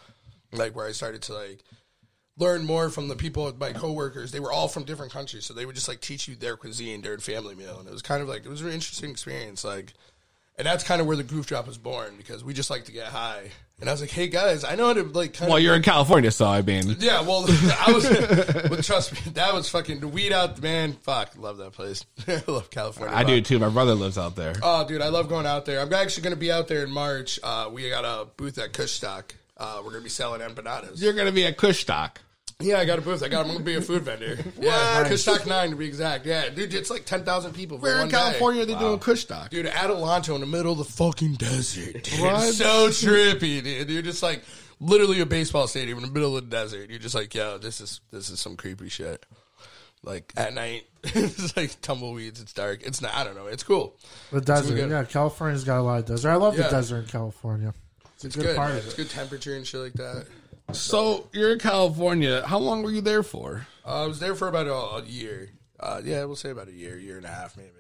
like 0.53 0.75
where 0.75 0.87
I 0.87 0.93
started 0.93 1.23
to 1.23 1.35
like 1.35 1.63
learn 2.39 2.65
more 2.65 2.91
from 2.91 3.09
the 3.09 3.17
people, 3.17 3.53
my 3.59 3.73
coworkers. 3.73 4.33
They 4.33 4.41
were 4.41 4.53
all 4.53 4.69
from 4.69 4.85
different 4.85 5.13
countries, 5.13 5.45
so 5.45 5.55
they 5.55 5.67
would 5.67 5.75
just 5.75 5.89
like 5.89 6.01
teach 6.01 6.27
you 6.27 6.35
their 6.35 6.57
cuisine 6.57 7.03
during 7.03 7.21
family 7.21 7.55
meal, 7.55 7.79
and 7.79 7.89
it 7.89 7.93
was 7.93 8.03
kind 8.03 8.23
of 8.23 8.29
like 8.29 8.45
it 8.45 8.49
was 8.49 8.63
an 8.63 8.73
interesting 8.73 9.11
experience, 9.11 9.65
like. 9.65 9.93
And 10.59 10.65
that's 10.65 10.85
kind 10.85 11.03
of 11.03 11.07
where 11.07 11.19
the 11.19 11.23
goof 11.23 11.47
drop 11.47 11.67
was 11.67 11.77
born 11.77 12.15
because 12.17 12.43
we 12.43 12.55
just 12.55 12.71
like 12.71 12.87
to 12.87 12.93
get 12.93 13.09
high. 13.09 13.51
And 13.79 13.91
I 13.91 13.93
was 13.93 14.01
like, 14.01 14.11
"Hey 14.11 14.29
guys, 14.29 14.65
I 14.65 14.75
know 14.75 14.87
how 14.87 14.93
to 14.95 15.03
like." 15.03 15.35
Kind 15.35 15.49
Well, 15.51 15.59
of 15.59 15.63
you're 15.63 15.75
in 15.75 15.83
California, 15.83 16.31
so 16.31 16.47
I 16.47 16.63
mean, 16.63 16.97
yeah, 16.99 17.21
well, 17.21 17.45
I 17.87 17.93
was. 17.93 18.09
but 18.71 18.83
trust 18.83 19.13
me, 19.13 19.33
that 19.35 19.53
was 19.53 19.69
fucking 19.69 20.01
the 20.01 20.09
weed 20.09 20.33
out. 20.33 20.63
Man, 20.63 20.95
fuck, 20.95 21.37
love 21.37 21.59
that 21.59 21.73
place. 21.73 22.05
I 22.29 22.43
love 22.47 22.71
California. 22.71 23.15
I 23.15 23.23
do 23.25 23.41
too. 23.43 23.59
My 23.59 23.69
brother 23.69 23.95
lives 23.95 24.17
out 24.17 24.35
there. 24.35 24.55
Oh, 24.63 24.89
dude, 24.89 25.03
I 25.03 25.09
love 25.09 25.29
going 25.29 25.45
out 25.47 25.67
there. 25.67 25.81
I'm 25.81 25.93
actually 25.93 26.23
going 26.23 26.35
to 26.35 26.41
be 26.41 26.51
out 26.51 26.69
there 26.69 26.85
in 26.85 26.91
March. 26.91 27.39
Uh, 27.43 27.69
we 27.71 27.87
got 27.91 28.05
a 28.07 28.27
booth 28.39 28.57
at 28.57 28.73
Kushstock. 28.73 29.25
Uh, 29.59 29.77
we're 29.79 29.91
going 29.91 30.01
to 30.01 30.05
be 30.05 30.09
selling 30.09 30.41
empanadas. 30.41 31.03
You're 31.03 31.13
gonna 31.15 31.33
be 31.33 31.45
at 31.47 31.57
Kushstock. 31.59 32.17
Yeah, 32.59 32.79
I 32.79 32.87
got 32.87 32.99
a 32.99 33.03
booth. 33.03 33.23
I 33.23 33.29
got. 33.29 33.41
I'm 33.41 33.47
going 33.49 33.59
to 33.59 33.65
be 33.65 33.75
a 33.75 33.83
food 33.83 34.03
vendor. 34.03 34.39
Yeah, 34.61 35.05
Kushstock 35.07 35.47
Nine 35.47 35.71
to 35.71 35.77
be 35.77 35.85
exact. 35.87 36.25
Yeah, 36.25 36.49
dude, 36.49 36.73
it's 36.73 36.89
like 36.89 37.05
ten 37.05 37.23
thousand 37.25 37.53
people. 37.53 37.77
For 37.77 37.83
Where 37.85 37.95
one 37.97 38.05
in 38.05 38.09
day. 38.09 38.17
California 38.17 38.63
are 38.63 38.67
they 38.67 38.75
doing 38.75 38.99
Kushstock? 38.99 39.51
Dude, 39.51 39.67
Adelanto 39.67 40.35
in 40.35 40.41
the 40.41 40.47
middle 40.47 40.73
of 40.73 40.79
the 40.79 40.85
fucking 40.85 41.35
desert. 41.35 42.03
Dude. 42.05 42.21
What? 42.21 42.49
It's 42.49 42.57
so 42.57 42.89
trippy, 42.89 43.63
dude. 43.63 43.91
You're 43.91 44.01
just 44.03 44.23
like 44.23 44.43
literally 44.81 45.21
a 45.21 45.27
baseball 45.27 45.67
stadium 45.67 45.99
in 45.99 46.05
the 46.05 46.11
middle 46.11 46.35
of 46.37 46.45
the 46.49 46.51
desert. 46.51 46.89
You're 46.89 46.99
just 46.99 47.15
like, 47.15 47.35
yo, 47.35 47.59
this 47.59 47.81
is 47.83 48.01
this 48.11 48.31
is 48.31 48.41
some 48.41 48.57
creepy 48.57 48.89
shit. 48.89 49.27
Like 50.03 50.33
at 50.37 50.55
night, 50.55 50.87
it's 51.03 51.55
like 51.59 51.79
tumbleweeds. 51.83 52.41
It's 52.41 52.55
dark. 52.55 52.81
It's 52.83 53.03
not. 53.03 53.15
I 53.15 53.23
don't 53.25 53.35
know. 53.37 53.49
It's 53.49 53.65
cool. 53.65 53.97
The 54.33 54.41
desert. 54.41 54.75
good. 54.77 54.89
Yeah, 54.91 55.05
California's 55.05 55.65
got 55.65 55.79
a 55.79 55.83
lot 55.83 55.99
of 55.99 56.07
desert. 56.07 56.31
I 56.31 56.37
love 56.37 56.57
Yeah. 56.57 56.65
the 56.65 56.71
desert 56.71 56.99
in 57.01 57.07
California. 57.07 57.75
It's 58.15 58.25
a 58.25 58.27
It's 58.29 58.37
good, 58.37 58.43
good. 58.45 58.57
part 58.57 58.71
man. 58.71 58.79
of 58.79 58.85
It's 58.87 58.95
it. 58.95 58.97
good 58.97 59.11
temperature 59.11 59.55
and 59.55 59.67
shit 59.67 59.81
like 59.81 59.93
that. 59.95 60.27
So 60.73 61.29
you're 61.33 61.53
in 61.53 61.59
California. 61.59 62.45
How 62.47 62.59
long 62.59 62.83
were 62.83 62.91
you 62.91 63.01
there 63.01 63.23
for? 63.23 63.67
Uh, 63.85 64.05
I 64.05 64.07
was 64.07 64.19
there 64.19 64.35
for 64.35 64.49
about 64.49 64.67
a, 64.67 64.75
a 64.75 65.03
year. 65.05 65.51
Uh, 65.79 66.01
yeah, 66.05 66.25
we'll 66.25 66.37
say 66.37 66.51
about 66.51 66.69
a 66.69 66.73
year, 66.73 66.99
year 66.99 67.17
and 67.17 67.27
a 67.27 67.31
half, 67.31 67.57
maybe. 67.57 67.71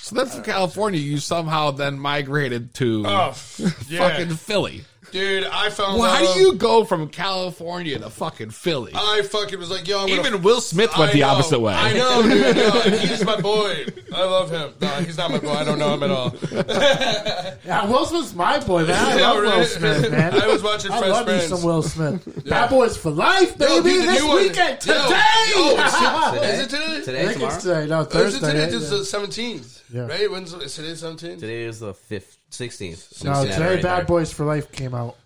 So 0.00 0.16
then 0.16 0.26
from 0.26 0.42
California, 0.42 1.00
you 1.00 1.18
somehow 1.18 1.70
then 1.70 1.98
migrated 1.98 2.74
to 2.74 3.04
Oh, 3.06 3.34
yeah. 3.88 4.08
fucking 4.08 4.36
Philly. 4.36 4.84
Dude, 5.10 5.44
I 5.44 5.68
found. 5.70 5.98
Well, 5.98 6.10
how 6.14 6.32
do 6.34 6.40
you 6.40 6.54
go 6.54 6.84
from 6.84 7.08
California 7.08 7.98
to 7.98 8.08
fucking 8.08 8.50
Philly? 8.50 8.92
I 8.94 9.22
fucking 9.22 9.58
was 9.58 9.70
like, 9.70 9.86
yo, 9.86 10.00
I'm 10.00 10.08
gonna 10.08 10.20
Even 10.20 10.42
Will 10.42 10.60
Smith 10.60 10.96
went 10.96 11.10
I 11.10 11.12
the 11.12 11.20
know. 11.20 11.28
opposite 11.28 11.60
way. 11.60 11.74
I 11.74 11.92
know, 11.92 12.22
dude. 12.22 12.56
No, 12.56 12.70
he's 12.98 13.24
my 13.24 13.38
boy. 13.40 13.84
I 14.14 14.24
love 14.24 14.50
him. 14.50 14.72
No, 14.80 14.88
he's 15.00 15.18
not 15.18 15.30
my 15.30 15.38
boy. 15.38 15.50
I 15.52 15.64
don't 15.64 15.78
know 15.78 15.92
him 15.94 16.02
at 16.04 16.10
all. 16.10 16.34
Yeah, 17.64 17.86
Will 17.86 18.04
Smith's 18.06 18.34
my 18.34 18.58
boy, 18.58 18.84
man. 18.86 18.90
I 19.04 19.18
Yeah, 19.18 19.30
love 19.30 19.36
Will 19.42 19.50
right. 19.58 19.66
Smith, 19.66 20.10
man. 20.10 20.34
I 20.40 20.46
was 20.48 20.62
watching 20.62 20.90
I 20.90 20.98
Fresh 20.98 21.10
love 21.10 21.26
me 21.26 21.32
Prince. 21.34 21.48
some 21.48 21.62
Will 21.62 21.82
Smith. 21.82 22.44
Bad 22.48 22.70
Boys 22.70 22.96
for 22.96 23.10
life, 23.10 23.56
baby. 23.56 23.72
Yo, 23.72 23.82
dude, 23.82 24.02
the 24.02 24.06
this 24.06 24.20
new 24.22 24.28
one- 24.28 24.36
weekend, 24.38 24.86
Yo, 24.86 24.94
today. 24.94 25.20
oh, 25.54 26.32
Today? 26.34 26.52
Is 26.54 26.60
it 26.60 26.70
today? 26.70 26.96
I 26.96 27.00
Today, 27.00 27.22
think 27.26 27.32
tomorrow. 27.34 27.54
it's 27.54 27.62
today. 27.62 27.86
No, 27.86 28.00
Is 28.00 28.06
it 28.06 28.10
Thursday. 28.12 28.46
today? 28.48 28.58
yeah. 28.60 28.66
This 28.66 28.90
the 28.90 29.04
seventeenth, 29.04 29.84
Yeah. 29.92 30.06
right? 30.06 30.30
When's 30.30 30.52
is 30.54 30.74
today? 30.74 30.94
Seventeenth. 30.94 31.40
Today 31.40 31.62
is 31.62 31.78
the 31.80 31.94
fifth, 31.94 32.38
sixteenth. 32.52 33.24
No, 33.24 33.44
today 33.44 33.80
Bad 33.82 34.06
Boys 34.06 34.32
for 34.32 34.44
Life 34.44 34.70
came 34.72 34.94
out 34.94 35.16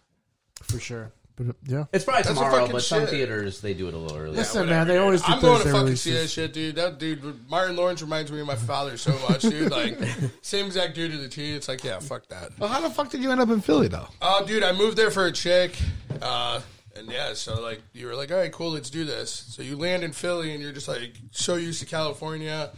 for 0.63 0.79
sure. 0.79 1.13
But 1.37 1.49
uh, 1.49 1.53
yeah, 1.67 1.85
It's 1.93 2.03
probably 2.03 2.23
That's 2.23 2.31
a 2.31 2.35
tomorrow, 2.35 2.57
fucking 2.61 2.73
but 2.73 2.83
some 2.83 3.01
shit. 3.03 3.11
theaters 3.11 3.61
they 3.61 3.75
do 3.75 3.89
it 3.89 3.93
a 3.95 3.99
little 3.99 4.17
earlier. 4.17 4.33
Listen, 4.33 4.67
man, 4.71 4.87
they 4.89 4.97
always 4.97 5.21
do 5.21 5.33
I'm 5.33 5.41
going 5.43 5.59
to 5.59 5.65
Thursday 5.65 5.71
fucking 5.71 5.85
releases. 5.85 6.03
see 6.03 6.13
that 6.13 6.29
shit, 6.31 6.53
dude. 6.55 6.77
That 6.77 6.99
dude, 6.99 7.51
Martin 7.51 7.77
Lawrence 7.77 8.01
reminds 8.01 8.33
me 8.33 8.41
of 8.41 8.47
my 8.47 8.55
father 8.57 8.97
so 8.97 9.13
much, 9.29 9.43
dude. 9.43 9.71
Like, 9.77 9.99
same 10.41 10.65
exact 10.65 10.95
dude 10.95 11.11
to 11.13 11.19
the 11.19 11.29
T. 11.29 11.53
It's 11.53 11.69
like, 11.69 11.85
yeah, 11.85 11.99
fuck 11.99 12.27
that. 12.29 12.59
well, 12.59 12.71
how 12.71 12.81
the 12.81 12.89
fuck 12.89 13.11
did 13.11 13.23
you 13.23 13.31
end 13.31 13.43
up 13.43 13.51
in 13.51 13.61
Philly 13.61 13.89
though? 13.89 14.09
Oh, 14.23 14.47
dude, 14.47 14.63
I 14.63 14.73
moved 14.73 14.97
there 14.97 15.11
for 15.11 15.27
a 15.27 15.33
chick. 15.33 15.77
Uh, 16.23 16.63
and 16.97 17.07
yeah, 17.11 17.35
so 17.35 17.61
like 17.61 17.83
you 17.93 18.07
were 18.07 18.15
like, 18.15 18.33
all 18.33 18.39
right, 18.39 18.51
cool, 18.51 18.71
let's 18.71 18.89
do 18.89 19.05
this. 19.05 19.31
So 19.31 19.61
you 19.61 19.77
land 19.77 20.05
in 20.05 20.13
Philly, 20.13 20.55
and 20.55 20.63
you're 20.63 20.73
just 20.73 20.89
like 20.89 21.13
so 21.33 21.57
used 21.57 21.81
to 21.81 21.87
California 21.87 22.71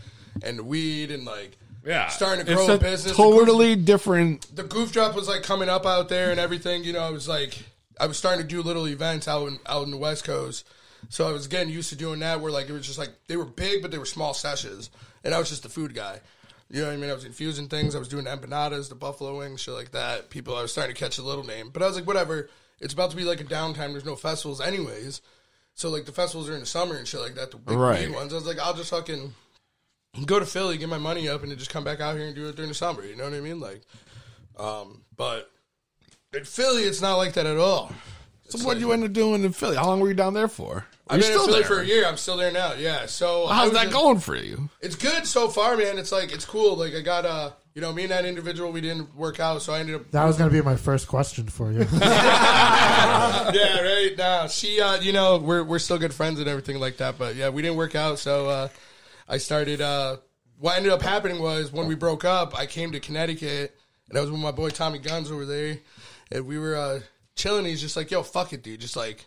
and 0.42 0.62
weed 0.62 1.12
and 1.12 1.24
like 1.24 1.56
starting 2.08 2.44
to 2.46 2.52
grow 2.54 2.62
it's 2.64 2.70
a 2.70 2.74
a 2.74 2.78
business. 2.78 3.16
totally 3.16 3.76
different. 3.76 4.54
the 4.54 4.62
goof 4.64 4.92
drop 4.92 5.14
was 5.14 5.28
like 5.28 5.42
coming 5.42 5.68
up 5.68 5.86
out 5.86 6.08
there 6.08 6.30
and 6.30 6.38
everything. 6.40 6.84
You 6.84 6.92
know, 6.92 7.00
I 7.00 7.10
was 7.10 7.26
like, 7.28 7.62
I 8.00 8.06
was 8.06 8.16
starting 8.18 8.42
to 8.42 8.48
do 8.48 8.62
little 8.62 8.86
events 8.88 9.26
out 9.28 9.46
in 9.48 9.58
out 9.66 9.84
in 9.84 9.90
the 9.90 9.96
West 9.96 10.24
Coast. 10.24 10.66
So 11.08 11.28
I 11.28 11.32
was 11.32 11.46
getting 11.46 11.72
used 11.72 11.90
to 11.90 11.96
doing 11.96 12.20
that. 12.20 12.40
Where 12.40 12.50
like 12.52 12.68
it 12.68 12.72
was 12.72 12.86
just 12.86 12.98
like 12.98 13.10
they 13.28 13.36
were 13.36 13.44
big, 13.44 13.82
but 13.82 13.90
they 13.90 13.98
were 13.98 14.04
small 14.06 14.34
sessions, 14.34 14.90
and 15.24 15.34
I 15.34 15.38
was 15.38 15.48
just 15.48 15.62
the 15.62 15.68
food 15.68 15.94
guy. 15.94 16.20
You 16.70 16.82
know 16.82 16.88
what 16.88 16.94
I 16.94 16.96
mean? 16.98 17.08
I 17.10 17.14
was 17.14 17.24
infusing 17.24 17.68
things. 17.68 17.94
I 17.94 17.98
was 17.98 18.08
doing 18.08 18.26
empanadas, 18.26 18.90
the 18.90 18.94
buffalo 18.94 19.38
wings, 19.38 19.60
shit 19.62 19.72
like 19.72 19.92
that. 19.92 20.28
People, 20.28 20.54
I 20.54 20.60
was 20.62 20.70
starting 20.72 20.94
to 20.94 21.00
catch 21.00 21.16
a 21.16 21.22
little 21.22 21.44
name, 21.44 21.70
but 21.72 21.82
I 21.82 21.86
was 21.86 21.96
like, 21.96 22.06
whatever. 22.06 22.50
It's 22.80 22.92
about 22.92 23.10
to 23.10 23.16
be 23.16 23.24
like 23.24 23.40
a 23.40 23.44
downtime. 23.44 23.92
There's 23.92 24.04
no 24.04 24.16
festivals, 24.16 24.60
anyways. 24.60 25.22
So 25.74 25.88
like 25.88 26.04
the 26.04 26.12
festivals 26.12 26.48
are 26.50 26.54
in 26.54 26.60
the 26.60 26.66
summer 26.66 26.96
and 26.96 27.08
shit 27.08 27.20
like 27.20 27.36
that. 27.36 27.50
The 27.52 27.56
big 27.56 27.76
Right. 27.78 28.12
ones. 28.12 28.32
I 28.32 28.36
was 28.36 28.46
like, 28.46 28.58
I'll 28.58 28.74
just 28.74 28.90
fucking 28.90 29.32
go 30.26 30.38
to 30.38 30.46
Philly, 30.46 30.76
get 30.78 30.88
my 30.88 30.98
money 30.98 31.28
up, 31.28 31.42
and 31.42 31.50
then 31.50 31.58
just 31.58 31.70
come 31.70 31.84
back 31.84 32.00
out 32.00 32.16
here 32.16 32.26
and 32.26 32.34
do 32.34 32.48
it 32.48 32.56
during 32.56 32.68
the 32.68 32.74
summer. 32.74 33.04
You 33.04 33.16
know 33.16 33.24
what 33.24 33.34
I 33.34 33.40
mean? 33.40 33.60
Like, 33.60 33.82
um, 34.58 35.02
but 35.16 35.50
in 36.34 36.44
Philly, 36.44 36.82
it's 36.82 37.00
not 37.00 37.16
like 37.16 37.34
that 37.34 37.46
at 37.46 37.56
all. 37.58 37.92
So 38.50 38.64
what 38.66 38.74
did 38.74 38.80
you 38.80 38.92
end 38.92 39.04
up 39.04 39.12
doing 39.12 39.44
in 39.44 39.52
Philly? 39.52 39.76
How 39.76 39.86
long 39.86 40.00
were 40.00 40.08
you 40.08 40.14
down 40.14 40.32
there 40.32 40.48
for? 40.48 40.86
I've 41.10 41.20
You're 41.20 41.28
been 41.28 41.40
in 41.40 41.46
Philly 41.46 41.58
there. 41.60 41.68
for 41.68 41.80
a 41.80 41.86
year. 41.86 42.06
I'm 42.06 42.16
still 42.16 42.36
there 42.38 42.50
now. 42.50 42.72
Yeah. 42.74 43.04
So 43.06 43.46
I 43.46 43.56
How's 43.56 43.64
was 43.70 43.72
that 43.78 43.84
just- 43.90 43.94
going 43.94 44.18
for 44.20 44.36
you? 44.36 44.70
It's 44.80 44.96
good 44.96 45.26
so 45.26 45.48
far, 45.48 45.76
man. 45.76 45.98
It's 45.98 46.12
like 46.12 46.32
it's 46.32 46.44
cool. 46.46 46.76
Like 46.76 46.94
I 46.94 47.02
got 47.02 47.26
uh, 47.26 47.50
you 47.74 47.82
know, 47.82 47.92
me 47.92 48.02
and 48.04 48.10
that 48.10 48.24
individual, 48.24 48.72
we 48.72 48.80
didn't 48.80 49.14
work 49.14 49.38
out, 49.38 49.60
so 49.62 49.72
I 49.74 49.80
ended 49.80 49.96
up 49.96 50.10
that 50.12 50.24
was 50.24 50.36
going 50.38 50.50
to 50.50 50.54
be 50.54 50.62
my 50.62 50.76
first 50.76 51.08
question 51.08 51.46
for 51.48 51.70
you. 51.70 51.80
yeah, 52.00 53.80
right. 53.80 54.14
Now 54.16 54.46
she, 54.48 54.80
uh, 54.80 55.00
you 55.00 55.12
know, 55.12 55.38
we're 55.38 55.62
we're 55.62 55.78
still 55.78 55.98
good 55.98 56.14
friends 56.14 56.40
and 56.40 56.48
everything 56.48 56.78
like 56.80 56.96
that. 56.98 57.18
But 57.18 57.36
yeah, 57.36 57.50
we 57.50 57.62
didn't 57.62 57.76
work 57.76 57.94
out, 57.94 58.18
so 58.18 58.48
uh, 58.48 58.68
I 59.28 59.38
started. 59.38 59.80
Uh, 59.80 60.16
what 60.58 60.76
ended 60.76 60.92
up 60.92 61.02
happening 61.02 61.40
was 61.40 61.72
when 61.72 61.86
we 61.86 61.94
broke 61.94 62.24
up, 62.24 62.58
I 62.58 62.66
came 62.66 62.92
to 62.92 63.00
Connecticut, 63.00 63.78
and 64.08 64.18
I 64.18 64.20
was 64.20 64.30
with 64.30 64.40
my 64.40 64.50
boy 64.50 64.70
Tommy 64.70 64.98
Guns 64.98 65.30
over 65.30 65.44
there, 65.46 65.78
and 66.32 66.46
we 66.46 66.58
were 66.58 66.74
uh, 66.74 67.00
chilling. 67.36 67.64
He's 67.64 67.80
just 67.80 67.96
like, 67.96 68.10
"Yo, 68.10 68.22
fuck 68.22 68.52
it, 68.52 68.62
dude. 68.62 68.80
Just 68.80 68.96
like, 68.96 69.26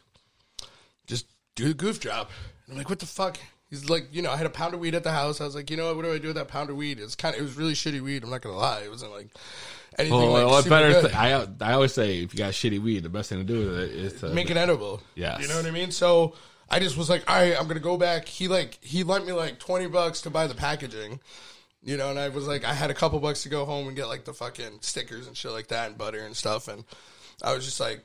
just 1.08 1.26
do 1.56 1.68
the 1.70 1.74
goof 1.74 2.00
drop." 2.00 2.32
And 2.66 2.74
I'm 2.74 2.78
like, 2.78 2.90
"What 2.90 3.00
the 3.00 3.06
fuck?" 3.06 3.38
He's 3.70 3.90
like, 3.90 4.10
you 4.14 4.22
know, 4.22 4.32
I 4.32 4.36
had 4.36 4.46
a 4.46 4.50
pound 4.50 4.74
of 4.74 4.82
weed 4.82 4.96
at 4.96 5.04
the 5.06 5.14
house. 5.14 5.40
I 5.40 5.46
was 5.46 5.56
like, 5.56 5.72
you 5.72 5.78
know 5.78 5.86
what? 5.86 5.96
What 5.96 6.04
do 6.04 6.12
I 6.12 6.18
do 6.18 6.28
with 6.28 6.36
that 6.36 6.50
pound 6.50 6.70
of 6.70 6.76
weed? 6.76 7.00
It's 7.00 7.16
kind 7.16 7.34
of, 7.34 7.40
it 7.40 7.44
was 7.46 7.56
really 7.56 7.72
shitty 7.72 8.02
weed. 8.02 8.22
I'm 8.22 8.30
not 8.30 8.42
gonna 8.42 8.58
lie. 8.58 8.82
It 8.82 8.90
wasn't 8.90 9.14
like 9.14 9.30
anything 9.98 10.18
Well, 10.18 10.32
like 10.44 10.48
what 10.48 10.68
better? 10.68 11.02
Th- 11.02 11.16
I 11.16 11.48
I 11.62 11.72
always 11.74 11.94
say 11.94 12.22
if 12.22 12.34
you 12.34 12.38
got 12.38 12.52
shitty 12.52 12.80
weed, 12.80 13.04
the 13.04 13.10
best 13.10 13.30
thing 13.30 13.38
to 13.38 13.46
do 13.46 13.60
with 13.70 13.80
it 13.80 13.92
is 13.92 14.20
to 14.20 14.30
make 14.30 14.50
it 14.50 14.58
edible. 14.58 15.02
Yeah, 15.16 15.40
You 15.40 15.48
know 15.48 15.56
what 15.56 15.66
I 15.66 15.72
mean? 15.72 15.92
So 15.92 16.36
I 16.72 16.80
just 16.80 16.98
was 16.98 17.10
like, 17.10 17.30
all 17.30 17.36
right, 17.36 17.56
I'm 17.60 17.68
gonna 17.68 17.80
go 17.80 17.98
back. 17.98 18.28
He 18.28 18.48
like 18.48 18.80
he 18.82 19.04
lent 19.04 19.28
me 19.28 19.34
like 19.34 19.60
twenty 19.60 19.88
bucks 19.88 20.22
to 20.22 20.30
buy 20.30 20.48
the 20.48 20.56
packaging, 20.56 21.20
you 21.84 21.98
know, 21.98 22.10
and 22.10 22.18
I 22.18 22.30
was 22.30 22.48
like, 22.48 22.64
I 22.64 22.74
had 22.74 22.90
a 22.90 22.94
couple 22.96 23.20
bucks 23.20 23.44
to 23.44 23.50
go 23.50 23.66
home 23.66 23.88
and 23.88 23.96
get 23.96 24.08
like 24.08 24.24
the 24.26 24.34
fucking 24.34 24.80
stickers 24.82 25.28
and 25.28 25.36
shit 25.38 25.52
like 25.52 25.68
that 25.68 25.90
and 25.90 25.98
butter 25.98 26.22
and 26.22 26.36
stuff, 26.36 26.68
and 26.68 26.86
I 27.44 27.54
was 27.54 27.66
just 27.66 27.80
like. 27.80 28.04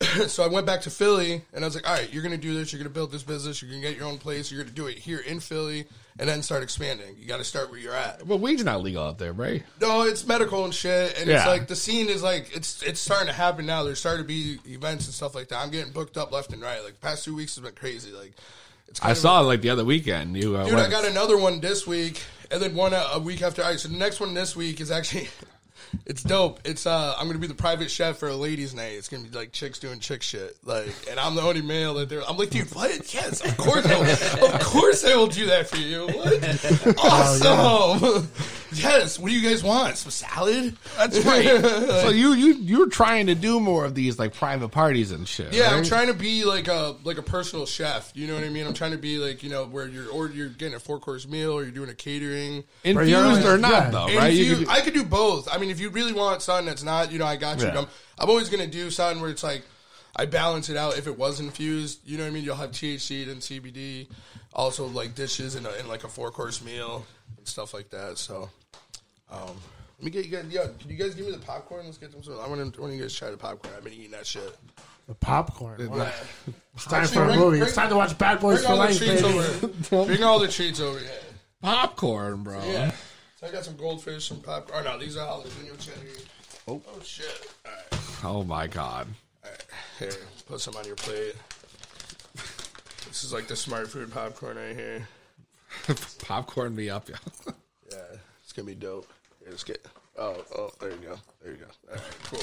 so 0.26 0.44
I 0.44 0.48
went 0.48 0.66
back 0.66 0.82
to 0.82 0.90
Philly 0.90 1.42
and 1.52 1.64
I 1.64 1.68
was 1.68 1.74
like, 1.74 1.88
all 1.88 1.94
right, 1.94 2.12
you're 2.12 2.22
going 2.22 2.34
to 2.34 2.40
do 2.40 2.52
this. 2.54 2.72
You're 2.72 2.78
going 2.78 2.90
to 2.90 2.94
build 2.94 3.12
this 3.12 3.22
business. 3.22 3.62
You're 3.62 3.70
going 3.70 3.82
to 3.82 3.88
get 3.88 3.96
your 3.96 4.06
own 4.06 4.18
place. 4.18 4.50
You're 4.50 4.62
going 4.62 4.68
to 4.68 4.74
do 4.74 4.86
it 4.88 4.98
here 4.98 5.20
in 5.20 5.40
Philly 5.40 5.86
and 6.18 6.28
then 6.28 6.42
start 6.42 6.62
expanding. 6.62 7.16
You 7.18 7.26
got 7.26 7.38
to 7.38 7.44
start 7.44 7.70
where 7.70 7.78
you're 7.78 7.94
at. 7.94 8.26
But 8.26 8.38
weed's 8.38 8.64
not 8.64 8.82
legal 8.82 9.04
out 9.04 9.18
there, 9.18 9.32
right? 9.32 9.62
No, 9.80 10.02
it's 10.02 10.26
medical 10.26 10.64
and 10.64 10.74
shit, 10.74 11.18
and 11.20 11.30
it's 11.30 11.46
like 11.46 11.66
the 11.66 11.76
scene 11.76 12.08
is 12.08 12.22
like 12.22 12.54
it's 12.54 12.82
it's 12.82 13.00
starting 13.00 13.26
to 13.26 13.34
happen 13.34 13.66
now. 13.66 13.82
There's 13.82 13.98
starting 13.98 14.24
to 14.24 14.26
be 14.26 14.58
events 14.66 15.06
and 15.06 15.14
stuff 15.14 15.34
like 15.34 15.48
that. 15.48 15.58
I'm 15.62 15.70
getting 15.70 15.92
booked 15.92 16.16
up 16.16 16.32
left 16.32 16.52
and 16.52 16.62
right. 16.62 16.82
Like 16.82 17.00
past 17.00 17.24
two 17.24 17.34
weeks 17.34 17.56
has 17.56 17.64
been 17.64 17.74
crazy. 17.74 18.12
Like 18.12 18.32
it's 18.88 19.02
I 19.02 19.12
saw 19.12 19.42
a- 19.42 19.44
like 19.44 19.60
the 19.60 19.70
other 19.70 19.84
weekend. 19.84 20.36
You 20.36 20.56
uh, 20.56 20.64
Dude, 20.64 20.78
I 20.78 20.88
got 20.88 21.04
another 21.04 21.36
one 21.36 21.60
this 21.60 21.86
week, 21.86 22.22
and 22.50 22.62
then 22.62 22.74
one 22.74 22.94
a, 22.94 23.06
a 23.12 23.18
week 23.18 23.42
after. 23.42 23.62
All 23.62 23.68
right, 23.70 23.78
so 23.80 23.88
the 23.88 23.98
next 23.98 24.20
one 24.20 24.32
this 24.32 24.56
week 24.56 24.80
is 24.80 24.90
actually, 24.90 25.28
it's 26.06 26.22
dope. 26.22 26.60
It's 26.64 26.86
uh, 26.86 27.14
I'm 27.18 27.26
gonna 27.26 27.38
be 27.38 27.46
the 27.46 27.54
private 27.54 27.90
chef 27.90 28.18
for 28.18 28.28
a 28.28 28.34
ladies' 28.36 28.74
night. 28.74 28.92
It's 28.92 29.08
gonna 29.08 29.24
be 29.24 29.36
like 29.36 29.52
chicks 29.52 29.78
doing 29.78 29.98
chick 30.00 30.22
shit, 30.22 30.56
like, 30.64 30.88
and 31.10 31.18
I'm 31.20 31.34
the 31.34 31.42
only 31.42 31.62
male 31.62 31.94
that 31.94 32.08
they're. 32.08 32.22
I'm 32.28 32.36
like, 32.36 32.50
dude, 32.50 32.72
what? 32.74 33.12
Yes, 33.14 33.44
of 33.44 33.56
course, 33.56 33.86
I 33.86 33.98
will, 33.98 34.54
of 34.54 34.60
course, 34.60 35.04
I 35.04 35.16
will 35.16 35.26
do 35.26 35.46
that 35.46 35.68
for 35.68 35.76
you. 35.76 36.06
What? 36.06 36.96
Awesome. 37.04 38.28
Yes. 38.72 39.18
What 39.18 39.28
do 39.30 39.34
you 39.38 39.48
guys 39.48 39.62
want? 39.62 39.96
Some 39.96 40.10
salad? 40.10 40.76
That's 40.98 41.18
right. 41.24 41.44
so 41.46 42.08
you 42.10 42.32
you 42.34 42.54
you're 42.54 42.88
trying 42.90 43.28
to 43.28 43.34
do 43.34 43.58
more 43.60 43.84
of 43.84 43.94
these 43.94 44.18
like 44.18 44.34
private 44.34 44.68
parties 44.70 45.12
and 45.12 45.26
shit. 45.26 45.54
Yeah, 45.54 45.70
I'm 45.70 45.84
trying 45.84 46.08
to 46.08 46.14
be 46.14 46.44
like 46.44 46.66
a 46.68 46.96
like 47.04 47.16
a 47.16 47.22
personal 47.22 47.64
chef. 47.64 48.10
You 48.14 48.26
know 48.26 48.34
what 48.34 48.42
I 48.44 48.48
mean? 48.48 48.66
I'm 48.66 48.74
trying 48.74 48.90
to 48.90 48.98
be 48.98 49.18
like 49.18 49.42
you 49.44 49.50
know 49.50 49.64
where 49.66 49.86
you're 49.88 50.10
or 50.10 50.28
you're 50.28 50.48
getting 50.48 50.74
a 50.74 50.80
four 50.80 50.98
course 50.98 51.26
meal 51.28 51.52
or 51.52 51.62
you're 51.62 51.70
doing 51.70 51.88
a 51.88 51.94
catering. 51.94 52.64
Infused 52.84 53.46
or 53.46 53.56
not, 53.56 53.70
Yeah. 53.84 53.90
though, 53.90 54.06
right? 54.08 54.30
Infused- 54.32 54.58
could 54.58 54.64
do- 54.66 54.70
I 54.70 54.80
could 54.80 54.94
do 54.94 55.04
both. 55.04 55.48
I 55.50 55.58
mean, 55.58 55.70
if 55.76 55.82
you 55.82 55.90
really 55.90 56.14
want 56.14 56.40
something 56.40 56.64
that's 56.66 56.82
not, 56.82 57.12
you 57.12 57.18
know, 57.18 57.26
I 57.26 57.36
got 57.36 57.60
you. 57.60 57.66
Yeah. 57.66 57.80
I'm, 57.80 57.86
I'm 58.18 58.30
always 58.30 58.48
gonna 58.48 58.66
do 58.66 58.90
something 58.90 59.20
where 59.20 59.30
it's 59.30 59.42
like 59.42 59.62
I 60.16 60.24
balance 60.24 60.70
it 60.70 60.76
out. 60.78 60.96
If 60.96 61.06
it 61.06 61.18
was 61.18 61.38
infused, 61.38 62.00
you 62.06 62.16
know 62.16 62.24
what 62.24 62.30
I 62.30 62.32
mean. 62.32 62.44
You'll 62.44 62.56
have 62.56 62.70
THC 62.70 63.28
and 63.30 63.40
CBD, 63.42 64.08
also 64.54 64.86
like 64.86 65.14
dishes 65.14 65.54
and, 65.54 65.66
a, 65.66 65.78
and 65.78 65.86
like 65.88 66.04
a 66.04 66.08
four 66.08 66.30
course 66.30 66.64
meal 66.64 67.04
and 67.36 67.46
stuff 67.46 67.74
like 67.74 67.90
that. 67.90 68.16
So, 68.16 68.48
um, 69.30 69.54
let 69.98 70.04
me 70.04 70.10
get 70.10 70.24
you 70.24 70.30
guys. 70.30 70.46
Yeah, 70.48 70.66
can 70.80 70.88
you 70.90 70.96
guys 70.96 71.14
give 71.14 71.26
me 71.26 71.32
the 71.32 71.38
popcorn? 71.38 71.84
Let's 71.84 71.98
get 71.98 72.10
them. 72.12 72.22
Some, 72.22 72.40
I 72.40 72.48
want 72.48 72.74
to. 72.74 72.80
want 72.80 72.94
you 72.94 73.02
guys 73.02 73.12
to 73.12 73.18
try 73.18 73.30
the 73.30 73.36
popcorn. 73.36 73.74
I've 73.76 73.84
been 73.84 73.92
eating 73.92 74.12
that 74.12 74.26
shit. 74.26 74.56
The 75.06 75.14
popcorn. 75.14 75.88
Wow. 75.90 76.10
It's 76.74 76.84
time 76.86 77.02
Actually, 77.02 77.14
for 77.14 77.22
a 77.22 77.26
bring- 77.26 77.38
movie. 77.38 77.58
bring- 77.58 77.62
it's 77.68 77.76
time 77.76 77.90
to 77.90 77.96
watch 77.96 78.16
Bad 78.16 78.40
Boys 78.40 78.64
for 78.64 78.74
Life, 78.74 78.96
treats 78.98 79.22
baby. 79.22 79.74
Bring 80.06 80.22
all 80.22 80.38
the 80.38 80.48
treats 80.48 80.80
over. 80.80 80.98
Yeah. 80.98 81.08
popcorn, 81.62 82.42
bro. 82.42 82.64
Yeah. 82.64 82.92
So 83.38 83.46
I 83.46 83.50
got 83.50 83.64
some 83.64 83.76
goldfish, 83.76 84.26
some 84.28 84.40
popcorn. 84.40 84.84
Oh 84.86 84.92
no, 84.92 84.98
these 84.98 85.16
are 85.16 85.26
jalapeno 85.28 85.78
cheddar. 85.78 86.06
Oh, 86.68 86.80
oh 86.88 87.00
shit. 87.02 87.50
All 87.64 87.72
right. 87.72 88.00
Oh 88.24 88.44
my 88.44 88.66
god. 88.66 89.06
All 89.44 89.50
right. 89.50 89.64
Here, 89.98 90.12
put 90.48 90.60
some 90.60 90.74
on 90.76 90.84
your 90.86 90.96
plate. 90.96 91.34
This 93.08 93.24
is 93.24 93.32
like 93.32 93.46
the 93.46 93.56
smart 93.56 93.88
food 93.88 94.12
popcorn 94.12 94.56
right 94.56 94.74
here. 94.74 95.08
popcorn 96.18 96.74
me 96.74 96.90
up, 96.90 97.08
yeah. 97.08 97.16
Yeah, 97.92 97.98
it's 98.42 98.52
gonna 98.52 98.66
be 98.66 98.74
dope. 98.74 99.06
Here, 99.38 99.50
let's 99.50 99.62
get. 99.62 99.86
Oh, 100.18 100.42
oh, 100.58 100.70
there 100.80 100.90
you 100.90 100.96
go. 100.96 101.16
There 101.42 101.52
you 101.52 101.58
go. 101.58 101.66
All 101.88 101.94
right, 101.94 102.02
cool. 102.24 102.42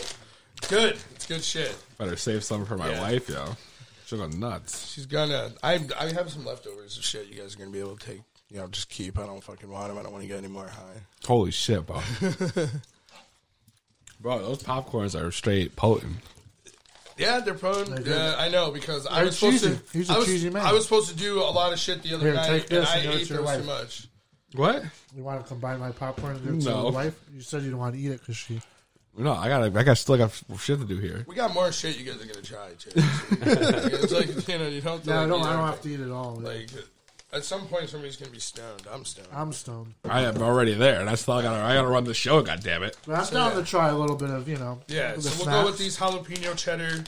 Good. 0.69 0.97
It's 1.15 1.25
good 1.25 1.43
shit. 1.43 1.75
Better 1.97 2.15
save 2.15 2.45
some 2.45 2.65
for 2.65 2.77
my 2.77 2.89
Yeah. 2.89 3.01
wife, 3.01 3.27
yo. 3.27 3.57
She'll 4.05 4.19
go 4.19 4.27
nuts. 4.27 4.87
She's 4.93 5.05
gonna. 5.05 5.51
I 5.61 5.79
I 5.99 6.13
have 6.13 6.29
some 6.31 6.45
leftovers 6.45 6.97
of 6.97 7.03
shit. 7.03 7.27
You 7.27 7.35
guys 7.41 7.55
are 7.55 7.57
gonna 7.59 7.71
be 7.71 7.79
able 7.81 7.97
to 7.97 8.05
take. 8.05 8.21
You 8.53 8.59
know, 8.59 8.67
just 8.67 8.87
keep. 8.87 9.17
I 9.17 9.25
don't 9.25 9.43
fucking 9.43 9.67
want 9.69 9.87
them. 9.87 9.97
I 9.97 10.03
don't 10.03 10.11
want 10.11 10.21
to 10.21 10.27
get 10.27 10.37
any 10.37 10.47
more 10.47 10.67
high. 10.67 11.01
Holy 11.25 11.49
shit, 11.49 11.85
bro. 11.87 11.99
bro, 14.21 14.39
those 14.39 14.61
popcorns 14.61 15.19
are 15.19 15.31
straight 15.31 15.75
potent. 15.75 16.17
Yeah, 17.17 17.39
they're 17.39 17.53
prone. 17.55 17.89
They're. 17.89 18.01
Yeah, 18.15 18.35
I 18.37 18.49
know 18.49 18.71
because 18.71 19.05
I 19.07 19.15
They're 19.17 19.25
was 19.25 19.37
supposed 19.39 19.63
cheesy. 19.63 19.75
to. 19.77 19.83
He's 19.97 20.09
a 20.09 20.13
I 20.13 20.17
was, 20.17 20.27
cheesy 20.27 20.49
man. 20.49 20.63
I 20.65 20.71
was 20.73 20.83
supposed 20.83 21.09
to 21.09 21.15
do 21.15 21.39
a 21.39 21.49
lot 21.49 21.73
of 21.73 21.79
shit 21.79 22.03
the 22.03 22.13
other 22.13 22.25
Here, 22.27 22.33
night, 22.35 22.47
take 22.47 22.67
this 22.69 22.89
and 22.91 23.01
and 23.01 23.09
I 23.09 23.13
it 23.13 23.21
ate 23.21 23.27
to 23.27 23.33
your 23.33 23.43
those 23.43 23.51
too 23.51 23.67
wife. 23.67 23.81
much. 23.81 24.07
What? 24.55 24.83
You 25.15 25.23
want 25.23 25.41
to 25.41 25.47
combine 25.47 25.79
my 25.79 25.91
popcorn 25.91 26.35
and 26.35 26.45
give 26.45 26.53
it 26.55 26.61
to 26.61 26.69
No. 26.69 26.83
your 26.83 26.91
wife? 26.91 27.19
You 27.33 27.41
said 27.41 27.63
you 27.63 27.71
don't 27.71 27.79
want 27.79 27.95
to 27.95 28.01
eat 28.01 28.11
it 28.11 28.19
because 28.19 28.37
she. 28.37 28.61
No, 29.17 29.33
I 29.33 29.47
got 29.47 29.63
I 29.75 29.83
got 29.83 29.97
still 29.97 30.17
got 30.17 30.31
shit 30.59 30.79
to 30.79 30.85
do 30.85 30.97
here. 30.97 31.23
We 31.27 31.35
got 31.35 31.53
more 31.53 31.71
shit 31.71 31.97
you 31.99 32.05
guys 32.05 32.21
are 32.21 32.25
gonna 32.25 32.41
try 32.41 32.69
too. 32.79 32.91
it's 32.95 34.11
like 34.11 34.47
you 34.47 34.57
know 34.59 34.67
you 34.67 34.81
don't. 34.81 34.93
have 34.93 35.03
to, 35.03 35.09
No, 35.09 35.15
I 35.15 35.19
like, 35.25 35.29
don't. 35.29 35.39
eat 35.41 35.45
I 35.45 35.53
don't 35.53 35.67
have 35.67 35.81
to 35.81 35.89
eat 35.89 35.99
it 35.99 36.11
all. 36.11 36.35
Like 36.35 36.69
at 37.33 37.43
some 37.43 37.67
point, 37.67 37.89
somebody's 37.89 38.15
gonna 38.15 38.31
be 38.31 38.39
stoned. 38.39 38.83
I'm 38.91 39.03
stoned. 39.05 39.27
I'm 39.33 39.51
stoned. 39.53 39.93
I 40.05 40.21
am 40.21 40.41
already 40.41 40.73
there, 40.73 40.99
and 41.01 41.09
I 41.09 41.15
still 41.15 41.41
got 41.41 41.53
I 41.59 41.73
got 41.75 41.81
to 41.81 41.87
run 41.87 42.03
the 42.03 42.13
show. 42.13 42.41
God 42.41 42.61
damn 42.63 42.83
it! 42.83 42.97
But 43.05 43.15
I'm 43.15 43.33
down 43.33 43.55
to 43.55 43.63
try 43.63 43.89
a 43.89 43.97
little 43.97 44.15
bit 44.15 44.29
of 44.29 44.47
you 44.47 44.57
know. 44.57 44.79
Yeah, 44.87 45.15
the 45.15 45.21
so 45.23 45.29
we'll 45.29 45.43
snacks. 45.45 45.59
go 45.61 45.65
with 45.65 45.77
these 45.77 45.97
jalapeno 45.97 46.55
cheddar. 46.57 47.03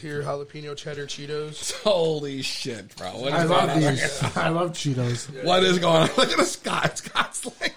Here, 0.00 0.22
jalapeno 0.22 0.74
cheddar 0.74 1.06
Cheetos. 1.06 1.72
Holy 1.82 2.40
shit, 2.40 2.96
bro! 2.96 3.08
What 3.18 3.34
is 3.34 3.34
I 3.34 3.46
going 3.46 3.50
love 3.50 3.70
on? 3.70 3.80
these. 3.80 4.36
I 4.36 4.48
love 4.48 4.70
Cheetos. 4.72 5.44
What 5.44 5.62
is 5.62 5.78
going 5.78 6.02
on? 6.02 6.08
Look 6.16 6.30
at 6.30 6.38
the 6.38 6.44
Scott. 6.44 6.98
Scott's 6.98 7.44
like. 7.60 7.74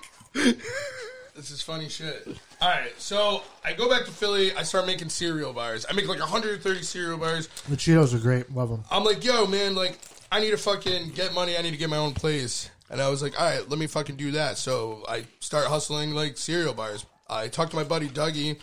This 1.38 1.52
is 1.52 1.62
funny 1.62 1.88
shit. 1.88 2.28
All 2.60 2.68
right, 2.68 3.00
so 3.00 3.44
I 3.64 3.74
go 3.74 3.88
back 3.88 4.06
to 4.06 4.12
Philly. 4.12 4.54
I 4.56 4.64
start 4.64 4.88
making 4.88 5.10
cereal 5.10 5.54
bars. 5.54 5.86
I 5.88 5.94
make 5.94 6.08
like 6.08 6.20
130 6.20 6.82
cereal 6.82 7.20
bars. 7.20 7.48
The 7.70 7.76
Cheetos 7.76 8.16
are 8.16 8.18
great. 8.18 8.52
Love 8.56 8.70
them. 8.70 8.84
I'm 8.90 9.04
like, 9.04 9.24
yo, 9.24 9.46
man, 9.46 9.76
like, 9.76 10.00
I 10.32 10.40
need 10.40 10.50
to 10.50 10.58
fucking 10.58 11.12
get 11.12 11.36
money. 11.36 11.56
I 11.56 11.62
need 11.62 11.70
to 11.72 11.78
get 11.78 11.92
my 11.92 11.98
own 11.98 12.16
place. 12.16 12.72
And 12.90 13.00
I 13.00 13.10
was 13.10 13.22
like, 13.22 13.40
all 13.40 13.48
right, 13.48 13.70
let 13.70 13.78
me 13.78 13.86
fucking 13.86 14.16
do 14.16 14.32
that. 14.32 14.58
So 14.58 15.06
I 15.08 15.26
start 15.40 15.68
hustling 15.68 16.16
like 16.16 16.38
cereal 16.38 16.74
bars. 16.74 17.06
I 17.30 17.50
talked 17.50 17.70
to 17.70 17.78
my 17.78 17.84
buddy 17.84 18.08
Dougie. 18.08 18.58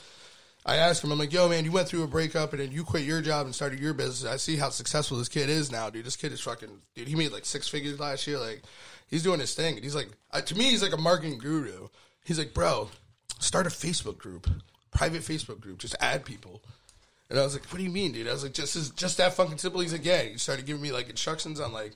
I 0.67 0.77
asked 0.77 1.05
him, 1.05 1.13
I'm 1.13 1.19
like, 1.19 1.33
yo, 1.33 1.49
man, 1.49 1.65
you 1.65 1.71
went 1.71 1.87
through 1.87 2.03
a 2.03 2.09
breakup 2.09 2.55
and 2.55 2.61
then 2.61 2.73
you 2.73 2.83
quit 2.83 3.05
your 3.05 3.21
job 3.21 3.47
and 3.47 3.55
started 3.55 3.79
your 3.79 3.95
business. 3.95 4.25
I 4.29 4.37
see 4.37 4.57
how 4.57 4.71
successful 4.71 5.19
this 5.19 5.29
kid 5.29 5.49
is 5.49 5.71
now, 5.71 5.91
dude. 5.91 6.07
This 6.07 6.17
kid 6.17 6.33
is 6.33 6.41
fucking, 6.41 6.71
dude, 6.97 7.07
he 7.07 7.15
made 7.15 7.31
like 7.31 7.45
six 7.45 7.69
figures 7.69 8.01
last 8.01 8.27
year. 8.27 8.39
Like, 8.39 8.63
he's 9.07 9.23
doing 9.23 9.39
his 9.39 9.55
thing. 9.55 9.77
And 9.77 9.85
he's 9.85 9.95
like, 9.95 10.09
uh, 10.33 10.41
to 10.41 10.57
me, 10.57 10.71
he's 10.71 10.83
like 10.83 10.93
a 10.93 11.01
marketing 11.01 11.39
guru. 11.39 11.89
He's 12.25 12.39
like, 12.39 12.55
bro, 12.55 12.89
start 13.39 13.67
a 13.67 13.71
Facebook 13.71 14.19
group, 14.19 14.49
private 14.91 15.23
Facebook 15.23 15.61
group, 15.61 15.79
just 15.79 15.95
add 16.01 16.25
people. 16.25 16.63
And 17.31 17.39
I 17.39 17.43
was 17.43 17.55
like, 17.55 17.65
"What 17.67 17.79
do 17.79 17.85
you 17.85 17.91
mean, 17.91 18.13
dude?" 18.13 18.29
I 18.29 18.33
was 18.33 18.43
like, 18.43 18.53
"Just 18.53 18.97
just 18.97 19.17
that 19.17 19.35
fucking 19.35 19.59
simple." 19.59 19.81
He's 19.81 19.93
like, 19.93 20.05
"Yeah." 20.05 20.23
He 20.23 20.39
started 20.39 20.67
giving 20.67 20.83
me 20.83 20.93
like 20.93 21.09
instructions 21.09 21.59
on 21.59 21.73
like, 21.73 21.93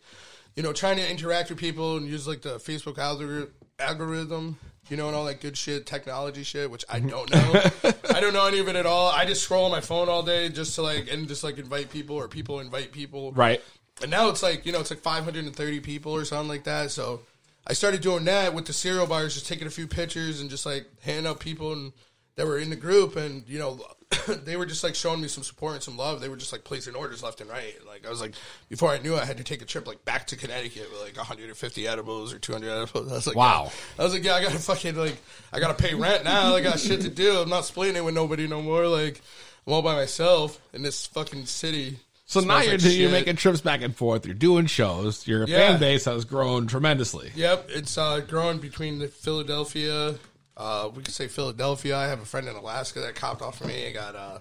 you 0.56 0.62
know, 0.62 0.72
trying 0.72 0.96
to 0.96 1.08
interact 1.08 1.50
with 1.50 1.58
people 1.58 1.96
and 1.96 2.06
use 2.06 2.26
like 2.26 2.42
the 2.42 2.56
Facebook 2.56 2.94
algor- 2.94 3.48
algorithm, 3.78 4.58
you 4.88 4.96
know, 4.96 5.06
and 5.06 5.14
all 5.14 5.26
that 5.26 5.40
good 5.40 5.56
shit, 5.56 5.86
technology 5.86 6.42
shit, 6.42 6.70
which 6.70 6.84
I 6.88 7.00
don't 7.00 7.30
know. 7.30 7.62
I 8.10 8.20
don't 8.20 8.32
know 8.32 8.46
any 8.46 8.58
of 8.58 8.68
it 8.68 8.76
at 8.76 8.86
all. 8.86 9.10
I 9.10 9.26
just 9.26 9.42
scroll 9.42 9.66
on 9.66 9.70
my 9.70 9.80
phone 9.80 10.08
all 10.08 10.22
day 10.22 10.48
just 10.48 10.74
to 10.76 10.82
like 10.82 11.12
and 11.12 11.28
just 11.28 11.44
like 11.44 11.58
invite 11.58 11.90
people 11.90 12.16
or 12.16 12.26
people 12.26 12.60
invite 12.60 12.90
people. 12.90 13.32
Right. 13.32 13.62
And 14.00 14.10
now 14.10 14.28
it's 14.30 14.42
like, 14.42 14.64
you 14.64 14.72
know, 14.72 14.80
it's 14.80 14.90
like 14.90 15.00
530 15.00 15.80
people 15.80 16.12
or 16.12 16.24
something 16.24 16.48
like 16.48 16.64
that. 16.64 16.90
So 16.90 17.20
I 17.68 17.74
started 17.74 18.00
doing 18.00 18.24
that 18.24 18.54
with 18.54 18.64
the 18.64 18.72
cereal 18.72 19.06
bars, 19.06 19.34
just 19.34 19.46
taking 19.46 19.66
a 19.66 19.70
few 19.70 19.86
pictures 19.86 20.40
and 20.40 20.48
just 20.48 20.64
like 20.64 20.86
handing 21.02 21.26
out 21.26 21.38
people 21.38 21.72
and 21.72 21.92
that 22.36 22.46
were 22.46 22.58
in 22.58 22.70
the 22.70 22.76
group. 22.76 23.16
And, 23.16 23.46
you 23.46 23.58
know, 23.58 23.80
they 24.44 24.56
were 24.56 24.64
just 24.64 24.82
like 24.82 24.94
showing 24.94 25.20
me 25.20 25.28
some 25.28 25.42
support 25.42 25.74
and 25.74 25.82
some 25.82 25.96
love. 25.96 26.20
They 26.20 26.30
were 26.30 26.36
just 26.36 26.52
like 26.52 26.64
placing 26.64 26.94
orders 26.94 27.22
left 27.22 27.42
and 27.42 27.50
right. 27.50 27.74
Like 27.86 28.06
I 28.06 28.10
was 28.10 28.22
like, 28.22 28.32
before 28.70 28.88
I 28.88 28.98
knew 28.98 29.16
it, 29.16 29.20
I 29.20 29.26
had 29.26 29.36
to 29.36 29.44
take 29.44 29.60
a 29.60 29.66
trip 29.66 29.86
like 29.86 30.02
back 30.06 30.28
to 30.28 30.36
Connecticut 30.36 30.90
with 30.90 31.02
like 31.02 31.16
150 31.16 31.86
edibles 31.86 32.32
or 32.32 32.38
200 32.38 32.70
edibles. 32.70 33.12
I 33.12 33.14
was 33.14 33.26
like, 33.26 33.36
Wow. 33.36 33.70
I 33.98 34.04
was 34.04 34.14
like, 34.14 34.24
yeah, 34.24 34.34
I 34.34 34.42
gotta 34.42 34.58
fucking 34.58 34.96
like, 34.96 35.16
I 35.52 35.60
gotta 35.60 35.74
pay 35.74 35.94
rent 35.94 36.24
now. 36.24 36.54
I 36.54 36.62
got 36.62 36.78
shit 36.78 37.02
to 37.02 37.10
do. 37.10 37.38
I'm 37.38 37.50
not 37.50 37.66
splitting 37.66 37.96
it 37.96 38.04
with 38.04 38.14
nobody 38.14 38.46
no 38.46 38.62
more. 38.62 38.86
Like, 38.86 39.20
I'm 39.66 39.74
all 39.74 39.82
by 39.82 39.94
myself 39.94 40.58
in 40.72 40.82
this 40.82 41.06
fucking 41.06 41.44
city. 41.44 41.98
So 42.28 42.40
now 42.40 42.60
you're 42.60 42.72
like 42.78 42.82
you're 42.94 43.10
making 43.10 43.36
trips 43.36 43.62
back 43.62 43.80
and 43.82 43.96
forth. 43.96 44.26
You're 44.26 44.34
doing 44.34 44.66
shows. 44.66 45.26
Your 45.26 45.48
Yeah. 45.48 45.70
fan 45.70 45.80
base 45.80 46.04
has 46.04 46.26
grown 46.26 46.66
tremendously. 46.66 47.32
Yep, 47.34 47.70
it's 47.70 47.96
uh, 47.96 48.20
growing 48.20 48.58
between 48.58 48.98
the 48.98 49.08
Philadelphia. 49.08 50.14
Uh, 50.54 50.90
we 50.94 51.02
could 51.02 51.14
say 51.14 51.26
Philadelphia. 51.26 51.96
I 51.96 52.06
have 52.08 52.20
a 52.20 52.26
friend 52.26 52.46
in 52.46 52.54
Alaska 52.54 53.00
that 53.00 53.14
copped 53.14 53.40
off 53.40 53.62
of 53.62 53.66
me. 53.66 53.86
I 53.86 53.92
got 53.92 54.14
uh, 54.14 54.38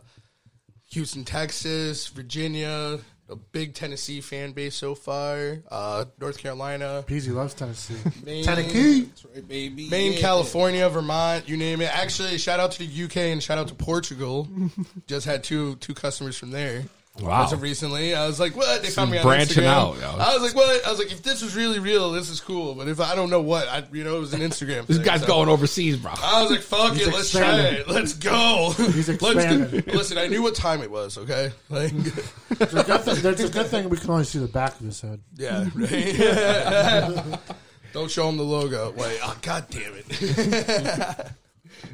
Houston, 0.91 1.23
Texas, 1.23 2.07
Virginia, 2.07 2.99
a 3.29 3.35
big 3.37 3.73
Tennessee 3.73 4.19
fan 4.19 4.51
base 4.51 4.75
so 4.75 4.93
far. 4.93 5.59
Uh, 5.71 6.05
North 6.19 6.39
Carolina, 6.39 7.05
Peasy 7.07 7.33
loves 7.33 7.53
Tennessee. 7.53 7.95
Maine, 8.25 8.43
Tennessee. 8.43 9.01
That's 9.03 9.25
right, 9.33 9.47
baby. 9.47 9.89
Maine, 9.89 10.11
Yeah. 10.13 10.19
California, 10.19 10.89
Vermont, 10.89 11.47
you 11.47 11.55
name 11.55 11.79
it. 11.81 11.95
Actually, 11.95 12.37
shout 12.37 12.59
out 12.59 12.71
to 12.73 12.79
the 12.85 13.03
UK 13.05 13.15
and 13.31 13.41
shout 13.41 13.57
out 13.57 13.69
to 13.69 13.75
Portugal. 13.75 14.49
Just 15.07 15.25
had 15.25 15.41
two 15.45 15.75
two 15.77 15.93
customers 15.93 16.37
from 16.37 16.51
there. 16.51 16.83
Wow. 17.19 17.45
As 17.45 17.51
of 17.53 17.61
recently, 17.61 18.13
I 18.13 18.27
was 18.27 18.39
like, 18.39 18.55
"What?" 18.55 18.83
They 18.83 18.89
found 18.89 19.09
me 19.11 19.17
on 19.17 19.23
branching 19.23 19.63
Instagram. 19.63 19.67
out, 19.67 19.99
yo. 19.99 20.09
I 20.23 20.33
was 20.35 20.43
like, 20.43 20.53
"What?" 20.55 20.85
I 20.85 20.89
was 20.89 20.99
like, 20.99 21.11
"If 21.11 21.23
this 21.23 21.41
was 21.41 21.55
really 21.55 21.79
real, 21.79 22.11
this 22.11 22.29
is 22.29 22.39
cool. 22.39 22.75
But 22.75 22.87
if 22.87 22.99
I 22.99 23.15
don't 23.15 23.29
know 23.29 23.41
what, 23.41 23.67
I, 23.67 23.83
you 23.91 24.03
know, 24.03 24.17
it 24.17 24.19
was 24.19 24.33
an 24.33 24.41
Instagram. 24.41 24.85
This 24.85 24.97
thing, 24.97 25.05
guy's 25.05 25.21
so- 25.21 25.27
going 25.27 25.49
overseas, 25.49 25.97
bro. 25.97 26.11
I 26.15 26.41
was 26.43 26.51
like, 26.51 26.61
"Fuck 26.61 26.93
He's 26.93 27.07
it, 27.07 27.13
let's 27.13 27.31
try 27.31 27.57
it. 27.59 27.87
Let's 27.87 28.13
go. 28.13 28.73
He's 28.77 29.07
let's 29.09 29.21
expanding. 29.23 29.83
listen." 29.87 30.17
I 30.17 30.27
knew 30.27 30.41
what 30.43 30.55
time 30.55 30.81
it 30.81 30.91
was. 30.91 31.17
Okay, 31.17 31.51
like, 31.69 31.91
It's 31.95 32.73
a 32.73 32.83
good 32.83 33.01
thing, 33.01 33.31
it's 33.31 33.43
a 33.43 33.49
good 33.49 33.67
thing 33.67 33.89
we 33.89 33.97
can 33.97 34.09
only 34.11 34.23
see 34.23 34.39
the 34.39 34.47
back 34.47 34.79
of 34.79 34.85
his 34.85 35.01
head. 35.01 35.19
yeah, 35.35 35.65
right? 35.75 37.39
don't 37.93 38.11
show 38.11 38.29
him 38.29 38.37
the 38.37 38.43
logo. 38.43 38.91
Wait, 38.91 39.19
oh 39.23 39.35
god 39.41 39.65
damn 39.69 39.91
it. 39.95 41.31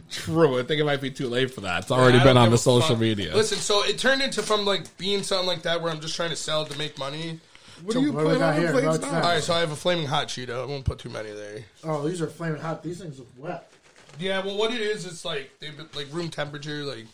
True. 0.10 0.60
I 0.60 0.64
think 0.64 0.80
it 0.80 0.85
might 0.85 1.01
be 1.01 1.10
too 1.11 1.27
late 1.27 1.51
for 1.53 1.61
that. 1.61 1.84
It's 1.84 1.91
already 1.91 2.18
Yeah, 2.19 2.23
been 2.23 2.38
on 2.38 2.51
the 2.51 2.57
social 2.57 2.89
fuck. 2.89 2.99
media. 2.99 3.35
Listen, 3.35 3.57
so 3.57 3.84
it 3.84 3.97
turned 3.97 4.22
into 4.22 4.41
from 4.43 4.65
like 4.65 4.95
being 4.97 5.23
something 5.23 5.47
like 5.47 5.64
that 5.64 5.81
where 5.81 5.91
I'm 5.91 5.99
just 5.99 6.15
trying 6.15 6.30
to 6.30 6.35
sell 6.35 6.65
to 6.65 6.77
make 6.77 6.97
money. 6.97 7.39
What 7.84 7.93
to- 7.93 7.99
are 7.99 8.01
you 8.01 8.14
what 8.14 8.22
do 8.22 8.27
putting 8.27 8.43
on 8.43 8.53
here? 8.55 8.72
the 8.72 8.81
plates 8.81 8.99
No, 9.01 9.11
now? 9.11 9.15
All 9.18 9.22
right, 9.23 9.43
so 9.43 9.53
I 9.53 9.60
have 9.60 9.72
a 9.72 9.76
flaming 9.76 10.05
hot 10.05 10.27
Cheeto. 10.27 10.61
I 10.61 10.65
won't 10.65 10.85
put 10.85 10.99
too 10.99 11.10
many 11.10 11.31
there. 11.31 11.65
Oh, 11.84 12.07
these 12.07 12.22
are 12.22 12.27
flaming 12.27 12.61
hot. 12.61 12.84
These 12.84 12.99
things 13.01 13.18
look 13.19 13.27
wet. 13.38 13.72
Yeah, 14.19 14.45
well, 14.45 14.57
what 14.57 14.72
it 14.73 14.80
is, 14.81 15.05
it's 15.05 15.26
like 15.26 15.51
they've 15.60 15.76
been 15.76 15.89
like 15.95 16.07
room 16.14 16.30
temperature. 16.30 16.84
Like 16.84 17.05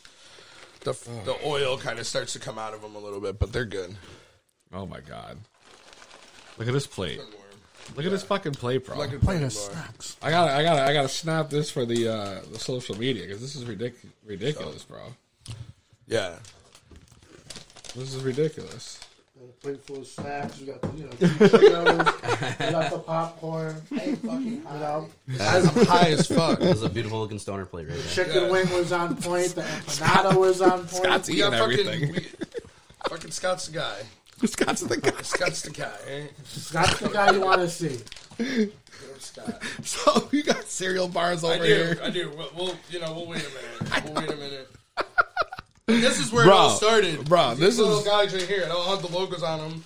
the 0.81 0.91
the 1.25 1.35
oil 1.45 1.77
kind 1.77 1.97
of 1.97 2.05
starts 2.05 2.33
to 2.33 2.39
come 2.39 2.59
out 2.59 2.73
of 2.73 2.81
them 2.81 2.95
a 2.95 2.99
little 2.99 3.21
bit, 3.21 3.39
but 3.39 3.53
they're 3.53 3.65
good. 3.65 3.95
Oh 4.73 4.85
my 4.85 4.99
god. 4.99 5.37
Look 6.57 6.67
at 6.67 6.73
this 6.73 6.87
plate. 6.87 7.21
Look 7.95 8.05
at 8.05 8.11
this 8.11 8.23
fucking 8.23 8.53
play 8.53 8.77
bro. 8.77 8.97
Like 8.97 9.09
a 9.13 9.19
Plain 9.19 9.39
plain 9.39 9.43
of 9.43 9.53
bar. 9.53 9.71
snacks. 9.71 10.17
I 10.21 10.29
gotta, 10.29 10.53
I 10.53 10.63
gotta, 10.63 10.83
I 10.83 10.93
gotta 10.93 11.09
snap 11.09 11.49
this 11.49 11.69
for 11.69 11.85
the 11.85 12.07
uh, 12.07 12.41
the 12.51 12.59
social 12.59 12.97
media 12.97 13.23
because 13.25 13.41
this 13.41 13.55
is 13.55 13.65
ridic- 13.65 13.95
ridiculous, 14.25 14.83
bro. 14.83 14.99
Yeah, 16.07 16.35
This 17.95 18.13
is 18.15 18.23
ridiculous. 18.23 18.99
Got 19.39 19.49
a 19.49 19.51
plate 19.61 19.85
full 19.85 19.97
of 19.99 20.07
snacks. 20.07 20.59
We 20.59 20.65
got 20.67 20.81
the, 20.81 20.89
you 20.97 21.03
know, 21.03 21.09
Cheetos. 21.11 22.59
we 22.65 22.71
got 22.71 22.91
the 22.91 22.99
popcorn. 22.99 23.75
Hey, 23.93 24.15
fucking, 24.15 24.43
you 24.45 24.63
know, 24.63 25.07
I'm 25.27 25.37
high 25.85 26.09
as 26.09 26.27
fuck. 26.27 26.59
This 26.59 26.77
is 26.77 26.83
a 26.83 26.89
beautiful 26.89 27.19
looking 27.19 27.37
stoner 27.39 27.65
plate 27.65 27.87
right 27.89 27.97
there. 27.97 28.25
chicken 28.25 28.49
wing 28.51 28.69
was 28.71 28.91
on 28.91 29.15
point. 29.17 29.49
The 29.55 29.61
empanada 29.85 30.35
was 30.35 30.61
on 30.61 30.79
point. 30.79 30.89
Scott's 30.89 31.27
We 31.29 31.35
eating 31.35 31.51
got 31.51 31.59
fucking, 31.59 31.87
everything. 31.87 32.11
we, 32.13 32.19
fucking 33.07 33.31
Scott's 33.31 33.67
the 33.67 33.73
guy. 33.73 33.99
Scott's 34.47 34.81
the 34.81 34.97
guy. 34.97 35.21
Scott's 35.21 35.61
the 35.63 35.71
guy. 35.71 35.91
Eh? 36.07 36.27
Scott's 36.45 36.99
the 36.99 37.09
guy 37.09 37.31
you 37.31 37.41
want 37.41 37.61
to 37.61 37.69
see. 37.69 37.99
Scott. 39.19 39.61
So 39.83 40.27
you 40.31 40.43
got 40.43 40.63
cereal 40.65 41.07
bars 41.07 41.43
I 41.43 41.55
over 41.55 41.65
do. 41.65 41.73
here. 41.73 41.99
I 42.01 42.09
do. 42.09 42.31
We'll, 42.37 42.49
we'll, 42.55 42.75
you 42.89 42.99
know, 42.99 43.13
we'll 43.13 43.27
wait 43.27 43.45
a 43.45 43.49
minute. 43.49 44.03
We'll 44.05 44.13
wait 44.13 44.31
a 44.31 44.35
minute. 44.35 44.69
This 45.87 46.19
is 46.19 46.31
where 46.31 46.45
Bro, 46.45 46.53
it 46.55 46.57
all 46.59 46.69
started. 46.69 47.25
bro, 47.27 47.49
These 47.51 47.59
this 47.59 47.77
little 47.79 47.99
is- 47.99 48.05
guys 48.05 48.33
right 48.33 48.43
here. 48.43 48.63
I 48.65 48.67
don't 48.69 48.85
have 48.87 49.01
the 49.01 49.17
logos 49.17 49.41
on 49.43 49.59
them, 49.59 49.85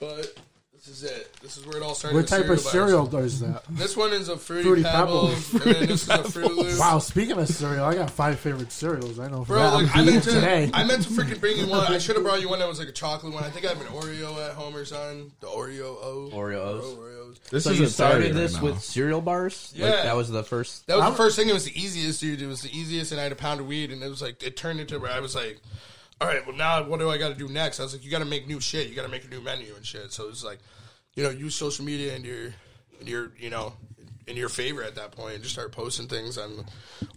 but 0.00 0.34
this 0.84 1.02
is 1.02 1.04
it. 1.04 1.32
This 1.40 1.56
is 1.56 1.64
where 1.66 1.76
it 1.76 1.82
all 1.82 1.94
started. 1.94 2.16
What 2.16 2.22
with 2.22 2.30
type 2.30 2.40
of 2.42 2.48
bars. 2.48 2.68
cereal 2.70 3.06
does 3.06 3.38
that? 3.40 3.62
This 3.70 3.96
one 3.96 4.12
is 4.12 4.28
a 4.28 4.36
fruity, 4.36 4.64
Fruity 4.64 4.82
pebbles, 4.82 5.50
Pebbles. 5.52 5.66
and 5.66 5.74
then 5.76 5.86
this 5.86 6.02
is 6.02 6.08
a 6.08 6.24
Fruit 6.30 6.56
Loop. 6.56 6.78
Wow, 6.78 6.98
speaking 6.98 7.38
of 7.38 7.46
cereal, 7.48 7.84
I 7.84 7.94
got 7.94 8.10
five 8.10 8.40
favorite 8.40 8.72
cereals. 8.72 9.20
I 9.20 9.28
know 9.28 9.44
for 9.44 9.54
Bro, 9.54 9.74
like, 9.74 9.96
I'm 9.96 10.06
meant 10.06 10.24
to, 10.24 10.30
today. 10.32 10.70
I 10.74 10.82
meant 10.82 11.04
to 11.04 11.08
freaking 11.10 11.38
bring 11.38 11.56
you 11.58 11.68
one. 11.68 11.80
I 11.92 11.98
should 11.98 12.16
have 12.16 12.24
brought 12.24 12.40
you 12.40 12.48
one 12.48 12.58
that 12.58 12.68
was 12.68 12.80
like 12.80 12.88
a 12.88 12.92
chocolate 12.92 13.32
one. 13.32 13.44
I 13.44 13.50
think 13.50 13.64
I 13.64 13.68
have 13.68 13.80
an 13.80 13.86
Oreo 13.88 14.44
at 14.44 14.54
home 14.54 14.74
or 14.74 14.84
something. 14.84 15.30
The 15.40 15.46
Oreo 15.46 15.82
O. 16.02 16.30
Oreos. 16.32 16.82
Oreos. 16.96 17.38
This 17.50 17.62
So 17.64 17.70
is 17.70 17.78
you 17.78 17.86
started 17.86 18.32
started 18.32 18.34
this 18.34 18.60
with 18.60 18.80
cereal 18.82 19.20
bars? 19.20 19.72
Like, 19.76 19.88
Yeah. 19.94 20.02
that 20.02 20.16
was 20.16 20.30
the 20.30 20.42
first. 20.42 20.86
That 20.88 20.96
was 20.96 21.02
I'm- 21.04 21.12
the 21.12 21.16
first 21.16 21.36
thing. 21.36 21.48
It 21.48 21.54
was 21.54 21.64
the 21.64 21.80
easiest, 21.80 22.20
dude. 22.20 22.42
It 22.42 22.46
was 22.48 22.62
the 22.62 22.76
easiest, 22.76 23.12
and 23.12 23.20
I 23.20 23.22
had 23.24 23.30
a 23.32 23.36
pound 23.36 23.60
of 23.60 23.66
weed, 23.68 23.92
and 23.92 24.02
it 24.02 24.08
was 24.08 24.20
like 24.20 24.42
it 24.42 24.56
turned 24.56 24.80
into 24.80 24.98
where 24.98 25.12
I 25.12 25.20
was 25.20 25.34
like, 25.36 25.60
all 26.22 26.28
right, 26.28 26.46
well 26.46 26.56
now 26.56 26.84
what 26.84 27.00
do 27.00 27.10
I 27.10 27.18
got 27.18 27.30
to 27.30 27.34
do 27.34 27.48
next? 27.48 27.80
I 27.80 27.82
was 27.82 27.94
like, 27.94 28.04
you 28.04 28.10
got 28.10 28.20
to 28.20 28.24
make 28.24 28.46
new 28.46 28.60
shit. 28.60 28.88
You 28.88 28.94
got 28.94 29.02
to 29.02 29.08
make 29.08 29.24
a 29.24 29.28
new 29.28 29.40
menu 29.40 29.74
and 29.74 29.84
shit. 29.84 30.12
So 30.12 30.28
it's 30.28 30.44
like, 30.44 30.60
you 31.16 31.24
know, 31.24 31.30
use 31.30 31.54
social 31.56 31.84
media 31.84 32.14
and 32.14 32.24
your, 32.24 32.54
and 33.00 33.08
your, 33.08 33.32
you 33.38 33.50
know, 33.50 33.72
in 34.28 34.36
your 34.36 34.48
favor 34.48 34.84
at 34.84 34.94
that 34.94 35.10
point, 35.10 35.34
and 35.34 35.42
just 35.42 35.54
start 35.54 35.72
posting 35.72 36.06
things 36.06 36.38
on 36.38 36.64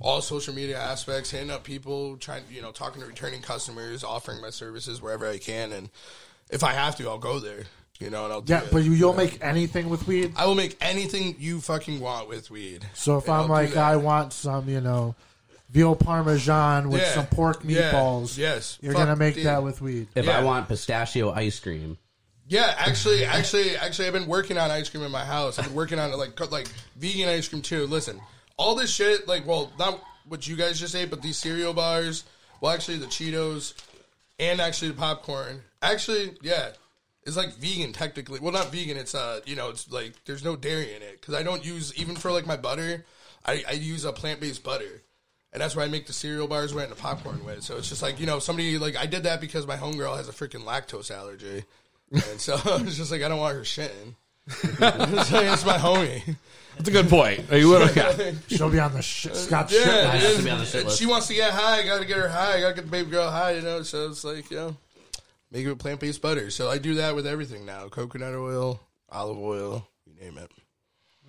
all 0.01 0.21
social 0.21 0.55
media 0.55 0.79
aspects, 0.79 1.29
hitting 1.29 1.51
up 1.51 1.63
people, 1.63 2.17
trying, 2.17 2.43
you 2.49 2.63
know, 2.63 2.71
talking 2.71 2.99
to 2.99 3.07
returning 3.07 3.43
customers, 3.43 4.03
offering 4.03 4.41
my 4.41 4.49
services 4.49 5.03
wherever 5.03 5.29
I 5.29 5.37
can, 5.37 5.71
and 5.71 5.89
if 6.49 6.63
I 6.63 6.73
have 6.73 6.95
to, 6.97 7.07
I'll 7.07 7.19
go 7.19 7.37
there. 7.37 7.65
You 7.99 8.09
know, 8.09 8.25
and 8.25 8.33
I'll 8.33 8.41
do 8.41 8.53
yeah, 8.53 8.63
it. 8.63 8.71
but 8.71 8.83
you, 8.83 8.91
you'll 8.91 9.13
make 9.13 9.41
anything 9.41 9.87
with 9.87 10.05
weed. 10.05 10.33
I 10.35 10.47
will 10.47 10.55
make 10.55 10.75
anything 10.81 11.37
you 11.39 11.61
fucking 11.61 12.01
want 12.01 12.27
with 12.27 12.51
weed. 12.51 12.85
So 12.93 13.19
if 13.19 13.29
I'll 13.29 13.43
I'm 13.43 13.49
like. 13.49 13.77
I 13.77 13.95
want 13.95 14.33
some, 14.33 14.67
you 14.67 14.81
know, 14.81 15.15
veal 15.69 15.95
parmesan 15.95 16.89
with 16.89 17.01
Yeah. 17.01 17.13
some 17.15 17.27
pork 17.27 17.61
Yeah. 17.63 17.91
meatballs. 17.91 18.37
Yes. 18.37 18.77
you're 18.81 18.93
Fuck, 18.93 19.03
gonna 19.07 19.15
make 19.15 19.35
dude. 19.35 19.45
that 19.45 19.63
with 19.63 19.81
weed. 19.81 20.07
If 20.15 20.25
Yeah. 20.25 20.39
I 20.39 20.43
want 20.43 20.67
pistachio 20.67 21.31
ice 21.31 21.59
cream, 21.59 21.97
Yeah, 22.47 22.75
actually, 22.77 23.25
actually, 23.25 23.75
actually, 23.75 24.05
I've 24.07 24.13
been 24.13 24.27
working 24.27 24.57
on 24.59 24.69
ice 24.69 24.87
cream 24.89 25.03
in 25.03 25.11
my 25.11 25.25
house. 25.25 25.57
I've 25.57 25.65
been 25.65 25.73
working 25.73 25.97
on 25.97 26.11
like 26.17 26.35
co- 26.35 26.45
like 26.45 26.67
vegan 26.95 27.27
ice 27.27 27.47
cream 27.47 27.63
too. 27.63 27.87
Listen, 27.87 28.21
all 28.57 28.75
this 28.75 28.91
shit, 28.93 29.27
like, 29.27 29.47
well, 29.47 29.71
not 29.79 29.99
what 30.27 30.45
you 30.47 30.55
guys 30.55 30.79
just 30.79 30.93
ate, 30.95 31.09
but 31.09 31.23
these 31.23 31.37
cereal 31.37 31.73
bars. 31.73 32.23
Well, 32.61 32.71
actually, 32.71 32.97
the 32.97 33.07
Cheetos 33.07 33.73
and 34.39 34.61
actually 34.61 34.89
the 34.89 34.97
popcorn. 34.97 35.63
Actually, 35.81 36.37
yeah, 36.43 36.69
it's 37.23 37.35
like 37.35 37.55
vegan 37.55 37.93
technically. 37.93 38.39
Well, 38.39 38.53
not 38.53 38.71
vegan. 38.71 38.95
It's 38.97 39.15
uh, 39.15 39.39
you 39.47 39.55
know, 39.55 39.69
it's 39.69 39.89
like 39.91 40.13
there's 40.25 40.43
no 40.43 40.55
dairy 40.55 40.93
in 40.93 41.01
it 41.01 41.19
because 41.19 41.33
I 41.33 41.41
don't 41.41 41.65
use 41.65 41.93
even 41.95 42.15
for 42.15 42.31
like 42.31 42.45
my 42.45 42.57
butter. 42.57 43.05
I, 43.43 43.63
I 43.67 43.71
use 43.73 44.05
a 44.05 44.13
plant 44.13 44.39
based 44.39 44.63
butter. 44.63 45.01
And 45.55 45.61
that's 45.61 45.73
where 45.73 45.85
I 45.85 45.87
make 45.87 46.05
the 46.05 46.11
cereal 46.11 46.49
bars 46.49 46.73
with 46.73 46.83
and 46.83 46.91
the 46.91 46.97
popcorn 46.97 47.45
with. 47.45 47.63
So 47.63 47.77
it's 47.77 47.87
just 47.87 48.01
like, 48.01 48.19
you 48.19 48.25
know, 48.25 48.39
somebody, 48.39 48.77
like, 48.77 48.97
I 48.97 49.05
did 49.05 49.23
that 49.23 49.39
because 49.39 49.65
my 49.65 49.77
homegirl 49.77 50.17
has 50.17 50.27
a 50.27 50.33
freaking 50.33 50.65
lactose 50.65 51.09
allergy. 51.09 51.63
And 52.11 52.41
so 52.41 52.59
it's 52.65 52.97
just 52.97 53.09
like, 53.09 53.21
I 53.21 53.29
don't 53.29 53.39
want 53.39 53.55
her 53.55 53.61
shitting. 53.61 54.15
it's, 54.47 55.31
like, 55.31 55.45
it's 55.45 55.65
my 55.65 55.77
homie. 55.77 56.35
That's 56.75 56.89
a 56.89 56.91
good 56.91 57.07
point. 57.07 57.49
You 57.53 57.69
would 57.69 57.89
have 57.89 58.43
She'll 58.49 58.69
be 58.69 58.81
on 58.81 58.91
the 58.91 59.01
sh- 59.01 59.27
Scott 59.31 59.71
Yeah, 59.71 59.79
shit. 59.79 59.87
I 59.87 60.13
list. 60.15 60.25
have 60.27 60.35
to 60.35 60.43
be 60.43 60.49
on 60.49 60.59
the 60.59 60.65
shit 60.65 60.83
list. 60.87 60.99
she 60.99 61.05
wants 61.05 61.27
to 61.27 61.33
get 61.35 61.53
high. 61.53 61.79
I 61.79 61.85
got 61.85 61.99
to 61.99 62.05
get 62.05 62.17
her 62.17 62.27
high. 62.27 62.57
I 62.57 62.59
got 62.59 62.67
to 62.71 62.75
get 62.75 62.81
the 62.83 62.91
baby 62.91 63.09
girl 63.11 63.31
high, 63.31 63.51
you 63.51 63.61
know? 63.61 63.81
So 63.83 64.09
it's 64.09 64.25
like, 64.25 64.51
you 64.51 64.57
know, 64.57 64.75
make 65.51 65.65
it 65.65 65.69
with 65.69 65.79
plant 65.79 66.01
based 66.01 66.21
butter. 66.21 66.49
So 66.51 66.69
I 66.69 66.79
do 66.79 66.95
that 66.95 67.15
with 67.15 67.25
everything 67.25 67.65
now 67.65 67.87
coconut 67.87 68.35
oil, 68.35 68.81
olive 69.09 69.37
oil, 69.39 69.87
you 70.05 70.21
name 70.21 70.37
it. 70.37 70.51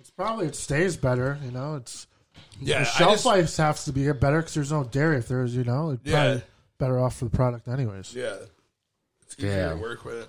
It's 0.01 0.09
probably 0.09 0.47
it 0.47 0.55
stays 0.57 0.97
better. 0.97 1.39
You 1.45 1.51
know, 1.51 1.75
it's 1.75 2.07
Yeah. 2.59 2.79
the 2.79 2.85
shelf 2.85 3.11
just- 3.13 3.25
life 3.25 3.55
has 3.57 3.85
to 3.85 3.93
be 3.93 4.11
better 4.13 4.37
because 4.39 4.53
there's 4.53 4.71
no 4.71 4.83
dairy. 4.83 5.17
If 5.17 5.27
there's, 5.27 5.55
you 5.55 5.63
know, 5.63 5.91
it's 5.91 6.01
Yeah. 6.05 6.39
better 6.77 6.99
off 6.99 7.17
for 7.17 7.25
the 7.25 7.31
product 7.31 7.67
anyways. 7.67 8.13
Yeah. 8.13 8.35
It's 9.23 9.35
easier 9.37 9.71
to 9.71 9.75
work 9.77 10.05
with. 10.05 10.27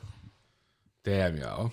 Damn, 1.04 1.36
yo. 1.36 1.72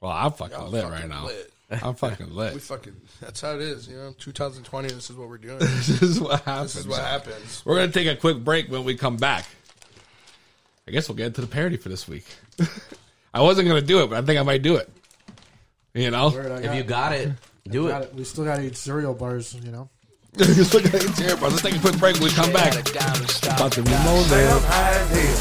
Well, 0.00 0.12
I'm 0.12 0.32
fucking 0.32 0.56
I'm 0.56 0.70
lit 0.70 0.84
fucking 0.84 0.98
right 1.00 1.08
now. 1.08 1.26
lit. 1.26 1.52
I'm 1.82 1.94
fucking 1.94 2.34
lit. 2.34 2.54
We 2.54 2.60
fucking, 2.60 2.96
that's 3.20 3.40
how 3.40 3.54
it 3.54 3.60
is, 3.60 3.88
you 3.88 3.96
know? 3.96 4.14
2020, 4.18 4.88
this 4.88 5.10
is 5.10 5.16
what 5.16 5.28
we're 5.28 5.38
doing. 5.38 5.58
this 5.60 5.88
is 6.02 6.20
what 6.20 6.40
happens. 6.42 6.74
This 6.74 6.82
is 6.82 6.88
what 6.88 7.00
happens. 7.00 7.62
We're 7.64 7.76
gonna 7.76 7.92
take 7.92 8.06
a 8.06 8.16
quick 8.16 8.42
break 8.44 8.70
when 8.70 8.84
we 8.84 8.94
come 8.96 9.16
back. 9.16 9.44
I 10.86 10.90
guess 10.90 11.08
we'll 11.08 11.16
get 11.16 11.26
into 11.26 11.40
the 11.42 11.46
parody 11.46 11.76
for 11.76 11.88
this 11.90 12.08
week. 12.08 12.24
I 13.34 13.42
wasn't 13.42 13.68
gonna 13.68 13.82
do 13.82 14.02
it, 14.02 14.10
but 14.10 14.22
I 14.22 14.26
think 14.26 14.38
I 14.38 14.42
might 14.42 14.62
do 14.62 14.76
it. 14.76 14.88
You 15.94 16.10
know, 16.10 16.30
Word, 16.30 16.52
I 16.52 16.56
if 16.58 16.62
got 16.64 16.74
you 16.74 16.80
it. 16.80 16.86
got 16.86 17.12
it, 17.12 17.32
do 17.68 17.88
Got 17.88 18.02
it. 18.02 18.04
it. 18.10 18.14
We 18.14 18.24
still 18.24 18.44
got 18.44 18.56
to 18.56 18.62
eat 18.64 18.76
cereal 18.76 19.14
bars. 19.14 19.54
You 19.54 19.70
know. 19.70 19.88
Just 20.36 20.74
look 20.74 20.84
at 20.86 20.94
it 20.94 21.18
here, 21.18 21.36
bro. 21.36 21.48
Let's 21.48 21.62
take 21.62 21.76
a 21.76 21.80
quick 21.80 21.98
break 21.98 22.14
when 22.16 22.24
we 22.24 22.30
come 22.30 22.52
back. 22.52 22.72
About 22.74 23.72
the 23.72 23.82
remote 23.82 24.28
Man, 24.28 24.52
I'm 24.52 24.60
there. 24.60 24.60
high 24.70 24.94
as 24.94 25.08
hell. 25.10 25.38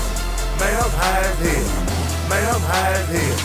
Man, 0.58 0.74
I'm 0.82 0.90
high 0.98 1.22
as 1.22 1.38
hell. 1.38 1.68
Man, 2.30 2.44
I'm 2.56 2.62
high 2.66 2.94
as 2.98 3.08
hell. 3.14 3.38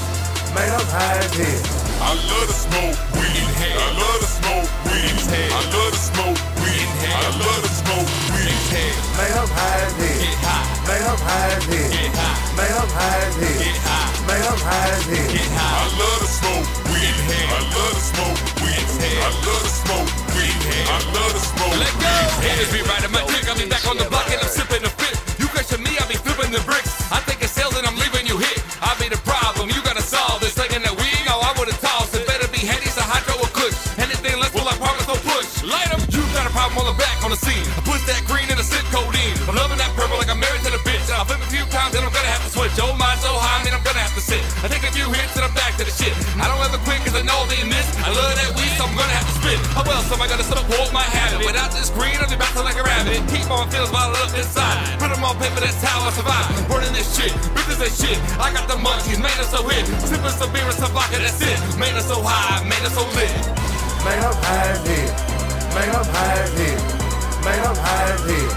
Man, 0.55 0.71
I'm 0.73 0.87
high 0.87 1.19
as 1.19 1.35
hell. 1.35 1.63
I 2.03 2.15
love 2.15 2.47
to 2.49 2.57
smoke 2.57 2.97
weed. 3.15 3.47
I 3.63 3.89
love 4.01 4.19
to 4.23 4.29
smoke 4.29 4.69
weed. 4.87 5.19
I 5.33 5.61
love 5.71 5.93
to 5.93 5.99
smoke 5.99 6.39
weed. 6.63 6.89
I 7.05 7.29
love 7.37 7.63
to 7.63 7.73
smoke 7.73 8.09
weed. 8.33 8.97
Man, 9.19 9.33
I'm 9.39 9.49
high 9.53 9.87
as 9.87 9.93
hell. 9.99 10.52
Man, 10.89 11.03
I'm 11.03 11.19
high 11.23 11.55
as 11.57 11.65
hell. 11.65 11.91
Man, 12.59 12.73
I'm 12.75 12.91
high 12.91 13.23
as 13.27 13.37
hell. 13.39 14.27
Man, 14.27 14.43
I'm 14.43 14.61
high 14.63 14.91
as 14.97 15.05
hell. 15.07 15.31
I 15.59 15.87
love 16.01 16.19
to 16.23 16.29
smoke 16.29 16.67
weed. 16.91 17.17
I 17.49 17.61
love 17.75 17.95
to 17.95 18.03
smoke 18.03 18.39
weed. 18.63 18.87
I 19.23 19.31
love 19.47 19.63
to 19.63 19.73
smoke 19.73 20.11
weed. 20.35 20.57
I 20.91 20.99
love 21.15 21.33
to 21.33 21.43
smoke 21.43 21.77
Let 21.79 21.95
go. 22.03 22.11
weed. 22.11 22.51
Haters 22.51 22.71
be 22.75 22.81
riding 22.83 23.13
my 23.15 23.23
dick. 23.31 23.45
I'll 23.49 23.59
be 23.59 23.67
back 23.71 23.85
on 23.87 23.97
the 23.99 24.07
block 24.11 24.27
and 24.33 24.41
I'm 24.43 24.51
sipping 24.51 24.83
a 24.85 24.91
fit. 24.99 25.15
You 25.39 25.47
question 25.55 25.83
me, 25.83 25.95
I'll 26.01 26.09
be 26.11 26.19
flipping 26.19 26.51
the 26.53 26.63
bricks. 26.67 26.91
I 27.13 27.21
think 27.27 27.43
it's 27.43 27.53
sales 27.55 27.77
and 27.79 27.87
I'm 27.87 27.97
leaving 27.97 28.27
you 28.27 28.37
hit. 28.39 28.59
I'll 28.83 28.99
be 28.99 29.09
the 29.09 29.21
problem. 29.23 29.71
You 29.71 29.81
gotta 29.87 30.03
solve 30.03 30.41
this. 30.43 30.55
Slinging 30.59 30.83
that 30.83 30.95
weed, 30.99 31.25
oh, 31.31 31.41
I 31.47 31.55
would've 31.59 31.79
tossed. 31.81 32.15
It 32.19 32.27
better 32.27 32.49
be 32.51 32.61
Henny, 32.67 32.91
so 32.91 33.01
hydro 33.07 33.39
or 33.39 33.51
kush. 33.55 33.75
Anything 34.03 34.37
less 34.43 34.53
will 34.53 34.67
I 34.69 34.75
promise 34.77 35.07
no 35.07 35.17
push. 35.23 35.63
Light 35.63 35.89
'em. 35.95 36.03
You 36.11 36.23
got 36.35 36.45
a 36.47 36.53
problem 36.53 36.77
on 36.83 36.87
the 36.91 36.99
back 36.99 37.17
on 37.25 37.31
the 37.31 37.39
scene. 37.41 37.65
I 37.79 37.81
put 37.87 38.03
that 38.11 38.21
green 38.27 38.49
in 38.51 38.59
the 38.59 38.67
sit 38.67 38.83
I 46.11 46.51
don't 46.51 46.59
ever 46.66 46.81
quit 46.83 46.99
cause 47.07 47.15
I 47.15 47.23
know 47.23 47.47
they 47.47 47.62
miss. 47.62 47.87
I 48.03 48.11
love 48.11 48.35
that 48.35 48.51
weed, 48.59 48.74
so 48.74 48.89
I'm 48.89 48.97
gonna 48.99 49.15
have 49.15 49.27
to 49.29 49.35
spit. 49.39 49.59
Oh, 49.79 49.87
how 49.87 49.95
else 49.95 50.11
am 50.11 50.19
I 50.19 50.27
gonna 50.27 50.43
support 50.43 50.91
my 50.91 51.07
habit? 51.07 51.47
Without 51.47 51.70
this 51.70 51.95
green, 51.95 52.19
I'm 52.19 52.27
bouncing 52.35 52.66
like 52.66 52.74
a 52.74 52.83
rabbit. 52.83 53.23
Keep 53.31 53.47
on 53.55 53.70
feels 53.70 53.91
bottled 53.95 54.19
up 54.19 54.35
inside. 54.35 54.99
Put 54.99 55.15
them 55.15 55.23
on 55.23 55.39
paper, 55.39 55.62
that's 55.62 55.79
how 55.79 56.03
I 56.03 56.11
survive. 56.11 56.51
Running 56.66 56.91
this 56.91 57.07
shit, 57.15 57.31
business 57.55 57.79
that 57.79 57.95
shit. 57.95 58.19
I 58.43 58.51
got 58.51 58.66
the 58.66 58.79
monkeys, 58.83 59.23
made 59.23 59.39
us 59.39 59.55
so 59.55 59.62
hit. 59.62 59.87
Sipping 60.03 60.35
some 60.35 60.51
beer 60.51 60.66
and 60.66 60.74
some 60.74 60.91
vodka, 60.91 61.23
that's 61.23 61.39
it. 61.39 61.59
Made 61.79 61.95
us 61.95 62.11
so 62.11 62.19
high, 62.19 62.66
made 62.66 62.83
us 62.83 62.95
so 62.99 63.07
lit. 63.15 63.31
Made 64.03 64.23
up 64.27 64.35
high 64.43 64.74
head. 64.83 65.11
Made 65.79 65.95
up 65.95 66.07
high 66.11 66.51
head. 66.59 66.79
Made 67.47 67.62
up 67.62 67.79
high 67.79 68.19
head. 68.27 68.51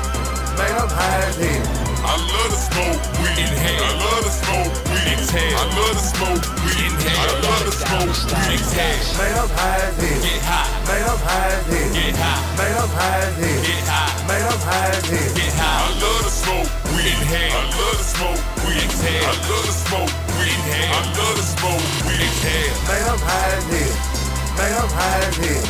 Made 0.58 0.78
up 0.82 0.90
high 0.90 1.30
head. 1.38 1.85
I 2.06 2.16
love 2.22 2.50
to 2.54 2.60
smoke 2.70 3.00
weed. 3.22 3.38
Inhale. 3.42 3.82
I 3.82 3.92
love 3.98 4.24
to 4.26 4.32
smoke 4.32 4.72
weed. 4.94 5.18
Exhale. 5.18 5.58
I 5.58 5.66
love 5.74 5.96
to 5.98 6.04
smoke 6.06 6.44
weed. 6.62 6.86
Inhale. 6.86 7.18
I 7.18 7.34
love 7.42 7.64
to 7.66 7.74
smoke 7.74 8.14
weed. 8.30 8.62
Exhale. 8.62 9.02
Made 9.18 9.38
up 9.42 9.52
high 9.58 9.90
head. 9.98 10.22
Get 10.22 10.42
high, 10.46 10.70
Made 10.86 11.06
up 11.10 11.22
high 11.26 11.58
head. 11.66 11.90
get 11.98 12.16
high, 12.16 12.42
Made 12.60 12.78
up 12.78 12.92
high 12.94 13.26
head. 13.42 13.60
get 13.66 13.84
high, 13.90 14.12
Made 14.30 14.46
up 14.46 14.62
high 14.62 14.94
head. 14.94 15.32
get 15.36 15.54
I 15.58 15.90
love 16.02 16.22
to 16.26 16.32
smoke 16.32 16.70
weed. 16.94 17.10
Inhale. 17.10 17.54
I 17.54 17.64
love 17.74 17.98
to 17.98 18.06
smoke 18.06 18.42
weed. 18.66 18.86
Exhale. 18.86 19.26
I 19.26 19.34
love 19.50 19.66
to 19.66 19.74
smoke 19.74 20.12
weed. 20.38 20.54
Inhale. 20.56 20.94
I 20.94 21.02
love 21.18 21.36
to 21.36 21.46
smoke 21.56 21.84
weed. 22.06 22.22
Exhale. 22.22 22.74
Made 22.86 23.08
up 23.10 23.22
high 23.26 23.60
head. 23.70 23.94
Made 24.58 24.76
up 24.78 24.92
high 24.94 25.26
head. 25.42 25.64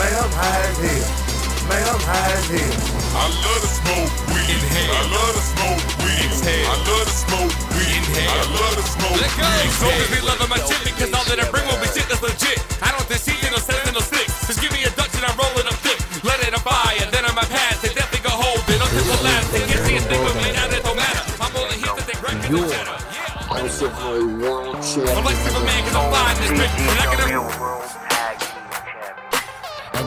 Made 0.00 0.16
up 0.24 0.32
high 0.32 0.72
head. 0.80 1.25
Made 1.66 1.82
up 1.90 1.98
high 2.06 2.38
head. 2.46 2.78
I 3.18 3.26
love 3.26 3.58
to 3.58 3.70
smoke 3.70 4.10
weed. 4.30 4.54
Inhale. 4.54 4.94
I 4.94 5.02
love 5.10 5.34
to 5.34 5.42
smoke 5.42 5.82
weed. 5.98 6.30
Exhale. 6.30 6.66
I 6.70 6.76
love 6.86 7.06
to 7.10 7.16
smoke 7.26 7.52
weed. 7.74 7.90
Inhale. 8.06 8.30
I 8.30 8.46
love 8.54 8.74
to 8.78 8.84
smoke 8.86 9.18
Let 9.18 9.32
go. 9.34 9.46
weed. 9.50 9.72
So 9.74 9.86
be 10.14 10.20
loving 10.22 10.50
my 10.52 10.60
shit 10.62 10.82
because 10.86 11.10
all 11.10 11.26
that 11.26 11.42
I 11.42 11.46
bring 11.50 11.66
will 11.66 11.80
be 11.82 11.90
shit 11.90 12.06
that's 12.06 12.22
legit. 12.22 12.62
I 12.86 12.94
don't 12.94 13.08
deceive 13.10 13.42
you, 13.42 13.50
no 13.50 13.58
sense, 13.58 13.82
no 13.90 13.98
sticks. 13.98 14.46
Just 14.46 14.62
give 14.62 14.70
me 14.70 14.86
a 14.86 14.92
Dutch 14.94 15.10
and 15.18 15.26
I'm 15.26 15.34
rolling 15.34 15.66
up 15.66 15.74
thick. 15.82 15.98
Let 16.22 16.38
it 16.46 16.54
on 16.54 16.62
fire, 16.62 17.02
then 17.10 17.26
on 17.26 17.34
my 17.34 17.46
past, 17.50 17.82
they 17.82 17.90
definitely 17.90 18.22
go 18.22 18.30
hold 18.30 18.62
it 18.70 18.78
until 18.78 19.06
the 19.10 19.18
last. 19.26 19.50
They 19.50 19.66
can't 19.66 19.82
see 19.90 19.96
a 19.98 20.04
thing 20.06 20.22
with 20.22 20.38
me, 20.38 20.54
now 20.54 20.70
it 20.70 20.86
don't 20.86 20.94
matter. 20.94 21.22
I'm 21.42 21.50
only 21.58 21.82
here 21.82 21.90
to 21.90 22.02
take 22.06 22.22
records 22.22 22.46
and 22.46 22.70
cheddar. 22.70 22.98
Yeah. 23.10 23.46
I'm 23.50 25.24
like 25.26 25.38
Superman 25.42 25.80
cause 25.82 25.96
I'm 25.98 26.06
flying 26.14 26.38
this 26.46 26.52
bitch. 26.54 26.74
And 26.78 26.98
I 27.02 27.06
can 27.10 27.18
and 27.26 28.05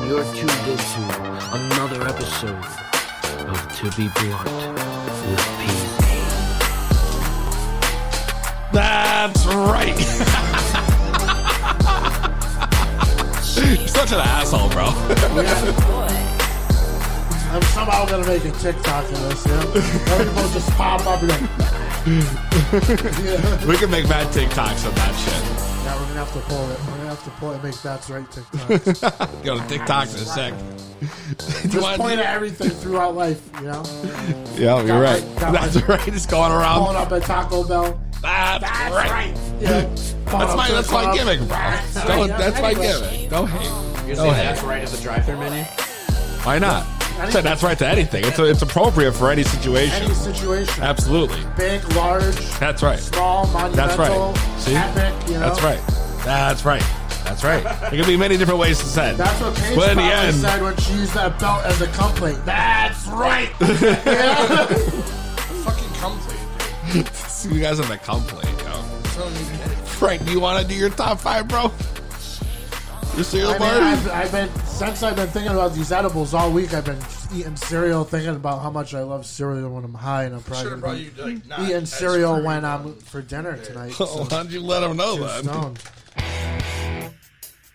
you're 0.09 0.25
tuned 0.33 0.65
into 0.65 1.01
another 1.53 2.01
episode 2.07 2.55
of 2.55 3.57
2B 3.77 4.09
Blunt 4.15 4.49
with 5.29 5.45
Peasy. 5.59 6.01
That's 8.73 9.45
right. 9.45 9.99
You're 13.77 13.87
such 13.87 14.11
an 14.11 14.21
asshole, 14.21 14.69
bro. 14.69 14.85
I'm 17.51 17.61
somehow 17.61 18.05
gonna 18.07 18.25
make 18.25 18.45
a 18.45 18.51
TikTok 18.51 19.03
of 19.03 19.11
this. 19.11 19.45
Yeah, 19.45 19.61
everyone 20.15 20.51
just 20.51 20.71
pop 20.71 21.05
up 21.05 21.21
and 21.21 21.29
like, 21.29 21.41
yeah. 23.23 23.65
we 23.67 23.77
can 23.77 23.91
make 23.91 24.09
mad 24.09 24.33
TikToks 24.33 24.87
of 24.87 24.95
that 24.95 25.13
shit. 25.13 25.68
Yeah, 25.89 25.99
we're 25.99 26.07
gonna 26.07 26.25
have 26.25 26.33
to 26.33 26.39
pull 26.41 26.69
it. 26.71 26.79
We're 26.79 26.97
gonna 26.97 27.09
have 27.09 27.23
to 27.23 27.29
pull 27.31 27.51
it. 27.51 27.55
and 27.55 27.63
Make 27.63 27.81
that's 27.81 28.09
right 28.09 28.25
TikToks. 28.29 29.43
Go 29.43 29.57
to 29.59 29.67
TikTok 29.67 30.07
in 30.09 30.15
a 30.15 30.17
sec. 30.19 30.53
just 31.69 31.97
point 31.99 32.19
at 32.19 32.25
everything 32.35 32.69
throughout 32.69 33.15
life. 33.15 33.41
You 33.55 33.67
know, 33.67 33.83
Yeah, 34.55 34.77
you're 34.79 34.87
Got 34.87 34.99
right. 34.99 35.23
my- 35.41 35.51
That's 35.51 35.75
my- 35.75 35.81
right. 35.95 36.07
It's 36.07 36.25
going 36.25 36.51
around. 36.51 36.79
pulling 36.81 36.97
up 36.97 37.11
at 37.11 37.23
Taco 37.23 37.63
Bell. 37.63 37.99
That's, 38.21 38.63
That's 38.63 38.93
right. 38.93 39.09
right. 39.11 39.37
Yeah, 39.61 39.81
That's 40.25 40.55
my 40.55 40.69
that's 40.69 40.91
my 40.91 41.15
gimmick, 41.15 41.39
bro. 41.47 41.57
Don't, 42.05 42.27
that's 42.27 42.61
my 42.61 42.73
gimmick. 42.73 43.29
Don't 43.29 43.47
hate. 43.47 44.07
You're 44.07 44.15
Don't 44.17 44.33
saying 44.33 44.45
that's 44.45 44.61
right 44.63 44.83
at 44.83 44.89
the 44.89 45.01
drive-thru 45.01 45.37
menu? 45.37 45.63
Why 46.43 46.59
not? 46.59 46.85
That's 47.27 47.63
right 47.63 47.77
to 47.79 47.87
anything. 47.87 48.23
It's 48.25 48.39
it's 48.39 48.61
appropriate 48.61 49.11
for 49.13 49.29
any 49.31 49.43
situation. 49.43 50.03
Any 50.03 50.13
situation, 50.13 50.83
Absolutely. 50.83 51.39
big, 51.57 51.83
large, 51.93 52.35
That's 52.59 52.81
right. 52.81 52.99
small, 52.99 53.45
monumental. 53.47 53.75
That's 53.75 53.97
right. 53.97 54.59
See? 54.59 54.75
epic. 54.75 55.27
You 55.27 55.33
know, 55.35 55.39
That's 55.41 55.61
right. 55.61 55.79
That's 56.23 56.65
right. 56.65 56.83
That's 57.23 57.43
right. 57.43 57.63
There 57.63 57.89
can 57.91 58.05
be 58.05 58.17
many 58.17 58.37
different 58.37 58.59
ways 58.59 58.79
to 58.79 58.85
say. 58.85 59.13
That's 59.15 59.39
what 59.41 59.55
Paige 59.55 59.75
But 59.75 59.89
in 59.91 59.97
the 59.97 60.03
end, 60.03 60.35
said 60.35 60.61
when 60.61 60.75
she 60.77 60.93
used 60.93 61.13
that 61.13 61.37
belt 61.39 61.63
as 61.65 61.81
a 61.81 61.87
complaint. 61.87 62.43
That's 62.45 63.05
right. 63.07 63.49
yeah. 63.61 64.65
Fucking 64.65 65.93
complaint, 65.99 67.07
see 67.15 67.53
you 67.53 67.61
guys 67.61 67.79
in 67.79 67.87
the 67.87 67.97
complaint, 67.97 68.49
yo. 68.63 68.81
So 69.09 69.27
you 69.27 69.57
get 69.57 69.69
it. 69.71 69.77
Frank, 69.85 70.25
do 70.25 70.31
you 70.31 70.39
want 70.39 70.61
to 70.61 70.67
do 70.67 70.73
your 70.73 70.89
top 70.89 71.19
five, 71.19 71.47
bro? 71.47 71.71
Cereal 73.23 73.49
I 73.49 73.53
mean, 73.53 73.59
bar? 73.59 73.81
I've, 73.81 74.11
I've 74.11 74.31
been 74.31 74.49
since 74.65 75.03
I've 75.03 75.15
been 75.15 75.27
thinking 75.27 75.51
about 75.51 75.73
these 75.73 75.91
edibles 75.91 76.33
all 76.33 76.51
week. 76.51 76.73
I've 76.73 76.85
been 76.85 76.99
eating 77.33 77.55
cereal, 77.55 78.03
thinking 78.03 78.35
about 78.35 78.61
how 78.61 78.69
much 78.69 78.93
I 78.93 79.01
love 79.03 79.25
cereal 79.25 79.69
when 79.71 79.83
I'm 79.83 79.93
high, 79.93 80.23
and 80.23 80.35
I'm 80.35 80.41
probably 80.41 80.63
Should've 80.63 80.81
gonna 80.81 80.97
be 80.97 81.21
like, 81.35 81.45
not 81.47 81.59
eating 81.61 81.85
cereal 81.85 82.41
when 82.43 82.63
I'm 82.65 82.95
for 82.95 83.21
dinner 83.21 83.57
tonight. 83.57 83.95
Oh, 83.99 84.05
So, 84.09 84.17
why 84.23 84.27
don't 84.29 84.49
you 84.51 84.61
let 84.61 84.83
him 84.83 84.97
know 84.97 85.15
then? 85.17 85.43
stoned. 85.43 85.79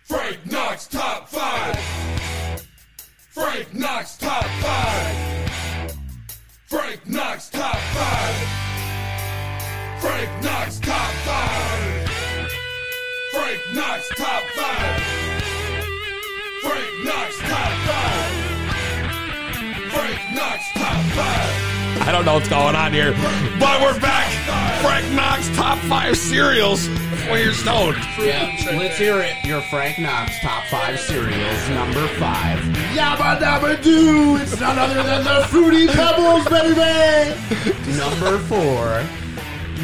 Frank 0.04 0.46
Knox 0.50 0.86
top 0.86 1.28
five. 1.28 1.76
Frank 3.30 3.74
Knox 3.74 4.16
top 4.18 4.44
five. 4.44 5.96
Frank 6.66 7.06
Knox 7.08 7.50
top 7.50 7.76
five. 7.76 8.36
Frank 10.00 10.42
Knox 10.42 10.78
top 10.80 11.12
five. 11.24 12.10
Frank 13.32 13.60
Knox 13.74 14.08
top 14.16 14.42
five. 14.50 15.23
Frank 16.64 17.04
Knox 17.04 17.38
top 17.40 17.72
five. 17.84 18.30
Frank 19.92 20.34
Knox 20.34 20.72
top 20.72 21.04
five. 21.12 22.08
I 22.08 22.10
don't 22.10 22.24
know 22.24 22.34
what's 22.34 22.48
going 22.48 22.74
on 22.74 22.90
here, 22.90 23.12
but 23.60 23.82
we're 23.82 24.00
back. 24.00 24.32
Frank 24.80 25.12
Knox 25.12 25.54
top 25.56 25.76
five 25.80 26.16
cereals 26.16 26.88
when 27.28 27.42
you're 27.42 27.52
stoned. 27.52 27.98
Yeah, 28.18 28.50
let's 28.78 28.96
hear 28.96 29.20
it. 29.20 29.34
Your 29.44 29.60
Frank 29.60 29.98
Knox 29.98 30.40
top 30.40 30.64
five 30.64 30.98
cereals, 31.00 31.68
number 31.68 32.08
five. 32.16 32.58
Yabba 32.96 33.38
dabba 33.40 33.82
doo! 33.82 34.38
It's 34.40 34.58
none 34.58 34.78
other 34.78 35.02
than 35.02 35.22
the 35.22 35.46
Fruity 35.48 35.86
Pebbles, 35.86 36.48
baby. 36.48 37.34
Number 37.98 38.38
four. 38.38 39.04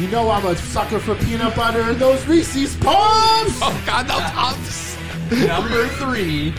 You 0.01 0.07
know 0.07 0.31
I'm 0.31 0.47
a 0.47 0.55
sucker 0.55 0.97
for 0.97 1.13
peanut 1.13 1.55
butter 1.55 1.81
and 1.81 1.99
those 1.99 2.25
Reese's 2.25 2.75
Puffs. 2.77 3.59
Oh 3.61 3.83
God, 3.85 4.07
no 4.07 4.17
puffs. 4.19 4.97
Number 5.31 5.87
three. 5.87 6.53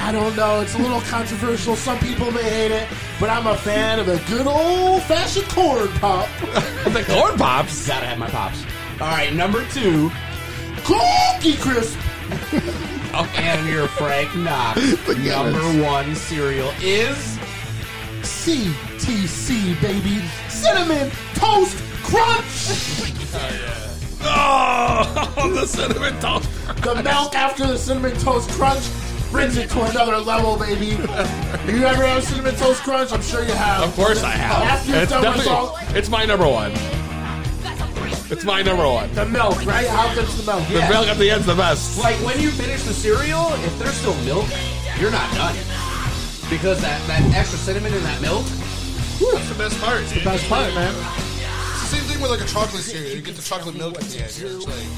I 0.00 0.12
don't 0.12 0.34
know. 0.34 0.60
It's 0.60 0.74
a 0.74 0.78
little 0.78 1.00
controversial. 1.02 1.76
Some 1.76 1.98
people 1.98 2.30
may 2.30 2.42
hate 2.42 2.70
it, 2.72 2.88
but 3.20 3.30
I'm 3.30 3.46
a 3.46 3.56
fan 3.56 3.98
of 3.98 4.08
a 4.08 4.18
good 4.28 4.46
old 4.46 5.02
fashioned 5.02 5.48
corn 5.48 5.88
pop. 6.00 6.28
the 6.84 7.04
corn 7.06 7.36
pops. 7.36 7.86
Gotta 7.86 8.06
have 8.06 8.18
my 8.18 8.28
pops. 8.30 8.64
All 9.00 9.08
right, 9.08 9.32
number 9.32 9.64
two. 9.68 10.10
Cookie 10.84 11.56
Crisp. 11.56 11.98
Oh, 13.12 13.28
and 13.38 13.68
your 13.68 13.88
Frank 13.88 14.36
Knox 14.36 14.80
number 15.18 15.82
one 15.82 16.14
cereal 16.14 16.70
is 16.80 17.16
CTC, 18.22 19.80
baby. 19.82 20.22
Cinnamon 20.48 21.10
Toast 21.34 21.76
Crunch. 22.04 22.70
Oh, 24.22 25.52
the 25.54 25.66
cinnamon 25.66 26.20
toast. 26.20 26.48
The 26.82 27.02
milk 27.02 27.34
after 27.34 27.66
the 27.66 27.76
Cinnamon 27.76 28.16
Toast 28.18 28.48
Crunch 28.50 28.84
brings 29.30 29.56
it 29.56 29.70
to 29.70 29.82
another 29.82 30.18
level, 30.18 30.56
baby. 30.56 30.86
You 30.86 31.84
ever 31.86 32.04
have 32.04 32.24
Cinnamon 32.24 32.54
Toast 32.56 32.82
Crunch? 32.82 33.12
I'm 33.12 33.22
sure 33.22 33.44
you 33.44 33.52
have. 33.52 33.82
Of 33.82 33.94
course 33.94 34.22
I 34.22 34.30
have. 34.30 34.62
After 34.62 34.96
It's 34.96 35.10
definitely 35.10 35.46
all 35.52 35.78
it's 35.94 36.08
my 36.08 36.24
number 36.24 36.48
one. 36.48 36.72
It's 38.30 38.44
my 38.44 38.62
number 38.62 38.86
one. 38.86 39.12
the 39.14 39.26
milk, 39.26 39.64
right? 39.66 39.88
How 39.88 40.14
good's 40.14 40.36
the 40.36 40.50
milk? 40.50 40.66
The 40.68 40.88
milk 40.88 41.06
at 41.08 41.18
the 41.18 41.30
end's 41.30 41.46
the 41.46 41.54
best. 41.54 41.98
like 41.98 42.16
when 42.24 42.40
you 42.40 42.50
finish 42.50 42.82
the 42.84 42.92
cereal, 42.92 43.52
if 43.64 43.78
there's 43.78 43.94
still 43.94 44.14
milk, 44.22 44.46
you're 44.98 45.10
not 45.10 45.32
done. 45.34 45.54
Because 46.48 46.80
that, 46.80 47.00
that 47.06 47.22
extra 47.34 47.58
cinnamon 47.58 47.92
in 47.94 48.02
that 48.02 48.20
milk, 48.20 48.44
That's 48.44 49.48
the 49.48 49.54
best 49.56 49.80
part. 49.80 50.02
It's 50.02 50.12
The 50.12 50.24
best 50.24 50.48
part, 50.48 50.74
man. 50.74 50.94
It's 50.94 51.90
the 51.90 51.96
same 51.96 52.04
thing 52.04 52.20
with 52.20 52.30
like 52.30 52.40
a 52.40 52.46
chocolate 52.46 52.82
cereal. 52.82 53.16
You 53.16 53.22
get 53.22 53.36
the 53.36 53.42
chocolate 53.42 53.76
milk 53.76 53.96
at 53.96 54.02
the 54.02 54.22
end. 54.22 54.38
You're 54.38 54.60
like, 54.60 54.88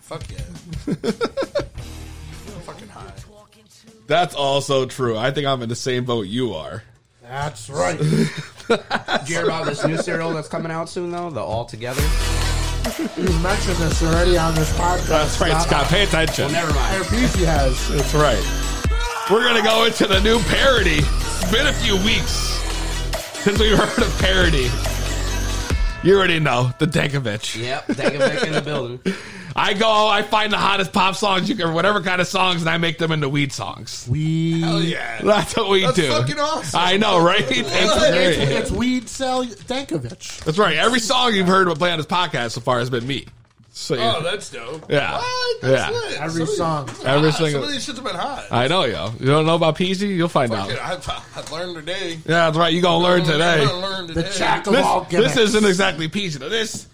fuck 0.00 0.22
yeah. 0.30 0.44
fucking 2.60 2.88
high. 2.88 3.19
That's 4.10 4.34
also 4.34 4.86
true. 4.86 5.16
I 5.16 5.30
think 5.30 5.46
I'm 5.46 5.62
in 5.62 5.68
the 5.68 5.76
same 5.76 6.04
boat 6.04 6.26
you 6.26 6.54
are. 6.54 6.82
That's 7.22 7.70
right. 7.70 7.96
did 8.00 8.28
you 8.68 9.36
hear 9.36 9.44
about 9.44 9.66
this 9.66 9.86
new 9.86 9.98
cereal 9.98 10.34
that's 10.34 10.48
coming 10.48 10.72
out 10.72 10.88
soon 10.88 11.12
though? 11.12 11.30
The 11.30 11.38
All 11.38 11.64
Together. 11.64 12.02
You 13.16 13.38
mentioned 13.38 13.76
this 13.76 14.02
already 14.02 14.36
on 14.36 14.56
this 14.56 14.72
podcast. 14.76 15.06
That's 15.06 15.40
right, 15.40 15.62
Scott. 15.62 15.86
Pay 15.86 16.02
attention. 16.02 16.50
Never 16.50 16.74
mind. 16.74 17.04
Airbnb 17.04 17.44
has. 17.44 17.88
That's 17.88 18.12
right. 18.14 19.30
We're 19.30 19.44
gonna 19.44 19.62
go 19.62 19.84
into 19.84 20.08
the 20.08 20.18
new 20.22 20.40
parody. 20.40 21.02
It's 21.04 21.52
been 21.52 21.68
a 21.68 21.72
few 21.72 21.94
weeks 21.98 22.32
since 23.44 23.60
we've 23.60 23.78
heard 23.78 24.02
of 24.02 24.18
parody. 24.18 24.68
You 26.02 26.18
already 26.18 26.40
know 26.40 26.72
the 26.80 26.86
Dankovich. 26.86 27.62
Yep, 27.62 27.86
Dankovich 27.86 28.44
in 28.44 28.54
the 28.54 28.60
building. 28.60 28.98
I 29.56 29.74
go, 29.74 30.08
I 30.08 30.22
find 30.22 30.52
the 30.52 30.56
hottest 30.58 30.92
pop 30.92 31.16
songs, 31.16 31.48
you 31.48 31.56
can, 31.56 31.74
whatever 31.74 32.00
kind 32.00 32.20
of 32.20 32.26
songs, 32.26 32.60
and 32.62 32.70
I 32.70 32.78
make 32.78 32.98
them 32.98 33.10
into 33.12 33.28
weed 33.28 33.52
songs. 33.52 34.06
We 34.08 34.60
Hell 34.60 34.82
yeah. 34.82 35.20
That's 35.22 35.56
what 35.56 35.68
we 35.70 35.82
That's 35.82 35.96
do. 35.96 36.08
fucking 36.08 36.38
awesome. 36.38 36.80
I 36.80 36.96
know, 36.96 37.22
right? 37.24 37.40
It's 37.50 37.68
great. 37.98 38.38
it's, 38.38 38.50
it's 38.52 38.70
Weed 38.70 39.08
Sal 39.08 39.44
Dankovich. 39.44 40.44
That's 40.44 40.58
right. 40.58 40.76
Every 40.76 41.00
song 41.00 41.34
you've 41.34 41.48
heard 41.48 41.68
play 41.78 41.90
on 41.90 41.98
this 41.98 42.06
podcast 42.06 42.52
so 42.52 42.60
far 42.60 42.78
has 42.78 42.90
been 42.90 43.06
me. 43.06 43.26
So 43.72 43.94
yeah. 43.94 44.14
Oh, 44.16 44.22
that's 44.22 44.50
dope. 44.50 44.90
Yeah. 44.90 45.16
What? 45.16 45.60
That's 45.62 45.90
Yeah. 45.92 45.98
lit. 45.98 46.20
Every 46.20 46.32
Some 46.32 46.42
of 46.42 46.48
song. 46.48 46.86
these- 46.86 47.04
Every 47.04 47.28
ah, 47.28 47.32
single- 47.32 47.52
Some 47.52 47.62
of 47.62 47.70
these 47.70 47.86
shits 47.86 47.94
have 47.96 48.04
been 48.04 48.14
hot. 48.16 48.44
I 48.50 48.68
know, 48.68 48.84
yo. 48.84 49.12
You 49.20 49.26
don't 49.26 49.46
know 49.46 49.54
about 49.54 49.76
Peasy? 49.76 50.14
You'll 50.14 50.28
find 50.28 50.50
Fuck 50.50 50.60
out. 50.60 50.70
it, 50.70 50.78
I've, 51.08 51.08
I've 51.36 51.52
learned 51.52 51.76
today. 51.76 52.10
Yeah, 52.26 52.46
that's 52.46 52.56
right. 52.58 52.72
You 52.72 52.82
gonna 52.82 53.02
learn 53.02 53.24
today. 53.24 53.62
I'm 53.62 53.68
gonna 53.68 53.80
learn 53.86 54.06
The 54.08 54.14
today. 54.14 54.32
jack 54.36 54.66
of 54.66 54.72
This, 54.74 54.84
all 54.84 55.04
this 55.04 55.36
isn't 55.36 55.64
exactly 55.64 56.08
Peasy. 56.08 56.38
though. 56.38 56.48
This, 56.48 56.86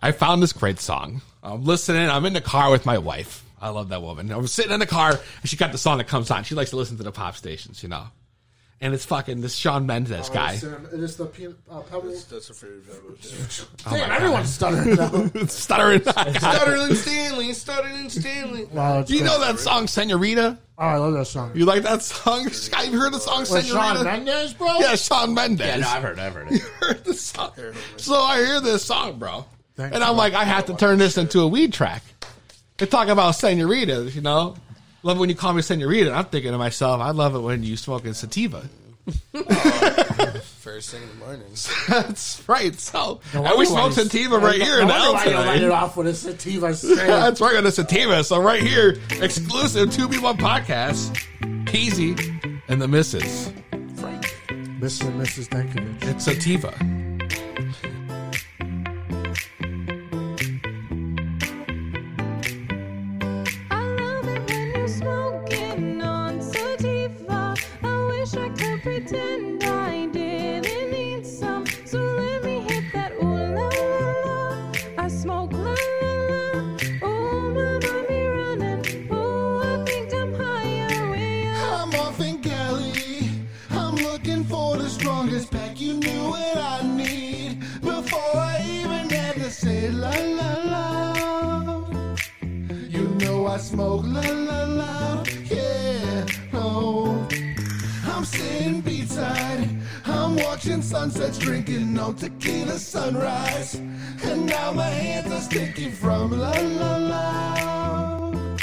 I 0.00 0.12
found 0.12 0.42
this 0.42 0.52
great 0.52 0.78
song. 0.80 1.20
I'm 1.44 1.62
listening. 1.64 2.08
I'm 2.08 2.24
in 2.24 2.32
the 2.32 2.40
car 2.40 2.70
with 2.70 2.86
my 2.86 2.98
wife. 2.98 3.44
I 3.60 3.68
love 3.68 3.90
that 3.90 4.02
woman. 4.02 4.30
I'm 4.32 4.46
sitting 4.46 4.72
in 4.72 4.80
the 4.80 4.86
car 4.86 5.10
and 5.10 5.48
she 5.50 5.56
got 5.56 5.72
the 5.72 5.78
song 5.78 5.98
that 5.98 6.08
comes 6.08 6.30
on. 6.30 6.44
She 6.44 6.54
likes 6.54 6.70
to 6.70 6.76
listen 6.76 6.96
to 6.96 7.02
the 7.02 7.12
pop 7.12 7.36
stations, 7.36 7.82
you 7.82 7.88
know. 7.88 8.06
And 8.80 8.92
it's 8.92 9.04
fucking 9.06 9.40
this 9.40 9.54
Shawn 9.54 9.86
Mendes 9.86 10.28
guy. 10.28 10.54
It 10.54 10.62
is 11.00 11.16
the 11.16 11.24
peanut 11.26 11.56
uh, 11.70 11.80
pebbles. 11.80 12.26
That's 12.26 12.50
a 12.50 12.54
favorite 12.54 12.84
pebble. 12.86 13.96
Damn, 13.96 14.10
everyone's 14.10 14.50
stuttering 14.52 14.96
now. 14.96 15.46
Stuttering. 15.46 16.02
Stuttering 16.02 16.94
Stanley, 16.94 17.52
Stuttering 17.54 18.10
Stanley. 18.10 18.64
Wow, 18.72 19.00
it's 19.00 19.08
Do 19.08 19.14
you 19.14 19.20
great. 19.20 19.30
know 19.30 19.40
that 19.40 19.58
song, 19.60 19.86
Senorita? 19.86 20.58
Oh, 20.76 20.82
I 20.82 20.96
love 20.96 21.14
that 21.14 21.26
song. 21.26 21.52
You 21.54 21.64
like 21.64 21.82
that 21.84 22.02
song? 22.02 22.44
Have 22.44 22.92
you 22.92 22.98
heard 23.00 23.14
the 23.14 23.20
song, 23.20 23.40
With 23.40 23.48
Senorita? 23.64 23.72
Shawn 23.72 24.04
Mendes, 24.04 24.52
bro? 24.54 24.78
Yeah, 24.80 24.96
Shawn 24.96 25.32
Mendes. 25.32 25.66
Yeah, 25.66 25.76
no, 25.76 25.88
I've 25.88 26.02
heard, 26.02 26.18
I've 26.18 26.34
heard 26.34 26.52
it. 26.52 26.60
heard 26.80 27.04
the 27.04 27.14
song. 27.14 27.52
So 27.96 28.16
I 28.20 28.44
hear 28.44 28.60
this 28.60 28.84
song, 28.84 29.18
bro. 29.18 29.46
Thank 29.76 29.94
and. 29.94 30.04
I'm 30.04 30.16
like, 30.16 30.34
I 30.34 30.44
have 30.44 30.66
to 30.66 30.74
turn 30.76 30.98
this 30.98 31.16
into 31.18 31.40
a 31.40 31.48
weed 31.48 31.72
track. 31.72 32.02
They 32.78 32.86
talk 32.86 33.08
about 33.08 33.32
senoritas, 33.32 34.14
you 34.14 34.22
know. 34.22 34.56
Love 35.02 35.18
when 35.18 35.28
you 35.28 35.34
call 35.34 35.52
me 35.52 35.62
senorita. 35.62 36.12
I'm 36.12 36.24
thinking 36.24 36.52
to 36.52 36.58
myself, 36.58 37.00
I 37.00 37.10
love 37.10 37.34
it 37.34 37.40
when 37.40 37.62
you 37.62 37.76
smoke 37.76 38.04
a 38.06 38.14
sativa. 38.14 38.68
First 40.64 40.90
thing 40.90 41.02
in 41.02 41.08
the 41.10 41.14
mornings. 41.16 41.70
That's 41.88 42.42
right. 42.48 42.74
So 42.78 43.20
No 43.34 43.44
and 43.44 43.58
we 43.58 43.66
wonder 43.70 43.92
smoke 43.92 43.92
sativa 43.92 44.38
right 44.38 44.58
no 44.58 44.64
here 44.64 44.80
in 44.80 44.88
the 44.88 44.94
wonder 44.94 45.06
L 45.08 45.12
why 45.12 45.24
you 45.26 45.34
light 45.34 45.56
it 45.56 45.60
today. 45.60 45.74
off 45.74 45.96
with 45.96 46.06
a 46.06 46.14
sativa. 46.14 46.72
That's 46.82 47.40
right 47.40 47.56
on 47.56 47.64
the 47.64 47.70
sativa. 47.72 48.24
So 48.24 48.40
right 48.40 48.62
here, 48.62 48.96
exclusive 49.20 49.90
2B1 49.90 50.38
podcast, 50.38 51.14
Peasy 51.66 52.60
and 52.68 52.80
the 52.80 52.88
Misses. 52.88 53.52
Mr. 54.80 55.06
and 55.06 55.20
Mrs. 55.20 55.48
Dankovich. 55.48 56.02
It's 56.04 56.24
sativa. 56.24 57.13
Sunsets, 100.94 101.38
drinking 101.38 101.92
no 101.92 102.12
tequila 102.12 102.78
sunrise. 102.78 103.74
And 104.22 104.46
now 104.46 104.70
my 104.72 104.92
hands 105.02 105.32
are 105.32 105.40
sticky 105.40 105.90
from 105.90 106.30
la 106.30 106.52
la 106.52 106.96
la. 106.96 108.56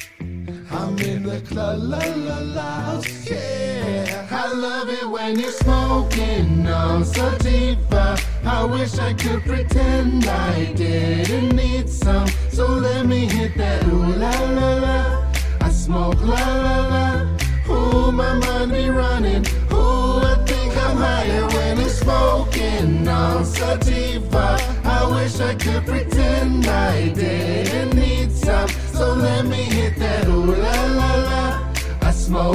I'm 0.80 0.98
in 1.00 1.24
the 1.24 1.42
club, 1.42 1.80
la 1.84 2.00
la 2.28 2.40
la, 2.58 3.02
yeah. 3.30 4.28
I 4.32 4.54
love 4.54 4.88
it 4.90 5.08
when 5.10 5.38
you're 5.40 5.58
smoking 5.66 6.68
on 6.68 7.04
sativa. 7.04 8.18
I 8.46 8.64
wish 8.64 8.98
I 8.98 9.14
could 9.14 9.42
pretend 9.44 10.26
I 10.26 10.61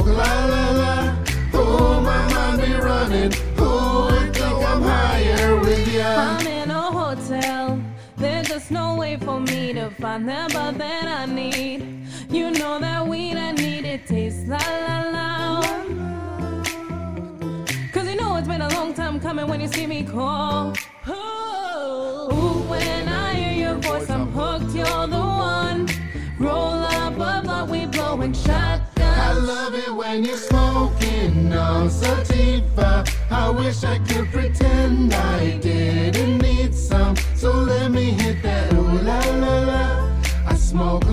la 0.07 0.45
la 0.45 0.71
la. 0.81 0.93
Ooh, 1.55 2.01
my 2.01 2.33
mind 2.33 2.61
be 2.61 2.73
running. 2.73 3.33
Ooh, 3.59 4.07
I 4.09 4.29
think 4.33 4.59
I'm 4.71 4.81
higher 4.81 5.59
with 5.59 5.87
ya. 5.93 6.15
I'm 6.15 6.47
in 6.47 6.71
a 6.71 6.91
hotel. 6.91 7.81
There's 8.17 8.47
just 8.47 8.71
no 8.71 8.95
way 8.95 9.17
for 9.17 9.39
me 9.39 9.73
to 9.73 9.89
find 9.91 10.27
that 10.29 10.53
buzz 10.53 10.75
that 10.77 11.07
I 11.07 11.25
need. 11.25 12.05
You 12.29 12.51
know 12.51 12.79
that 12.79 13.07
weed 13.07 13.37
I 13.37 13.51
need, 13.51 13.85
it 13.85 14.05
tastes 14.07 14.47
la 14.47 14.57
la 14.57 14.97
la. 15.11 15.61
Cause 17.93 18.07
you 18.07 18.15
know 18.15 18.35
it's 18.37 18.47
been 18.47 18.61
a 18.61 18.69
long 18.69 18.93
time 18.93 19.19
coming 19.19 19.47
when 19.47 19.61
you 19.61 19.67
see 19.67 19.87
me 19.87 20.03
call. 20.03 20.73
Sativa. 32.07 33.03
I 33.29 33.49
wish 33.49 33.83
I 33.83 33.97
could 33.99 34.27
pretend 34.31 35.13
I 35.13 35.57
didn't 35.57 36.37
need 36.39 36.73
some. 36.73 37.15
So 37.35 37.51
let 37.51 37.91
me 37.91 38.11
hit 38.11 38.41
that 38.43 38.73
ooh 38.73 38.99
la 39.09 39.19
la 39.43 39.55
la. 39.69 39.83
I 40.45 40.55
smoke 40.55 41.06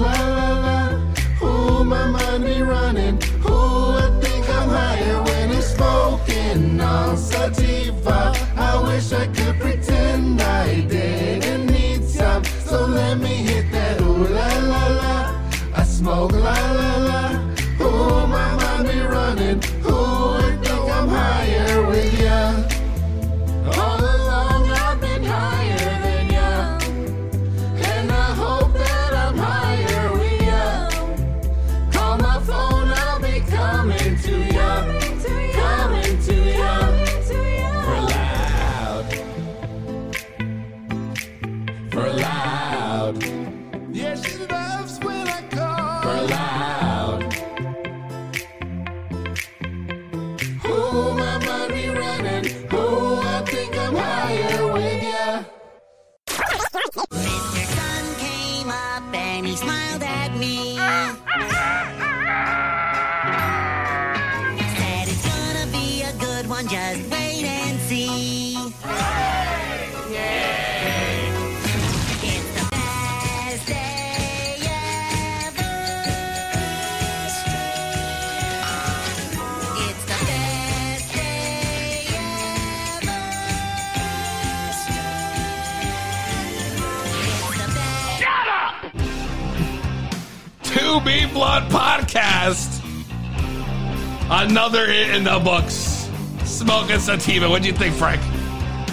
Another 94.37 94.85
hit 94.89 95.15
in 95.15 95.23
the 95.23 95.39
books. 95.39 96.11
Smoking 96.43 96.99
sativa. 96.99 97.49
What'd 97.49 97.65
you 97.65 97.73
think, 97.73 97.95
Frank? 97.95 98.21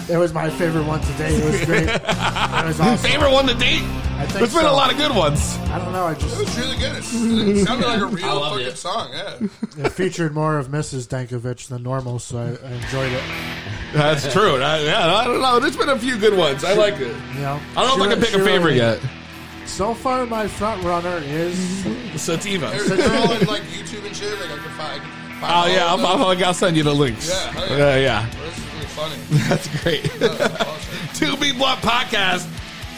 It 0.07 0.17
was 0.17 0.33
my 0.33 0.51
favorite 0.51 0.85
one 0.85 1.01
today. 1.01 1.33
It 1.33 1.43
was 1.43 1.65
great. 1.65 1.83
it 1.89 2.65
was 2.65 2.79
awesome. 2.79 2.97
Favorite 3.09 3.31
one 3.31 3.47
to 3.47 3.55
date? 3.55 3.81
I 3.81 4.27
think 4.27 4.33
There's 4.33 4.53
been 4.53 4.65
a 4.65 4.71
lot 4.71 4.91
of 4.91 4.97
good 4.97 5.15
ones. 5.15 5.57
I 5.69 5.79
don't 5.79 5.93
know. 5.93 6.05
I 6.05 6.13
just 6.13 6.39
It 6.39 6.45
was 6.45 6.57
really 6.59 6.77
good. 6.77 6.95
It's, 6.95 7.11
it 7.11 7.65
sounded 7.65 7.87
like 7.87 8.01
a 8.01 8.05
real 8.17 8.35
loved 8.35 8.51
fucking 8.57 8.67
it. 8.67 8.77
song. 8.77 9.09
Yeah. 9.13 9.85
it 9.85 9.89
featured 9.93 10.35
more 10.35 10.59
of 10.59 10.67
Mrs. 10.67 11.07
Dankovich 11.07 11.69
than 11.69 11.81
normal, 11.81 12.19
so 12.19 12.37
I, 12.37 12.67
I 12.67 12.71
enjoyed 12.73 13.11
it. 13.11 13.23
That's 13.93 14.31
true. 14.31 14.57
I, 14.61 14.81
yeah, 14.81 15.11
I 15.15 15.23
don't 15.23 15.41
know. 15.41 15.59
There's 15.59 15.75
been 15.75 15.89
a 15.89 15.97
few 15.97 16.19
good 16.19 16.37
ones. 16.37 16.63
I 16.63 16.73
like 16.75 16.99
it. 16.99 17.15
You 17.33 17.41
know, 17.41 17.59
I 17.75 17.83
don't 17.83 17.97
know 17.97 18.05
if 18.05 18.11
I 18.11 18.13
can 18.13 18.23
pick 18.23 18.35
a 18.35 18.45
favorite 18.45 18.75
yet. 18.75 18.99
So 19.65 19.95
far, 19.95 20.25
my 20.27 20.47
front 20.47 20.83
runner 20.83 21.17
is 21.23 21.57
Sativa. 22.21 22.67
They're, 22.67 22.95
they're 22.95 23.17
all 23.17 23.31
in 23.31 23.47
like 23.47 23.63
YouTube 23.63 24.05
and 24.05 24.15
shit. 24.15 24.39
Like 24.39 24.51
I 24.51 24.57
can 24.57 24.71
find. 24.77 25.01
Find 25.41 25.51
Oh 25.53 25.55
all 25.55 25.69
yeah, 25.69 25.85
I'll, 25.87 25.97
them. 25.97 26.05
I'll, 26.05 26.45
I'll 26.45 26.53
send 26.53 26.77
you 26.77 26.83
the 26.83 26.93
links. 26.93 27.27
Yeah, 27.29 27.51
hell 27.51 27.77
yeah, 27.77 27.95
yeah. 27.95 27.97
yeah. 27.97 28.29
This 28.45 28.57
is 28.57 28.73
really 28.73 28.85
funny. 28.85 29.15
That's 29.49 29.81
great. 29.83 30.03
2B 31.17 31.57
Blunt 31.57 31.81
podcast. 31.81 32.47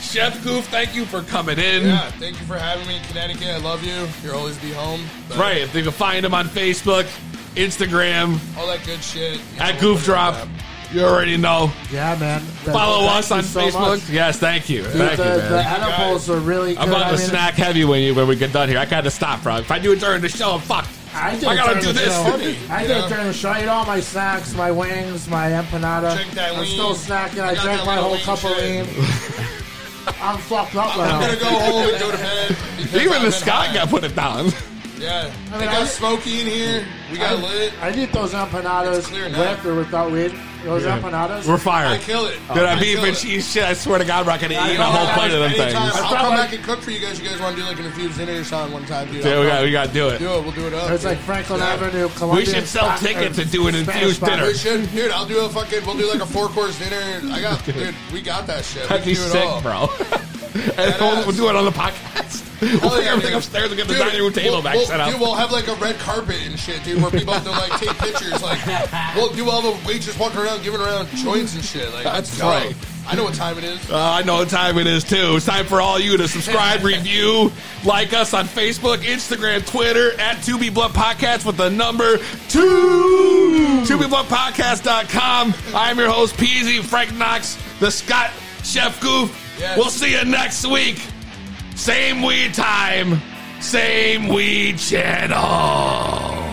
Chef 0.02 0.44
Goof, 0.44 0.66
thank 0.68 0.94
you 0.94 1.06
for 1.06 1.22
coming 1.24 1.58
in. 1.58 1.84
Yeah, 1.88 2.12
thank 2.12 2.40
you 2.40 2.46
for 2.46 2.58
having 2.58 2.86
me 2.88 2.98
in 2.98 3.04
Connecticut. 3.04 3.48
I 3.48 3.58
love 3.58 3.84
you. 3.84 4.08
You'll 4.22 4.38
always 4.38 4.58
be 4.60 4.72
home. 4.72 5.02
But 5.30 5.38
Right, 5.38 5.58
If 5.62 5.74
you 5.74 5.82
can 5.82 5.92
find 5.92 6.24
him 6.26 6.34
on 6.36 6.46
Facebook, 6.48 7.06
Instagram, 7.56 8.38
All 8.58 8.68
that 8.68 8.86
good 8.86 9.02
shit. 9.02 9.38
You 9.56 9.60
at 9.60 9.80
Goof 9.80 10.04
Drop. 10.04 10.48
You 10.92 11.02
already 11.06 11.38
know. 11.38 11.72
yeah, 11.92 12.16
man. 12.20 12.42
Th- 12.42 12.50
Follow 12.76 13.08
thank 13.08 13.18
us 13.20 13.32
on 13.32 13.42
so 13.44 13.62
Facebook. 13.62 13.80
much. 14.02 14.10
Yes, 14.10 14.38
thank 14.38 14.70
you. 14.70 14.84
Dude, 14.84 14.92
thank 14.92 15.18
the, 15.18 15.24
you, 15.26 15.42
the 15.42 15.50
man. 15.50 15.82
edibles 15.82 16.30
are 16.30 16.38
really 16.40 16.74
good. 16.76 16.82
I'm 16.84 16.90
about 16.90 17.04
I 17.08 17.12
to 17.12 17.18
mean, 17.18 17.28
snack 17.30 17.56
heavy 17.56 17.84
when 17.84 18.02
you 18.04 18.14
when 18.14 18.28
we 18.28 18.36
get 18.36 18.52
done 18.54 18.70
here. 18.70 18.78
I 18.78 18.86
gotta 18.86 19.10
stop, 19.10 19.42
bro. 19.42 19.58
If 19.58 19.72
I 19.72 19.80
do 19.80 19.94
it 19.94 20.00
during 20.00 20.22
the 20.22 20.30
show, 20.30 20.52
I'm 20.52 20.60
fucked. 20.62 20.90
I 21.16 21.36
did 21.36 21.46
I 21.46 21.56
gotta 21.56 21.70
during 21.80 21.82
do 21.86 21.88
the 21.94 22.00
this. 22.00 22.14
show. 22.16 22.24
Funny, 22.24 22.58
I 22.70 22.82
you 22.82 22.88
did 22.88 22.98
know? 22.98 23.06
it 23.06 23.10
the 23.28 23.34
show. 23.34 23.50
I 23.50 23.60
ate 23.60 23.68
all 23.68 23.86
my 23.86 24.00
snacks, 24.00 24.54
my 24.56 24.72
wings, 24.72 25.28
my 25.28 25.50
empanada. 25.50 26.18
I'm 26.38 26.58
lean. 26.60 26.66
still 26.68 26.96
snacking. 26.96 27.42
I, 27.42 27.52
I 27.52 27.56
drank 27.56 27.86
my 27.86 27.96
whole 27.98 28.18
cup 28.18 28.44
of 28.44 28.50
shit. 28.52 28.88
lean. 28.88 29.06
I'm 30.22 30.38
fucked 30.40 30.76
up 30.76 30.98
right 30.98 31.10
I'm 31.12 31.22
now. 31.22 31.28
gonna 31.28 31.40
go 31.40 31.46
home 31.60 31.90
and 31.90 32.00
go 32.00 32.12
to 32.12 32.18
bed. 32.18 32.48
because 32.78 32.96
Even 32.96 33.14
I've 33.14 33.22
the 33.22 33.30
been 33.30 33.32
Scott 33.32 33.74
got 33.74 33.90
put 33.90 34.04
it 34.04 34.16
down. 34.16 34.52
Yeah, 35.00 35.34
I 35.52 35.56
I 35.56 35.60
mean, 35.60 35.66
got 35.68 35.82
I- 35.82 35.86
Smokey 35.86 36.42
in 36.42 36.48
here. 36.48 36.86
We 37.12 37.18
got 37.18 37.40
lit. 37.40 37.74
I 37.82 37.92
did 37.92 38.12
those 38.12 38.34
empanadas 38.34 39.00
It's 39.00 39.12
with 39.12 39.66
or 39.66 39.76
without 39.76 40.12
weed. 40.12 40.34
Those 40.64 40.84
Yeah. 40.86 40.98
empanadas. 41.00 41.46
We're 41.46 41.58
fired. 41.58 41.88
I 41.92 41.98
kill 41.98 42.26
it. 42.28 42.40
Dude, 42.48 42.58
I 42.58 42.76
that 42.76 42.80
beef 42.80 42.96
kill 42.96 43.06
and 43.06 43.16
it. 43.16 43.20
cheese 43.20 43.52
shit, 43.52 43.64
I 43.64 43.74
swear 43.74 44.00
to 44.00 44.06
God, 44.06 44.26
we're 44.26 44.32
not 44.32 44.40
gonna 44.42 44.54
eat 44.54 44.80
a 44.80 44.84
whole 44.84 45.06
guys, 45.06 45.18
plate 45.18 45.32
of 45.32 45.40
them 45.42 45.52
Anytime, 45.52 45.68
things. 45.68 45.76
I'll 45.78 45.92
felt 45.92 46.16
come 46.16 46.30
like- 46.30 46.38
back 46.40 46.54
and 46.54 46.64
cook 46.64 46.82
for 46.82 46.92
you 46.92 47.00
guys. 47.00 47.20
You 47.20 47.30
guys 47.30 47.40
want 47.42 47.56
to 47.58 47.62
do 47.62 47.68
like 47.68 47.80
an 47.80 47.86
infused 47.86 48.18
dinner 48.18 48.40
or 48.40 48.44
something 48.46 48.74
one 48.74 48.86
time, 48.86 49.12
dude? 49.12 49.24
Dude, 49.24 49.40
we 49.42 49.46
got, 49.48 49.64
we 49.64 49.72
got 49.72 49.88
to 49.88 49.94
do 49.94 50.08
it. 50.10 50.20
do 50.20 50.26
it. 50.34 50.42
We'll 50.44 50.52
do 50.52 50.68
it 50.68 50.74
up. 50.74 50.90
It's 50.92 51.04
dude. 51.04 51.12
like 51.12 51.20
Franklin 51.20 51.60
Yeah. 51.60 51.74
Avenue, 51.74 52.10
Columbia. 52.16 52.46
We 52.46 52.52
should 52.52 52.68
sell 52.68 52.86
Spot- 52.86 53.00
tickets 53.00 53.38
or 53.38 53.42
and 53.42 53.52
do 53.52 53.68
an 53.68 53.74
Spanish 53.74 53.88
infused 53.96 54.16
spot. 54.18 54.30
dinner. 54.30 54.46
We 54.48 54.54
should, 54.56 54.92
dude. 54.96 55.12
I'll 55.12 55.26
do 55.26 55.40
a 55.40 55.50
fucking. 55.50 55.86
We'll 55.86 55.98
do 55.98 56.10
like 56.10 56.22
a 56.22 56.26
four 56.26 56.48
course 56.48 56.80
dinner. 56.80 57.22
I 57.34 57.42
got, 57.42 57.66
dude. 57.66 57.94
We 58.14 58.22
got 58.22 58.48
that 58.48 58.64
shit. 58.64 58.88
That'd 58.88 59.06
we 59.06 59.14
be 59.14 59.20
can 59.20 59.24
do 59.32 59.38
it 59.38 59.42
sick, 59.42 59.50
all. 59.50 59.62
bro. 59.62 59.90
and 60.84 60.96
we'll, 61.00 61.16
we'll 61.28 61.36
do 61.36 61.50
it 61.50 61.56
on 61.56 61.66
the 61.66 61.72
podcast. 61.72 62.50
We'll 62.82 63.02
yeah, 63.02 63.10
everything 63.10 63.32
dude. 63.32 63.38
upstairs 63.38 63.68
and 63.72 63.78
get 63.78 63.88
the 63.88 63.94
Dude, 63.94 64.04
dining 64.04 64.22
room 64.22 64.34
table 64.34 64.52
we'll, 64.52 64.62
back 64.64 64.76
we'll, 64.76 64.86
set 64.86 65.00
up. 65.00 65.12
Dude, 65.12 65.20
we'll 65.20 65.36
have 65.36 65.52
like 65.52 65.68
a 65.68 65.76
red 65.76 65.98
carpet 66.00 66.38
and 66.46 66.58
shit, 66.58 66.84
dude, 66.84 67.02
where 67.02 67.12
people 67.12 67.34
have 67.34 67.44
to 67.44 67.52
like 67.52 67.80
take 67.80 67.98
pictures. 67.98 68.42
Like, 68.42 68.60
we'll 69.16 69.34
do 69.34 69.50
all 69.50 69.62
the 69.62 69.88
waiters 69.88 70.18
walking 70.18 70.40
around 70.40 70.64
giving 70.64 70.80
around 70.82 71.08
joints 71.10 71.56
and 71.56 71.64
shit. 71.64 71.92
Like, 71.94 72.04
That's 72.04 72.40
right. 72.40 72.76
I 73.06 73.16
know 73.16 73.26
what 73.26 73.34
time 73.34 73.58
it 73.58 73.66
is. 73.66 73.92
Uh, 73.92 73.98
I 74.00 74.24
know 74.24 74.36
what 74.36 74.50
time 74.50 74.78
it 74.78 74.88
is 74.88 75.04
too. 75.04 75.36
It's 75.36 75.46
time 75.46 75.66
for 75.66 75.82
all 75.82 76.00
you 76.00 76.16
to 76.18 76.28
subscribe, 76.28 76.84
review, 76.86 77.52
like 77.84 78.14
us 78.14 78.34
on 78.34 78.46
Facebook, 78.46 78.98
Instagram, 79.00 79.66
Twitter 79.68 80.18
at 80.20 80.38
2B 80.38 80.74
Blunt 80.74 80.94
Podcast 80.94 81.46
with 81.46 81.58
the 81.58 81.70
number 81.70 82.18
two. 82.48 83.84
2BBluntPodcast.com. 83.86 85.54
I'm 85.76 85.98
your 85.98 86.10
host, 86.10 86.36
Peasy, 86.38 86.82
Frank 86.82 87.14
Knox, 87.16 87.58
the 87.80 87.92
Scott 87.92 88.32
Chef 88.64 89.00
Goof. 89.02 89.40
Yes. 89.60 89.78
We'll 89.78 89.90
see 89.90 90.18
you 90.18 90.24
next 90.24 90.66
week. 90.66 91.06
Same 91.84 92.22
weed 92.22 92.54
time, 92.54 93.22
same 93.60 94.30
weed 94.30 94.78
channel. 94.78 96.53